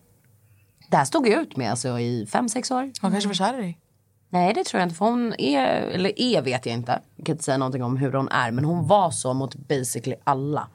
det 0.90 0.98
här 0.98 1.06
stod 1.06 1.28
jag 1.28 1.42
ut 1.42 1.58
med 1.58 1.72
alltså 1.72 2.00
i 2.00 2.26
fem, 2.32 2.50
sex 2.50 2.72
år. 2.72 2.92
Hon 3.02 3.12
kanske 3.12 3.28
var 3.28 3.34
kär 3.34 3.60
i 3.60 3.62
dig. 3.62 3.80
Nej 4.30 4.54
det 4.54 4.64
tror 4.64 4.80
jag 4.80 4.86
inte 4.86 4.96
för 4.96 5.06
hon 5.06 5.34
är, 5.38 5.66
eller 5.66 6.22
är 6.22 6.42
vet 6.42 6.66
jag 6.66 6.74
inte. 6.74 7.02
Jag 7.16 7.26
kan 7.26 7.34
inte 7.34 7.44
säga 7.44 7.58
någonting 7.58 7.84
om 7.84 7.98
hur 7.98 8.14
hon 8.14 8.30
är. 8.30 8.52
Men 8.52 8.66
hon 8.66 8.88
var 8.88 9.12
så 9.12 9.34
mot 9.34 9.56
basically 9.56 10.16
alla. 10.24 10.68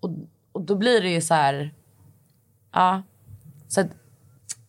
Och, 0.00 0.10
och 0.52 0.60
då 0.60 0.74
blir 0.74 1.02
det 1.02 1.08
ju 1.08 1.20
så 1.20 1.34
här, 1.34 1.74
ja. 2.72 3.02
Så 3.68 3.80
att 3.80 3.86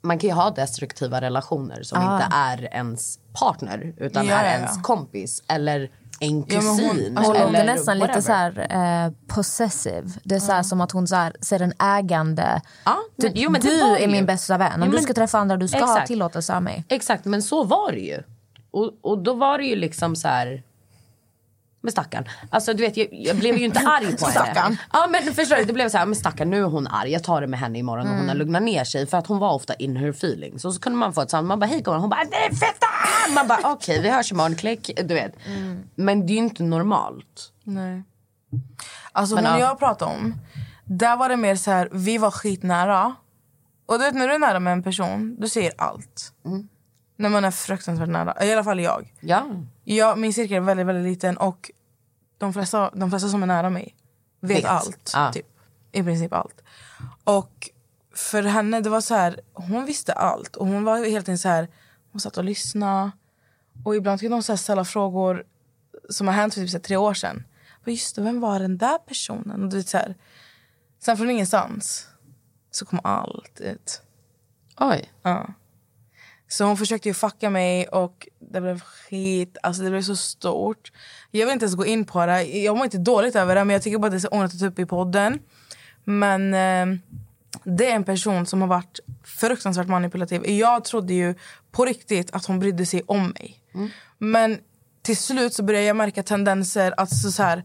man 0.02 0.20
kan 0.20 0.30
ju 0.30 0.34
ha 0.34 0.50
destruktiva 0.50 1.22
relationer 1.22 1.84
som 1.84 2.02
inte 2.02 2.28
är 2.32 2.74
ens 2.74 3.20
partner. 3.34 3.94
Utan 3.98 4.26
Ja, 4.26 4.34
är 4.34 4.46
ja, 4.46 4.52
ja. 4.52 4.58
ens 4.58 4.82
kompis 4.82 5.44
eller 5.48 5.92
en 6.20 6.46
Ja, 6.48 6.60
hon- 6.62 6.78
kusin. 6.78 7.18
alltså, 7.18 7.32
Hon 7.34 7.42
eller 7.42 7.52
låter 7.52 7.66
nästan 7.66 8.00
lite 8.00 8.08
whatever. 8.08 8.22
så 8.22 8.32
här, 8.72 9.06
eh, 9.06 9.12
possessive. 9.28 10.08
Det 10.24 10.36
är 10.36 10.40
så 10.40 10.52
här 10.52 10.64
som 10.64 10.82
att 10.82 10.92
hon 10.92 11.08
så 11.08 11.16
här, 11.16 11.34
ser 11.42 11.62
en 11.62 11.74
ägande. 11.80 12.62
Ja, 12.86 12.98
men- 13.18 13.28
Typ, 13.32 13.34
jo, 13.44 13.50
men 13.52 13.62
du 13.62 13.82
är 13.82 14.00
ju. 14.00 14.08
min 14.08 14.26
bästa 14.26 14.58
vän. 14.58 14.74
Om 14.74 14.80
Jo, 14.80 14.86
du 14.86 14.92
men- 14.92 15.04
ska 15.04 15.14
träffa 15.14 15.38
andra 15.38 15.58
du 15.58 15.68
ska 15.68 15.78
ha 15.80 15.94
Exakt. 15.94 16.08
tillåtelse 16.08 16.56
av 16.56 16.64
mig. 16.64 16.84
Exakt, 16.90 17.26
men 17.26 17.42
så 17.42 17.64
var 17.64 17.92
det 17.92 18.00
ju. 18.00 18.24
Och, 18.72 18.92
och 19.02 19.18
då 19.24 19.34
var 19.34 19.58
det 19.58 19.64
ju 19.66 19.76
liksom 19.76 20.16
så 20.16 20.28
här... 20.28 20.64
Men 21.86 21.92
stackarn. 21.92 22.26
Alltså 22.50 22.74
du 22.74 22.84
vet 22.84 22.98
jag, 22.98 23.08
jag 23.12 23.38
blev 23.38 23.58
ju 23.58 23.66
inte 23.66 23.80
arg 23.80 24.18
på 24.18 24.26
henne. 24.40 24.78
Ja 24.94 25.08
men 25.12 25.34
förstår 25.34 25.56
du, 25.56 25.64
det 25.64 25.74
blev 25.74 25.90
så 25.90 25.98
här, 25.98 26.06
men 26.06 26.16
stackarn 26.16 26.50
nu 26.50 26.60
är 26.60 26.64
hon 26.64 26.88
arg. 26.88 27.12
Jag 27.12 27.24
tar 27.24 27.42
det 27.42 27.48
med 27.48 27.60
henne 27.60 27.80
imorgon 27.80 28.08
och 28.08 28.16
hon 28.16 28.28
har 28.28 28.36
lugnat 28.36 28.64
ner 28.64 28.84
sig. 28.84 29.08
För 29.08 29.18
att 29.18 29.28
hon 29.28 29.40
var 29.40 29.54
ofta 29.54 29.74
in 29.74 29.96
her 29.98 30.10
feelings. 30.10 30.66
Och 30.66 30.74
så 30.74 30.80
kunde 30.80 30.98
man 30.98 31.14
få 31.14 31.22
ett 31.22 31.30
samtal, 31.30 31.46
man 31.48 31.60
bara 31.60 31.66
hej 31.66 31.82
gumman. 31.82 32.02
Hon 32.02 32.10
bara 32.10 32.22
är 32.22 32.56
fetta! 32.56 32.88
Man 33.36 33.48
bara 33.48 33.72
okej 33.74 34.02
vi 34.02 34.10
hörs 34.10 34.32
imorgon, 34.32 34.56
klick. 34.56 34.92
Du 35.04 35.14
vet. 35.14 35.36
Men 35.96 36.28
det 36.28 36.34
är 36.34 36.36
ju 36.36 36.44
inte 36.44 36.64
normalt. 36.64 37.52
Nej. 37.64 38.04
Alltså 39.12 39.36
Men 39.36 39.46
hon 39.46 39.60
ja. 39.60 39.60
jag 39.60 39.80
pratade 39.80 40.12
om, 40.16 40.36
där 40.86 41.18
var 41.18 41.30
det 41.30 41.38
mer 41.38 41.56
så 41.56 41.72
här, 41.72 41.90
vi 41.92 42.18
var 42.18 42.32
skitnära. 42.32 43.16
Och 43.86 44.00
du 44.00 44.06
vet 44.06 44.16
när 44.16 44.28
du 44.28 44.34
är 44.34 44.40
nära 44.40 44.60
med 44.60 44.74
en 44.74 44.84
person, 44.84 45.36
du 45.40 45.50
säger 45.50 45.74
allt. 45.78 46.32
När 47.18 47.30
man 47.30 47.46
är 47.46 47.52
fruktansvärt 47.52 48.10
nära, 48.10 48.46
i 48.46 48.54
alla 48.54 48.64
fall 48.64 48.80
jag. 48.80 49.14
Ja. 49.20 49.46
jag 49.84 50.18
min 50.18 50.34
cirkel 50.34 50.58
är 50.58 50.62
väldigt, 50.62 50.86
väldigt 50.88 51.12
liten 51.12 51.38
och 51.38 51.72
de 52.46 52.54
flesta, 52.54 52.92
de 52.94 53.10
flesta 53.10 53.30
som 53.30 53.44
är 53.44 53.48
nära 53.48 53.70
mig 53.70 53.96
vet, 54.40 54.58
Vet. 54.58 54.66
allt. 54.66 55.12
Ja. 55.14 55.32
Typ. 55.34 55.46
I 55.92 56.04
princip 56.04 56.34
allt. 56.34 56.64
Och 57.24 57.70
för 58.16 58.44
henne, 58.44 58.82
det 58.82 58.90
var 58.90 59.02
så 59.02 59.16
här, 59.16 59.40
hon 59.54 59.86
visste 59.86 60.14
allt. 60.14 60.56
Och 60.56 60.68
hon 60.68 60.84
var 60.84 60.98
helt 60.98 61.30
enkelt 61.30 61.42
så 61.42 61.50
här, 61.50 61.68
hon 62.12 62.22
satt 62.22 62.38
och 62.38 62.44
lyssnade. 62.44 63.12
Och 63.86 63.96
ibland 63.96 64.20
kunde 64.20 64.36
hon 64.36 64.44
så 64.44 64.52
här 64.52 64.58
ställa 64.58 64.86
frågor 64.86 65.44
som 66.10 66.28
har 66.28 66.34
hänt 66.34 66.54
för 66.54 66.62
typ 66.62 66.70
så 66.70 66.80
tre 66.80 66.98
år 66.98 67.14
sedan. 67.14 67.44
Bara, 67.86 67.92
Just 67.92 68.16
det, 68.16 68.22
vem 68.22 68.42
var 68.42 68.60
den 68.60 68.78
där 68.78 68.98
personen? 68.98 69.64
Och 69.64 69.70
du 69.70 69.78
vet, 69.78 69.88
så 69.88 69.98
här. 69.98 70.16
Sen 71.00 71.18
från 71.18 71.30
ingenstans 71.30 72.08
så 72.72 72.86
kom 72.86 73.00
allt 73.04 73.60
ut. 73.60 74.02
Oj. 74.80 75.12
Ja. 75.22 75.54
Så 76.48 76.66
hon 76.66 76.78
försökte 76.78 77.10
ju 77.10 77.14
fucka 77.14 77.50
mig 77.50 77.88
och 77.88 78.28
det 78.56 78.62
blev 78.62 78.80
skit. 78.80 79.58
Alltså 79.64 79.84
det 79.84 79.90
blev 79.90 80.02
så 80.02 80.16
stort. 80.16 80.92
Jag 81.32 81.46
vill 81.46 81.54
inte 81.54 81.66
ens 81.66 81.76
gå 81.76 81.86
in 81.86 82.06
på 82.06 82.26
det. 82.26 82.44
Jag 82.44 82.78
mår 82.78 82.86
inte 82.86 82.98
dåligt 82.98 83.36
över 83.36 83.56
det 83.56 83.66
men 83.66 83.74
jag 83.74 83.82
tycker 83.84 83.98
bara 83.98 84.08
att 84.08 84.12
det 84.12 84.18
är 84.18 84.20
så 84.20 84.30
onödigt 84.32 84.54
att 84.54 84.60
ta 84.60 84.66
upp 84.66 84.80
i 84.80 84.86
podden. 84.86 85.40
Men 86.04 86.54
eh, 86.54 87.00
det 87.64 87.92
är 87.92 87.96
en 87.96 88.04
person 88.04 88.46
som 88.46 88.62
har 88.62 88.68
varit 88.68 89.00
fruktansvärt 89.24 89.88
manipulativ. 89.88 90.50
Jag 90.50 90.84
trodde 90.84 91.14
ju 91.14 91.36
på 91.72 91.86
riktigt 91.86 92.32
att 92.32 92.46
hon 92.46 92.60
brydde 92.60 92.86
sig 92.86 93.02
om 93.06 93.28
mig. 93.28 93.62
Men 94.18 94.58
till 95.02 95.18
slut 95.18 95.54
så 95.54 95.64
började 95.64 95.86
jag 95.86 95.96
märka 95.96 96.24
tendenser 96.24 96.94
att 96.98 97.10
så, 97.16 97.32
så 97.32 97.44
här, 97.44 97.64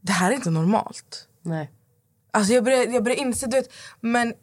det 0.00 0.12
här 0.12 0.30
är 0.30 0.34
inte 0.34 0.50
normalt. 0.50 1.28
Nej. 1.42 1.70
Alltså 2.32 2.52
jag 2.52 2.64
började, 2.64 2.84
jag 2.84 3.04
började 3.04 3.22
inse, 3.22 3.46
du 3.46 3.56
vet, 3.56 3.72
men 4.00 4.34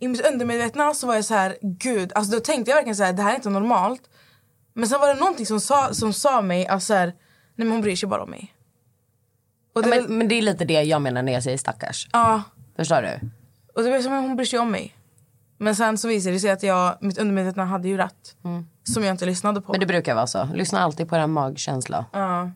i 0.00 0.08
mitt 0.08 0.26
undermedvetna 0.26 0.94
så 0.94 1.06
var 1.06 1.14
jag 1.14 1.24
så 1.24 1.34
här, 1.34 1.56
gud, 1.62 2.12
alltså 2.14 2.32
då 2.32 2.40
tänkte 2.40 2.70
jag 2.70 2.76
verkligen 2.76 2.96
så 2.96 3.02
här, 3.02 3.12
det 3.12 3.22
här 3.22 3.32
är 3.32 3.36
inte 3.36 3.50
normalt. 3.50 4.02
Men 4.74 4.88
sen 4.88 5.00
var 5.00 5.08
det 5.14 5.20
någonting 5.20 5.46
som 5.46 5.60
sa, 5.60 5.94
som 5.94 6.12
sa 6.12 6.42
mig, 6.42 6.66
alltså 6.66 6.86
så 6.86 6.94
här, 6.94 7.06
nej 7.06 7.14
men 7.66 7.70
hon 7.70 7.80
bryr 7.80 7.96
sig 7.96 8.08
bara 8.08 8.22
om 8.22 8.30
mig. 8.30 8.54
Och 9.74 9.82
det, 9.82 9.88
Ja, 9.88 9.94
ja, 9.96 10.02
men, 10.08 10.18
men 10.18 10.28
det 10.28 10.34
är 10.34 10.42
lite 10.42 10.64
det 10.64 10.82
jag 10.82 11.02
menar 11.02 11.22
när 11.22 11.32
jag 11.32 11.42
säger 11.42 11.58
stackars. 11.58 12.08
ja, 12.12 12.42
Förstår 12.76 13.02
du? 13.02 13.30
och 13.74 13.82
det 13.82 13.90
var 13.90 14.00
som 14.00 14.12
att 14.12 14.22
hon 14.22 14.36
bryr 14.36 14.46
sig 14.46 14.58
om 14.58 14.70
mig. 14.70 14.96
Men 15.58 15.76
sen 15.76 15.98
så 15.98 16.08
visade 16.08 16.34
det 16.36 16.40
sig 16.40 16.50
att 16.50 16.62
jag, 16.62 16.96
mitt 17.00 17.18
undermedvetna 17.18 17.64
hade 17.64 17.88
ju 17.88 17.96
rätt. 17.96 18.36
Som 18.84 19.04
jag 19.04 19.10
inte 19.14 19.26
lyssnade 19.26 19.60
på. 19.60 19.72
Men 19.72 19.80
det 19.80 19.86
brukar 19.86 20.14
vara 20.14 20.26
så. 20.26 20.44
Lyssna 20.54 20.80
alltid 20.80 21.08
på 21.08 21.16
den 21.16 21.30
magkänsla. 21.32 22.04
ja. 22.12 22.50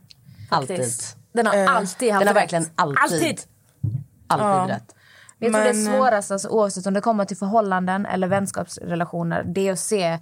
Alltid. 0.51 0.85
Den 1.33 1.47
har 1.47 1.55
Eh, 1.57 1.77
alltid 1.77 2.13
haft 2.13 2.21
Den 2.21 2.29
har 2.29 2.35
verkligen 2.35 2.67
alltid, 2.75 2.99
alltid, 3.03 3.41
Alltid. 4.27 4.75
rätt. 4.75 4.95
Jag 5.39 5.53
tror 5.53 5.61
det 5.65 5.73
Men, 5.73 5.87
är 5.87 5.93
eh, 5.93 5.97
svårast, 5.99 6.31
alltså, 6.31 6.49
oavsett 6.49 6.87
om 6.87 6.95
det 6.95 7.01
kommer 7.01 7.25
till 7.25 7.37
förhållanden 7.37 8.07
eller 8.07 8.29
vänskapsrelationer, 8.29 9.45
det 9.45 9.69
är 9.69 9.73
att 9.73 9.79
se 9.79 10.19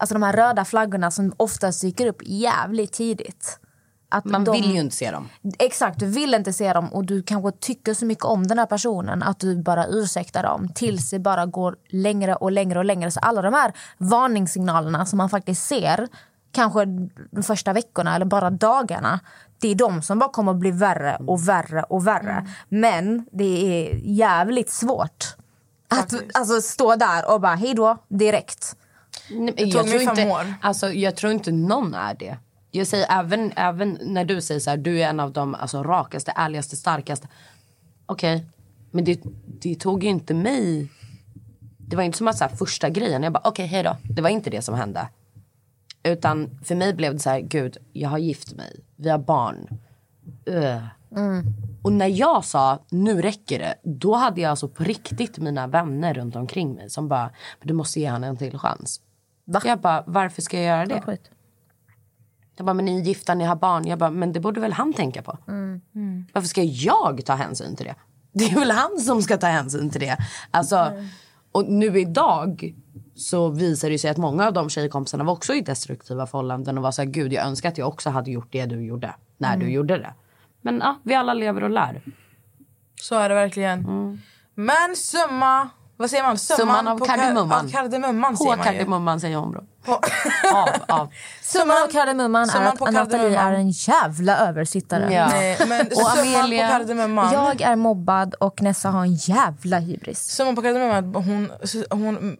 alltså, 0.00 0.14
de 0.14 0.22
här 0.22 0.32
röda 0.32 0.64
flaggorna 0.64 1.10
som 1.10 1.32
oftast 1.36 1.80
dyker 1.80 2.06
upp 2.06 2.22
jävligt 2.22 2.92
tidigt. 2.92 3.58
Att 4.12 4.24
Man 4.24 4.44
de, 4.44 4.52
vill 4.52 4.72
ju 4.72 4.80
inte 4.80 4.96
se 4.96 5.10
dem. 5.10 5.28
Exakt, 5.58 5.98
du 6.00 6.06
vill 6.06 6.34
inte 6.34 6.52
se 6.52 6.72
dem 6.72 6.92
och 6.92 7.04
du 7.04 7.22
kanske 7.22 7.52
tycker 7.52 7.94
så 7.94 8.04
mycket 8.06 8.24
om 8.24 8.46
den 8.46 8.58
här 8.58 8.66
personen 8.66 9.22
att 9.22 9.40
du 9.40 9.62
bara 9.62 9.86
ursäktar 9.86 10.42
dem 10.42 10.68
tills 10.74 11.10
det 11.10 11.18
bara 11.18 11.46
går 11.46 11.76
längre 11.88 12.34
och 12.34 12.52
längre 12.52 12.78
och 12.78 12.84
längre. 12.84 13.10
Så 13.10 13.20
alla 13.20 13.42
de 13.42 13.54
här 13.54 13.72
varningssignalerna 13.98 15.06
som 15.06 15.16
man 15.16 15.30
faktiskt 15.30 15.66
ser 15.66 16.08
kanske 16.52 16.84
de 17.30 17.42
första 17.42 17.72
veckorna 17.72 18.14
eller 18.14 18.26
bara 18.26 18.50
dagarna 18.50 19.20
det 19.60 19.68
är 19.68 19.74
de 19.74 20.02
som 20.02 20.18
bara 20.18 20.30
kommer 20.30 20.52
att 20.52 20.58
bli 20.58 20.70
värre 20.70 21.16
och 21.26 21.48
värre 21.48 21.82
och 21.82 22.06
värre. 22.06 22.46
Men 22.68 23.26
det 23.32 23.88
är 23.88 24.00
jävligt 24.04 24.70
svårt 24.70 25.24
att 25.88 26.14
alltså, 26.34 26.60
stå 26.62 26.96
där 26.96 27.30
och 27.34 27.40
bara 27.40 27.54
hej 27.54 27.74
då 27.74 27.96
direkt. 28.08 28.76
Nej, 29.30 29.54
Det 29.56 29.70
tog 29.72 29.88
mig 29.88 29.90
tror 29.90 29.98
fem 29.98 30.18
inte, 30.18 30.30
år. 30.30 30.54
Alltså, 30.60 30.92
jag 30.92 31.16
tror 31.16 31.32
inte 31.32 31.52
någon 31.52 31.94
är 31.94 32.14
det. 32.14 32.38
Jag 32.70 32.86
säger 32.86 33.06
även, 33.10 33.52
även 33.56 33.98
när 34.02 34.24
du 34.24 34.40
säger 34.40 34.60
så 34.60 34.70
här, 34.70 34.76
du 34.76 35.02
är 35.02 35.08
en 35.08 35.20
av 35.20 35.32
de 35.32 35.54
alltså, 35.54 35.82
rakaste, 35.82 36.32
ärligaste, 36.36 36.76
starkaste. 36.76 37.28
Okej, 38.06 38.46
men 38.90 39.04
det, 39.04 39.20
det 39.60 39.74
tog 39.74 40.04
ju 40.04 40.10
inte 40.10 40.34
mig... 40.34 40.88
Det 41.78 41.96
var 41.96 42.02
inte 42.02 42.18
som 42.18 42.28
att 42.28 42.38
så 42.38 42.44
här, 42.44 42.56
första 42.56 42.88
grejen, 42.90 43.22
jag 43.22 43.32
bara 43.32 43.42
okej 43.44 43.66
hej 43.66 43.82
då. 43.82 43.96
Det 44.02 44.22
var 44.22 44.30
inte 44.30 44.50
det 44.50 44.62
som 44.62 44.74
hände. 44.74 45.08
Utan 46.02 46.50
för 46.64 46.74
mig 46.74 46.94
blev 46.94 47.12
det 47.12 47.18
så 47.18 47.30
här, 47.30 47.40
gud 47.40 47.76
jag 47.92 48.08
har 48.08 48.18
gift 48.18 48.52
mig, 48.54 48.80
vi 48.96 49.08
har 49.08 49.18
barn. 49.18 49.68
Ugh. 50.46 50.82
Och 51.82 51.92
när 51.92 52.06
jag 52.06 52.44
sa 52.44 52.78
nu 52.90 53.22
räcker 53.22 53.58
det, 53.58 53.74
då 53.84 54.14
hade 54.14 54.40
jag 54.40 54.50
alltså 54.50 54.68
på 54.68 54.84
riktigt 54.84 55.38
mina 55.38 55.66
vänner 55.66 56.14
runt 56.14 56.36
omkring 56.36 56.74
mig 56.74 56.90
som 56.90 57.08
bara, 57.08 57.30
"Men 57.58 57.68
du 57.68 57.74
måste 57.74 58.00
ge 58.00 58.10
honom 58.10 58.30
en 58.30 58.36
till 58.36 58.58
chans. 58.58 59.00
Va? 59.50 59.60
Jag 59.64 59.80
bara, 59.80 60.04
varför 60.06 60.42
ska 60.42 60.56
jag 60.56 60.66
göra 60.66 60.86
det? 60.86 61.00
Skit. 61.00 61.30
Jag 62.56 62.66
bara, 62.66 62.74
men 62.74 62.84
ni 62.84 63.00
är 63.00 63.04
gifta, 63.04 63.34
ni 63.34 63.44
har 63.44 63.56
barn. 63.56 63.86
Jag 63.86 63.98
bara, 63.98 64.10
men 64.10 64.32
det 64.32 64.40
borde 64.40 64.60
väl 64.60 64.72
han 64.72 64.92
tänka 64.92 65.22
på? 65.22 65.38
Varför 66.32 66.48
ska 66.48 66.62
jag 66.62 67.24
ta 67.26 67.34
hänsyn 67.34 67.76
till 67.76 67.86
det? 67.86 67.94
Det 68.32 68.44
är 68.44 68.58
väl 68.58 68.70
han 68.70 68.98
som 68.98 69.22
ska 69.22 69.36
ta 69.36 69.46
hänsyn 69.46 69.90
till 69.90 70.00
det. 70.00 70.16
Alltså, 70.50 70.92
Och 71.52 71.64
nu 71.64 72.00
idag 72.00 72.74
så 73.14 73.48
visar 73.48 73.90
det 73.90 73.98
sig 73.98 74.10
att 74.10 74.16
många 74.16 74.46
av 74.46 74.52
de 74.52 74.68
tjejkompisarna 74.68 75.24
var 75.24 75.32
också 75.32 75.54
i 75.54 75.60
destruktiva 75.60 76.26
förhållanden 76.26 76.78
och 76.78 76.82
var 76.84 76.90
så 76.90 77.02
här, 77.02 77.08
gud 77.08 77.32
jag 77.32 77.46
önskar 77.46 77.68
att 77.68 77.78
jag 77.78 77.88
också 77.88 78.10
hade 78.10 78.30
gjort 78.30 78.52
det 78.52 78.66
du 78.66 78.84
gjorde. 78.84 79.14
när 79.38 79.56
du 79.56 79.70
gjorde 79.70 79.98
det. 79.98 80.14
Men 80.62 80.78
ja, 80.78 80.98
vi 81.02 81.14
alla 81.14 81.34
lever 81.34 81.64
och 81.64 81.70
lär. 81.70 82.02
Så 82.94 83.14
är 83.14 83.28
det 83.28 83.34
verkligen. 83.34 83.86
Men 84.54 84.96
summa... 84.96 85.68
Vad 86.00 86.10
säger 86.10 86.22
man? 86.22 86.38
Summan 86.38 86.88
av 86.88 86.98
kardemumman. 87.06 87.66
Av 87.66 87.70
kardemumman 87.70 88.36
På 88.36 88.44
säger 88.44 88.56
man 88.56 88.66
ju. 88.66 88.72
kardemumman 88.72 89.20
säger 89.20 89.36
hon 89.36 89.52
bra. 89.52 89.60
På- 89.84 90.00
Av, 90.54 90.68
av. 91.00 91.08
Summan 91.42 91.82
av 91.82 91.86
kardemumman 91.92 92.50
är 92.50 92.66
att 92.66 92.80
Nathalie 92.80 93.38
är 93.38 93.52
en 93.52 93.70
jävla 93.70 94.36
översittare. 94.38 95.14
Ja. 95.14 95.26
Nej, 95.28 95.58
men 95.68 95.86
Och 95.86 96.10
Amelia- 96.10 96.66
på 96.68 96.72
kardemumman. 96.72 97.32
Jag 97.32 97.60
är 97.60 97.76
mobbad 97.76 98.34
och 98.34 98.62
Nessa 98.62 98.88
har 98.90 99.02
en 99.02 99.14
jävla 99.14 99.78
hybris. 99.78 100.18
Summan 100.24 100.56
på 100.56 100.62
kardemumman 100.62 101.14
hon... 101.14 101.52
hon 101.90 102.36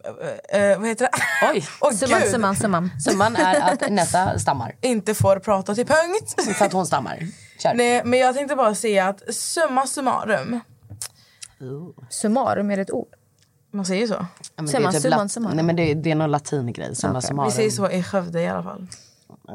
äh, 0.49 0.79
vad 0.79 0.87
heter 0.87 1.05
det? 1.05 1.11
Oj. 1.53 1.65
Åh, 1.81 1.91
Summan, 1.91 2.21
summan, 2.31 2.55
summan. 2.55 2.89
Summan 3.01 3.35
är 3.35 3.73
att 3.73 3.89
Nessa 3.89 4.39
stammar. 4.39 4.75
Inte 4.81 5.13
får 5.13 5.39
prata 5.39 5.75
till 5.75 5.85
punkt. 5.87 6.57
För 6.57 6.65
att 6.65 6.73
hon 6.73 6.85
stammar. 6.85 7.27
Kör. 7.59 7.73
Nej, 7.73 8.01
men 8.05 8.19
jag 8.19 8.35
tänkte 8.35 8.55
bara 8.55 8.75
säga 8.75 9.07
att 9.07 9.35
summa 9.35 9.87
summarum. 9.87 10.59
Summarum 12.09 12.71
är 12.71 12.75
det 12.75 12.81
ett 12.81 12.91
ord. 12.91 13.07
Man 13.73 13.85
säger 13.85 14.07
så. 14.07 14.13
Ja, 14.13 14.27
men 14.55 14.65
det 14.65 14.71
är 14.71 14.73
Summan, 14.77 14.93
typ 14.93 15.01
summan, 15.01 15.19
lat- 15.19 15.31
summan. 15.31 15.55
Nej 15.55 15.65
men 15.65 15.75
det 15.75 15.91
är, 15.91 15.95
det 15.95 16.11
är 16.11 16.15
någon 16.15 16.31
latingrej. 16.31 16.95
Summarum. 16.95 17.45
Vi 17.45 17.51
säger 17.51 17.69
så 17.69 17.89
i 17.89 18.03
Skövde 18.03 18.41
i 18.41 18.47
alla 18.47 18.63
fall. 18.63 18.87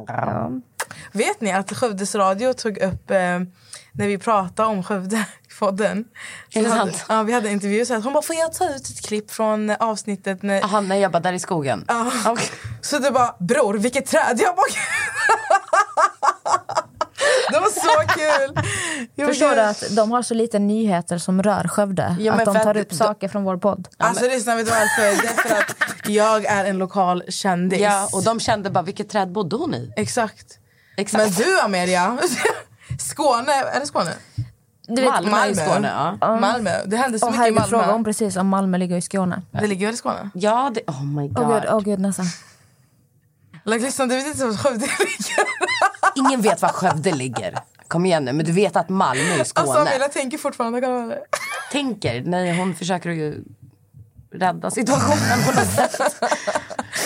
Ja. 0.06 0.50
Vet 1.12 1.40
ni 1.40 1.52
att 1.52 1.72
Skövdes 1.76 2.14
radio 2.14 2.52
tog 2.52 2.78
upp 2.78 3.10
eh, 3.10 3.16
när 3.92 4.06
vi 4.06 4.18
pratade 4.18 4.68
om 4.68 4.82
Skövde 4.82 5.16
i 5.16 5.54
podden. 5.58 6.04
Är 6.54 6.62
det 6.62 6.68
hade, 6.68 6.92
sant? 6.92 7.04
ja, 7.08 7.22
vi 7.22 7.32
hade 7.32 7.46
en 7.48 7.52
intervju 7.52 7.86
så 7.86 7.94
att 7.94 8.04
hon 8.04 8.12
bara 8.12 8.22
får 8.22 8.36
jag 8.36 8.52
ta 8.52 8.74
ut 8.74 8.88
ett 8.88 9.06
klipp 9.06 9.30
från 9.30 9.70
avsnittet 9.70 10.42
när, 10.42 10.60
Jaha, 10.60 10.80
när 10.80 10.96
jag 10.96 11.12
bara 11.12 11.20
där 11.20 11.32
i 11.32 11.38
skogen. 11.38 11.84
Ja. 11.88 12.12
Okej. 12.26 12.48
Så 12.80 12.98
du 12.98 13.10
bara 13.10 13.34
bror 13.38 13.74
vilket 13.74 14.06
träd 14.06 14.40
jag 14.42 14.56
bara 14.56 14.66
Det 17.50 17.58
var 17.60 17.70
så 17.70 18.08
kul! 18.18 18.64
Jag 19.14 19.28
Förstår 19.28 19.54
du 19.54 19.60
att 19.60 19.84
de 19.96 20.10
har 20.10 20.22
så 20.22 20.34
lite 20.34 20.58
nyheter 20.58 21.18
som 21.18 21.42
rör 21.42 21.68
Skövde? 21.68 22.16
Ja, 22.20 22.32
att 22.32 22.44
de 22.44 22.54
tar 22.54 22.70
att 22.70 22.76
upp 22.76 22.88
de- 22.90 22.94
saker 22.96 23.28
från 23.28 23.44
vår 23.44 23.56
podd. 23.56 23.88
Alltså 23.96 24.24
lyssna 24.24 24.54
vet 24.56 24.66
du 24.66 24.72
varför? 24.72 25.22
Det 25.22 25.28
är 25.28 25.48
för 25.48 25.56
att 25.56 25.76
jag 26.08 26.44
är 26.44 26.64
en 26.64 26.78
lokal 26.78 27.22
kändis. 27.28 27.80
Ja, 27.80 28.08
och 28.12 28.24
de 28.24 28.40
kände 28.40 28.70
bara 28.70 28.84
vilket 28.84 29.08
träd 29.08 29.32
bodde 29.32 29.56
hon 29.56 29.74
i? 29.74 29.92
Exakt. 29.96 30.58
Exakt. 30.96 31.24
Men 31.24 31.32
du 31.32 31.60
Amelia, 31.60 32.18
Skåne, 32.98 33.52
är 33.52 33.80
det 33.80 33.86
Skåne? 33.86 34.10
Du 34.88 35.02
vet, 35.02 35.10
Malmö, 35.10 35.46
i 35.46 35.54
Skåne. 35.54 36.16
Ja, 36.20 36.36
Malmö. 36.40 36.70
Det 36.86 36.96
hände 36.96 37.18
så 37.18 37.26
och 37.26 37.32
mycket 37.32 37.48
i 37.48 37.50
Malmö. 37.50 37.68
frågade 37.68 37.92
om 37.92 38.04
precis 38.04 38.36
om 38.36 38.48
Malmö 38.48 38.78
ligger 38.78 38.96
i 38.96 39.02
Skåne. 39.02 39.42
Det 39.50 39.66
ligger 39.66 39.86
väl 39.86 39.94
i 39.94 39.98
Skåne? 39.98 40.30
ja 40.34 40.70
det, 40.74 40.80
oh 40.86 41.04
my 41.04 41.28
god. 41.28 41.38
Åh 41.44 41.54
gud, 41.60 41.70
åh 41.70 41.80
gud 41.80 41.98
nästan. 41.98 42.26
Like, 43.64 43.84
lyssna, 43.84 44.06
du 44.06 44.16
vet 44.16 44.26
inte 44.26 44.44
var 44.46 44.54
Skövde 44.56 44.86
ligger. 44.86 45.44
Ingen 46.16 46.40
vet 46.40 46.62
var 46.62 46.68
Skövde 46.68 47.12
ligger. 47.12 47.58
Kom 47.88 48.06
igen 48.06 48.24
nu, 48.24 48.32
men 48.32 48.46
du 48.46 48.52
vet 48.52 48.76
att 48.76 48.88
Malmö 48.88 49.22
är 49.40 49.44
Skåne. 49.44 49.66
Alltså 49.68 49.80
Amelia 49.80 50.08
tänker 50.08 50.38
fortfarande, 50.38 50.80
kan 50.80 51.08
det? 51.08 51.18
Tänker, 51.72 52.22
nej 52.22 52.58
hon 52.58 52.74
försöker 52.74 53.10
ju 53.10 53.44
rädda 54.32 54.70
situationen 54.70 55.44
på 55.46 55.52
något 55.52 55.70
sätt. 55.70 56.00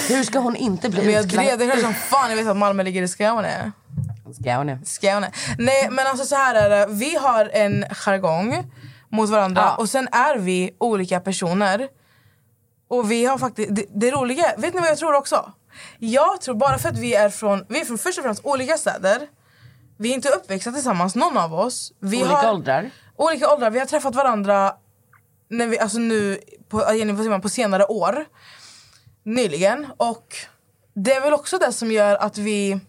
Hur 0.08 0.22
ska 0.24 0.38
hon 0.38 0.56
inte 0.56 0.88
bli 0.88 1.02
Men 1.04 1.14
jag 1.14 1.24
utklädd? 1.24 1.46
drev 1.46 1.58
det 1.58 1.64
här 1.74 1.82
som 1.82 1.94
fan, 1.94 2.30
jag 2.30 2.36
vet 2.36 2.46
att 2.48 2.56
Malmö 2.56 2.82
ligger 2.82 3.02
i 3.02 3.08
Skåne. 3.08 3.72
Skåne. 4.40 4.78
Skåne. 4.84 5.30
Nej 5.58 5.88
men 5.90 6.06
alltså 6.06 6.26
så 6.26 6.34
här 6.34 6.54
är 6.54 6.70
det, 6.70 6.86
vi 6.94 7.16
har 7.16 7.50
en 7.52 7.84
jargong 7.90 8.70
mot 9.08 9.30
varandra 9.30 9.62
Ja. 9.62 9.74
och 9.76 9.88
sen 9.88 10.08
är 10.12 10.36
vi 10.38 10.70
olika 10.78 11.20
personer. 11.20 11.88
Och 12.88 13.10
vi 13.10 13.24
har 13.26 13.38
faktiskt, 13.38 13.74
det, 13.74 13.84
det 13.94 14.10
roliga, 14.10 14.44
vet 14.58 14.74
ni 14.74 14.80
vad 14.80 14.90
jag 14.90 14.98
tror 14.98 15.14
också? 15.14 15.52
Jag 15.98 16.40
tror 16.40 16.54
bara 16.54 16.78
för 16.78 16.88
att 16.88 16.98
vi 16.98 17.14
är 17.14 17.28
från, 17.28 17.64
vi 17.68 17.80
är 17.80 17.84
från 17.84 17.98
först 17.98 18.18
och 18.18 18.24
främst 18.24 18.44
olika 18.44 18.76
städer. 18.76 19.28
Vi 19.96 20.10
är 20.10 20.14
inte 20.14 20.28
uppväxta 20.28 20.72
tillsammans, 20.72 21.14
någon 21.14 21.36
av 21.36 21.54
oss. 21.54 21.92
Vi 21.98 22.16
Olika 22.16 22.34
har, 22.34 22.54
åldrar. 22.54 22.90
Olika 23.16 23.52
åldrar. 23.52 23.70
Vi 23.70 23.78
har 23.78 23.86
träffat 23.86 24.14
varandra 24.14 24.74
när 25.48 25.66
vi, 25.66 25.78
alltså 25.78 25.98
nu 25.98 26.38
på, 26.68 27.40
på 27.42 27.48
senare 27.48 27.84
år. 27.84 28.24
Nyligen. 29.22 29.86
Och 29.96 30.36
det 30.94 31.12
är 31.12 31.20
väl 31.20 31.32
också 31.32 31.58
det 31.58 31.72
som 31.72 31.92
gör 31.92 32.16
att 32.16 32.38
vi... 32.38 32.80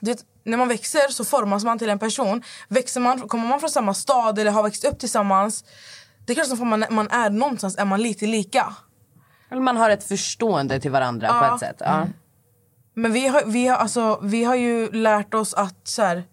Du 0.00 0.10
vet, 0.10 0.24
när 0.44 0.56
man 0.56 0.68
växer 0.68 1.08
så 1.08 1.24
formas 1.24 1.64
man 1.64 1.78
till 1.78 1.90
en 1.90 1.98
person. 1.98 2.42
Växer 2.68 3.00
man, 3.00 3.28
kommer 3.28 3.48
man 3.48 3.60
från 3.60 3.70
samma 3.70 3.94
stad 3.94 4.38
eller 4.38 4.50
har 4.50 4.62
växt 4.62 4.84
upp 4.84 4.98
tillsammans 4.98 5.64
det 6.26 6.32
är 6.32 6.34
klart 6.34 6.58
som 6.58 6.68
man, 6.68 6.84
man 6.90 7.08
är 7.10 7.30
någonstans 7.30 7.76
är 7.78 7.84
man 7.84 8.02
lite 8.02 8.26
lika. 8.26 8.74
Eller 9.52 9.60
man 9.62 9.76
har 9.76 9.90
ett 9.90 10.04
förstående 10.04 10.80
till 10.80 10.90
varandra 10.90 11.26
Ja. 11.26 11.48
på 11.48 11.54
ett 11.54 11.60
sätt. 11.60 11.76
Ja. 11.80 12.06
Men 12.94 13.12
vi 13.12 13.26
har, 13.28 13.42
vi 13.46 13.66
har, 13.66 13.76
alltså, 13.76 14.20
vi 14.22 14.44
har 14.44 14.54
ju 14.54 14.90
lärt 14.92 15.34
oss 15.34 15.54
att 15.54 15.88
så 15.88 16.02
här, 16.02 16.24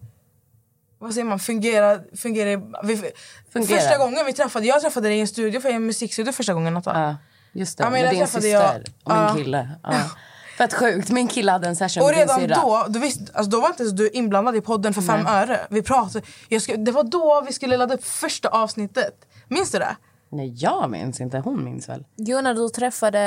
vad 0.98 1.14
säger 1.14 1.24
man, 1.24 1.38
fungera... 1.38 1.98
fungera, 2.16 2.62
vi, 2.82 3.12
Fungera. 3.52 3.80
Första 3.80 3.98
gången 3.98 4.26
vi 4.26 4.32
träffade, 4.32 4.66
jag 4.66 4.80
träffade 4.80 5.08
dig 5.08 5.16
i 5.18 5.20
en 5.20 5.28
studio, 5.28 5.60
för 5.60 5.68
en 5.68 5.86
musikstudio 5.86 6.32
första 6.32 6.54
gången 6.54 6.74
Natta. 6.74 7.00
Ja, 7.00 7.16
just 7.52 7.78
det. 7.78 7.84
Ja, 7.84 7.90
med 7.90 8.04
jag 8.04 8.14
din 8.14 8.26
syster 8.26 8.48
jag- 8.48 8.74
och 9.04 9.12
min 9.12 9.22
ja. 9.22 9.34
kille. 9.34 9.70
Ja. 9.82 9.92
Fett 10.58 10.74
sjukt. 10.74 11.10
Min 11.10 11.28
kille 11.28 11.52
hade 11.52 11.68
en 11.68 11.76
session 11.76 12.02
Och 12.02 12.10
redan 12.10 12.48
då, 12.48 12.86
du 12.88 12.98
visst, 12.98 13.20
alltså 13.34 13.50
då 13.50 13.60
var 13.60 13.68
inte 13.68 13.82
ens 13.82 13.96
du 13.96 14.08
inblandad 14.10 14.56
i 14.56 14.60
podden 14.60 14.94
för 14.94 15.02
fem 15.02 15.20
Nej. 15.24 15.42
öre. 15.42 15.60
Vi 15.70 15.82
pratade, 15.82 16.26
jag 16.48 16.84
det 16.84 16.92
var 16.92 17.04
då 17.04 17.42
vi 17.46 17.52
skulle 17.52 17.76
ladda 17.76 17.94
upp 17.94 18.04
första 18.04 18.48
avsnittet. 18.48 19.14
Minns 19.48 19.70
du 19.70 19.78
det? 19.78 19.96
Nej, 20.32 20.54
jag 20.56 20.90
minns 20.90 21.20
inte. 21.20 21.38
Hon 21.38 21.64
minns 21.64 21.88
väl? 21.88 22.04
Jo, 22.16 22.40
när 22.40 22.54
du 22.54 22.68
träffade... 22.68 23.18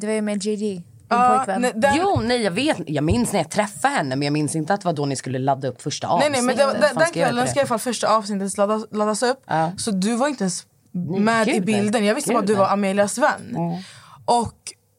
Det 0.00 0.06
var 0.06 0.14
ju 0.14 0.22
med 0.22 0.44
JD, 0.44 0.56
din 0.60 0.82
Ja, 1.08 1.34
pojkvän. 1.36 1.62
nej, 1.62 1.72
den- 1.74 1.94
Jo, 1.96 2.20
nej 2.24 2.42
jag 2.42 2.50
vet. 2.50 2.76
Jag 2.86 3.04
minns 3.04 3.32
när 3.32 3.40
jag 3.40 3.50
träffade 3.50 3.94
henne 3.94 4.16
men 4.16 4.22
jag 4.26 4.32
minns 4.32 4.56
inte 4.56 4.74
att 4.74 4.80
det 4.80 4.84
var 4.86 4.92
då 4.92 5.06
ni 5.06 5.16
skulle 5.16 5.38
ladda 5.38 5.68
upp 5.68 5.82
första 5.82 6.06
Nej, 6.06 6.14
avsnittet. 6.14 6.32
nej, 6.32 6.42
men 6.66 6.80
det, 6.80 6.88
Fan, 6.88 6.94
den, 6.98 7.12
kvällen 7.12 7.44
det? 7.44 7.50
ska 7.50 7.58
i 7.58 7.62
alla 7.62 7.68
fall 7.68 7.78
första 7.78 8.16
avsnittet 8.16 8.56
laddas, 8.58 8.82
laddas 8.90 9.22
upp. 9.22 9.42
Ja. 9.46 9.72
Så 9.76 9.90
du 9.90 10.14
var 10.16 10.28
inte 10.28 10.44
ens 10.44 10.66
med 11.18 11.48
i 11.48 11.52
gud, 11.52 11.64
bilden. 11.64 12.04
Jag 12.04 12.14
visste 12.14 12.32
bara 12.32 12.38
att 12.40 12.46
du 12.46 12.54
var 12.54 12.68
Amelias 12.68 13.18
vän. 13.18 13.56
Och 14.24 14.54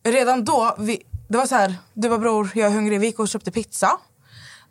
redan 0.08 0.46
då, 0.46 0.76
vi, 0.80 1.02
det 1.30 1.38
var 1.38 1.46
så 1.46 1.56
här, 1.56 1.76
du 1.94 2.08
var 2.08 2.18
bror, 2.18 2.50
jag 2.56 2.68
är 2.72 2.76
hungrig, 2.76 3.00
vi 3.00 3.06
gick 3.06 3.20
och 3.20 3.28
köpte 3.28 3.52
pizza. 3.52 3.90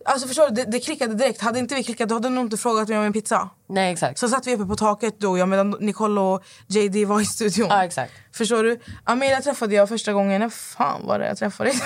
Alltså 0.05 0.29
förstår 0.29 0.49
du, 0.49 0.55
det, 0.55 0.65
det 0.71 0.81
klickade 0.81 1.15
direkt. 1.15 1.41
Hade 1.41 1.59
inte 1.59 1.75
vi 1.75 1.85
klickat, 1.85 2.09
då 2.09 2.15
hade 2.15 2.29
du 2.29 2.35
nog 2.35 2.45
inte 2.45 2.57
frågat 2.57 2.89
mig 2.89 2.99
om 2.99 3.05
en 3.05 3.13
pizza. 3.13 3.51
Nej, 3.69 3.93
exakt. 3.93 4.19
Så 4.19 4.29
satt 4.29 4.47
vi 4.47 4.55
uppe 4.55 4.65
på 4.67 4.77
taket 4.77 5.21
då, 5.21 5.39
jag 5.39 5.49
medan 5.49 5.71
Nicole 5.81 6.21
och 6.21 6.43
JD 6.67 7.05
var 7.05 7.21
i 7.21 7.25
studion. 7.25 7.67
Ja, 7.71 7.85
exakt. 7.85 8.13
Förstår 8.33 8.63
du? 8.65 8.81
Amelia 9.05 9.41
träffade 9.41 9.75
jag 9.75 9.89
första 9.89 10.13
gången, 10.13 10.41
när 10.41 10.49
fan 10.49 11.07
var 11.07 11.19
det 11.19 11.27
jag 11.29 11.39
träffade 11.39 11.71
dig? 11.71 11.79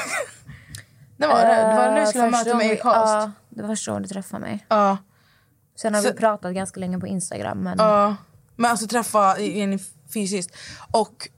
det 1.17 1.27
var 1.27 1.41
det, 1.41 1.47
det 1.57 1.77
var 1.77 1.91
när 1.93 2.01
vi 2.01 2.07
skulle 2.07 2.23
ha 2.25 2.29
Eh, 2.29 2.33
möte 2.33 2.55
med 2.55 2.67
gången- 2.69 2.79
Acast. 2.81 3.13
Ja, 3.15 3.31
det 3.49 3.63
var 3.63 3.69
första 3.69 3.91
gången 3.91 4.03
du 4.03 4.09
träffade 4.09 4.41
mig. 4.41 4.67
Ja. 4.69 4.97
Sen 5.77 5.95
har 5.95 6.03
Så- 6.03 6.09
vi 6.13 6.19
pratat 6.19 6.55
ganska 6.55 6.81
länge 6.81 6.99
på 6.99 7.07
Instagram. 7.07 7.59
Men... 7.59 7.75
Ja, 7.79 8.17
men 8.57 8.71
alltså 8.71 8.87
träffa 8.87 9.39
Jenny 9.39 9.79
fysiskt. 10.15 10.51
Och 10.91 11.29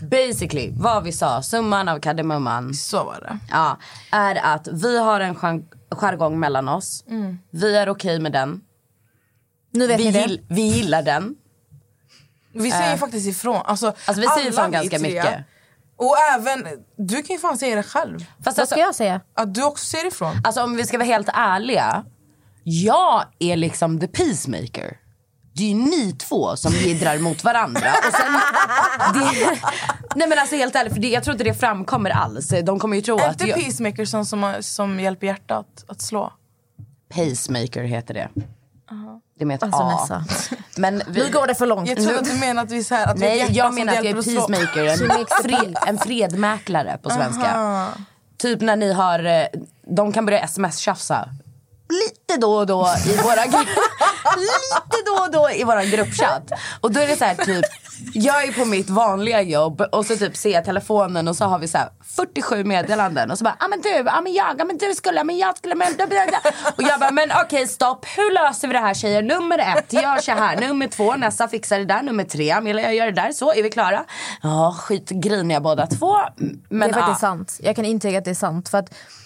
Basically, 0.00 0.72
vad 0.76 1.04
vi 1.04 1.12
sa, 1.12 1.42
summan 1.42 1.88
av 1.88 1.98
kardemumman 2.00 2.74
så 2.74 3.04
var 3.04 3.20
det. 3.20 3.38
ja, 3.50 3.78
är 4.12 4.34
att 4.54 4.68
vi 4.72 4.98
har 4.98 5.20
en 5.20 5.34
jar- 5.34 5.62
jargong 5.90 6.40
mellan 6.40 6.68
oss. 6.68 7.04
Mm. 7.08 7.38
Vi 7.50 7.76
är 7.76 7.88
okej 7.88 8.18
med 8.20 8.32
den. 8.32 8.60
Nu 9.70 9.86
vet 9.86 10.00
Vi, 10.00 10.04
ni 10.04 10.10
det. 10.12 10.20
gill, 10.20 10.40
vi 10.48 10.62
gillar 10.62 11.02
den. 11.02 11.34
Vi 12.54 12.70
säger 12.70 12.96
faktiskt 12.96 13.26
ifrån. 13.28 13.62
Alltså, 13.64 13.86
Alltså, 13.86 14.20
vi 14.20 14.26
säger 14.28 14.50
ifrån 14.50 14.70
ganska 14.70 14.98
tre. 14.98 15.08
mycket. 15.08 15.44
Och 15.96 16.14
även, 16.34 16.66
du 16.96 17.22
kan 17.22 17.36
ju 17.36 17.38
fan 17.40 17.58
säga 17.58 17.76
det 17.76 17.82
själv. 17.82 18.18
Fast 18.18 18.28
Vad 18.38 18.58
alltså, 18.58 18.66
ska 18.74 18.80
jag 18.80 18.94
säga? 18.94 19.20
Att 19.34 19.54
du 19.54 19.62
också 19.64 19.84
säger 19.84 20.06
ifrån. 20.06 20.32
alltså 20.44 20.62
om 20.62 20.76
vi 20.76 20.86
ska 20.86 20.98
vara 20.98 21.06
helt 21.06 21.28
ärliga. 21.34 22.04
Jag 22.64 23.24
är 23.38 23.56
liksom 23.56 24.00
the 24.00 24.06
peacemaker. 24.08 24.96
Det 25.56 25.62
är 25.62 25.68
ju 25.68 25.74
ni 25.74 26.12
två 26.12 26.56
som 26.56 26.72
jiddrar 26.72 27.18
mot 27.18 27.44
varandra. 27.44 27.92
Och 28.08 28.14
sen, 28.14 28.32
det, 29.14 29.58
nej 30.14 30.28
men 30.28 30.38
alltså 30.38 30.56
helt 30.56 30.76
ärligt, 30.76 30.92
för 30.92 31.00
det, 31.00 31.08
jag 31.08 31.24
tror 31.24 31.34
inte 31.34 31.44
det 31.44 31.54
framkommer 31.54 32.10
alls. 32.10 32.54
De 32.64 32.78
kommer 32.78 32.96
ju 32.96 33.02
tro 33.02 33.18
Är 33.18 33.28
att 33.28 33.32
inte 33.32 33.46
jag, 33.46 33.58
peacemaker 33.58 34.04
som, 34.04 34.24
som, 34.26 34.54
som 34.60 35.00
hjälper 35.00 35.26
hjärtat 35.26 35.84
att 35.88 36.02
slå? 36.02 36.32
pacemaker 37.08 37.82
heter 37.82 38.14
det. 38.14 38.28
Det 39.38 39.44
är 39.44 39.46
med 39.46 39.54
ett 39.54 39.62
Alltså, 39.62 40.14
A. 40.14 40.24
Men 40.76 41.02
vi, 41.08 41.22
Nu 41.24 41.32
går 41.32 41.46
det 41.46 41.54
för 41.54 41.66
långt. 41.66 41.88
Jag 41.88 41.96
trodde 41.96 42.18
att 42.18 42.24
du 42.24 42.38
menade 42.38 42.60
att 42.60 42.72
vi 42.72 42.84
så 42.84 42.94
här, 42.94 43.06
att 43.06 43.18
Nej, 43.18 43.46
jag 43.50 43.66
som 43.66 43.74
menar 43.74 43.92
att 43.92 44.04
jag 44.04 44.18
är 44.18 44.22
peacemaker. 44.22 44.84
En, 44.84 45.26
fred, 45.42 45.76
en 45.86 45.98
fredmäklare 45.98 46.98
på 47.02 47.10
svenska. 47.10 47.88
Typ 48.38 48.60
när 48.60 48.76
ni 48.76 48.92
har, 48.92 49.24
eh, 49.24 49.46
de 49.96 50.12
kan 50.12 50.26
börja 50.26 50.40
sms-tjafsa. 50.40 51.28
Lite 51.88 52.40
då 52.40 52.56
och 52.56 52.66
då 52.66 52.88
i 53.06 53.16
våra 53.16 53.44
lite 54.36 55.02
då 55.06 55.22
och 55.24 55.30
då 55.30 55.50
i 55.50 55.64
våran 55.64 55.90
gruppchatt. 55.90 56.50
Och 56.80 56.92
då 56.92 57.00
är 57.00 57.06
det 57.06 57.16
så 57.16 57.24
här 57.24 57.34
typ, 57.34 57.64
jag 58.14 58.44
är 58.44 58.52
på 58.52 58.64
mitt 58.64 58.90
vanliga 58.90 59.42
jobb 59.42 59.80
och 59.92 60.06
så 60.06 60.16
typ 60.16 60.36
ser 60.36 60.50
jag 60.50 60.64
telefonen 60.64 61.28
och 61.28 61.36
så 61.36 61.44
har 61.44 61.58
vi 61.58 61.68
så 61.68 61.78
här 61.78 61.88
47 62.16 62.64
meddelanden 62.64 63.30
och 63.30 63.38
så 63.38 63.44
bara, 63.44 63.56
ah, 63.58 63.68
men 63.68 63.80
du, 63.80 64.04
ah, 64.08 64.20
men 64.20 64.32
jag, 64.32 64.60
ah, 64.60 64.64
men 64.64 64.78
du 64.78 64.94
skulle, 64.94 65.20
ah, 65.20 65.24
men 65.24 65.38
jag 65.38 65.58
skulle, 65.58 65.74
men 65.74 65.96
bla, 65.96 66.06
bla, 66.06 66.26
bla. 66.26 66.52
Och 66.76 66.82
jag 66.82 67.00
bara, 67.00 67.10
men 67.10 67.30
okej 67.44 67.66
stopp, 67.66 68.06
hur 68.16 68.34
löser 68.34 68.68
vi 68.68 68.74
det 68.74 68.80
här 68.80 68.94
tjejer? 68.94 69.22
Nummer 69.22 69.58
ett, 69.58 69.92
gör 69.92 70.18
så 70.18 70.32
här. 70.32 70.60
Nummer 70.60 70.88
två, 70.88 71.16
nästa 71.16 71.48
fixar 71.48 71.78
det 71.78 71.84
där. 71.84 72.02
Nummer 72.02 72.24
tre, 72.24 72.50
Amelia 72.50 72.84
jag 72.84 72.94
gör 72.94 73.06
det 73.06 73.22
där. 73.22 73.32
Så, 73.32 73.52
är 73.52 73.62
vi 73.62 73.70
klara? 73.70 74.04
Ja, 74.42 74.76
skitgriniga 74.78 75.60
båda 75.60 75.86
två. 75.86 76.16
Men 76.36 76.58
det 76.68 76.98
är 76.98 77.00
faktiskt 77.00 77.22
ja. 77.22 77.28
sant. 77.28 77.58
Jag 77.62 77.76
kan 77.76 77.84
intyga 77.84 78.18
att 78.18 78.24
det 78.24 78.30
är 78.30 78.34
sant. 78.34 78.68
För 78.68 78.78
att 78.78 78.94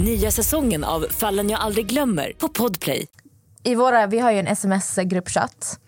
Nya 0.00 0.30
säsongen 0.30 0.84
av 0.84 1.06
Fallen 1.10 1.50
jag 1.50 1.60
aldrig 1.60 1.86
glömmer 1.86 2.32
på 2.38 2.48
Podplay. 2.48 3.06
i 3.62 3.74
våra, 3.74 4.06
vi 4.06 4.18
har 4.18 4.30
ju 4.30 4.38
en 4.38 4.46
sms-gruppchatt. 4.46 5.78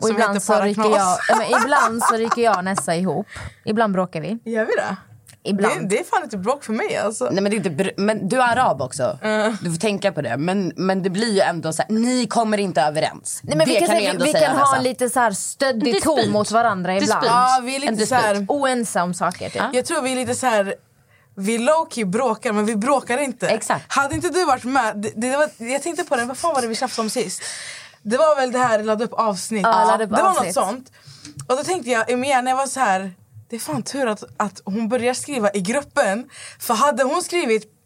Och 0.00 0.06
Som 0.06 0.10
ibland 0.10 0.42
så, 0.42 0.60
ryker 0.60 0.82
jag, 0.82 1.18
ja, 1.28 1.36
men 1.38 1.62
ibland 1.62 2.02
så 2.02 2.16
ryker 2.16 2.42
jag 2.42 2.56
och 2.56 2.64
Nessa 2.64 2.96
ihop. 2.96 3.26
Ibland 3.64 3.92
bråkar 3.92 4.20
vi. 4.20 4.38
Gör 4.44 4.64
vi 4.64 4.72
det? 4.76 4.96
Ibland. 5.42 5.80
Det, 5.80 5.88
det 5.88 6.00
är 6.00 6.04
fan 6.04 6.22
inte 6.22 6.36
bråk 6.38 6.64
för 6.64 6.72
mig 6.72 6.96
alltså. 6.96 7.24
Nej, 7.24 7.42
men, 7.42 7.44
det 7.50 7.54
är 7.54 7.56
inte, 7.56 7.70
br- 7.70 7.94
men 7.96 8.28
du 8.28 8.40
är 8.40 8.56
arab 8.56 8.82
också. 8.82 9.18
Du 9.62 9.70
får 9.70 9.78
tänka 9.78 10.12
på 10.12 10.22
det. 10.22 10.36
Men, 10.36 10.72
men 10.76 11.02
det 11.02 11.10
blir 11.10 11.32
ju 11.32 11.40
ändå 11.40 11.72
så 11.72 11.82
här, 11.82 11.90
ni 11.92 12.26
kommer 12.26 12.58
inte 12.58 12.80
överens. 12.82 13.40
Nej, 13.42 13.56
men 13.56 13.66
det 13.68 13.72
vi 13.74 13.78
kan, 13.78 13.88
kan 13.88 13.96
säga, 13.96 14.10
ändå 14.10 14.24
vi 14.24 14.32
säga 14.32 14.46
kan 14.48 14.56
ha 14.56 14.80
lite 14.80 15.10
så 15.10 15.20
här 15.20 15.30
stöddig 15.30 16.02
ton 16.02 16.30
mot 16.30 16.50
varandra 16.50 16.96
ibland. 16.96 17.26
Ja, 17.26 17.60
vi 17.64 17.76
är 17.76 17.80
lite 17.80 18.06
så 18.06 18.14
här, 18.14 18.44
Oense 18.48 19.00
om 19.00 19.14
saker. 19.14 19.50
Typ. 19.50 19.62
Jag 19.72 19.84
tror 19.84 20.02
vi 20.02 20.12
är 20.12 20.16
lite 20.16 20.34
så 20.34 20.46
här... 20.46 20.74
Vi 21.40 21.58
low-key 21.58 22.04
bråkar 22.04 22.52
men 22.52 22.66
vi 22.66 22.76
bråkar 22.76 23.18
inte. 23.18 23.48
Exakt. 23.48 23.92
Hade 23.92 24.14
inte 24.14 24.28
du 24.28 24.44
varit 24.44 24.64
med, 24.64 24.96
det, 24.96 25.12
det 25.16 25.36
var, 25.36 25.50
jag 25.56 25.82
tänkte 25.82 26.04
på 26.04 26.16
det, 26.16 26.24
vad 26.24 26.38
fan 26.38 26.54
var 26.54 26.62
det 26.62 26.68
vi 26.68 26.74
tjafsade 26.74 27.06
om 27.06 27.10
sist? 27.10 27.42
Det 28.02 28.16
var 28.16 28.36
väl 28.36 28.52
det 28.52 28.58
här 28.58 28.82
ladda 28.82 29.04
upp 29.04 29.12
avsnitt. 29.12 29.62
Ja, 29.62 29.84
ladda 29.84 30.04
upp 30.04 30.10
det 30.10 30.22
var 30.22 30.30
avsnitt. 30.30 30.56
något 30.56 30.66
sånt. 30.66 30.92
Och 31.48 31.56
då 31.56 31.64
tänkte 31.64 31.90
jag, 31.90 32.10
Emilia, 32.10 32.42
jag 32.42 32.56
var 32.56 32.66
så 32.66 32.80
här, 32.80 33.12
det 33.48 33.56
är 33.56 33.60
fan 33.60 33.82
tur 33.82 34.06
att, 34.06 34.24
att 34.36 34.62
hon 34.64 34.88
börjar 34.88 35.14
skriva 35.14 35.50
i 35.52 35.60
gruppen. 35.60 36.28
För 36.58 36.74
hade 36.74 37.02
hon 37.02 37.22
skrivit 37.22 37.79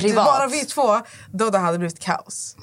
Privat. 0.00 0.26
bara 0.26 0.46
vi 0.46 0.64
två, 0.64 1.00
då 1.32 1.50
det 1.50 1.58
hade 1.58 1.78
blivit 1.78 1.98
kaos. 2.00 2.56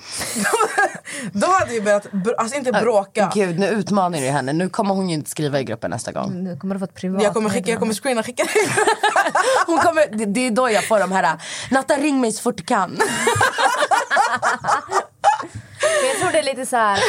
då 1.32 1.48
hade 1.48 1.72
vi 1.72 1.82
börjat, 1.82 2.06
br- 2.12 2.36
alltså 2.38 2.58
inte 2.58 2.72
bråka. 2.72 3.32
Gud, 3.34 3.60
nu 3.60 3.68
utmanar 3.68 4.20
du 4.20 4.28
henne. 4.30 4.54
Nu 4.54 4.70
kommer 4.70 4.96
hon 4.96 5.10
ju 5.10 5.16
inte 5.16 5.30
skriva 5.30 5.60
i 5.60 5.64
gruppen 5.64 5.92
nästa 5.92 6.12
gång. 6.12 6.44
Nu 6.44 6.58
kommer 6.58 6.76
du 6.76 6.80
få 6.80 6.86
ett 6.86 6.94
privat 6.96 7.24
Jag 7.24 7.34
kommer, 7.34 7.50
skicka, 7.50 7.72
jag 7.72 7.80
kommer 7.80 7.94
screena 7.94 8.24
skicka 8.24 8.44
det. 8.44 8.50
Hon 9.66 9.80
kommer, 9.80 10.18
det, 10.18 10.26
det 10.26 10.48
är 10.48 10.52
då 10.52 10.70
jag 10.72 10.88
får 10.88 11.00
de 11.00 11.12
här, 11.12 11.38
Natta 11.72 11.96
ring 11.96 12.22
mig 12.22 12.32
så 12.32 12.42
fort 12.42 12.58
du 12.58 12.64
kan. 12.64 12.90
Men 12.90 13.02
jag 16.12 16.20
tror 16.22 16.32
det 16.32 16.40
är 16.40 16.44
lite 16.44 16.66
så 16.66 16.76
här... 16.76 17.00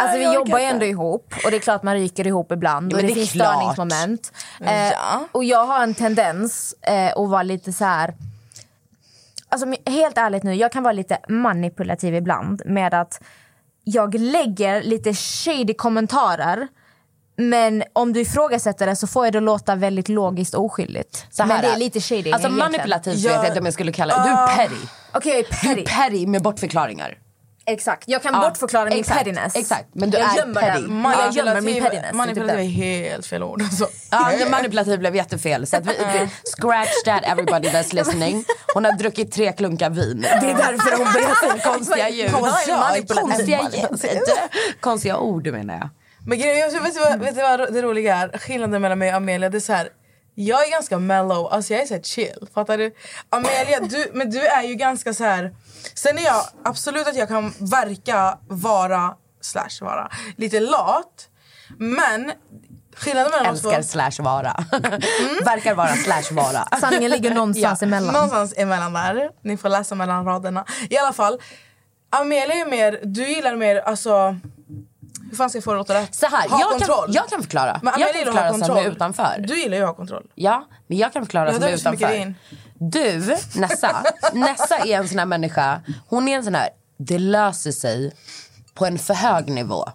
Alltså 0.00 0.18
vi 0.18 0.34
jobbar 0.34 0.58
ju 0.58 0.64
ändå 0.64 0.86
ihop 0.86 1.34
och 1.44 1.50
det 1.50 1.56
är 1.56 1.60
klart 1.60 1.82
man 1.82 1.94
ryker 1.94 2.26
ihop 2.26 2.52
ibland 2.52 2.92
Ja, 2.92 2.96
och 2.96 3.02
det, 3.02 3.08
det 3.08 3.12
är 3.12 3.14
finns 3.14 3.32
klart. 3.32 3.54
störningsmoment. 3.56 4.32
Eh, 4.60 4.90
Ja. 4.92 5.24
Och 5.32 5.44
jag 5.44 5.66
har 5.66 5.82
en 5.82 5.94
tendens 5.94 6.74
eh, 6.82 7.06
att 7.16 7.28
vara 7.30 7.42
lite 7.42 7.72
så 7.72 7.84
här... 7.84 8.14
Alltså 9.50 9.66
helt 9.86 10.18
ärligt 10.18 10.42
nu, 10.42 10.54
jag 10.54 10.72
kan 10.72 10.82
vara 10.82 10.92
lite 10.92 11.18
manipulativ 11.28 12.14
ibland 12.14 12.62
med 12.64 12.94
att 12.94 13.22
jag 13.84 14.14
lägger 14.14 14.82
lite 14.82 15.14
shady 15.14 15.74
kommentarer 15.74 16.68
men 17.36 17.82
om 17.92 18.12
du 18.12 18.20
ifrågasätter 18.20 18.86
det 18.86 18.96
så 18.96 19.06
får 19.06 19.26
jag 19.26 19.32
det 19.32 19.40
låta 19.40 19.74
väldigt 19.74 20.08
logiskt 20.08 20.54
och 20.54 20.64
oskyldigt. 20.64 21.26
Så 21.30 21.46
men 21.46 21.60
det 21.60 21.66
är 21.66 21.76
lite 21.76 22.00
shady 22.00 22.32
Alltså 22.32 22.48
manipulativt 22.50 23.14
vet 23.16 23.32
jag 23.32 23.46
inte 23.46 23.58
om 23.58 23.64
jag 23.64 23.74
skulle 23.74 23.92
kalla 23.92 24.16
det. 24.16 24.22
Du 24.22 24.28
är 24.30 24.56
petty. 24.56 24.86
Okej, 25.14 25.46
jag 25.62 25.72
är 25.72 25.74
Du 25.74 25.80
är 25.80 25.84
petty. 25.84 25.96
petty 25.96 26.26
med 26.26 26.42
bortförklaringar. 26.42 27.18
Exakt, 27.66 28.04
jag 28.06 28.22
kan 28.22 28.34
Ja, 28.34 28.40
bortförklara 28.40 28.84
min 28.84 28.98
exakt, 29.00 29.18
pettiness. 29.18 29.56
exakt. 29.56 29.86
Men 29.92 30.10
du 30.10 30.18
jag 30.18 30.32
är 30.32 30.36
gömmer 30.36 30.60
petty. 30.60 30.82
den. 30.82 31.02
Jag 31.02 31.32
gömmer 31.32 31.60
min 31.60 31.82
pettiness. 31.82 32.06
typ 32.06 32.14
Manipulativ 32.14 32.58
är 32.58 32.64
helt 32.64 33.26
fel 33.26 33.42
ord. 33.42 33.62
Alltså. 33.62 33.88
Ja, 34.10 34.32
manipulativ 34.50 34.98
blev 34.98 35.16
jättefel. 35.16 35.66
Så 35.66 35.76
att 35.76 35.86
vi, 35.86 35.92
scratch 36.56 37.02
that 37.04 37.22
everybody 37.24 37.68
that's 37.68 37.94
listening. 37.94 38.44
Hon 38.74 38.84
har 38.84 38.92
druckit 38.92 39.32
tre 39.32 39.52
klunkar 39.52 39.90
vin. 39.90 40.20
Det 40.20 40.28
är 40.28 40.56
därför 40.56 41.04
hon 41.04 41.12
börjar 41.12 41.34
säga 41.34 41.64
konstiga 41.72 42.08
ljud. 42.08 42.32
Konstiga, 42.32 43.70
konstiga, 44.80 45.18
ord 45.18 45.46
menar 45.46 45.74
jag. 45.74 45.88
Men 46.26 46.38
grejen, 46.38 46.82
vet, 46.82 46.94
du 46.94 47.00
vad, 47.00 47.18
vet 47.20 47.34
du 47.34 47.42
vad 47.42 47.72
det 47.74 47.82
roliga 47.82 48.16
är? 48.16 48.38
Skillnaden 48.38 48.82
mellan 48.82 48.98
mig 48.98 49.08
och 49.10 49.16
Amelia 49.16 49.50
det 49.50 49.58
är 49.58 49.60
så 49.60 49.72
här. 49.72 49.88
Jag 50.34 50.66
är 50.66 50.70
ganska 50.70 50.98
mellow, 50.98 51.52
alltså 51.52 51.72
jag 51.72 51.82
är 51.82 51.86
så 51.86 51.94
här 51.94 52.02
chill. 52.02 52.48
Fattar 52.54 52.78
du? 52.78 52.94
Amelia, 53.30 53.80
du, 53.80 54.10
men 54.14 54.30
du 54.30 54.40
är 54.40 54.62
ju 54.62 54.74
ganska 54.74 55.14
så 55.14 55.24
här. 55.24 55.54
Sen 55.94 56.18
är 56.18 56.22
jag 56.22 56.42
absolut 56.64 57.08
att 57.08 57.16
jag 57.16 57.28
kan 57.28 57.54
verka 57.58 58.38
vara, 58.48 59.14
slash 59.40 59.80
vara, 59.80 60.10
lite 60.36 60.60
lat. 60.60 61.28
Men 61.78 62.32
skillnaden 62.96 63.30
mellan 63.30 63.54
oss 63.54 63.62
två... 63.62 63.70
Älskar 63.70 64.10
slash 64.10 64.24
vara. 64.24 64.64
Verkar 65.44 65.74
vara 65.74 65.94
slash 65.94 66.34
vara. 66.34 66.78
Sanningen 66.80 67.10
ligger 67.10 67.34
någonstans 67.34 67.82
emellan. 67.82 68.12
Någonstans 68.14 68.54
emellan 68.56 68.92
där. 68.92 69.30
Ni 69.42 69.56
får 69.56 69.68
läsa 69.68 69.94
mellan 69.94 70.24
raderna. 70.24 70.64
I 70.90 70.98
alla 70.98 71.12
fall, 71.12 71.40
Amelia 72.10 72.54
är 72.54 72.70
mer, 72.70 73.00
du 73.04 73.28
gillar 73.28 73.56
mer 73.56 73.76
alltså... 73.76 74.36
Hur 75.30 75.36
fan 75.36 75.50
ska 75.50 75.56
jag 75.56 75.64
få 75.64 75.72
det 75.74 75.80
att 75.80 75.88
låta 75.88 76.00
rätt? 76.00 76.14
Så 76.14 76.26
här, 76.26 76.48
ha 76.48 76.60
jag 76.60 76.70
kontroll. 76.70 77.04
kan, 77.04 77.14
jag 77.14 77.28
kan 77.28 77.42
förklara. 77.42 77.80
Men 77.82 77.92
jag 77.98 78.12
kan 78.14 78.24
förklara 78.24 78.52
som 78.66 78.76
är 78.76 78.88
utanför. 78.88 79.44
Du 79.48 79.60
gillar 79.60 79.76
ju 79.76 79.82
att 79.82 79.88
ha 79.88 79.94
kontroll. 79.94 80.26
Ja, 80.34 80.68
men 80.86 80.98
jag 80.98 81.12
kan 81.12 81.22
förklara 81.22 81.48
Ja, 81.48 81.54
som 81.54 81.62
är 81.62 81.68
utanför. 81.72 82.14
in. 82.16 82.34
Du, 82.78 83.18
Nessa. 83.54 84.02
Nessa 84.32 84.78
är 84.78 84.96
en 84.96 85.08
sån 85.08 85.18
här 85.18 85.26
människa. 85.26 85.80
Hon 86.08 86.28
är 86.28 86.36
en 86.36 86.44
sån 86.44 86.54
här, 86.54 86.68
det 86.98 87.18
löser 87.18 87.72
sig 87.72 88.12
på 88.74 88.86
en 88.86 88.98
för 88.98 89.14
hög 89.14 89.48
nivå. 89.50 89.88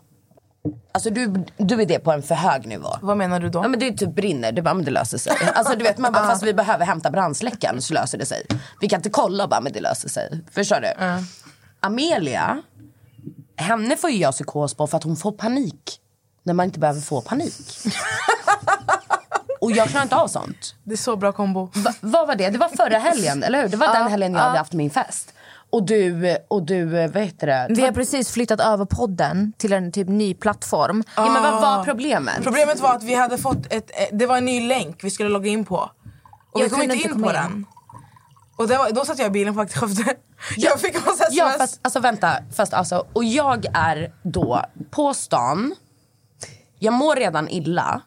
Alltså 0.92 1.10
du, 1.10 1.46
du 1.58 1.82
är 1.82 1.86
det 1.86 2.00
på 2.00 2.12
en 2.12 2.24
för 2.24 2.36
hög 2.36 2.68
nivå. 2.68 2.90
Vad 3.02 3.18
menar 3.18 3.40
du 3.40 3.50
då? 3.50 3.60
Ja 3.64 3.68
men 3.68 3.80
det 3.80 3.92
typ 3.92 4.16
brinner, 4.16 4.52
du 4.52 4.62
bara 4.62 4.74
men 4.74 4.86
det 4.86 4.92
löser 4.92 5.18
sig. 5.18 5.34
Alltså 5.56 5.76
du 5.76 5.84
vet 5.84 5.98
man 5.98 6.14
bara 6.14 6.24
fast 6.28 6.44
vi 6.44 6.54
behöver 6.54 6.86
hämta 6.86 7.12
brandsläckaren 7.12 7.82
så 7.82 7.94
löser 7.94 8.18
det 8.18 8.26
sig. 8.26 8.46
Vi 8.82 8.90
kan 8.90 9.00
inte 9.00 9.10
kolla 9.10 9.48
bara 9.48 9.62
men 9.62 9.74
det 9.74 9.80
löser 9.82 10.10
sig. 10.10 10.44
Förstår 10.52 10.82
du? 10.82 11.22
Amelia, 11.80 12.62
henne 13.58 13.97
får 13.97 14.10
ju 14.10 14.18
jag 14.18 14.34
psykos 14.34 14.74
på 14.74 14.88
för 14.88 14.97
att 14.97 15.03
hon 15.03 15.16
får 15.16 15.32
panik. 15.32 15.99
När 16.43 16.53
man 16.53 16.66
inte 16.66 16.80
behöver 16.80 17.01
få 17.01 17.22
panik. 17.22 17.53
Och 19.62 19.72
jag 19.72 19.88
klarar 19.89 20.03
inte 20.03 20.16
av 20.16 20.28
sånt. 20.28 20.76
Det 20.84 20.93
är 20.93 20.97
så 20.97 21.16
bra 21.16 21.32
kombo. 21.32 21.70
Va, 21.74 21.93
vad 22.01 22.28
var 22.28 22.36
det? 22.36 22.49
Det 22.49 22.58
var 22.58 22.68
förra 22.70 22.97
helgen, 22.97 23.43
eller 23.43 23.62
hur? 23.62 23.70
Det 23.70 23.78
var 23.78 23.93
den 23.93 24.08
helgen 24.08 24.34
jag 24.34 24.39
hade 24.39 24.58
haft 24.58 24.74
min 24.74 24.89
fest. 24.89 25.34
Och 25.70 25.84
du, 25.84 26.38
och 26.47 26.64
du, 26.64 26.86
vad 27.08 27.24
heter 27.24 27.47
det? 27.47 27.68
Vi 27.70 27.82
har 27.82 27.91
precis 27.91 28.32
flyttat 28.32 28.60
över 28.60 28.86
podden 28.86 29.53
till 29.58 29.74
en 29.74 29.91
typ 29.91 30.08
ny 30.08 30.34
plattform. 30.34 31.03
Ja, 31.16 31.30
men 31.30 31.43
vad 31.43 31.62
var 31.62 31.84
problemet? 31.84 32.43
Problemet 32.43 32.80
var 32.80 32.95
att 32.95 33.03
vi 33.03 33.14
hade 33.16 33.38
fått 33.38 33.74
ett, 33.74 33.91
eh, 33.93 34.18
det 34.18 34.26
var 34.26 34.38
en 34.38 34.45
ny 34.45 34.68
länk 34.68 35.03
vi 35.03 35.10
skulle 35.10 35.30
logga 35.30 35.49
in 35.49 35.66
på. 35.66 35.78
Och 36.51 36.60
Jag 36.60 36.64
vi 36.64 36.70
kom 36.70 36.80
kunde 36.80 36.95
inte 36.95 37.08
in 37.08 37.14
komma 37.14 37.28
på 37.28 37.34
in. 37.34 37.36
den. 37.41 37.66
Och 38.56 38.70
var, 38.70 38.91
då 38.91 39.06
satt 39.06 39.20
jag 39.20 39.28
i 39.28 39.32
bilen 39.32 39.53
på 39.53 39.60
väg 39.60 39.70
till 39.70 39.80
Skövde. 39.80 40.16
Jag 40.58 40.80
fick 40.80 41.06
massa 41.06 41.24
sms. 41.24 41.38
Ja 41.38 41.56
fast 41.58 41.80
alltså 41.82 41.99
vänta, 41.99 42.38
fast 42.56 42.74
alltså, 42.74 43.08
och 43.14 43.24
jag 43.24 43.66
är 43.74 44.14
då 44.24 44.62
på 44.91 45.14
stan, 45.14 45.76
jag 46.80 46.93
mår 46.93 47.16
redan 47.16 47.49
illa. 47.49 48.01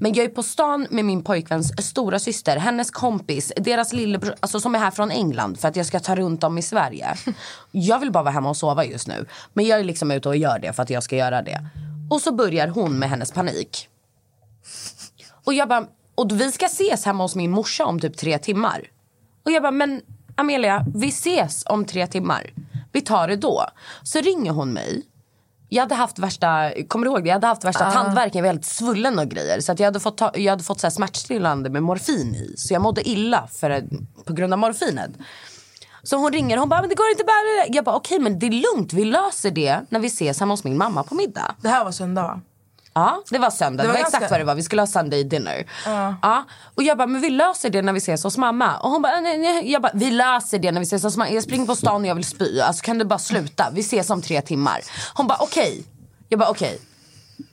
Men 0.00 0.14
jag 0.14 0.24
är 0.24 0.28
på 0.28 0.42
stan 0.42 0.86
med 0.90 1.04
min 1.04 1.22
pojkväns 1.22 1.72
stora 1.86 2.18
syster, 2.18 2.56
hennes 2.56 2.90
kompis, 2.90 3.52
deras 3.56 3.92
lillebror, 3.92 4.34
alltså 4.40 4.60
som 4.60 4.74
är 4.74 4.78
här 4.78 4.90
från 4.90 5.10
England 5.10 5.60
för 5.60 5.68
att 5.68 5.76
jag 5.76 5.86
ska 5.86 6.00
ta 6.00 6.16
runt 6.16 6.40
dem 6.40 6.58
i 6.58 6.62
Sverige. 6.62 7.14
Jag 7.70 7.98
vill 7.98 8.12
bara 8.12 8.24
vara 8.24 8.32
hemma 8.34 8.48
och 8.48 8.56
sova 8.56 8.84
just 8.84 9.08
nu. 9.08 9.26
Men 9.52 9.64
jag 9.64 9.80
är 9.80 9.84
liksom 9.84 10.10
ute 10.10 10.28
och 10.28 10.36
gör 10.36 10.58
det 10.58 10.72
för 10.72 10.82
att 10.82 10.90
jag 10.90 11.02
ska 11.02 11.16
göra 11.16 11.42
det. 11.42 11.66
Och 12.10 12.20
så 12.20 12.34
börjar 12.34 12.68
hon 12.68 12.98
med 12.98 13.10
hennes 13.10 13.32
panik. 13.32 13.88
Och 15.44 15.54
jag 15.54 15.68
bara, 15.68 15.86
och 16.14 16.40
vi 16.40 16.52
ska 16.52 16.66
ses 16.66 17.04
hemma 17.04 17.24
hos 17.24 17.36
min 17.36 17.50
morsa 17.50 17.84
om 17.84 18.00
typ 18.00 18.16
tre 18.16 18.38
timmar. 18.38 18.86
Och 19.44 19.50
jag 19.50 19.62
bara, 19.62 19.72
men 19.72 20.02
Amelia, 20.36 20.84
vi 20.94 21.08
ses 21.08 21.62
om 21.66 21.84
tre 21.84 22.06
timmar. 22.06 22.50
Vi 22.92 23.00
tar 23.00 23.28
det 23.28 23.36
då. 23.36 23.64
Så 24.02 24.20
ringer 24.20 24.52
hon 24.52 24.72
mig. 24.72 25.06
Jag 25.68 25.82
hade 25.82 25.94
haft 25.94 26.18
värsta, 26.18 26.70
kommer 26.88 27.06
du 27.06 27.10
ihåg 27.12 27.22
det? 27.22 27.28
Jag 27.28 27.34
hade 27.34 27.46
haft 27.46 27.64
värsta 27.64 27.90
tandvärken, 27.90 28.38
jag 28.38 28.42
var 28.42 28.52
helt 28.52 28.64
svullen 28.64 29.18
och 29.18 29.28
grejer. 29.28 29.60
Så 29.60 29.72
att 29.72 29.78
jag 29.78 29.86
hade 29.86 30.00
fått, 30.00 30.18
ta, 30.18 30.30
jag 30.34 30.52
hade 30.52 30.64
fått 30.64 30.80
så 30.80 30.86
här 30.86 30.90
smärtstillande 30.90 31.70
med 31.70 31.82
morfin 31.82 32.34
i. 32.34 32.54
Så 32.56 32.74
jag 32.74 32.82
mådde 32.82 33.08
illa 33.08 33.48
för, 33.52 33.84
på 34.24 34.32
grund 34.32 34.52
av 34.52 34.58
morfinet. 34.58 35.10
Så 36.02 36.16
hon 36.16 36.32
ringer 36.32 36.56
hon 36.56 36.68
bara, 36.68 36.80
men 36.80 36.88
det 36.88 36.94
går 36.94 37.10
inte 37.10 37.24
bara. 37.24 37.74
Jag 37.74 37.84
bara, 37.84 37.96
okej 37.96 38.18
men 38.18 38.38
det 38.38 38.46
är 38.46 38.74
lugnt, 38.76 38.92
vi 38.92 39.04
löser 39.04 39.50
det 39.50 39.80
när 39.88 40.00
vi 40.00 40.06
ses 40.06 40.40
hemma 40.40 40.52
hos 40.52 40.64
min 40.64 40.78
mamma 40.78 41.02
på 41.02 41.14
middag. 41.14 41.54
Det 41.60 41.68
här 41.68 41.84
var 41.84 41.92
söndag 41.92 42.22
va? 42.22 42.40
Ja, 42.94 43.22
det 43.30 43.38
var 43.38 43.50
söndag. 43.50 43.82
Det 43.82 43.88
Det 43.88 43.92
var 43.92 44.00
var, 44.00 44.06
exakt 44.06 44.30
vad 44.30 44.40
det 44.40 44.44
var. 44.44 44.54
Vi 44.54 44.62
skulle 44.62 44.82
ha 44.82 44.86
Sunday 44.86 45.24
dinner. 45.24 45.66
Ja. 45.86 46.16
Ja. 46.22 46.44
Och 46.74 46.82
jag 46.82 46.98
bara, 46.98 47.06
men 47.06 47.20
vi 47.20 47.30
löser 47.30 47.70
det 47.70 47.82
när 47.82 47.92
vi 47.92 47.98
ses 47.98 48.24
hos 48.24 48.36
mamma. 48.36 48.78
Och 48.78 48.90
hon 48.90 49.02
bara, 49.02 49.20
nej, 49.20 49.38
nej. 49.38 49.72
Jag 49.72 49.82
bara, 49.82 49.92
vi 49.94 50.10
löser 50.10 50.58
det 50.58 50.72
när 50.72 50.80
vi 50.80 50.86
ses 50.86 51.02
hos 51.02 51.16
mamma. 51.16 51.30
Jag 51.30 51.42
springer 51.42 51.66
på 51.66 51.76
stan 51.76 52.00
och 52.00 52.06
jag 52.06 52.14
vill 52.14 52.24
spy. 52.24 52.60
Alltså 52.60 52.82
kan 52.82 52.98
du 52.98 53.04
bara 53.04 53.18
sluta? 53.18 53.70
Vi 53.72 53.80
ses 53.80 54.10
om 54.10 54.22
tre 54.22 54.42
timmar. 54.42 54.80
Hon 55.14 55.26
bara, 55.26 55.38
okej. 55.40 55.84
Jag 56.28 56.38
bara, 56.38 56.48
okej. 56.50 56.80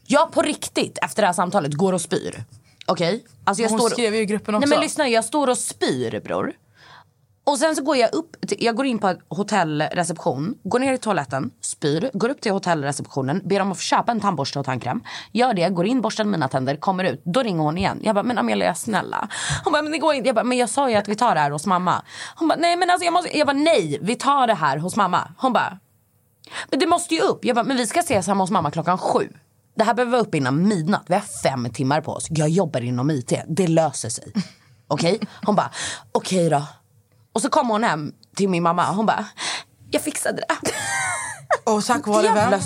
Jag 0.06 0.32
på 0.32 0.42
riktigt 0.42 0.98
efter 1.02 1.22
det 1.22 1.26
här 1.28 1.34
samtalet 1.34 1.74
går 1.74 1.94
och 1.94 2.02
spyr. 2.02 2.44
Okej? 2.86 3.26
Alltså 3.44 3.64
jag 3.64 3.70
Hon 3.70 3.80
står... 3.80 3.90
skrev 3.90 4.16
ju 4.16 4.22
i 4.22 4.26
gruppen 4.26 4.56
också. 4.56 4.68
Nej 4.68 4.78
men 4.78 4.84
lyssna, 4.84 5.08
jag 5.08 5.26
står 5.26 5.48
och 5.50 5.58
spyr 5.58 6.20
bror. 6.24 6.54
Och 7.48 7.60
sen 7.60 7.76
så 7.76 7.84
går 7.84 7.98
jag 7.98 8.14
upp, 8.14 8.48
till, 8.48 8.58
jag 8.60 8.76
går 8.76 8.86
in 8.86 9.00
på 9.00 9.16
hotellreception, 9.30 10.56
går 10.64 10.80
ner 10.80 10.94
i 10.94 10.98
toaletten, 10.98 11.52
spyr, 11.62 12.10
går 12.14 12.30
upp 12.30 12.42
till 12.42 12.52
hotellreceptionen, 12.52 13.42
ber 13.46 13.60
dem 13.60 13.72
att 13.72 13.80
köpa 13.80 14.12
en 14.12 14.20
tandborste 14.20 14.60
och 14.60 14.66
tandkräm. 14.66 15.04
Gör 15.32 15.54
det, 15.54 15.70
går 15.70 15.86
in, 15.86 16.02
borstar 16.02 16.24
mina 16.24 16.48
tänder, 16.48 16.76
kommer 16.76 17.04
ut. 17.04 17.22
Då 17.26 17.44
ringer 17.44 17.64
hon 17.64 17.78
igen. 17.78 18.00
Jag 18.04 18.16
bara, 18.16 18.24
men 18.24 18.38
Amelia 18.38 18.76
snälla. 18.76 19.30
Hon 19.64 19.74
bara, 19.74 19.82
men 19.82 19.92
det 19.92 19.98
går 19.98 20.14
inte. 20.14 20.28
Jag 20.28 20.36
bara, 20.36 20.44
men 20.44 20.58
jag 20.58 20.70
sa 20.70 20.90
ju 20.90 20.96
att 20.96 21.08
vi 21.08 21.16
tar 21.16 21.36
det 21.36 21.42
här 21.42 21.52
hos 21.52 21.66
mamma. 21.66 22.04
Hon 22.36 22.48
bara, 22.48 22.60
nej 22.60 22.76
men 22.76 22.90
alltså 22.90 23.06
jag 23.06 23.14
måste, 23.14 23.38
jag 23.38 23.48
bara, 23.48 23.58
nej 23.58 24.00
vi 24.02 24.16
tar 24.16 24.48
det 24.48 24.54
här 24.54 24.78
hos 24.78 24.96
mamma. 24.96 25.32
Hon 25.38 25.54
bara, 25.54 25.80
men 26.70 26.80
det 26.80 26.88
måste 26.88 27.16
ju 27.16 27.22
upp. 27.22 27.46
Jag 27.46 27.56
bara, 27.56 27.66
men 27.66 27.78
vi 27.78 27.88
ska 27.88 28.00
ses 28.00 28.28
hemma 28.28 28.44
hos 28.44 28.52
mamma 28.52 28.72
klockan 28.72 28.98
sju. 28.98 29.28
Det 29.76 29.84
här 29.84 29.94
behöver 29.94 30.12
vara 30.12 30.22
uppe 30.22 30.38
innan 30.38 30.68
midnatt. 30.68 31.04
Vi 31.08 31.14
har 31.14 31.44
fem 31.44 31.70
timmar 31.74 32.02
på 32.02 32.12
oss. 32.12 32.28
Jag 32.30 32.50
jobbar 32.50 32.82
inom 32.82 33.12
IT. 33.12 33.34
Det 33.48 33.68
löser 33.68 34.10
sig. 34.10 34.34
Okej? 34.88 35.20
Hon 35.46 35.56
bara, 35.56 35.72
okej 36.12 36.50
då. 36.50 36.64
Och 37.38 37.42
så 37.42 37.50
kom 37.50 37.70
hon 37.70 37.84
hem 37.84 38.14
till 38.36 38.50
min 38.50 38.64
mamma. 38.64 38.92
Hon 38.92 39.06
bara, 39.06 39.26
jag 39.92 40.02
fixade 40.02 40.38
det. 40.38 40.56
Och 41.72 41.86
tack 41.86 42.08
vare 42.08 42.34
vem? 42.34 42.60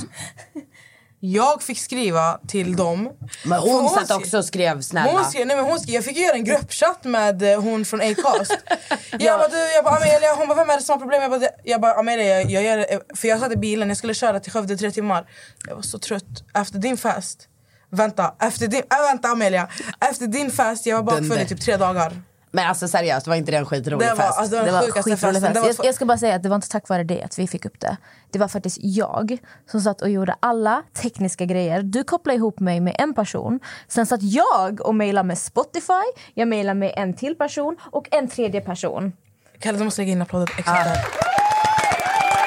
Jag 1.20 1.64
fick 1.64 1.80
skriva 1.80 2.40
till 2.48 2.76
dem. 2.76 3.10
Men 3.46 3.62
För 3.62 3.70
hon 3.70 3.90
satt 3.90 4.06
skrev- 4.06 4.18
också 4.18 4.38
och 4.38 4.46
skrev 4.46 4.82
snälla. 4.82 5.12
Hon 5.12 5.26
skrev, 5.26 5.48
nej 5.48 5.56
men 5.56 5.66
hon 5.66 5.80
skrev, 5.80 5.96
jag 5.96 6.06
fick 6.06 6.18
ju 6.18 6.24
göra 6.24 6.36
en 6.36 6.44
gruppchatt 6.44 7.04
med 7.04 7.44
eh, 7.44 7.62
hon 7.62 7.86
från 7.86 8.02
Acast. 8.02 8.58
Jag 9.20 9.40
bara, 9.40 9.48
du, 9.48 9.58
jag 9.58 9.84
bara 9.84 9.96
Amelia, 9.96 10.36
hon 10.38 10.48
bara 10.48 10.56
vem 10.56 10.70
är 10.70 10.78
det 10.78 10.84
som 10.84 10.94
har 10.94 11.00
problem? 11.00 11.22
Jag 11.22 11.32
bara, 11.32 11.50
jag 11.64 11.82
bara 11.82 11.94
Amelia, 11.94 12.26
jag, 12.26 12.52
jag 12.52 12.64
gör 12.64 12.78
det, 12.78 13.00
för 13.16 13.28
jag 13.28 13.40
satt 13.40 13.52
i 13.52 13.58
bilen, 13.58 13.88
jag 13.88 13.98
skulle 13.98 14.14
köra 14.14 14.40
till 14.40 14.52
Skövde 14.52 14.78
tre 14.78 14.92
timmar. 14.92 15.30
Jag 15.68 15.76
var 15.76 15.82
så 15.82 16.00
trött 16.00 16.44
efter 16.54 16.80
din 16.80 16.98
fest. 16.98 17.48
Vänta, 17.92 18.36
efter 18.40 18.68
din, 18.68 18.84
äh, 18.92 19.02
vänta 19.12 19.28
Amelia. 19.28 19.68
Efter 20.10 20.28
din 20.28 20.52
fest, 20.52 20.86
jag 20.86 20.96
var 20.96 21.04
bakfull 21.04 21.42
i 21.42 21.48
typ 21.48 21.62
tre 21.62 21.78
dagar. 21.78 22.22
Men 22.52 22.68
alltså 22.68 22.88
seriöst, 22.88 23.28
var 23.28 23.36
inte 23.36 23.52
det 23.52 23.58
en 23.58 23.66
skitrolig 23.66 24.08
Det 24.08 24.14
var, 24.14 24.24
fest? 24.24 24.40
alltså, 24.40 24.64
det 24.64 24.72
var 24.72 24.82
skitrolig 24.82 25.20
fest. 25.20 25.54
Det 25.54 25.60
var 25.60 25.68
Jag, 25.68 25.76
jag 25.86 25.96
ska 25.96 26.06
bara 26.06 26.18
säga 26.18 26.36
att 26.36 26.44
det 26.44 26.50
var 26.50 26.56
inte 26.56 26.70
tack 26.70 26.90
vare 26.90 27.04
det 27.04 27.24
att 27.24 27.40
vi 27.40 27.48
fick 27.48 27.66
upp 27.66 27.80
det. 27.80 27.98
Det 28.32 28.40
var 28.40 28.48
faktiskt 28.48 28.78
jag 28.82 29.38
som 29.72 29.82
satt 29.82 30.02
och 30.02 30.10
gjorde 30.10 30.36
alla 30.40 30.84
tekniska 30.94 31.46
grejer. 31.46 31.82
Du 31.82 32.04
kopplade 32.04 32.38
ihop 32.38 32.60
mig 32.60 32.80
med 32.80 32.96
en 33.00 33.14
person. 33.14 33.60
Sen 33.88 34.06
satt 34.06 34.22
jag 34.22 34.82
och 34.82 34.96
mejlade 34.96 35.28
med 35.28 35.38
Spotify. 35.38 36.04
Jag 36.34 36.48
mejlade 36.48 36.80
med 36.80 36.94
en 36.98 37.14
till 37.14 37.36
person 37.36 37.78
och 37.92 38.08
en 38.12 38.28
tredje 38.28 38.62
person. 38.62 39.14
Kalle 39.60 39.78
du 39.78 39.84
måste 39.84 40.02
lägga 40.02 40.12
in 40.12 40.22
applåder 40.22 40.54
exakt 40.58 40.86
där. 40.86 40.96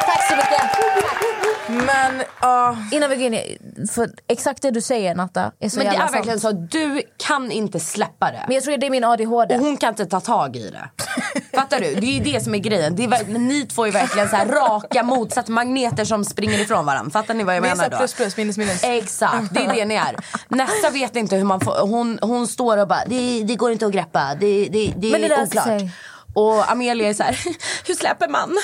Tack 0.06 0.28
så 0.28 0.36
mycket! 0.36 1.43
Men 1.68 2.22
ja, 2.40 2.76
Innan 2.92 3.10
vi 3.10 3.16
går 3.16 3.26
in 3.26 3.34
i... 3.34 3.58
För 3.90 4.10
exakt 4.28 4.62
det 4.62 4.70
du 4.70 4.80
säger, 4.80 5.14
Natta, 5.14 5.52
är 5.60 5.68
så 5.68 5.78
Men 5.78 5.86
det 5.86 5.96
är 5.96 6.12
verkligen 6.12 6.40
sant. 6.40 6.72
så 6.72 6.78
du 6.78 7.02
kan 7.16 7.50
inte 7.50 7.80
släppa 7.80 8.30
det. 8.30 8.44
Men 8.46 8.54
jag 8.54 8.64
tror 8.64 8.76
det 8.76 8.86
är 8.86 8.90
min 8.90 9.04
ADHD. 9.04 9.54
Och 9.54 9.60
hon 9.60 9.76
kan 9.76 9.88
inte 9.88 10.06
ta 10.06 10.20
tag 10.20 10.56
i 10.56 10.70
det. 10.70 10.88
Fattar 11.54 11.80
du? 11.80 11.94
Det 11.94 12.06
är 12.06 12.12
ju 12.12 12.32
det 12.32 12.44
som 12.44 12.54
är 12.54 12.58
grejen. 12.58 12.96
Det 12.96 13.04
är, 13.04 13.38
ni 13.38 13.66
två 13.66 13.86
är 13.86 13.92
verkligen 13.92 14.28
så 14.28 14.36
här 14.36 14.46
raka 14.46 15.02
motsatt 15.02 15.48
magneter 15.48 16.04
som 16.04 16.24
springer 16.24 16.60
ifrån 16.60 16.86
varandra. 16.86 17.10
Fattar 17.10 17.34
ni 17.34 17.44
vad 17.44 17.56
jag 17.56 17.62
menar 17.62 17.90
då? 17.90 17.96
plus 17.96 18.14
plus, 18.14 18.36
minus 18.36 18.58
minus. 18.58 18.84
Exakt, 18.84 19.54
det 19.54 19.60
är 19.60 19.74
det 19.74 19.84
ni 19.84 19.94
är. 19.94 20.16
Nästa 20.48 20.90
vet 20.90 21.16
inte 21.16 21.36
hur 21.36 21.44
man 21.44 21.60
får, 21.60 21.86
hon, 21.86 22.18
hon 22.22 22.46
står 22.46 22.78
och 22.78 22.88
bara, 22.88 23.04
det, 23.06 23.44
det 23.44 23.56
går 23.56 23.72
inte 23.72 23.86
att 23.86 23.92
greppa, 23.92 24.34
det, 24.40 24.68
det, 24.68 24.92
det 24.96 25.10
Men 25.10 25.20
det 25.20 25.26
är 25.26 25.42
oklart. 25.42 25.64
sig. 25.64 25.90
Och 26.34 26.70
Amelia 26.70 27.08
är 27.08 27.14
så 27.14 27.22
här, 27.22 27.38
hur 27.86 27.94
släpper 27.94 28.28
man? 28.28 28.58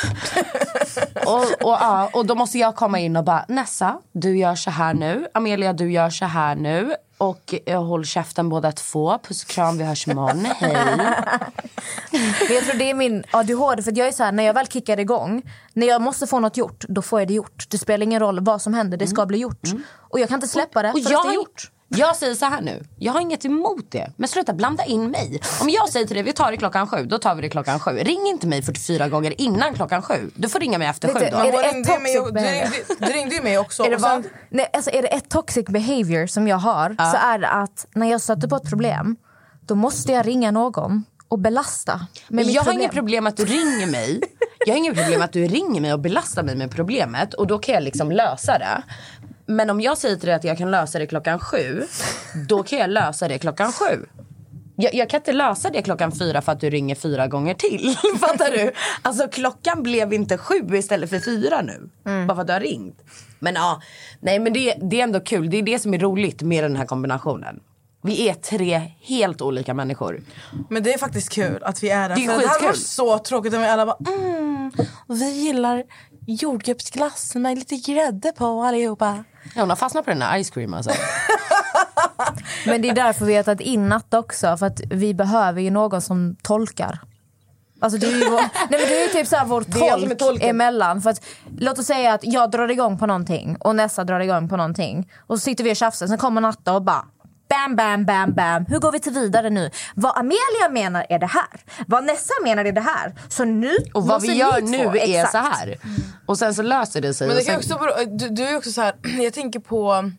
och, 1.27 1.43
och, 1.43 1.79
ja, 1.81 2.11
och 2.13 2.27
då 2.27 2.35
måste 2.35 2.59
jag 2.59 2.77
komma 2.77 2.99
in 2.99 3.17
och 3.17 3.25
bara, 3.25 3.45
Nessa, 3.49 3.99
du 4.13 4.39
gör 4.39 4.55
så 4.55 4.71
här 4.71 4.95
nu. 4.95 5.27
Amelia, 5.35 5.73
du 5.73 5.93
gör 5.93 6.11
så 6.11 6.25
här 6.25 6.55
nu. 6.55 6.95
Och 7.19 7.55
eh, 7.67 7.85
håll 7.85 8.05
käften 8.05 8.49
båda 8.49 8.73
två. 8.73 9.19
Puss 9.19 9.43
och 9.43 9.49
kram, 9.49 9.79
vi 9.79 9.85
hörs 9.85 10.09
imorgon. 10.09 10.45
Hej. 10.45 10.77
Jag 12.51 12.65
tror 12.65 12.75
det 12.79 12.91
är 12.91 12.95
min 12.95 13.25
ADHD. 13.31 13.83
För 13.83 13.99
jag 13.99 14.09
är 14.09 14.13
så 14.13 14.25
här, 14.25 14.33
när 14.33 14.43
jag 14.45 14.55
väl 14.55 14.67
kickar 14.67 15.01
igång, 15.01 15.43
när 15.73 15.87
jag 15.87 16.03
måste 16.03 16.27
få 16.27 16.41
något 16.41 16.57
gjort, 16.57 16.85
då 16.89 17.03
får 17.03 17.21
jag 17.21 17.29
det 17.29 17.35
gjort. 17.35 17.65
Det 17.69 17.79
spelar 17.79 18.05
ingen 18.07 18.21
roll 18.21 18.41
vad 18.41 18.63
som 18.63 18.75
händer, 18.75 18.97
det 18.99 19.07
ska 19.07 19.27
bli 19.27 19.39
gjort. 19.39 19.61
Och 19.97 20.21
jag 20.21 20.29
kan 20.29 20.37
inte 20.37 20.49
släppa 20.49 20.83
det 20.83 20.89
Mm. 20.89 20.97
Och 20.99 21.03
förrän 21.03 21.13
jag, 21.13 21.23
det 21.25 21.27
är 21.27 21.29
har- 21.29 21.35
gjort. 21.35 21.71
Jag 21.97 22.17
säger 22.17 22.35
så 22.35 22.47
här 22.47 22.61
nu, 22.61 22.85
jag 22.99 23.13
har 23.13 23.21
inget 23.21 23.45
emot 23.45 23.91
det. 23.91 24.13
Men 24.17 24.29
sluta 24.29 24.53
blanda 24.53 24.85
in 24.85 25.11
mig. 25.11 25.41
Om 25.61 25.71
jag 25.71 25.89
säger 25.89 26.07
till 26.07 26.17
dig, 26.17 26.25
vi 26.25 26.33
tar 26.33 26.51
det 26.51 26.57
klockan 26.57 26.87
sju, 26.87 27.07
då 27.07 27.19
tar 27.19 27.35
vi 27.35 27.43
det 27.43 27.49
klockan 27.49 27.81
sju. 27.81 27.91
Ring 27.91 28.27
inte 28.27 28.47
mig 28.47 28.63
44 28.63 29.09
gånger 29.09 29.41
innan 29.41 29.75
klockan 29.75 30.03
sju. 30.03 30.31
Du 30.35 30.49
får 30.49 30.61
ringa 30.61 30.79
mig 30.79 30.89
efter 30.89 31.09
Vet 31.09 31.19
sju 31.19 31.25
du, 31.25 31.31
då. 31.31 31.37
är 31.37 31.53
det 31.53 31.59
ett 31.59 31.87
toxic 31.87 32.33
behavior? 32.33 33.07
du 33.07 33.13
ringde 33.13 33.35
ju 33.35 33.43
mig 33.43 33.59
också. 33.59 33.83
Är 33.87 33.91
det, 33.91 33.97
vad, 33.97 34.25
nej, 34.51 34.71
alltså 34.73 34.91
är 34.91 35.03
det 35.03 35.09
ett 35.09 35.29
toxic 35.29 35.67
behavior 35.67 36.27
som 36.27 36.49
jag 36.49 36.57
har 36.57 36.97
så 37.13 37.17
är 37.17 37.39
det 37.39 37.49
att 37.49 37.87
när 37.95 38.11
jag 38.11 38.21
stöter 38.21 38.49
på 38.49 38.57
ett 38.57 38.69
problem 38.69 39.17
då 39.61 39.75
måste 39.75 40.13
jag 40.13 40.27
ringa 40.27 40.51
någon 40.51 41.05
och 41.29 41.39
belasta 41.39 42.07
med 42.29 42.45
Men 42.45 42.53
jag 42.53 42.63
har 42.63 42.73
inget 42.73 42.93
problem 42.93 43.27
att 43.27 43.37
du 43.37 43.45
ringer 43.45 43.87
mig. 43.87 44.21
Jag 44.67 44.75
har 44.75 44.79
inget 44.79 44.97
problem 44.97 45.23
att 45.23 45.33
du 45.33 45.47
ringer 45.47 45.81
mig 45.81 45.93
och 45.93 46.01
belastar 46.01 46.43
mig 46.43 46.57
med 46.57 46.71
problemet 46.71 47.35
och 47.35 47.47
då 47.47 47.59
kan 47.59 47.75
jag 47.75 47.83
liksom 47.83 48.13
lösa 48.13 48.59
det. 48.59 48.83
Men 49.51 49.71
om 49.71 49.81
jag 49.81 49.99
säger 49.99 50.17
till 50.17 50.27
dig 50.27 50.35
att 50.35 50.45
jag 50.45 50.59
kan 50.59 50.71
lösa 50.71 50.99
det 50.99 51.07
klockan 51.07 51.39
sju, 51.39 51.83
då 52.49 52.63
kan 52.63 52.79
jag 52.79 52.91
lösa 52.91 53.29
det 53.29 53.39
klockan 53.39 53.73
sju. 53.73 54.07
Jag, 54.77 54.95
jag 54.95 55.11
kan 55.11 55.21
inte 55.21 55.33
lösa 55.33 55.71
det 55.71 55.83
klockan 55.83 56.13
fyra 56.13 56.43
för 56.43 56.53
att 56.53 56.61
du 56.61 56.71
ringer 56.71 56.95
fyra 56.95 57.27
gånger 57.27 57.55
till. 57.55 57.97
Fattar 58.21 58.51
du? 58.51 58.73
Alltså 59.03 59.29
klockan 59.29 59.83
blev 59.83 60.13
inte 60.13 60.39
sju 60.39 60.77
istället 60.77 61.11
för 61.11 61.19
fyra 61.19 61.63
nu. 61.63 61.91
Bara 62.27 62.35
för 62.35 62.41
att 62.41 62.47
du 62.47 62.53
har 62.53 62.61
ringt. 62.61 63.03
Men 63.39 63.55
ja, 63.55 63.83
nej 64.21 64.39
men 64.39 64.53
det, 64.53 64.75
det 64.81 65.01
är 65.01 65.05
ändå 65.05 65.21
kul. 65.21 65.51
Det 65.51 65.57
är 65.57 65.63
det 65.63 65.79
som 65.79 65.95
är 65.95 65.99
roligt 65.99 66.43
med 66.43 66.65
den 66.65 66.77
här 66.77 66.87
kombinationen. 66.87 67.61
Vi 68.03 68.29
är 68.29 68.35
tre 68.35 68.83
helt 69.01 69.43
olika 69.43 69.75
människor. 69.75 70.23
Men 70.69 70.83
det 70.83 70.95
är 70.95 70.99
faktiskt 70.99 71.29
kul 71.33 71.63
att 71.63 71.83
vi 71.83 71.91
är 71.91 72.09
där. 72.09 72.17
Det 72.17 72.25
är 72.25 72.29
För 72.29 72.43
det 72.43 72.49
skitkul. 72.49 72.67
varit 72.67 72.79
så 72.79 73.19
tråkigt 73.19 73.55
om 73.55 73.61
vi 73.61 73.69
alla 73.69 73.87
bara 73.87 73.97
mm, 74.09 74.73
vi 75.09 75.31
gillar 75.31 75.85
jordgubbsglass 76.27 77.35
med 77.35 77.59
lite 77.59 77.77
grädde 77.77 78.33
på 78.33 78.63
allihopa. 78.63 79.25
Ja, 79.55 79.61
hon 79.63 79.69
har 79.69 79.77
fastnat 79.77 80.05
på 80.05 80.11
den 80.11 80.23
här 80.23 80.43
ice 80.43 80.51
cream 80.51 80.75
alltså. 80.75 80.91
Men 82.67 82.83
det 82.83 82.89
är 82.89 82.95
därför 82.95 83.25
vi 83.25 83.37
har 83.37 83.43
tagit 83.43 83.61
in 83.61 83.89
Natta 83.89 84.19
också. 84.19 84.57
För 84.57 84.67
att 84.67 84.81
vi 84.91 85.15
behöver 85.15 85.61
ju 85.61 85.71
någon 85.71 86.03
som 86.03 86.37
tolkar. 86.43 87.01
Alltså 87.81 87.99
du 87.99 88.07
är 88.07 88.25
ju 88.25 88.31
vår, 88.31 88.41
nej 88.71 88.81
men 88.81 88.81
du 88.81 89.05
är 89.05 89.09
typ 89.09 89.27
så 89.27 89.37
här 89.37 89.45
vår 89.45 89.63
tolk 89.63 90.19
tolken. 90.19 90.51
emellan. 90.51 91.03
För 91.03 91.11
att, 91.11 91.25
låt 91.59 91.79
oss 91.79 91.87
säga 91.87 92.15
att 92.15 92.25
jag 92.25 92.51
drar 92.51 92.71
igång 92.71 92.99
på 92.99 93.07
någonting 93.07 93.57
och 93.61 93.77
Nessa 93.77 94.05
drar 94.05 94.21
igång 94.21 94.49
på 94.49 94.57
någonting. 94.57 95.11
Och 95.27 95.39
så 95.39 95.41
sitter 95.41 95.65
vi 95.65 95.73
och 95.73 95.77
tjafsar, 95.77 96.07
sen 96.07 96.19
kommer 96.19 96.41
Natta 96.41 96.73
och 96.73 96.83
bara 96.83 97.05
Bam, 97.51 97.77
bam, 97.77 98.05
bam, 98.05 98.33
bam. 98.35 98.67
Hur 98.67 98.79
går 98.79 98.93
vi 98.93 99.01
till 99.01 99.13
vidare 99.13 99.51
nu? 99.51 99.71
Vad 99.95 100.19
Amelia 100.19 100.69
menar 100.71 101.07
är 101.09 101.19
det 101.19 101.27
här. 101.27 101.61
Vad 101.87 102.05
Nessa 102.05 102.35
menar 102.45 102.65
är 102.65 102.73
det 102.73 102.81
här. 102.81 103.15
Så 103.29 103.45
nu 103.45 103.77
Och 103.95 104.07
vad 104.07 104.23
vi 104.23 104.33
gör 104.33 104.61
nu 104.61 104.79
två- 104.79 104.91
är 104.97 105.21
exakt. 105.25 105.33
så 105.33 105.39
här. 105.39 105.79
Och 106.27 106.39
sen 106.39 106.55
så 106.55 106.63
löser 106.63 107.01
det 107.01 107.15
sig. 107.15 107.27
Men 107.29 107.37
det 107.37 107.43
och 107.43 107.47
kan 107.49 107.63
sen, 107.63 107.77
också, 107.77 108.05
du, 108.07 108.29
du 108.29 108.43
är 108.45 108.57
också 108.57 108.73
så 108.73 108.81
här, 108.81 108.95
jag 109.23 109.33
tänker 109.35 109.61
på 109.61 110.11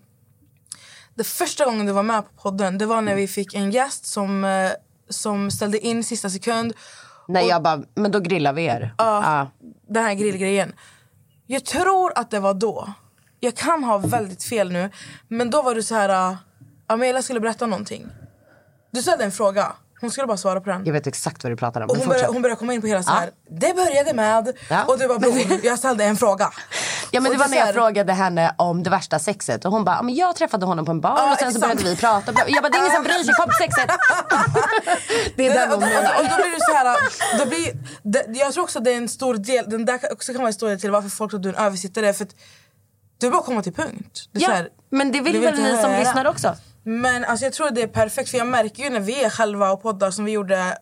det 1.15 1.23
första 1.23 1.65
gången 1.65 1.85
du 1.85 1.91
var 1.91 2.03
med 2.03 2.23
på 2.23 2.41
podden, 2.41 2.77
det 2.77 2.85
var 2.85 3.01
när 3.01 3.15
vi 3.15 3.27
fick 3.27 3.53
en 3.53 3.71
gäst 3.71 4.05
som, 4.05 4.43
eh, 4.45 4.71
som 5.09 5.51
ställde 5.51 5.79
in 5.79 6.03
sista 6.03 6.29
sekund. 6.29 6.73
nej, 7.27 7.47
jag 7.47 7.61
bara, 7.63 7.81
men 7.95 8.11
då 8.11 8.19
grillar 8.19 8.53
vi 8.53 8.63
er. 8.65 8.93
Ja. 8.97 9.51
Den 9.89 10.03
här 10.03 10.13
grillgrejen. 10.13 10.73
Jag 11.47 11.65
tror 11.65 12.11
att 12.15 12.31
det 12.31 12.39
var 12.39 12.53
då. 12.53 12.93
Jag 13.39 13.55
kan 13.55 13.83
ha 13.83 13.97
väldigt 13.97 14.43
fel 14.43 14.71
nu. 14.71 14.89
Men 15.27 15.49
då 15.49 15.61
var 15.61 15.75
du 15.75 15.83
så 15.83 15.95
här. 15.95 16.29
Uh, 16.31 16.35
Amelia 16.91 17.21
skulle 17.21 17.39
berätta 17.39 17.65
någonting. 17.65 18.07
Du 18.91 19.01
ställde 19.01 19.23
en 19.23 19.31
fråga. 19.31 19.73
Hon 20.01 20.11
skulle 20.11 20.27
bara 20.27 20.37
svara 20.37 20.61
på 20.61 20.69
den. 20.69 20.85
Jag 20.85 20.93
vet 20.93 21.07
exakt 21.07 21.43
vad 21.43 21.51
du 21.51 21.57
pratar 21.57 21.81
om. 21.81 21.89
Och 21.89 21.97
hon, 21.97 22.07
började, 22.07 22.27
hon 22.33 22.41
började 22.41 22.59
komma 22.59 22.73
in 22.73 22.81
på 22.81 22.87
hela 22.87 23.03
så 23.03 23.11
här. 23.11 23.29
Det 23.49 23.75
började 23.75 24.13
med... 24.13 24.53
Ja. 24.69 24.83
Och 24.83 24.99
du 24.99 25.07
bara 25.07 25.19
bror, 25.19 25.33
jag 25.63 25.79
ställde 25.79 26.03
en 26.03 26.17
fråga. 26.17 26.51
Ja 27.11 27.21
men 27.21 27.25
Och 27.31 27.33
det 27.33 27.39
var 27.39 27.45
så 27.45 27.51
när 27.51 27.57
jag 27.57 27.65
här- 27.65 27.73
frågade 27.73 28.13
henne 28.13 28.55
om 28.57 28.83
det 28.83 28.89
värsta 28.89 29.19
sexet 29.19 29.65
och 29.65 29.71
hon 29.71 29.83
bara, 29.83 29.95
"Ja, 29.95 30.01
men 30.01 30.15
jag 30.15 30.35
träffade 30.35 30.65
honom 30.65 30.85
på 30.85 30.91
en 30.91 31.01
bar 31.01 31.15
Ja, 31.17 31.31
och 31.33 31.39
sen 31.39 31.51
så 31.51 31.57
exakt. 31.57 31.75
började 31.75 31.89
vi 31.89 32.01
prata. 32.01 32.33
Jag 32.47 32.63
bara, 32.63 32.69
det 32.69 32.77
är 32.77 32.79
ingen 32.81 32.91
som 32.95 33.03
bryr 33.03 33.23
sig, 33.23 33.33
kom 33.33 33.49
sexet. 33.59 33.89
Det 35.35 35.47
är 35.47 35.53
den 35.53 35.69
och, 35.69 35.75
hon 35.75 35.83
och, 35.83 35.89
menar. 35.89 36.15
och 36.17 36.23
då 36.29 36.35
blir 36.35 36.53
det 36.55 36.65
så 36.65 36.73
här, 36.73 36.97
då 37.39 37.45
blir, 37.45 37.73
det, 38.03 38.39
jag 38.39 38.53
tror 38.53 38.63
också 38.63 38.79
att 38.79 38.85
det 38.85 38.91
är 38.93 38.97
en 38.97 39.09
stor 39.09 39.33
del, 39.33 39.69
den 39.69 39.85
där 39.85 39.99
också 40.13 40.31
kan 40.31 40.41
vara 40.41 40.47
en 40.47 40.53
stor 40.53 40.69
del 40.69 40.79
till 40.81 40.91
varför 40.91 41.09
folk 41.09 41.31
tror 41.31 41.39
att 41.39 41.43
du 41.43 41.49
är 41.49 41.53
en 41.53 41.65
översittare. 41.65 42.13
För 42.13 42.25
att 42.25 42.35
du 43.17 43.29
bara 43.29 43.41
kommer 43.41 43.61
till 43.61 43.73
punkt. 43.73 44.11
Så 44.13 44.29
Ja, 44.31 44.47
här, 44.49 44.69
men 44.89 45.11
det 45.11 45.21
vill 45.21 45.33
du 45.33 45.39
väl 45.39 45.55
ni 45.61 45.77
som 45.81 45.91
lyssnar 45.91 46.25
också? 46.27 46.55
Men 46.83 47.25
alltså, 47.25 47.45
jag 47.45 47.53
tror 47.53 47.71
det 47.71 47.81
är 47.81 47.87
perfekt 47.87 48.29
för 48.29 48.37
jag 48.37 48.47
märker 48.47 48.83
ju 48.83 48.89
när 48.89 48.99
vi 48.99 49.23
är 49.23 49.29
själva 49.29 49.71
och 49.71 49.81
poddar 49.81 50.11
som 50.11 50.25
vi 50.25 50.31
gjorde 50.31 50.77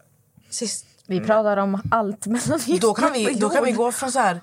sist. 0.50 0.86
Vi 1.08 1.20
pratar 1.20 1.58
om 1.58 1.82
allt 1.92 2.26
mellan 2.26 2.60
Då 2.82 2.94
kan 2.94 3.14
vi, 3.14 3.34
då 3.34 3.50
kan 3.50 3.64
vi 3.66 3.72
gå 3.72 3.92
från 3.92 4.12
så 4.12 4.20
här, 4.20 4.40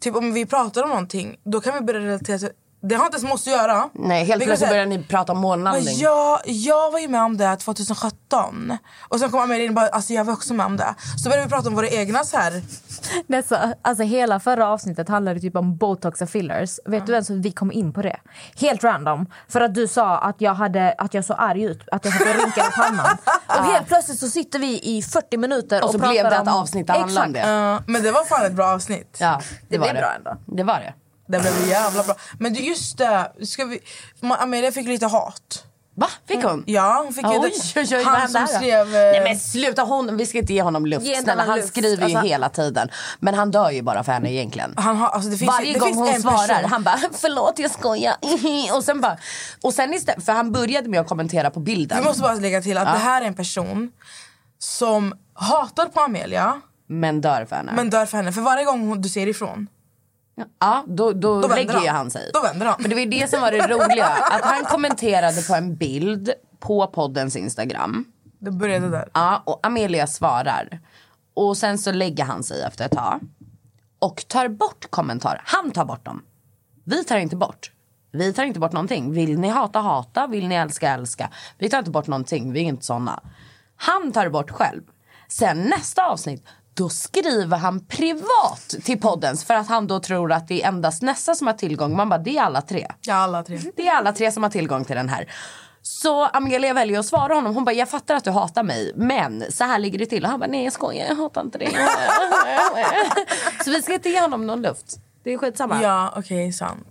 typ 0.00 0.16
om 0.16 0.32
vi 0.32 0.46
pratar 0.46 0.82
om 0.82 0.88
någonting, 0.88 1.36
då 1.44 1.60
kan 1.60 1.74
vi 1.74 1.80
börja 1.80 2.00
relatera 2.00 2.38
till 2.38 2.50
Det 2.84 2.94
har 2.94 3.04
inte 3.04 3.16
ens 3.16 3.30
måste 3.30 3.50
göra. 3.50 3.88
Nej, 3.92 4.24
helt 4.24 4.44
plötsligt 4.44 4.70
börjar 4.70 4.86
ni 4.86 5.02
prata 5.04 5.32
om 5.32 5.38
månlandning. 5.38 5.96
jag, 5.98 6.40
jag 6.44 6.90
var 6.90 6.98
ju 6.98 7.08
med 7.08 7.22
om 7.22 7.36
det 7.36 7.56
2017. 7.56 8.76
Och 9.08 9.20
sen 9.20 9.30
kom 9.30 9.40
Amelia 9.40 9.64
in 9.64 9.68
och 9.70 9.74
bara, 9.74 9.88
alltså 9.88 10.12
jag 10.12 10.24
var 10.24 10.32
också 10.32 10.54
med 10.54 10.66
om 10.66 10.76
det. 10.76 10.94
Så 11.22 11.28
började 11.28 11.46
vi 11.46 11.50
prata 11.50 11.68
om 11.68 11.74
våra 11.74 11.88
egna 11.88 12.24
så 12.24 12.36
här. 12.36 12.62
Nessa, 13.26 13.74
alltså 13.82 14.04
hela 14.04 14.40
förra 14.40 14.68
avsnittet 14.68 15.08
handlade 15.08 15.40
typ 15.40 15.56
om 15.56 15.76
botox 15.76 16.22
och 16.22 16.30
fillers. 16.30 16.78
Vet 16.84 17.06
du 17.06 17.12
ens 17.12 17.30
hur 17.30 17.42
vi 17.42 17.52
kom 17.52 17.72
in 17.72 17.92
på 17.92 18.02
det? 18.02 18.16
Helt 18.56 18.84
random. 18.84 19.26
För 19.48 19.60
att 19.60 19.74
du 19.74 19.88
sa 19.88 20.18
att 20.18 20.40
jag, 20.40 20.54
hade, 20.54 20.94
att 20.98 21.14
jag 21.14 21.24
såg 21.24 21.36
arg 21.40 21.62
ut, 21.62 21.88
att 21.92 22.04
jag 22.04 22.12
hade 22.12 22.32
rynkor 22.32 22.64
i 22.64 22.70
pannan. 22.76 23.16
Och 23.58 23.64
helt 23.64 23.86
plötsligt 23.86 24.18
så 24.18 24.28
sitter 24.28 24.58
vi 24.58 24.80
i 24.96 25.02
40 25.02 25.36
minuter 25.36 25.78
och, 25.80 25.84
Och 25.84 25.92
så 25.92 25.98
pratar 25.98 26.12
blev 26.12 26.24
det 26.30 26.36
ett 26.36 26.42
om... 26.42 26.48
avsnitt 26.48 26.86
som 26.86 26.96
handlade 27.00 27.26
om 27.26 27.32
det. 27.32 27.38
Ja, 27.40 27.82
men 27.86 28.02
det 28.02 28.10
var 28.10 28.24
fan 28.24 28.46
ett 28.46 28.52
bra 28.52 28.66
avsnitt. 28.66 29.16
Ja, 29.20 29.40
det, 29.50 29.56
Det 29.68 29.78
var 29.78 29.84
blev 29.86 29.94
det. 29.94 30.00
bra 30.00 30.12
ändå. 30.16 30.36
Det 30.56 30.62
var 30.62 30.74
det. 30.80 30.94
Det 31.32 31.40
blev 31.40 31.68
jävla 31.68 32.02
bra. 32.02 32.14
Men 32.38 32.54
just 32.54 32.98
det, 32.98 33.32
ska 33.46 33.64
vi, 33.64 33.80
Amelia 34.20 34.72
fick 34.72 34.86
lite 34.88 35.06
hat. 35.06 35.64
Va? 35.94 36.08
Fick 36.28 36.44
hon? 36.44 36.64
Ja, 36.66 37.02
hon 37.04 37.14
fick 37.14 37.24
ju 37.24 37.30
Oj, 37.30 37.52
oj, 37.76 37.96
oj, 37.96 38.02
Han 38.04 38.28
som 38.28 38.46
skrev... 38.46 38.86
eh, 38.86 38.92
Nej 38.92 39.20
men 39.24 39.38
sluta, 39.38 39.82
hon, 39.82 40.16
vi 40.16 40.26
ska 40.26 40.38
inte 40.38 40.52
ge 40.52 40.62
honom 40.62 40.86
luft. 40.86 41.06
Ge 41.06 41.16
Snälla, 41.16 41.44
han 41.44 41.56
luft. 41.56 41.68
skriver 41.68 42.08
ju 42.08 42.14
Alltså- 42.14 42.28
hela 42.28 42.48
tiden. 42.48 42.88
Men 43.20 43.34
han 43.34 43.50
dör 43.50 43.70
ju 43.70 43.82
bara 43.82 44.04
för 44.04 44.12
henne 44.12 44.32
egentligen. 44.32 44.74
han 44.76 44.96
har, 44.96 45.08
alltså 45.08 45.30
det 45.30 45.36
finns, 45.36 45.48
Varje 45.50 45.72
det 45.72 45.78
gång 45.78 45.88
finns 45.88 45.98
hon 46.08 46.20
svarar, 46.22 46.48
person. 46.48 46.70
han 46.70 46.82
bara 46.82 46.98
förlåt 47.12 47.58
jag 47.58 47.70
skojar. 47.70 48.14
och 48.76 48.84
sen 48.84 49.00
bara, 49.00 49.16
och 49.62 49.74
sen 49.74 49.94
istället, 49.94 50.24
för 50.24 50.32
han 50.32 50.52
började 50.52 50.88
med 50.88 51.00
att 51.00 51.08
kommentera 51.08 51.50
på 51.50 51.60
bilden. 51.60 51.98
Vi 51.98 52.04
måste 52.04 52.22
bara 52.22 52.34
lägga 52.34 52.62
till 52.62 52.78
att 52.78 52.92
det 52.92 52.98
här 53.00 53.22
är 53.22 53.26
en 53.26 53.34
person 53.34 53.90
som 54.58 55.14
hatar 55.34 55.86
på 55.86 56.00
Amelia 56.00 56.60
Men 56.88 57.20
dör 57.20 57.44
för 57.44 57.56
henne. 57.56 57.72
men 57.76 57.90
dör 57.90 58.06
för 58.06 58.16
henne. 58.16 58.32
För 58.32 58.40
varje 58.40 58.64
gång 58.64 58.88
hon, 58.88 59.00
du 59.02 59.08
säger 59.08 59.26
ifrån, 59.28 59.66
ja, 60.58 60.84
då, 60.86 61.12
då, 61.12 61.40
då 61.40 61.48
lägger 61.48 61.72
han. 61.72 61.96
han 61.96 62.10
sig. 62.10 62.30
Då 62.34 62.40
vänder 62.42 62.66
han. 62.66 62.76
Men 62.78 62.90
det 62.90 62.96
var 62.96 63.06
det 63.06 63.30
som 63.30 63.40
var 63.40 63.50
det 63.50 63.66
roliga. 63.68 64.06
Att 64.06 64.44
han 64.44 64.64
kommenterade 64.64 65.42
på 65.42 65.54
en 65.54 65.76
bild 65.76 66.32
på 66.60 66.86
poddens 66.86 67.36
Instagram. 67.36 68.04
Det 68.38 68.50
började 68.50 68.88
där. 68.90 69.08
Ja, 69.14 69.42
och 69.46 69.66
Amelia 69.66 70.06
svarar. 70.06 70.80
Och 71.34 71.56
sen 71.56 71.78
så 71.78 71.92
lägger 71.92 72.24
han 72.24 72.42
sig 72.42 72.62
efter 72.62 72.84
ett 72.84 72.92
tag. 72.92 73.20
Och 73.98 74.24
tar 74.28 74.48
bort 74.48 74.90
kommentarer. 74.90 75.42
Han 75.44 75.70
tar 75.70 75.84
bort 75.84 76.04
dem. 76.04 76.22
Vi 76.84 77.04
tar 77.04 77.16
inte 77.16 77.36
bort. 77.36 77.72
Vi 78.12 78.32
tar 78.32 78.44
inte 78.44 78.60
bort 78.60 78.72
någonting. 78.72 79.12
Vill 79.12 79.38
ni 79.38 79.48
hata, 79.48 79.78
hata. 79.78 80.26
Vill 80.26 80.48
ni 80.48 80.54
älska, 80.54 80.90
älska. 80.90 81.30
Vi 81.58 81.70
tar 81.70 81.78
inte 81.78 81.90
bort 81.90 82.06
någonting. 82.06 82.52
Vi 82.52 82.60
är 82.60 82.64
inte 82.64 82.84
såna. 82.86 83.22
Han 83.76 84.12
tar 84.12 84.28
bort 84.28 84.50
själv. 84.50 84.82
Sen 85.28 85.62
nästa 85.62 86.06
avsnitt. 86.06 86.46
Då 86.74 86.88
skriver 86.88 87.56
han 87.56 87.80
privat 87.86 88.74
till 88.84 89.00
poddens 89.00 89.44
för 89.44 89.54
att 89.54 89.68
han 89.68 89.86
då 89.86 90.00
tror 90.00 90.32
att 90.32 90.48
det 90.48 90.62
är 90.62 90.68
endast 90.68 91.02
Nessa 91.02 91.34
som 91.34 91.46
har 91.46 91.54
tillgång. 91.54 91.96
Man 91.96 92.08
bara, 92.08 92.18
det 92.18 92.38
är 92.38 92.42
alla 92.42 92.62
tre. 92.62 92.86
Ja, 93.00 93.14
alla 93.14 93.42
tre. 93.42 93.60
Det 93.76 93.88
är 93.88 93.96
alla 93.96 94.12
tre 94.12 94.32
som 94.32 94.42
har 94.42 94.50
tillgång 94.50 94.84
till 94.84 94.96
den 94.96 95.08
här. 95.08 95.32
Så 95.82 96.24
Amelia 96.26 96.74
väljer 96.74 96.98
att 96.98 97.06
svara 97.06 97.34
honom. 97.34 97.54
Hon 97.54 97.64
bara, 97.64 97.72
jag 97.72 97.88
fattar 97.88 98.14
att 98.14 98.24
du 98.24 98.30
hatar 98.30 98.62
mig, 98.62 98.92
men 98.96 99.44
så 99.52 99.64
här 99.64 99.78
ligger 99.78 99.98
det 99.98 100.06
till. 100.06 100.24
Och 100.24 100.30
han 100.30 100.40
bara, 100.40 100.50
nej 100.50 100.64
jag 100.64 100.72
skojar, 100.72 101.06
jag 101.08 101.16
hatar 101.16 101.40
inte 101.40 101.58
dig. 101.58 101.68
så 103.64 103.70
vi 103.70 103.82
ska 103.82 103.94
inte 103.94 104.08
ge 104.08 104.20
honom 104.20 104.46
någon 104.46 104.62
luft. 104.62 104.96
Det 105.24 105.32
är 105.32 105.38
skitsamma. 105.38 105.82
Ja, 105.82 106.12
okej, 106.16 106.52
sant. 106.52 106.86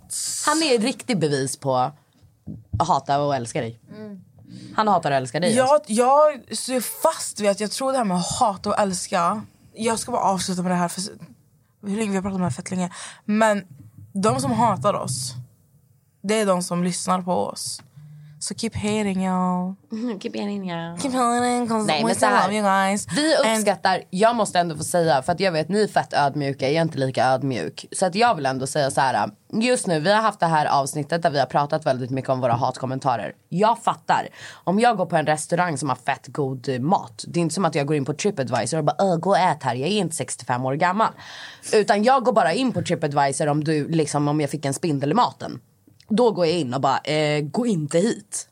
Han 0.46 0.62
är 0.62 0.74
ett 0.74 0.82
riktigt 0.82 1.18
bevis 1.18 1.56
på 1.56 1.76
att 1.76 1.94
hata 2.88 3.20
och 3.20 3.36
älska 3.36 3.60
dig. 3.60 3.80
Han 4.76 4.88
hatar 4.88 5.10
och 5.10 5.16
älskar 5.16 5.40
dig. 5.40 5.60
alltså. 5.60 5.92
Jag, 5.92 6.34
jag 6.46 6.56
står 6.58 6.80
fast 6.80 7.40
vid 7.40 7.50
att 7.50 7.60
jag 7.60 7.70
tror 7.70 7.92
det 7.92 7.98
här 7.98 8.04
med 8.04 8.16
att 8.16 8.38
hata 8.40 8.70
och 8.70 8.78
älska. 8.78 9.42
Jag 9.74 9.98
ska 9.98 10.12
bara 10.12 10.22
avsluta 10.22 10.62
med 10.62 10.70
det 10.70 10.76
här. 10.76 10.88
För 10.88 11.02
hur 11.82 11.96
länge 11.96 12.10
vi 12.10 12.16
har 12.16 12.22
pratat 12.22 12.34
om 12.34 12.40
det 12.40 12.46
här 12.46 12.50
fett 12.50 12.70
länge. 12.70 12.90
Men 13.24 13.66
de 14.12 14.40
som 14.40 14.50
hatar 14.50 14.94
oss. 14.94 15.34
Det 16.22 16.40
är 16.40 16.46
de 16.46 16.62
som 16.62 16.84
lyssnar 16.84 17.22
på 17.22 17.32
oss. 17.32 17.82
Så 18.42 18.54
keep 18.54 18.70
hating 18.74 19.26
y'all. 19.28 19.74
Keep 20.22 20.36
in, 20.36 20.64
ja. 20.64 20.96
Keep 21.02 21.12
hating 21.14 21.68
'cause 21.68 21.86
Nej, 21.86 22.04
we 22.04 22.14
still 22.14 22.28
love 22.30 22.54
you 22.54 22.62
guys. 22.62 23.06
Vi 23.16 23.36
And- 23.36 23.56
uppskattar, 23.58 24.02
jag 24.10 24.36
måste 24.36 24.58
ändå 24.58 24.76
få 24.76 24.84
säga, 24.84 25.22
för 25.22 25.32
att 25.32 25.40
jag 25.40 25.52
vet 25.52 25.68
ni 25.68 25.82
är 25.82 25.88
fett 25.88 26.12
ödmjuka, 26.12 26.66
jag 26.66 26.74
är 26.76 26.82
inte 26.82 26.98
lika 26.98 27.26
ödmjuk. 27.26 27.86
Så 27.92 28.06
att 28.06 28.14
jag 28.14 28.34
vill 28.34 28.46
ändå 28.46 28.66
säga 28.66 28.90
så 28.90 29.00
här. 29.00 29.30
just 29.52 29.86
nu, 29.86 30.00
vi 30.00 30.12
har 30.12 30.22
haft 30.22 30.40
det 30.40 30.46
här 30.46 30.66
avsnittet 30.66 31.22
där 31.22 31.30
vi 31.30 31.38
har 31.38 31.46
pratat 31.46 31.86
väldigt 31.86 32.10
mycket 32.10 32.30
om 32.30 32.40
våra 32.40 32.52
hatkommentarer. 32.52 33.32
Jag 33.48 33.78
fattar, 33.82 34.28
om 34.64 34.80
jag 34.80 34.96
går 34.96 35.06
på 35.06 35.16
en 35.16 35.26
restaurang 35.26 35.78
som 35.78 35.88
har 35.88 35.96
fett 35.96 36.26
god 36.26 36.80
mat, 36.80 37.24
det 37.28 37.40
är 37.40 37.42
inte 37.42 37.54
som 37.54 37.64
att 37.64 37.74
jag 37.74 37.86
går 37.86 37.96
in 37.96 38.04
på 38.04 38.12
Tripadvisor 38.14 38.78
och 38.78 38.84
bara 38.84 38.96
"Öh, 38.98 39.16
gå 39.16 39.30
och 39.30 39.38
ät 39.38 39.62
här, 39.62 39.74
jag 39.74 39.88
är 39.88 39.92
inte 39.98 40.16
65 40.16 40.64
år 40.66 40.74
gammal. 40.74 41.08
Utan 41.72 42.02
jag 42.04 42.24
går 42.24 42.32
bara 42.32 42.52
in 42.52 42.72
på 42.72 42.82
Tripadvisor 42.82 43.46
om, 43.48 43.64
du, 43.64 43.88
liksom, 43.88 44.28
om 44.28 44.40
jag 44.40 44.50
fick 44.50 44.64
en 44.64 44.74
spindel 44.74 45.10
i 45.10 45.14
maten. 45.14 45.60
Då 46.16 46.30
går 46.30 46.46
jag 46.46 46.58
in 46.58 46.74
och 46.74 46.80
bara, 46.80 46.98
eh, 46.98 47.40
gå 47.40 47.66
inte 47.66 47.98
hit. 47.98 48.48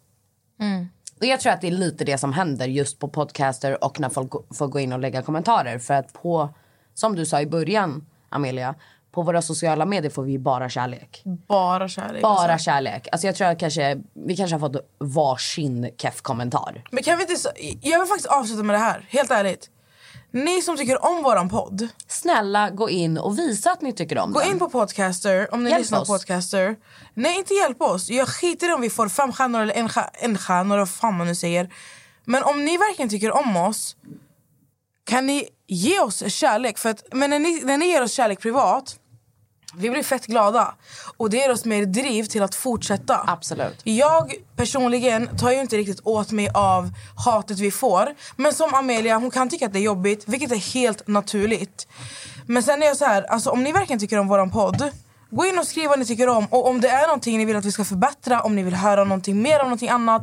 Och 1.21 1.27
jag 1.27 1.41
tror 1.41 1.53
att 1.53 1.61
det 1.61 1.67
är 1.67 1.73
lite 1.73 2.05
det 2.05 2.19
som 2.19 2.33
händer 2.33 2.67
just 2.67 2.99
på 2.99 3.09
podcaster 3.09 3.85
och 3.85 4.01
när 4.01 4.09
folk 4.09 4.33
får 4.55 4.69
gå 4.69 4.81
in 4.81 4.93
och 4.93 4.99
lägga 4.99 5.23
kommentarer. 5.23 5.79
För 5.79 5.95
att 5.95 6.13
på, 6.13 6.49
som 6.95 7.17
du 7.17 7.27
sa 7.27 7.41
i 7.41 7.47
början 7.47 8.07
Amelia, 8.29 8.75
på 9.13 9.23
våra 9.23 9.43
sociala 9.43 9.87
medier 9.87 10.11
får 10.11 10.23
vi 10.23 10.39
bara 10.39 10.69
kärlek. 10.69 11.23
Bara 11.25 11.89
kärlek. 11.89 12.23
Bara 12.23 12.53
alltså. 12.53 12.65
kärlek. 12.65 13.09
Alltså 13.13 13.27
jag 13.27 13.37
tror 13.37 13.49
att 13.49 13.59
kanske, 13.59 14.01
vi 14.13 14.37
kanske 14.37 14.55
har 14.55 14.61
fått 14.61 14.91
varsin 14.99 15.91
keff 15.99 16.23
kommentar. 16.23 16.85
Men 16.91 17.03
kan 17.03 17.19
vi 17.19 17.23
inte... 17.23 17.35
Jag 17.83 17.99
vill 17.99 18.09
faktiskt 18.09 18.29
avsluta 18.29 18.63
med 18.63 18.75
det 18.75 18.81
här. 18.81 19.07
Helt 19.09 19.31
ärligt. 19.31 19.71
Ni 20.33 20.63
som 20.63 20.77
tycker 20.77 21.05
om 21.05 21.23
våran 21.23 21.49
podd. 21.49 21.89
Snälla 22.09 22.71
gå 22.71 22.91
in 22.91 23.19
och 23.19 23.39
visa 23.39 23.71
att 23.71 23.83
ni 23.83 23.93
tycker 23.93 24.19
om 24.19 24.33
Gå 24.33 24.41
den. 24.41 24.49
in 24.51 24.59
på 24.59 24.71
Podcaster 24.71 25.55
om 25.55 25.65
ni 25.65 25.71
Hjälp 25.71 25.81
lyssnar 25.81 25.99
på 25.99 26.03
oss. 26.03 26.09
Podcaster. 26.09 26.77
Nej, 27.15 27.39
inte 27.39 27.55
hjälp 27.55 27.81
oss. 27.83 28.11
Jag 28.11 28.29
skiter 28.29 28.71
i 28.71 28.73
om 28.73 28.81
vi 28.81 28.91
får 28.91 29.09
fem 29.09 29.33
stjärnor 29.33 29.61
eller 29.61 29.75
en, 29.75 29.89
stjär- 29.89 30.11
en 30.13 30.39
stjärna, 30.39 30.77
vad 30.77 30.91
fan 30.91 31.15
man 31.17 31.27
nu 31.27 31.35
säger. 31.35 31.73
Men 32.25 32.43
om 32.43 32.65
ni 32.65 32.77
verkligen 32.77 33.09
tycker 33.09 33.33
om 33.33 33.57
oss 33.57 33.97
kan 35.05 35.27
ni 35.27 35.49
ge 35.67 36.01
oss 36.01 36.33
kärlek. 36.33 36.79
För 36.79 36.89
att, 36.91 37.03
men 37.13 37.31
när 37.31 37.39
ni, 37.39 37.61
när 37.65 37.79
ni 37.79 37.87
ger 37.87 38.03
oss 38.03 38.13
kärlek 38.13 38.41
privat, 38.41 38.97
vi 39.75 39.91
blir 39.91 40.03
fett 40.03 40.27
glada. 40.27 40.75
Och 41.17 41.31
det 41.31 41.37
ger 41.37 41.51
oss 41.51 41.65
mer 41.65 41.87
driv 41.87 42.25
till 42.25 42.43
att 42.43 42.55
fortsätta. 42.55 43.25
Absolut. 43.27 43.81
Jag 43.85 44.35
personligen 44.57 45.37
tar 45.39 45.51
ju 45.51 45.61
inte 45.61 45.77
riktigt 45.77 46.01
åt 46.05 46.33
mig 46.33 46.51
av 46.55 46.91
hatet 47.25 47.59
vi 47.59 47.71
får. 47.71 48.15
Men 48.37 48.53
som 48.53 48.75
Amelia, 48.75 49.17
hon 49.17 49.31
kan 49.31 49.49
tycka 49.49 49.67
att 49.67 49.73
det 49.73 49.79
är 49.79 49.83
jobbigt, 49.83 50.25
vilket 50.27 50.53
är 50.53 50.75
helt 50.75 51.09
naturligt. 51.09 51.89
Men 52.47 52.63
sen 52.63 52.83
är 52.83 52.87
jag 52.87 52.97
så 52.97 53.05
här, 53.05 53.23
alltså 53.23 53.51
om 53.51 53.63
ni 53.63 53.73
verkligen 53.73 54.01
tycker 54.01 54.19
om 54.19 54.29
våran 54.29 54.51
podd, 54.51 54.91
gå 55.31 55.47
in 55.47 55.59
och 55.59 55.67
skriv 55.67 55.89
vad 55.89 55.99
ni 55.99 56.05
tycker 56.05 56.29
om. 56.29 56.47
Och 56.47 56.69
om 56.69 56.81
det 56.81 56.89
är 56.89 57.07
någonting 57.07 57.39
ni 57.39 57.45
vill 57.45 57.57
att 57.57 57.65
vi 57.65 57.73
ska 57.73 57.85
förbättra, 57.85 58.41
om 58.41 58.57
ni 58.57 58.63
vill 58.63 58.75
höra 58.75 59.05
någonting 59.05 59.43
mer 59.43 59.61
om 59.61 59.67
någonting 59.67 59.89
annat, 59.89 60.23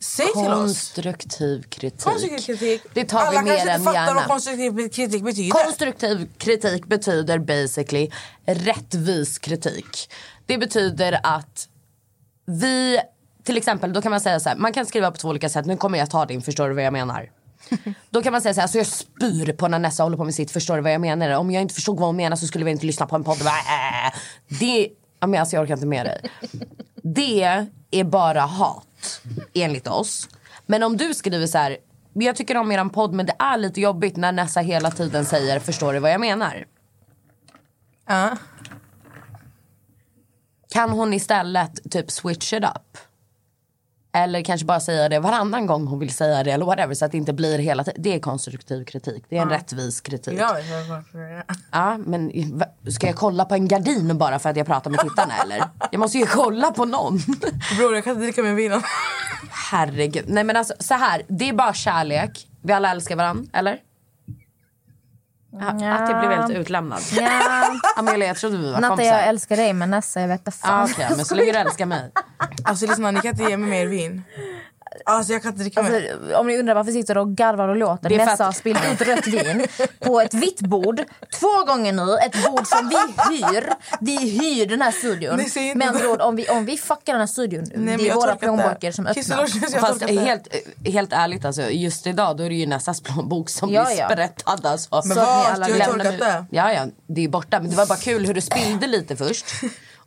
säg 0.00 0.26
till 0.26 0.40
oss. 0.40 0.46
Konstruktiv 0.48 1.62
kritik. 1.62 2.00
Konstruktiv 2.00 2.38
kritik. 2.38 2.82
Det 2.94 3.04
tar 3.04 3.20
Alla 3.20 3.42
vi 3.42 3.50
mer 3.50 3.66
än 3.68 3.84
gärna. 3.84 4.14
vad 4.14 4.24
konstruktiv 4.24 4.88
kritik 4.88 5.24
betyder. 5.24 5.50
Konstruktiv 5.50 6.28
kritik 6.38 6.86
betyder 6.86 7.38
basically 7.38 8.10
rättvis 8.46 9.38
kritik. 9.38 10.10
Det 10.46 10.58
betyder 10.58 11.20
att 11.22 11.68
vi, 12.46 13.00
till 13.44 13.56
exempel, 13.56 13.92
då 13.92 14.02
kan 14.02 14.10
man 14.10 14.20
säga 14.20 14.40
så 14.40 14.48
här, 14.48 14.56
man 14.56 14.72
kan 14.72 14.86
skriva 14.86 15.10
på 15.10 15.16
två 15.16 15.28
olika 15.28 15.48
sätt. 15.48 15.66
Nu 15.66 15.76
kommer 15.76 15.98
jag 15.98 16.10
ta 16.10 16.26
din, 16.26 16.42
förstår 16.42 16.68
du 16.68 16.74
vad 16.74 16.84
jag 16.84 16.92
menar? 16.92 17.30
Då 18.10 18.22
kan 18.22 18.32
man 18.32 18.42
säga 18.42 18.54
så 18.54 18.60
här, 18.60 18.64
alltså 18.64 18.78
jag 18.78 18.86
spyr 18.86 19.52
på 19.52 19.68
när 19.68 19.78
Nessa 19.78 20.02
håller 20.02 20.16
på 20.16 20.24
med 20.24 20.34
sitt, 20.34 20.50
förstår 20.50 20.76
du 20.76 20.82
vad 20.82 20.92
jag 20.92 21.00
menar? 21.00 21.30
Om 21.30 21.50
jag 21.50 21.62
inte 21.62 21.74
förstod 21.74 21.96
vad 21.98 22.08
hon 22.08 22.16
menar 22.16 22.36
så 22.36 22.46
skulle 22.46 22.64
vi 22.64 22.70
inte 22.70 22.86
lyssna 22.86 23.06
på 23.06 23.16
en 23.16 23.24
podd. 23.24 23.38
Det, 24.48 24.88
ja, 25.20 25.26
men 25.26 25.40
alltså 25.40 25.56
jag 25.56 25.62
orkar 25.62 25.74
inte 25.74 25.86
med 25.86 26.06
dig. 26.06 26.30
Det 27.02 27.66
är 27.90 28.04
bara 28.04 28.40
hat, 28.40 29.22
enligt 29.54 29.88
oss. 29.88 30.28
Men 30.66 30.82
om 30.82 30.96
du 30.96 31.14
skriver 31.14 31.46
så 31.46 31.58
här, 31.58 31.76
"Men 32.12 32.26
jag 32.26 32.36
tycker 32.36 32.56
om 32.56 32.72
eran 32.72 32.90
podd 32.90 33.12
men 33.12 33.26
det 33.26 33.36
är 33.38 33.58
lite 33.58 33.80
jobbigt 33.80 34.16
när 34.16 34.32
Nessa 34.32 34.60
hela 34.60 34.90
tiden 34.90 35.24
säger, 35.24 35.60
förstår 35.60 35.92
du 35.92 35.98
vad 35.98 36.12
jag 36.12 36.20
menar? 36.20 36.64
Ja. 38.06 38.36
Kan 40.70 40.90
hon 40.90 41.14
istället 41.14 41.90
typ 41.90 42.10
switch 42.10 42.52
it 42.52 42.64
up? 42.64 42.98
Eller 44.12 44.42
kanske 44.42 44.66
bara 44.66 44.80
säga 44.80 45.08
det 45.08 45.18
varannan 45.18 45.66
gång 45.66 45.86
hon 45.86 45.98
vill 45.98 46.14
säga 46.14 46.44
det 46.44 46.50
eller 46.50 46.66
whatever 46.66 46.94
så 46.94 47.04
att 47.04 47.12
det 47.12 47.18
inte 47.18 47.32
blir 47.32 47.58
hela 47.58 47.84
tiden. 47.84 48.02
Det 48.02 48.14
är 48.14 48.20
konstruktiv 48.20 48.84
kritik. 48.84 49.24
Det 49.28 49.38
är 49.38 49.42
en 49.42 49.48
rättvis 49.48 50.00
kritik. 50.00 50.38
Gör 50.38 50.54
det. 50.54 51.44
Ja, 51.72 51.98
men 51.98 52.32
ska 52.88 53.06
jag 53.06 53.16
kolla 53.16 53.44
på 53.44 53.54
en 53.54 53.68
gardin 53.68 54.18
bara 54.18 54.38
för 54.38 54.50
att 54.50 54.56
jag 54.56 54.66
pratar 54.66 54.90
med 54.90 55.00
tittarna 55.00 55.34
eller? 55.42 55.62
Jag 55.90 55.98
måste 55.98 56.18
ju 56.18 56.26
kolla 56.26 56.70
på 56.70 56.84
någon. 56.84 57.18
Bror 57.78 57.94
jag 57.94 58.04
kan 58.04 58.12
inte 58.12 58.24
dricka 58.24 58.42
min 58.42 58.56
vin. 58.56 58.82
Herregud. 59.50 60.24
Nej 60.28 60.44
men 60.44 60.56
alltså 60.56 60.74
så 60.78 60.94
här, 60.94 61.22
det 61.28 61.48
är 61.48 61.52
bara 61.52 61.74
kärlek. 61.74 62.46
Vi 62.62 62.72
alla 62.72 62.90
älskar 62.90 63.16
varandra, 63.16 63.44
eller? 63.52 63.78
Ja. 65.52 65.66
Att 65.68 66.10
jag 66.10 66.18
blev 66.20 66.30
helt 66.30 66.50
utlämnad. 66.50 67.00
Ja. 67.12 67.30
Amelia, 67.96 68.28
jag 68.28 68.36
trodde 68.36 68.56
vi 68.56 68.72
var 68.72 68.80
Natta, 68.80 68.88
kompisar. 68.88 69.12
jag 69.16 69.28
älskar 69.28 69.56
dig 69.56 69.72
men 69.72 69.90
Nessa, 69.90 70.20
jag 70.20 70.28
vet 70.28 70.40
inte 70.40 70.50
fan. 70.50 70.88
Okej, 70.92 71.06
men 71.16 71.24
så 71.24 71.34
länge 71.34 71.52
du 71.52 71.58
älskar 71.58 71.86
mig. 71.86 72.10
Alltså 72.64 72.86
lyssna, 72.86 73.10
ni 73.10 73.20
kan 73.20 73.30
inte 73.30 73.42
ge 73.42 73.56
mig 73.56 73.70
mer 73.70 73.86
vin. 73.86 74.22
Alltså 75.04 75.32
jag 75.32 75.42
kan 75.42 75.50
inte 75.52 75.62
dricka 75.62 75.82
mer. 75.82 76.12
Alltså, 76.12 76.36
om 76.36 76.46
ni 76.46 76.58
undrar 76.58 76.74
varför 76.74 76.92
sitter 76.92 77.18
och 77.18 77.28
garvar 77.36 77.68
och 77.68 77.76
låter. 77.76 78.10
Nessa 78.10 78.32
att- 78.32 78.38
har 78.38 78.52
spillt 78.52 78.80
ut 78.92 79.00
rött 79.08 79.26
vin 79.26 79.66
på 80.00 80.20
ett 80.20 80.34
vitt 80.34 80.60
bord 80.60 81.00
två 81.40 81.64
gånger 81.66 81.92
nu. 81.92 82.16
Ett 82.26 82.44
bord 82.46 82.66
som 82.66 82.88
vi 82.88 82.96
hyr. 83.36 83.72
Vi 84.00 84.16
hyr 84.30 84.66
den 84.66 84.82
här 84.82 84.90
studion. 84.92 85.36
Det. 85.36 86.06
ord, 86.08 86.20
om 86.20 86.36
vi, 86.36 86.48
om 86.48 86.64
vi 86.64 86.76
fuckar 86.76 87.12
den 87.12 87.20
här 87.20 87.26
studion, 87.26 87.64
Nej, 87.74 87.78
men 87.78 87.98
det 87.98 88.08
är 88.08 88.14
våra 88.14 88.36
plånböcker 88.36 88.92
som 88.92 89.06
öppnar. 89.06 89.80
Fast 89.80 90.02
helt, 90.02 90.48
helt 90.86 91.12
ärligt, 91.12 91.44
alltså, 91.44 91.62
just 91.62 92.06
idag 92.06 92.36
då 92.36 92.42
är 92.44 92.48
det 92.48 92.54
ju 92.56 92.66
Nessas 92.66 93.00
plånbok 93.00 93.50
som 93.50 93.70
Ja, 93.72 93.84
blir 93.84 93.98
ja. 93.98 94.08
sprättad. 94.08 94.66
Alltså. 94.66 95.02
Men 95.04 95.16
Så 95.16 95.20
att 95.20 95.26
ni 95.28 95.32
vad? 95.32 95.46
har 95.46 95.56
lämnar 95.78 95.86
torkat 95.86 96.18
det. 96.18 96.44
Ja, 96.50 96.72
ja, 96.72 96.86
det 97.06 97.24
är 97.24 97.28
borta. 97.28 97.60
Men 97.60 97.70
det 97.70 97.76
var 97.76 97.86
bara 97.86 97.98
kul 97.98 98.26
hur 98.26 98.34
du 98.34 98.40
spillde 98.40 98.86
lite 98.86 99.16
först. 99.16 99.46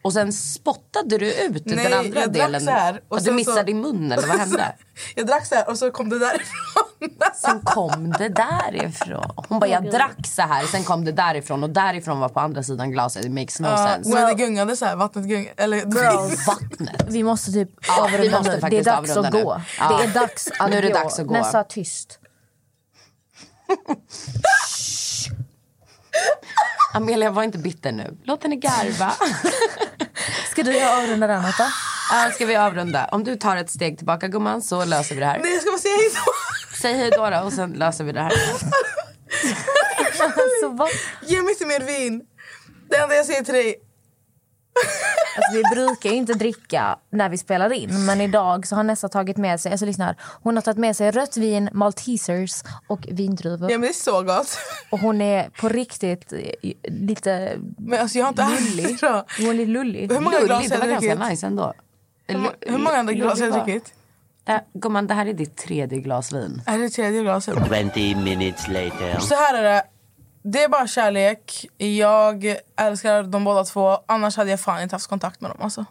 Och 0.03 0.13
sen 0.13 0.33
spottade 0.33 1.17
du 1.17 1.33
ut 1.33 1.65
Nej, 1.65 1.75
den 1.83 1.93
andra 1.99 2.19
jag 2.19 2.33
drack 2.33 2.45
delen. 2.47 2.61
så 2.61 2.71
här, 2.71 3.01
och 3.07 3.17
och 3.17 3.23
du 3.23 3.31
missade 3.31 3.63
så- 3.63 3.69
i 3.69 3.73
munnen, 3.73 4.11
eller 4.11 4.27
vad 4.27 4.37
hände? 4.37 4.75
Jag 5.15 5.27
drack 5.27 5.45
så 5.45 5.55
här 5.55 5.69
och 5.69 5.77
så 5.77 5.91
kom 5.91 6.09
det 6.09 6.19
därifrån. 6.19 6.83
Sen 7.35 7.59
kom 7.61 8.15
det 8.19 8.29
därifrån. 8.29 9.31
Hon 9.49 9.59
bara, 9.59 9.67
jag 9.69 9.91
drack 9.91 10.27
så 10.27 10.41
här. 10.41 10.65
Sen 10.65 10.83
kom 10.83 11.05
det 11.05 11.11
därifrån 11.11 11.63
och 11.63 11.69
därifrån 11.69 12.19
var 12.19 12.29
på 12.29 12.39
andra 12.39 12.63
sidan 12.63 12.91
glaset. 12.91 13.25
It 13.25 13.31
makes 13.31 13.59
no 13.59 13.67
Ja, 13.67 13.77
sense. 13.87 14.09
men 14.13 14.27
det 14.27 14.33
gungade 14.43 14.75
så 14.75 14.85
här, 14.85 14.95
vattnet 14.95 15.25
gungade. 15.25 15.53
Eller, 15.63 15.77
Girls. 15.77 16.47
Vattnet. 16.47 17.05
Vi 17.07 17.23
måste 17.23 17.51
typ 17.51 17.69
Ja, 17.87 18.07
vi 18.11 18.15
avrunda 18.15 18.37
måste 18.37 18.53
nu. 18.61 18.69
Det 18.69 18.77
är 18.79 18.83
dags 18.83 19.09
att 19.11 19.17
avrunda 19.17 19.41
gå. 19.43 19.61
Ja. 19.79 19.97
Det 19.97 20.03
är 20.03 20.13
dags 20.13 20.47
att 20.59 20.69
Nu 20.69 20.77
är 20.77 20.81
det 20.81 20.87
gå. 20.87 20.93
dags 20.93 21.19
att 21.19 21.27
gå. 21.27 21.33
Nessa, 21.33 21.63
tyst. 21.63 22.19
Amelia, 26.93 27.31
var 27.31 27.43
inte 27.43 27.57
bitter 27.57 27.91
nu. 27.91 28.17
Låt 28.23 28.43
henne 28.43 28.55
garva. 28.55 29.13
Ska 30.51 30.63
du 30.63 30.83
avrunda 30.85 31.27
den, 31.27 31.41
Natta? 31.41 31.67
Ja, 32.11 32.31
ska 32.31 32.45
vi 32.45 32.55
avrunda? 32.55 33.09
Om 33.11 33.23
du 33.23 33.35
tar 33.35 33.57
ett 33.57 33.69
steg 33.69 33.97
tillbaka 33.97 34.27
gumman 34.27 34.61
så 34.61 34.85
löser 34.85 35.15
vi 35.15 35.19
det 35.21 35.27
här. 35.27 35.39
Nej, 35.39 35.53
jag 35.53 35.61
ska 35.61 35.71
bara 35.71 35.77
säga 35.77 35.95
hej 35.95 36.09
då. 36.15 36.31
Säg 36.81 36.93
hej 36.93 37.11
då, 37.11 37.29
då 37.29 37.37
och 37.37 37.53
sen 37.53 37.71
löser 37.71 38.03
vi 38.03 38.11
det 38.11 38.21
här. 38.21 38.31
Alltså, 40.19 40.69
vad? 40.69 40.89
Ge 41.21 41.41
mig 41.41 41.51
inte 41.51 41.65
mer 41.65 41.79
vin. 41.79 42.21
Det 42.89 42.97
enda 42.97 43.15
jag 43.15 43.25
säger 43.25 43.43
till 43.43 43.53
dig. 43.53 43.75
Alltså, 45.35 45.57
vi 45.57 45.63
brukar 45.75 46.09
ju 46.09 46.15
inte 46.15 46.33
dricka 46.33 46.97
när 47.09 47.29
vi 47.29 47.37
spelar 47.37 47.73
in 47.73 48.05
men 48.05 48.21
idag 48.21 48.67
så 48.67 48.75
har 48.75 48.83
Nessa 48.83 49.09
tagit 49.09 49.37
med 49.37 49.59
sig, 49.61 49.71
alltså 49.71 49.85
lyssna 49.85 50.05
här, 50.05 50.15
hon 50.43 50.55
har 50.55 50.61
tagit 50.61 50.77
med 50.77 50.95
sig 50.95 51.11
rött 51.11 51.37
vin, 51.37 51.69
maltesers 51.73 52.63
och 52.87 52.99
vindruvor. 53.11 53.71
Ja 53.71 53.77
men 53.77 53.81
det 53.81 53.87
är 53.87 53.93
så 53.93 54.21
gott. 54.23 54.57
Och 54.89 54.99
hon 54.99 55.21
är 55.21 55.49
på 55.49 55.69
riktigt 55.69 56.33
eh, 56.33 56.71
lite 56.83 57.57
Men 57.77 57.99
alltså 57.99 58.17
jag 58.17 58.25
har 58.25 58.29
inte 58.29 58.47
lullig. 58.49 58.97
Hon 59.37 59.47
är 59.49 59.53
lite 59.53 59.71
lullig. 59.71 60.11
Hur 60.11 60.19
många 60.19 60.39
glas 60.39 60.71
har 60.71 60.77
jag 60.79 60.89
ganska 60.89 61.15
druckit? 61.15 61.29
nice 61.29 61.45
ändå. 61.47 61.73
Hur 62.27 62.37
må- 62.37 62.51
Hur 62.61 62.77
många 62.77 62.97
andra 62.97 63.13
glas 63.13 63.39
har 63.39 63.47
jag 63.47 63.55
druckit? 63.65 63.93
Det 64.45 64.51
här, 64.51 64.61
gumman, 64.73 65.07
det 65.07 65.13
här 65.13 65.25
är 65.25 65.33
ditt 65.33 65.57
tredje 65.57 65.99
glas 65.99 66.33
vin. 66.33 66.61
Är 66.65 66.77
det 66.77 66.89
tredje 66.89 67.21
glaset? 67.21 67.55
20 67.93 68.15
minutes 68.15 68.67
later. 68.67 69.19
Så 69.19 69.35
här 69.35 69.53
är 69.57 69.63
det. 69.63 69.83
Det 70.43 70.63
är 70.63 70.69
bara 70.69 70.87
kärlek. 70.87 71.65
Jag 71.77 72.55
älskar 72.77 73.23
dem 73.23 73.43
båda 73.43 73.63
två. 73.63 73.97
Annars 74.05 74.37
hade 74.37 74.49
jag 74.49 74.59
fan 74.59 74.81
inte 74.81 74.95
haft 74.95 75.07
kontakt 75.07 75.41
med 75.41 75.51
dem. 75.51 75.57
Alltså. 75.61 75.85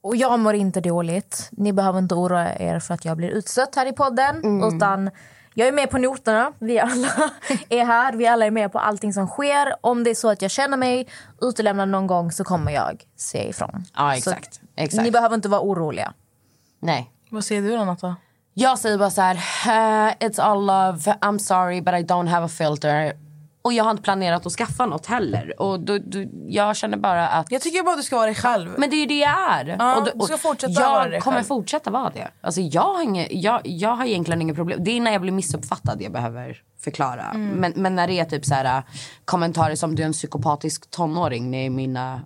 Och 0.00 0.16
jag 0.16 0.38
mår 0.40 0.54
inte 0.54 0.80
dåligt. 0.80 1.48
Ni 1.52 1.72
behöver 1.72 1.98
inte 1.98 2.14
oroa 2.14 2.54
er 2.58 2.80
för 2.80 2.94
att 2.94 3.04
jag 3.04 3.16
blir 3.16 3.28
utstött 3.28 3.74
här 3.74 3.86
i 3.86 3.92
podden. 3.92 4.62
Utan 4.74 5.10
jag 5.54 5.68
är 5.68 5.72
med 5.72 5.90
på 5.90 5.98
noterna. 5.98 6.52
Vi 6.58 6.78
alla 6.78 7.08
är 7.68 7.84
här. 7.84 8.12
Vi 8.12 8.26
alla 8.26 8.46
är 8.46 8.50
med 8.50 8.72
på 8.72 8.78
allting 8.78 9.12
som 9.12 9.26
sker. 9.26 9.74
Om 9.80 10.04
det 10.04 10.10
är 10.10 10.14
så 10.14 10.28
att 10.30 10.42
jag 10.42 10.50
känner 10.50 10.76
mig 10.76 11.08
utelämnad 11.40 11.88
någon 11.88 12.06
gång 12.06 12.32
så 12.32 12.44
kommer 12.44 12.72
jag 12.72 13.04
se 13.16 13.48
ifrån. 13.48 13.84
Ja, 13.96 14.10
Så 14.12 14.16
exakt. 14.18 14.60
exakt. 14.76 15.02
Ni 15.04 15.10
behöver 15.10 15.34
inte 15.34 15.48
vara 15.48 15.60
oroliga. 15.60 16.12
Nej. 16.80 17.10
Vad 17.30 17.44
säger 17.44 17.62
du 17.62 17.76
då 17.76 17.84
Natta? 17.84 18.16
Jag 18.54 18.78
säger 18.78 18.98
bara 18.98 19.10
så 19.10 19.20
här, 19.22 19.34
"Eh, 19.34 20.14
it's 20.28 20.40
all 20.42 20.60
love, 20.66 20.98
I'm 21.20 21.38
sorry 21.38 21.80
but 21.80 21.94
I 21.94 22.02
don't 22.02 22.28
have 22.28 22.46
a 22.46 22.48
filter. 22.48 23.12
Och 23.68 23.72
jag 23.72 23.84
har 23.84 23.90
inte 23.90 24.02
planerat 24.02 24.46
att 24.46 24.52
skaffa 24.52 24.86
något 24.86 25.06
heller. 25.06 25.60
Och 25.60 25.80
då, 25.80 25.98
då, 25.98 26.24
jag 26.46 26.76
känner 26.76 26.96
bara 26.96 27.28
att... 27.28 27.50
Jag 27.50 27.62
tycker 27.62 27.82
bara 27.82 27.96
du 27.96 28.02
ska 28.02 28.16
vara 28.16 28.26
dig 28.26 28.34
själv. 28.34 28.74
Men 28.78 28.90
det 28.90 28.96
är 28.96 29.00
ju 29.00 29.06
det 29.06 29.18
jag 29.18 29.50
är. 29.50 29.76
Ja, 29.78 29.96
och 29.96 30.04
då, 30.04 30.10
du 30.14 30.24
ska 30.24 30.34
och 30.34 30.40
fortsätta 30.40 30.72
jag 30.72 30.90
vara 30.90 31.08
dig 31.08 31.20
kommer 31.20 31.36
själv. 31.36 31.46
fortsätta 31.46 31.90
vara 31.90 32.10
det. 32.10 32.30
Alltså 32.40 32.60
jag, 32.60 32.82
har 32.82 33.02
inget, 33.02 33.28
jag, 33.30 33.60
jag 33.64 33.96
har 33.96 34.04
egentligen 34.04 34.42
inga 34.42 34.54
problem. 34.54 34.84
Det 34.84 34.90
är 34.90 35.00
när 35.00 35.12
jag 35.12 35.20
blir 35.20 35.32
missuppfattad 35.32 36.02
jag 36.02 36.12
behöver 36.12 36.62
förklara. 36.80 37.24
Mm. 37.34 37.48
Men, 37.48 37.72
men 37.76 37.94
när 37.96 38.06
det 38.06 38.18
är 38.18 38.24
typ 38.24 38.44
så 38.44 38.54
här, 38.54 38.76
äh, 38.76 38.82
kommentarer 39.24 39.74
som 39.74 39.94
du 39.94 40.02
är 40.02 40.06
en 40.06 40.12
psykopatisk 40.12 40.90
tonåring. 40.90 41.50
Det 41.50 41.56
är 41.56 41.70
mina... 41.70 42.20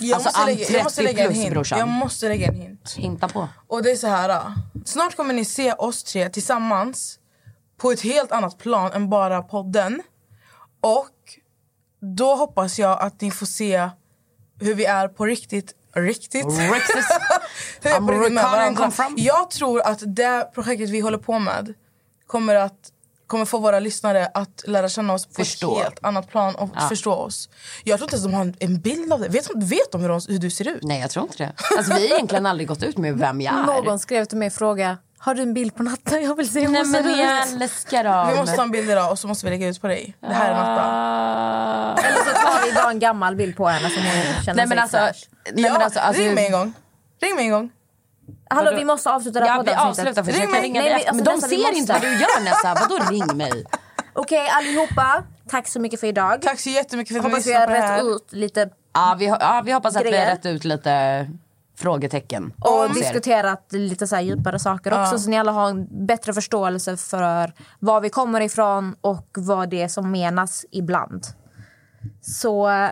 Jag, 0.00 0.14
alltså, 0.14 0.28
måste, 0.28 0.46
lägga, 0.46 0.70
jag 0.70 0.84
måste 0.84 1.02
30 1.02 1.12
lägga 1.12 1.24
en 1.24 1.32
plus, 1.32 1.44
hint. 1.44 1.54
brorsan. 1.54 1.78
Jag 1.78 1.88
måste 1.88 2.28
lägga 2.28 2.46
en 2.48 2.54
hint. 2.54 2.94
Hinta 2.96 3.28
på. 3.28 3.48
Och 3.66 3.82
det 3.82 3.90
är 3.90 3.96
så 3.96 4.06
här. 4.06 4.28
ah. 4.28 4.52
Snart 4.84 5.16
kommer 5.16 5.34
ni 5.34 5.44
se 5.44 5.72
oss 5.72 6.04
tre 6.04 6.28
tillsammans 6.28 7.18
på 7.76 7.90
ett 7.90 8.00
helt 8.00 8.32
annat 8.32 8.58
plan 8.58 8.92
än 8.92 9.10
bara 9.10 9.42
podden. 9.42 10.02
Och 10.84 11.10
då 12.16 12.34
hoppas 12.34 12.78
jag 12.78 13.00
att 13.02 13.20
ni 13.20 13.30
får 13.30 13.46
se 13.46 13.88
hur 14.60 14.74
vi 14.74 14.84
är 14.84 15.08
på 15.08 15.26
riktigt. 15.26 15.72
Riktigt? 15.94 16.44
Riktigt. 16.46 17.04
hur 17.82 18.06
på 18.06 18.12
riktigt 18.12 18.32
med 18.32 18.44
varandra. 18.44 18.92
Jag 19.16 19.50
tror 19.50 19.80
att 19.86 20.02
det 20.06 20.50
projektet 20.54 20.90
vi 20.90 21.00
håller 21.00 21.18
på 21.18 21.38
med 21.38 21.74
kommer 22.26 22.54
att 22.54 22.90
kommer 23.26 23.44
få 23.44 23.58
våra 23.58 23.80
lyssnare 23.80 24.26
att 24.34 24.62
lära 24.66 24.88
känna 24.88 25.12
oss 25.12 25.26
på 25.26 25.34
Förstå. 25.34 25.76
ett 25.76 25.82
helt 25.82 25.98
annat 26.04 26.28
plan 26.30 26.54
och 26.54 26.70
Ja. 26.74 26.88
förstå 26.88 27.12
oss. 27.14 27.48
Jag 27.84 27.98
tror 27.98 28.06
inte 28.06 28.16
ens 28.16 28.24
de 28.24 28.34
har 28.34 28.54
en- 28.60 28.80
bild 28.80 29.12
av 29.12 29.20
det. 29.20 29.28
Vet, 29.28 29.48
vet 29.54 29.92
de 29.92 30.00
hur, 30.00 30.08
de 30.08 30.20
hur 30.28 30.38
du 30.38 30.50
ser 30.50 30.68
ut? 30.68 30.82
Nej 30.82 31.00
jag 31.00 31.10
tror 31.10 31.24
inte 31.24 31.36
det. 31.38 31.52
Alltså 31.78 31.94
vi 31.94 32.08
har 32.08 32.14
egentligen 32.14 32.46
aldrig 32.46 32.68
gått 32.68 32.82
ut 32.82 32.98
med 32.98 33.18
vem 33.18 33.40
jag 33.40 33.54
är. 33.54 33.66
Någon 33.66 33.98
skrev 33.98 34.24
till 34.24 34.38
mig 34.38 34.46
och 34.46 34.52
frågade 34.52 34.96
Har 35.24 35.34
du 35.34 35.42
en 35.42 35.54
bild 35.54 35.74
på 35.74 35.82
Natta? 35.82 36.20
Jag 36.20 36.36
vill 36.36 36.48
se 36.52 36.60
hur 36.60 36.68
Nej 36.68 36.80
hon 36.82 36.92
ser 36.92 37.02
men 37.02 37.12
ut. 37.12 37.18
jag 37.18 37.62
älskar 37.62 38.04
dem. 38.04 38.28
Vi 38.28 38.36
måste 38.36 38.56
ta 38.56 38.62
en 38.62 38.70
bild 38.70 38.90
idag 38.90 39.10
och 39.10 39.18
så 39.18 39.28
måste 39.28 39.46
vi 39.46 39.50
lägga 39.50 39.68
ut 39.68 39.80
på 39.80 39.86
dig. 39.86 40.16
Det 40.20 40.34
här 40.34 40.50
är 40.50 40.54
Natta. 40.54 40.82
Ah. 40.84 41.96
Eller 42.06 42.16
så 42.18 42.30
tar 42.46 42.66
vi 42.66 42.72
bara 42.72 42.90
en 42.90 42.98
gammal 42.98 43.36
bild 43.36 43.56
på 43.56 43.68
henne 43.68 43.90
som 43.90 44.02
hon 44.02 44.44
känner 44.44 44.54
Nej 44.56 44.66
men 44.66 44.78
alltså, 44.78 44.96
nej, 44.98 45.70
men 45.72 45.82
alltså, 45.82 46.00
alltså 46.00 46.22
ring 46.22 46.34
mig 46.34 46.46
en 46.46 46.52
gång. 46.52 46.72
Ring 47.22 47.34
mig 47.36 47.44
en 47.44 47.50
gång. 47.50 47.70
Hallå 48.50 48.72
vi 48.76 48.84
måste 48.84 49.10
avsluta 49.10 49.40
det 49.40 49.46
här 49.46 49.56
Ja, 49.56 49.62
vi 49.62 49.68
poddavsnittet. 49.68 50.16
Jag 50.16 50.28
Ring 50.28 50.42
kan 50.42 50.50
mig. 50.50 50.62
ringa 50.62 50.80
Nej, 50.80 50.90
men 50.90 50.98
alltså, 50.98 51.14
Men 51.14 51.24
de 51.24 51.34
vi 51.34 51.40
ser 51.40 51.72
inte 51.78 51.92
vad 51.92 52.02
måste. 52.02 52.16
du 52.16 52.20
gör 52.20 52.40
Nessa. 52.44 52.74
Vadå 52.88 53.04
ring 53.10 53.36
mig? 53.36 53.64
Okej 54.12 54.48
allihopa, 54.48 55.22
tack 55.50 55.68
så 55.68 55.80
mycket 55.80 56.00
för 56.00 56.06
idag. 56.06 56.42
Tack 56.42 56.60
så 56.60 56.70
jättemycket 56.70 57.12
för 57.14 57.18
att 57.20 57.24
ni 57.26 57.30
Hoppas 57.30 57.46
vi 57.46 57.50
lyssnade 57.50 57.72
har 57.72 57.76
på 57.80 57.82
det 57.82 57.86
här. 57.88 57.96
rätt 57.96 58.04
ut 58.04 58.32
lite 58.32 58.68
Ja 58.94 59.16
vi, 59.18 59.26
ja, 59.26 59.62
vi 59.64 59.72
hoppas 59.72 59.96
att 59.96 60.02
vi 60.02 60.06
har 60.06 60.12
Grejer. 60.12 60.26
rätt 60.34 60.46
ut 60.46 60.64
lite 60.64 61.26
frågetecken. 61.76 62.52
och 62.58 62.94
diskuterat 62.94 63.66
lite 63.72 64.06
så 64.06 64.14
här 64.14 64.22
djupare 64.22 64.58
saker 64.58 65.02
också 65.02 65.18
så 65.18 65.30
ni 65.30 65.38
alla 65.38 65.52
har 65.52 65.68
en 65.70 66.06
bättre 66.06 66.32
förståelse 66.32 66.96
för 66.96 67.52
var 67.78 68.00
vi 68.00 68.10
kommer 68.10 68.40
ifrån 68.40 68.96
och 69.00 69.28
vad 69.36 69.70
det 69.70 69.82
är 69.82 69.88
som 69.88 70.10
menas 70.10 70.66
ibland. 70.70 71.26
Så 72.22 72.68
eh, 72.68 72.88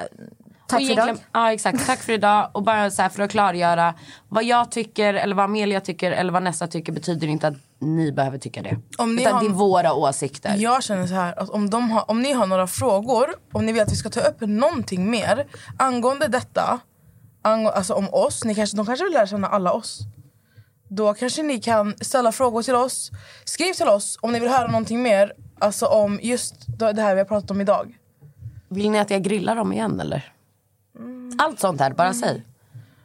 tack 0.69 0.81
Och 0.81 0.87
för 0.87 0.93
idag. 0.93 1.17
Ja 1.33 1.53
exakt, 1.53 1.87
tack 1.87 1.99
för 1.99 2.13
idag. 2.13 2.51
Och 2.53 2.63
bara 2.63 2.91
så 2.91 3.03
här 3.03 3.09
för 3.09 3.23
att 3.23 3.31
klargöra. 3.31 3.95
Vad 4.29 4.45
jag 4.45 4.71
tycker 4.71 5.15
eller 5.15 5.35
vad 5.35 5.45
Amelia 5.45 5.81
tycker 5.81 6.13
eller 6.13 6.33
vad 6.33 6.43
Nessa 6.43 6.67
tycker 6.67 6.93
betyder 6.93 7.27
inte 7.27 7.49
att 7.49 7.55
ni 7.79 8.13
behöver 8.13 8.39
tycka 8.39 8.63
det. 8.63 8.79
Om 8.99 9.15
ni 9.15 9.23
Utan 9.23 9.33
har- 9.35 9.41
det 9.41 9.47
är 9.47 9.51
våra 9.51 9.95
åsikter. 9.95 10.55
Jag 10.59 10.83
känner 10.83 11.07
så 11.07 11.15
här 11.15 11.39
att 11.39 11.51
om, 11.51 11.71
de 11.71 11.91
har, 11.91 12.11
om 12.11 12.23
ni 12.23 12.33
har 12.33 12.47
några 12.47 12.67
frågor, 12.67 13.27
om 13.53 13.67
ni 13.67 13.73
vill 13.73 13.83
att 13.83 13.93
vi 13.93 13.97
ska 13.97 14.11
ta 14.11 14.21
upp 14.21 14.41
någonting 14.41 15.11
mer 15.11 15.47
angående 15.77 16.29
detta, 16.29 16.81
alltså 17.43 17.95
om 17.95 18.09
oss, 18.15 18.45
ni 18.45 18.55
kanske, 18.55 18.77
de 18.77 18.87
kanske 18.87 19.05
vill 19.05 19.15
lära 19.15 19.27
känna 19.27 19.49
alla 19.49 19.73
oss. 19.73 20.01
Då 20.89 21.15
kanske 21.15 21.43
ni 21.43 21.61
kan 21.61 21.95
ställa 22.01 22.33
frågor 22.33 22.63
till 22.63 22.75
oss. 22.75 23.11
Skriv 23.45 23.73
till 23.73 23.89
oss 23.89 24.19
om 24.21 24.33
ni 24.33 24.41
vill 24.41 24.49
höra 24.51 24.67
någonting 24.67 25.03
mer 25.03 25.33
alltså 25.59 25.87
om 25.87 26.19
just 26.23 26.55
det 26.79 27.03
här 27.03 27.15
vi 27.15 27.21
har 27.21 27.27
pratat 27.27 27.51
om 27.51 27.61
idag. 27.61 27.99
Vill 28.69 28.91
ni 28.91 28.99
att 28.99 29.11
jag 29.11 29.23
grillar 29.23 29.57
dem 29.57 29.73
igen 29.73 30.01
eller? 30.01 30.33
Allt 31.39 31.61
sånt 31.61 31.81
här, 31.81 31.91
bara 31.91 32.15
säg. 32.15 32.45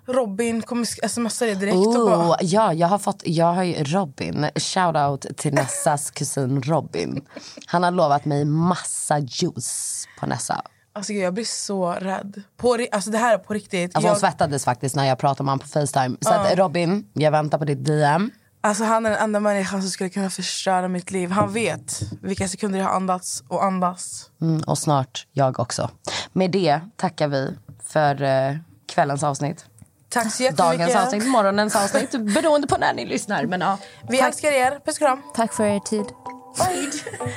Robin 0.06 0.62
kommer 0.62 1.08
smsa 1.08 1.46
dig 1.46 1.56
direkt 1.56 1.76
och 1.76 1.94
bara... 1.94 2.30
Oh, 2.30 2.38
ja, 2.42 2.74
jag 2.74 2.88
har 2.88 2.98
fått, 3.00 3.24
jag 3.26 3.54
har 3.54 3.64
ju 3.64 3.84
Robin, 3.84 4.50
shout 4.56 4.96
out 4.96 5.38
till 5.38 5.54
Nessas 5.54 6.12
kusin 6.12 6.62
Robin. 6.62 7.26
Han 7.66 7.84
har 7.84 7.92
lovat 7.92 8.26
mig 8.26 8.46
massa 8.46 9.20
juice 9.20 10.08
på 10.20 10.26
Nessa. 10.26 10.62
Alltså 10.98 11.14
jag 11.14 11.34
blir 11.34 11.46
så 11.46 11.92
rädd. 11.92 12.42
På, 12.58 12.78
alltså 12.92 13.10
det 13.10 13.18
här 13.18 13.34
är 13.34 13.38
på 13.38 13.54
riktigt. 13.54 13.96
Alltså 13.96 14.08
hon 14.08 14.14
jag, 14.14 14.20
svettades 14.20 14.66
faktiskt 14.66 14.96
när 14.96 15.06
jag 15.06 15.18
pratade 15.18 15.44
med 15.44 15.52
honom 15.52 15.60
på 15.60 15.68
Facetime. 15.68 16.18
Så 16.22 16.30
att 16.34 16.58
Robin, 16.58 17.10
jag 17.14 17.32
väntar 17.32 17.58
på 17.58 17.66
ditt 17.66 17.86
DM. 17.86 18.32
alltså 18.62 18.84
han 18.84 19.06
är 19.06 19.10
den 19.10 19.20
enda 19.20 19.40
människan 19.40 19.82
som 19.82 19.90
skulle 19.90 20.10
kunna 20.10 20.30
förstöra 20.30 20.88
mitt 20.88 21.12
liv. 21.12 21.32
Han 21.32 21.54
vet 21.54 22.02
vilka 22.22 22.48
sekunder 22.48 22.80
jag 22.80 22.86
har 22.86 22.96
andats 22.96 23.44
och 23.48 23.64
andas. 23.64 24.30
Mm, 24.42 24.62
och 24.62 24.78
snart 24.78 25.28
jag 25.32 25.60
också. 25.60 25.90
Med 26.34 26.52
det 26.52 26.80
tackar 26.96 27.28
vi 27.28 27.56
för 27.84 28.22
eh, 28.22 28.56
kvällens 28.88 29.24
avsnitt. 29.24 29.66
Tack 30.10 30.34
så 30.34 30.44
jättemycket. 30.44 30.58
Dagens 30.58 30.96
avsnitt, 30.96 31.28
morgonens 31.28 31.76
avsnitt. 31.76 32.12
Beroende 32.12 32.68
på 32.68 32.78
när 32.78 32.94
ni 32.94 33.06
lyssnar. 33.06 33.46
Men 33.46 33.62
ja. 33.62 33.78
Vi 34.10 34.20
älskar 34.20 34.52
er. 34.52 34.80
Puss 34.86 34.96
och 34.96 35.00
kram. 35.00 35.22
Tack 35.36 35.54
för 35.54 35.64
er 35.64 35.80
tid 35.80 36.06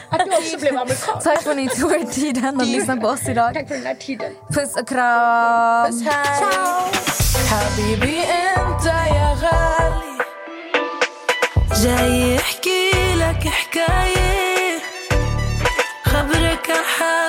Att 0.09 0.19
du 0.25 0.31
också 0.31 0.57
blev 0.57 0.77
amerikan. 0.77 1.19
Tack 1.23 1.41
för 1.43 1.51
att 1.51 1.57
ni 1.57 1.69
tog 1.69 1.91
er 1.91 2.05
tiden 2.11 2.61
att 2.61 2.67
lyssna 2.67 2.97
på 2.97 3.07
oss 3.07 3.27
idag. 3.29 3.53
Tack 3.53 3.67
för 3.67 3.75
den 3.75 3.85
här 3.85 3.95
tiden. 3.95 4.31
Puss 4.53 4.75
och 4.75 4.87
kram. 4.87 5.91
Puss, 5.91 6.01
hej. 6.05 6.95
حبيبي 7.49 8.19
انت 8.21 8.85
يا 8.85 9.29
غالي 9.41 10.17
جاي 11.83 12.35
يحكي 12.35 12.91
لك 13.15 13.47
حكاية 13.47 14.79
خبرك 16.05 16.69
عن 17.01 17.28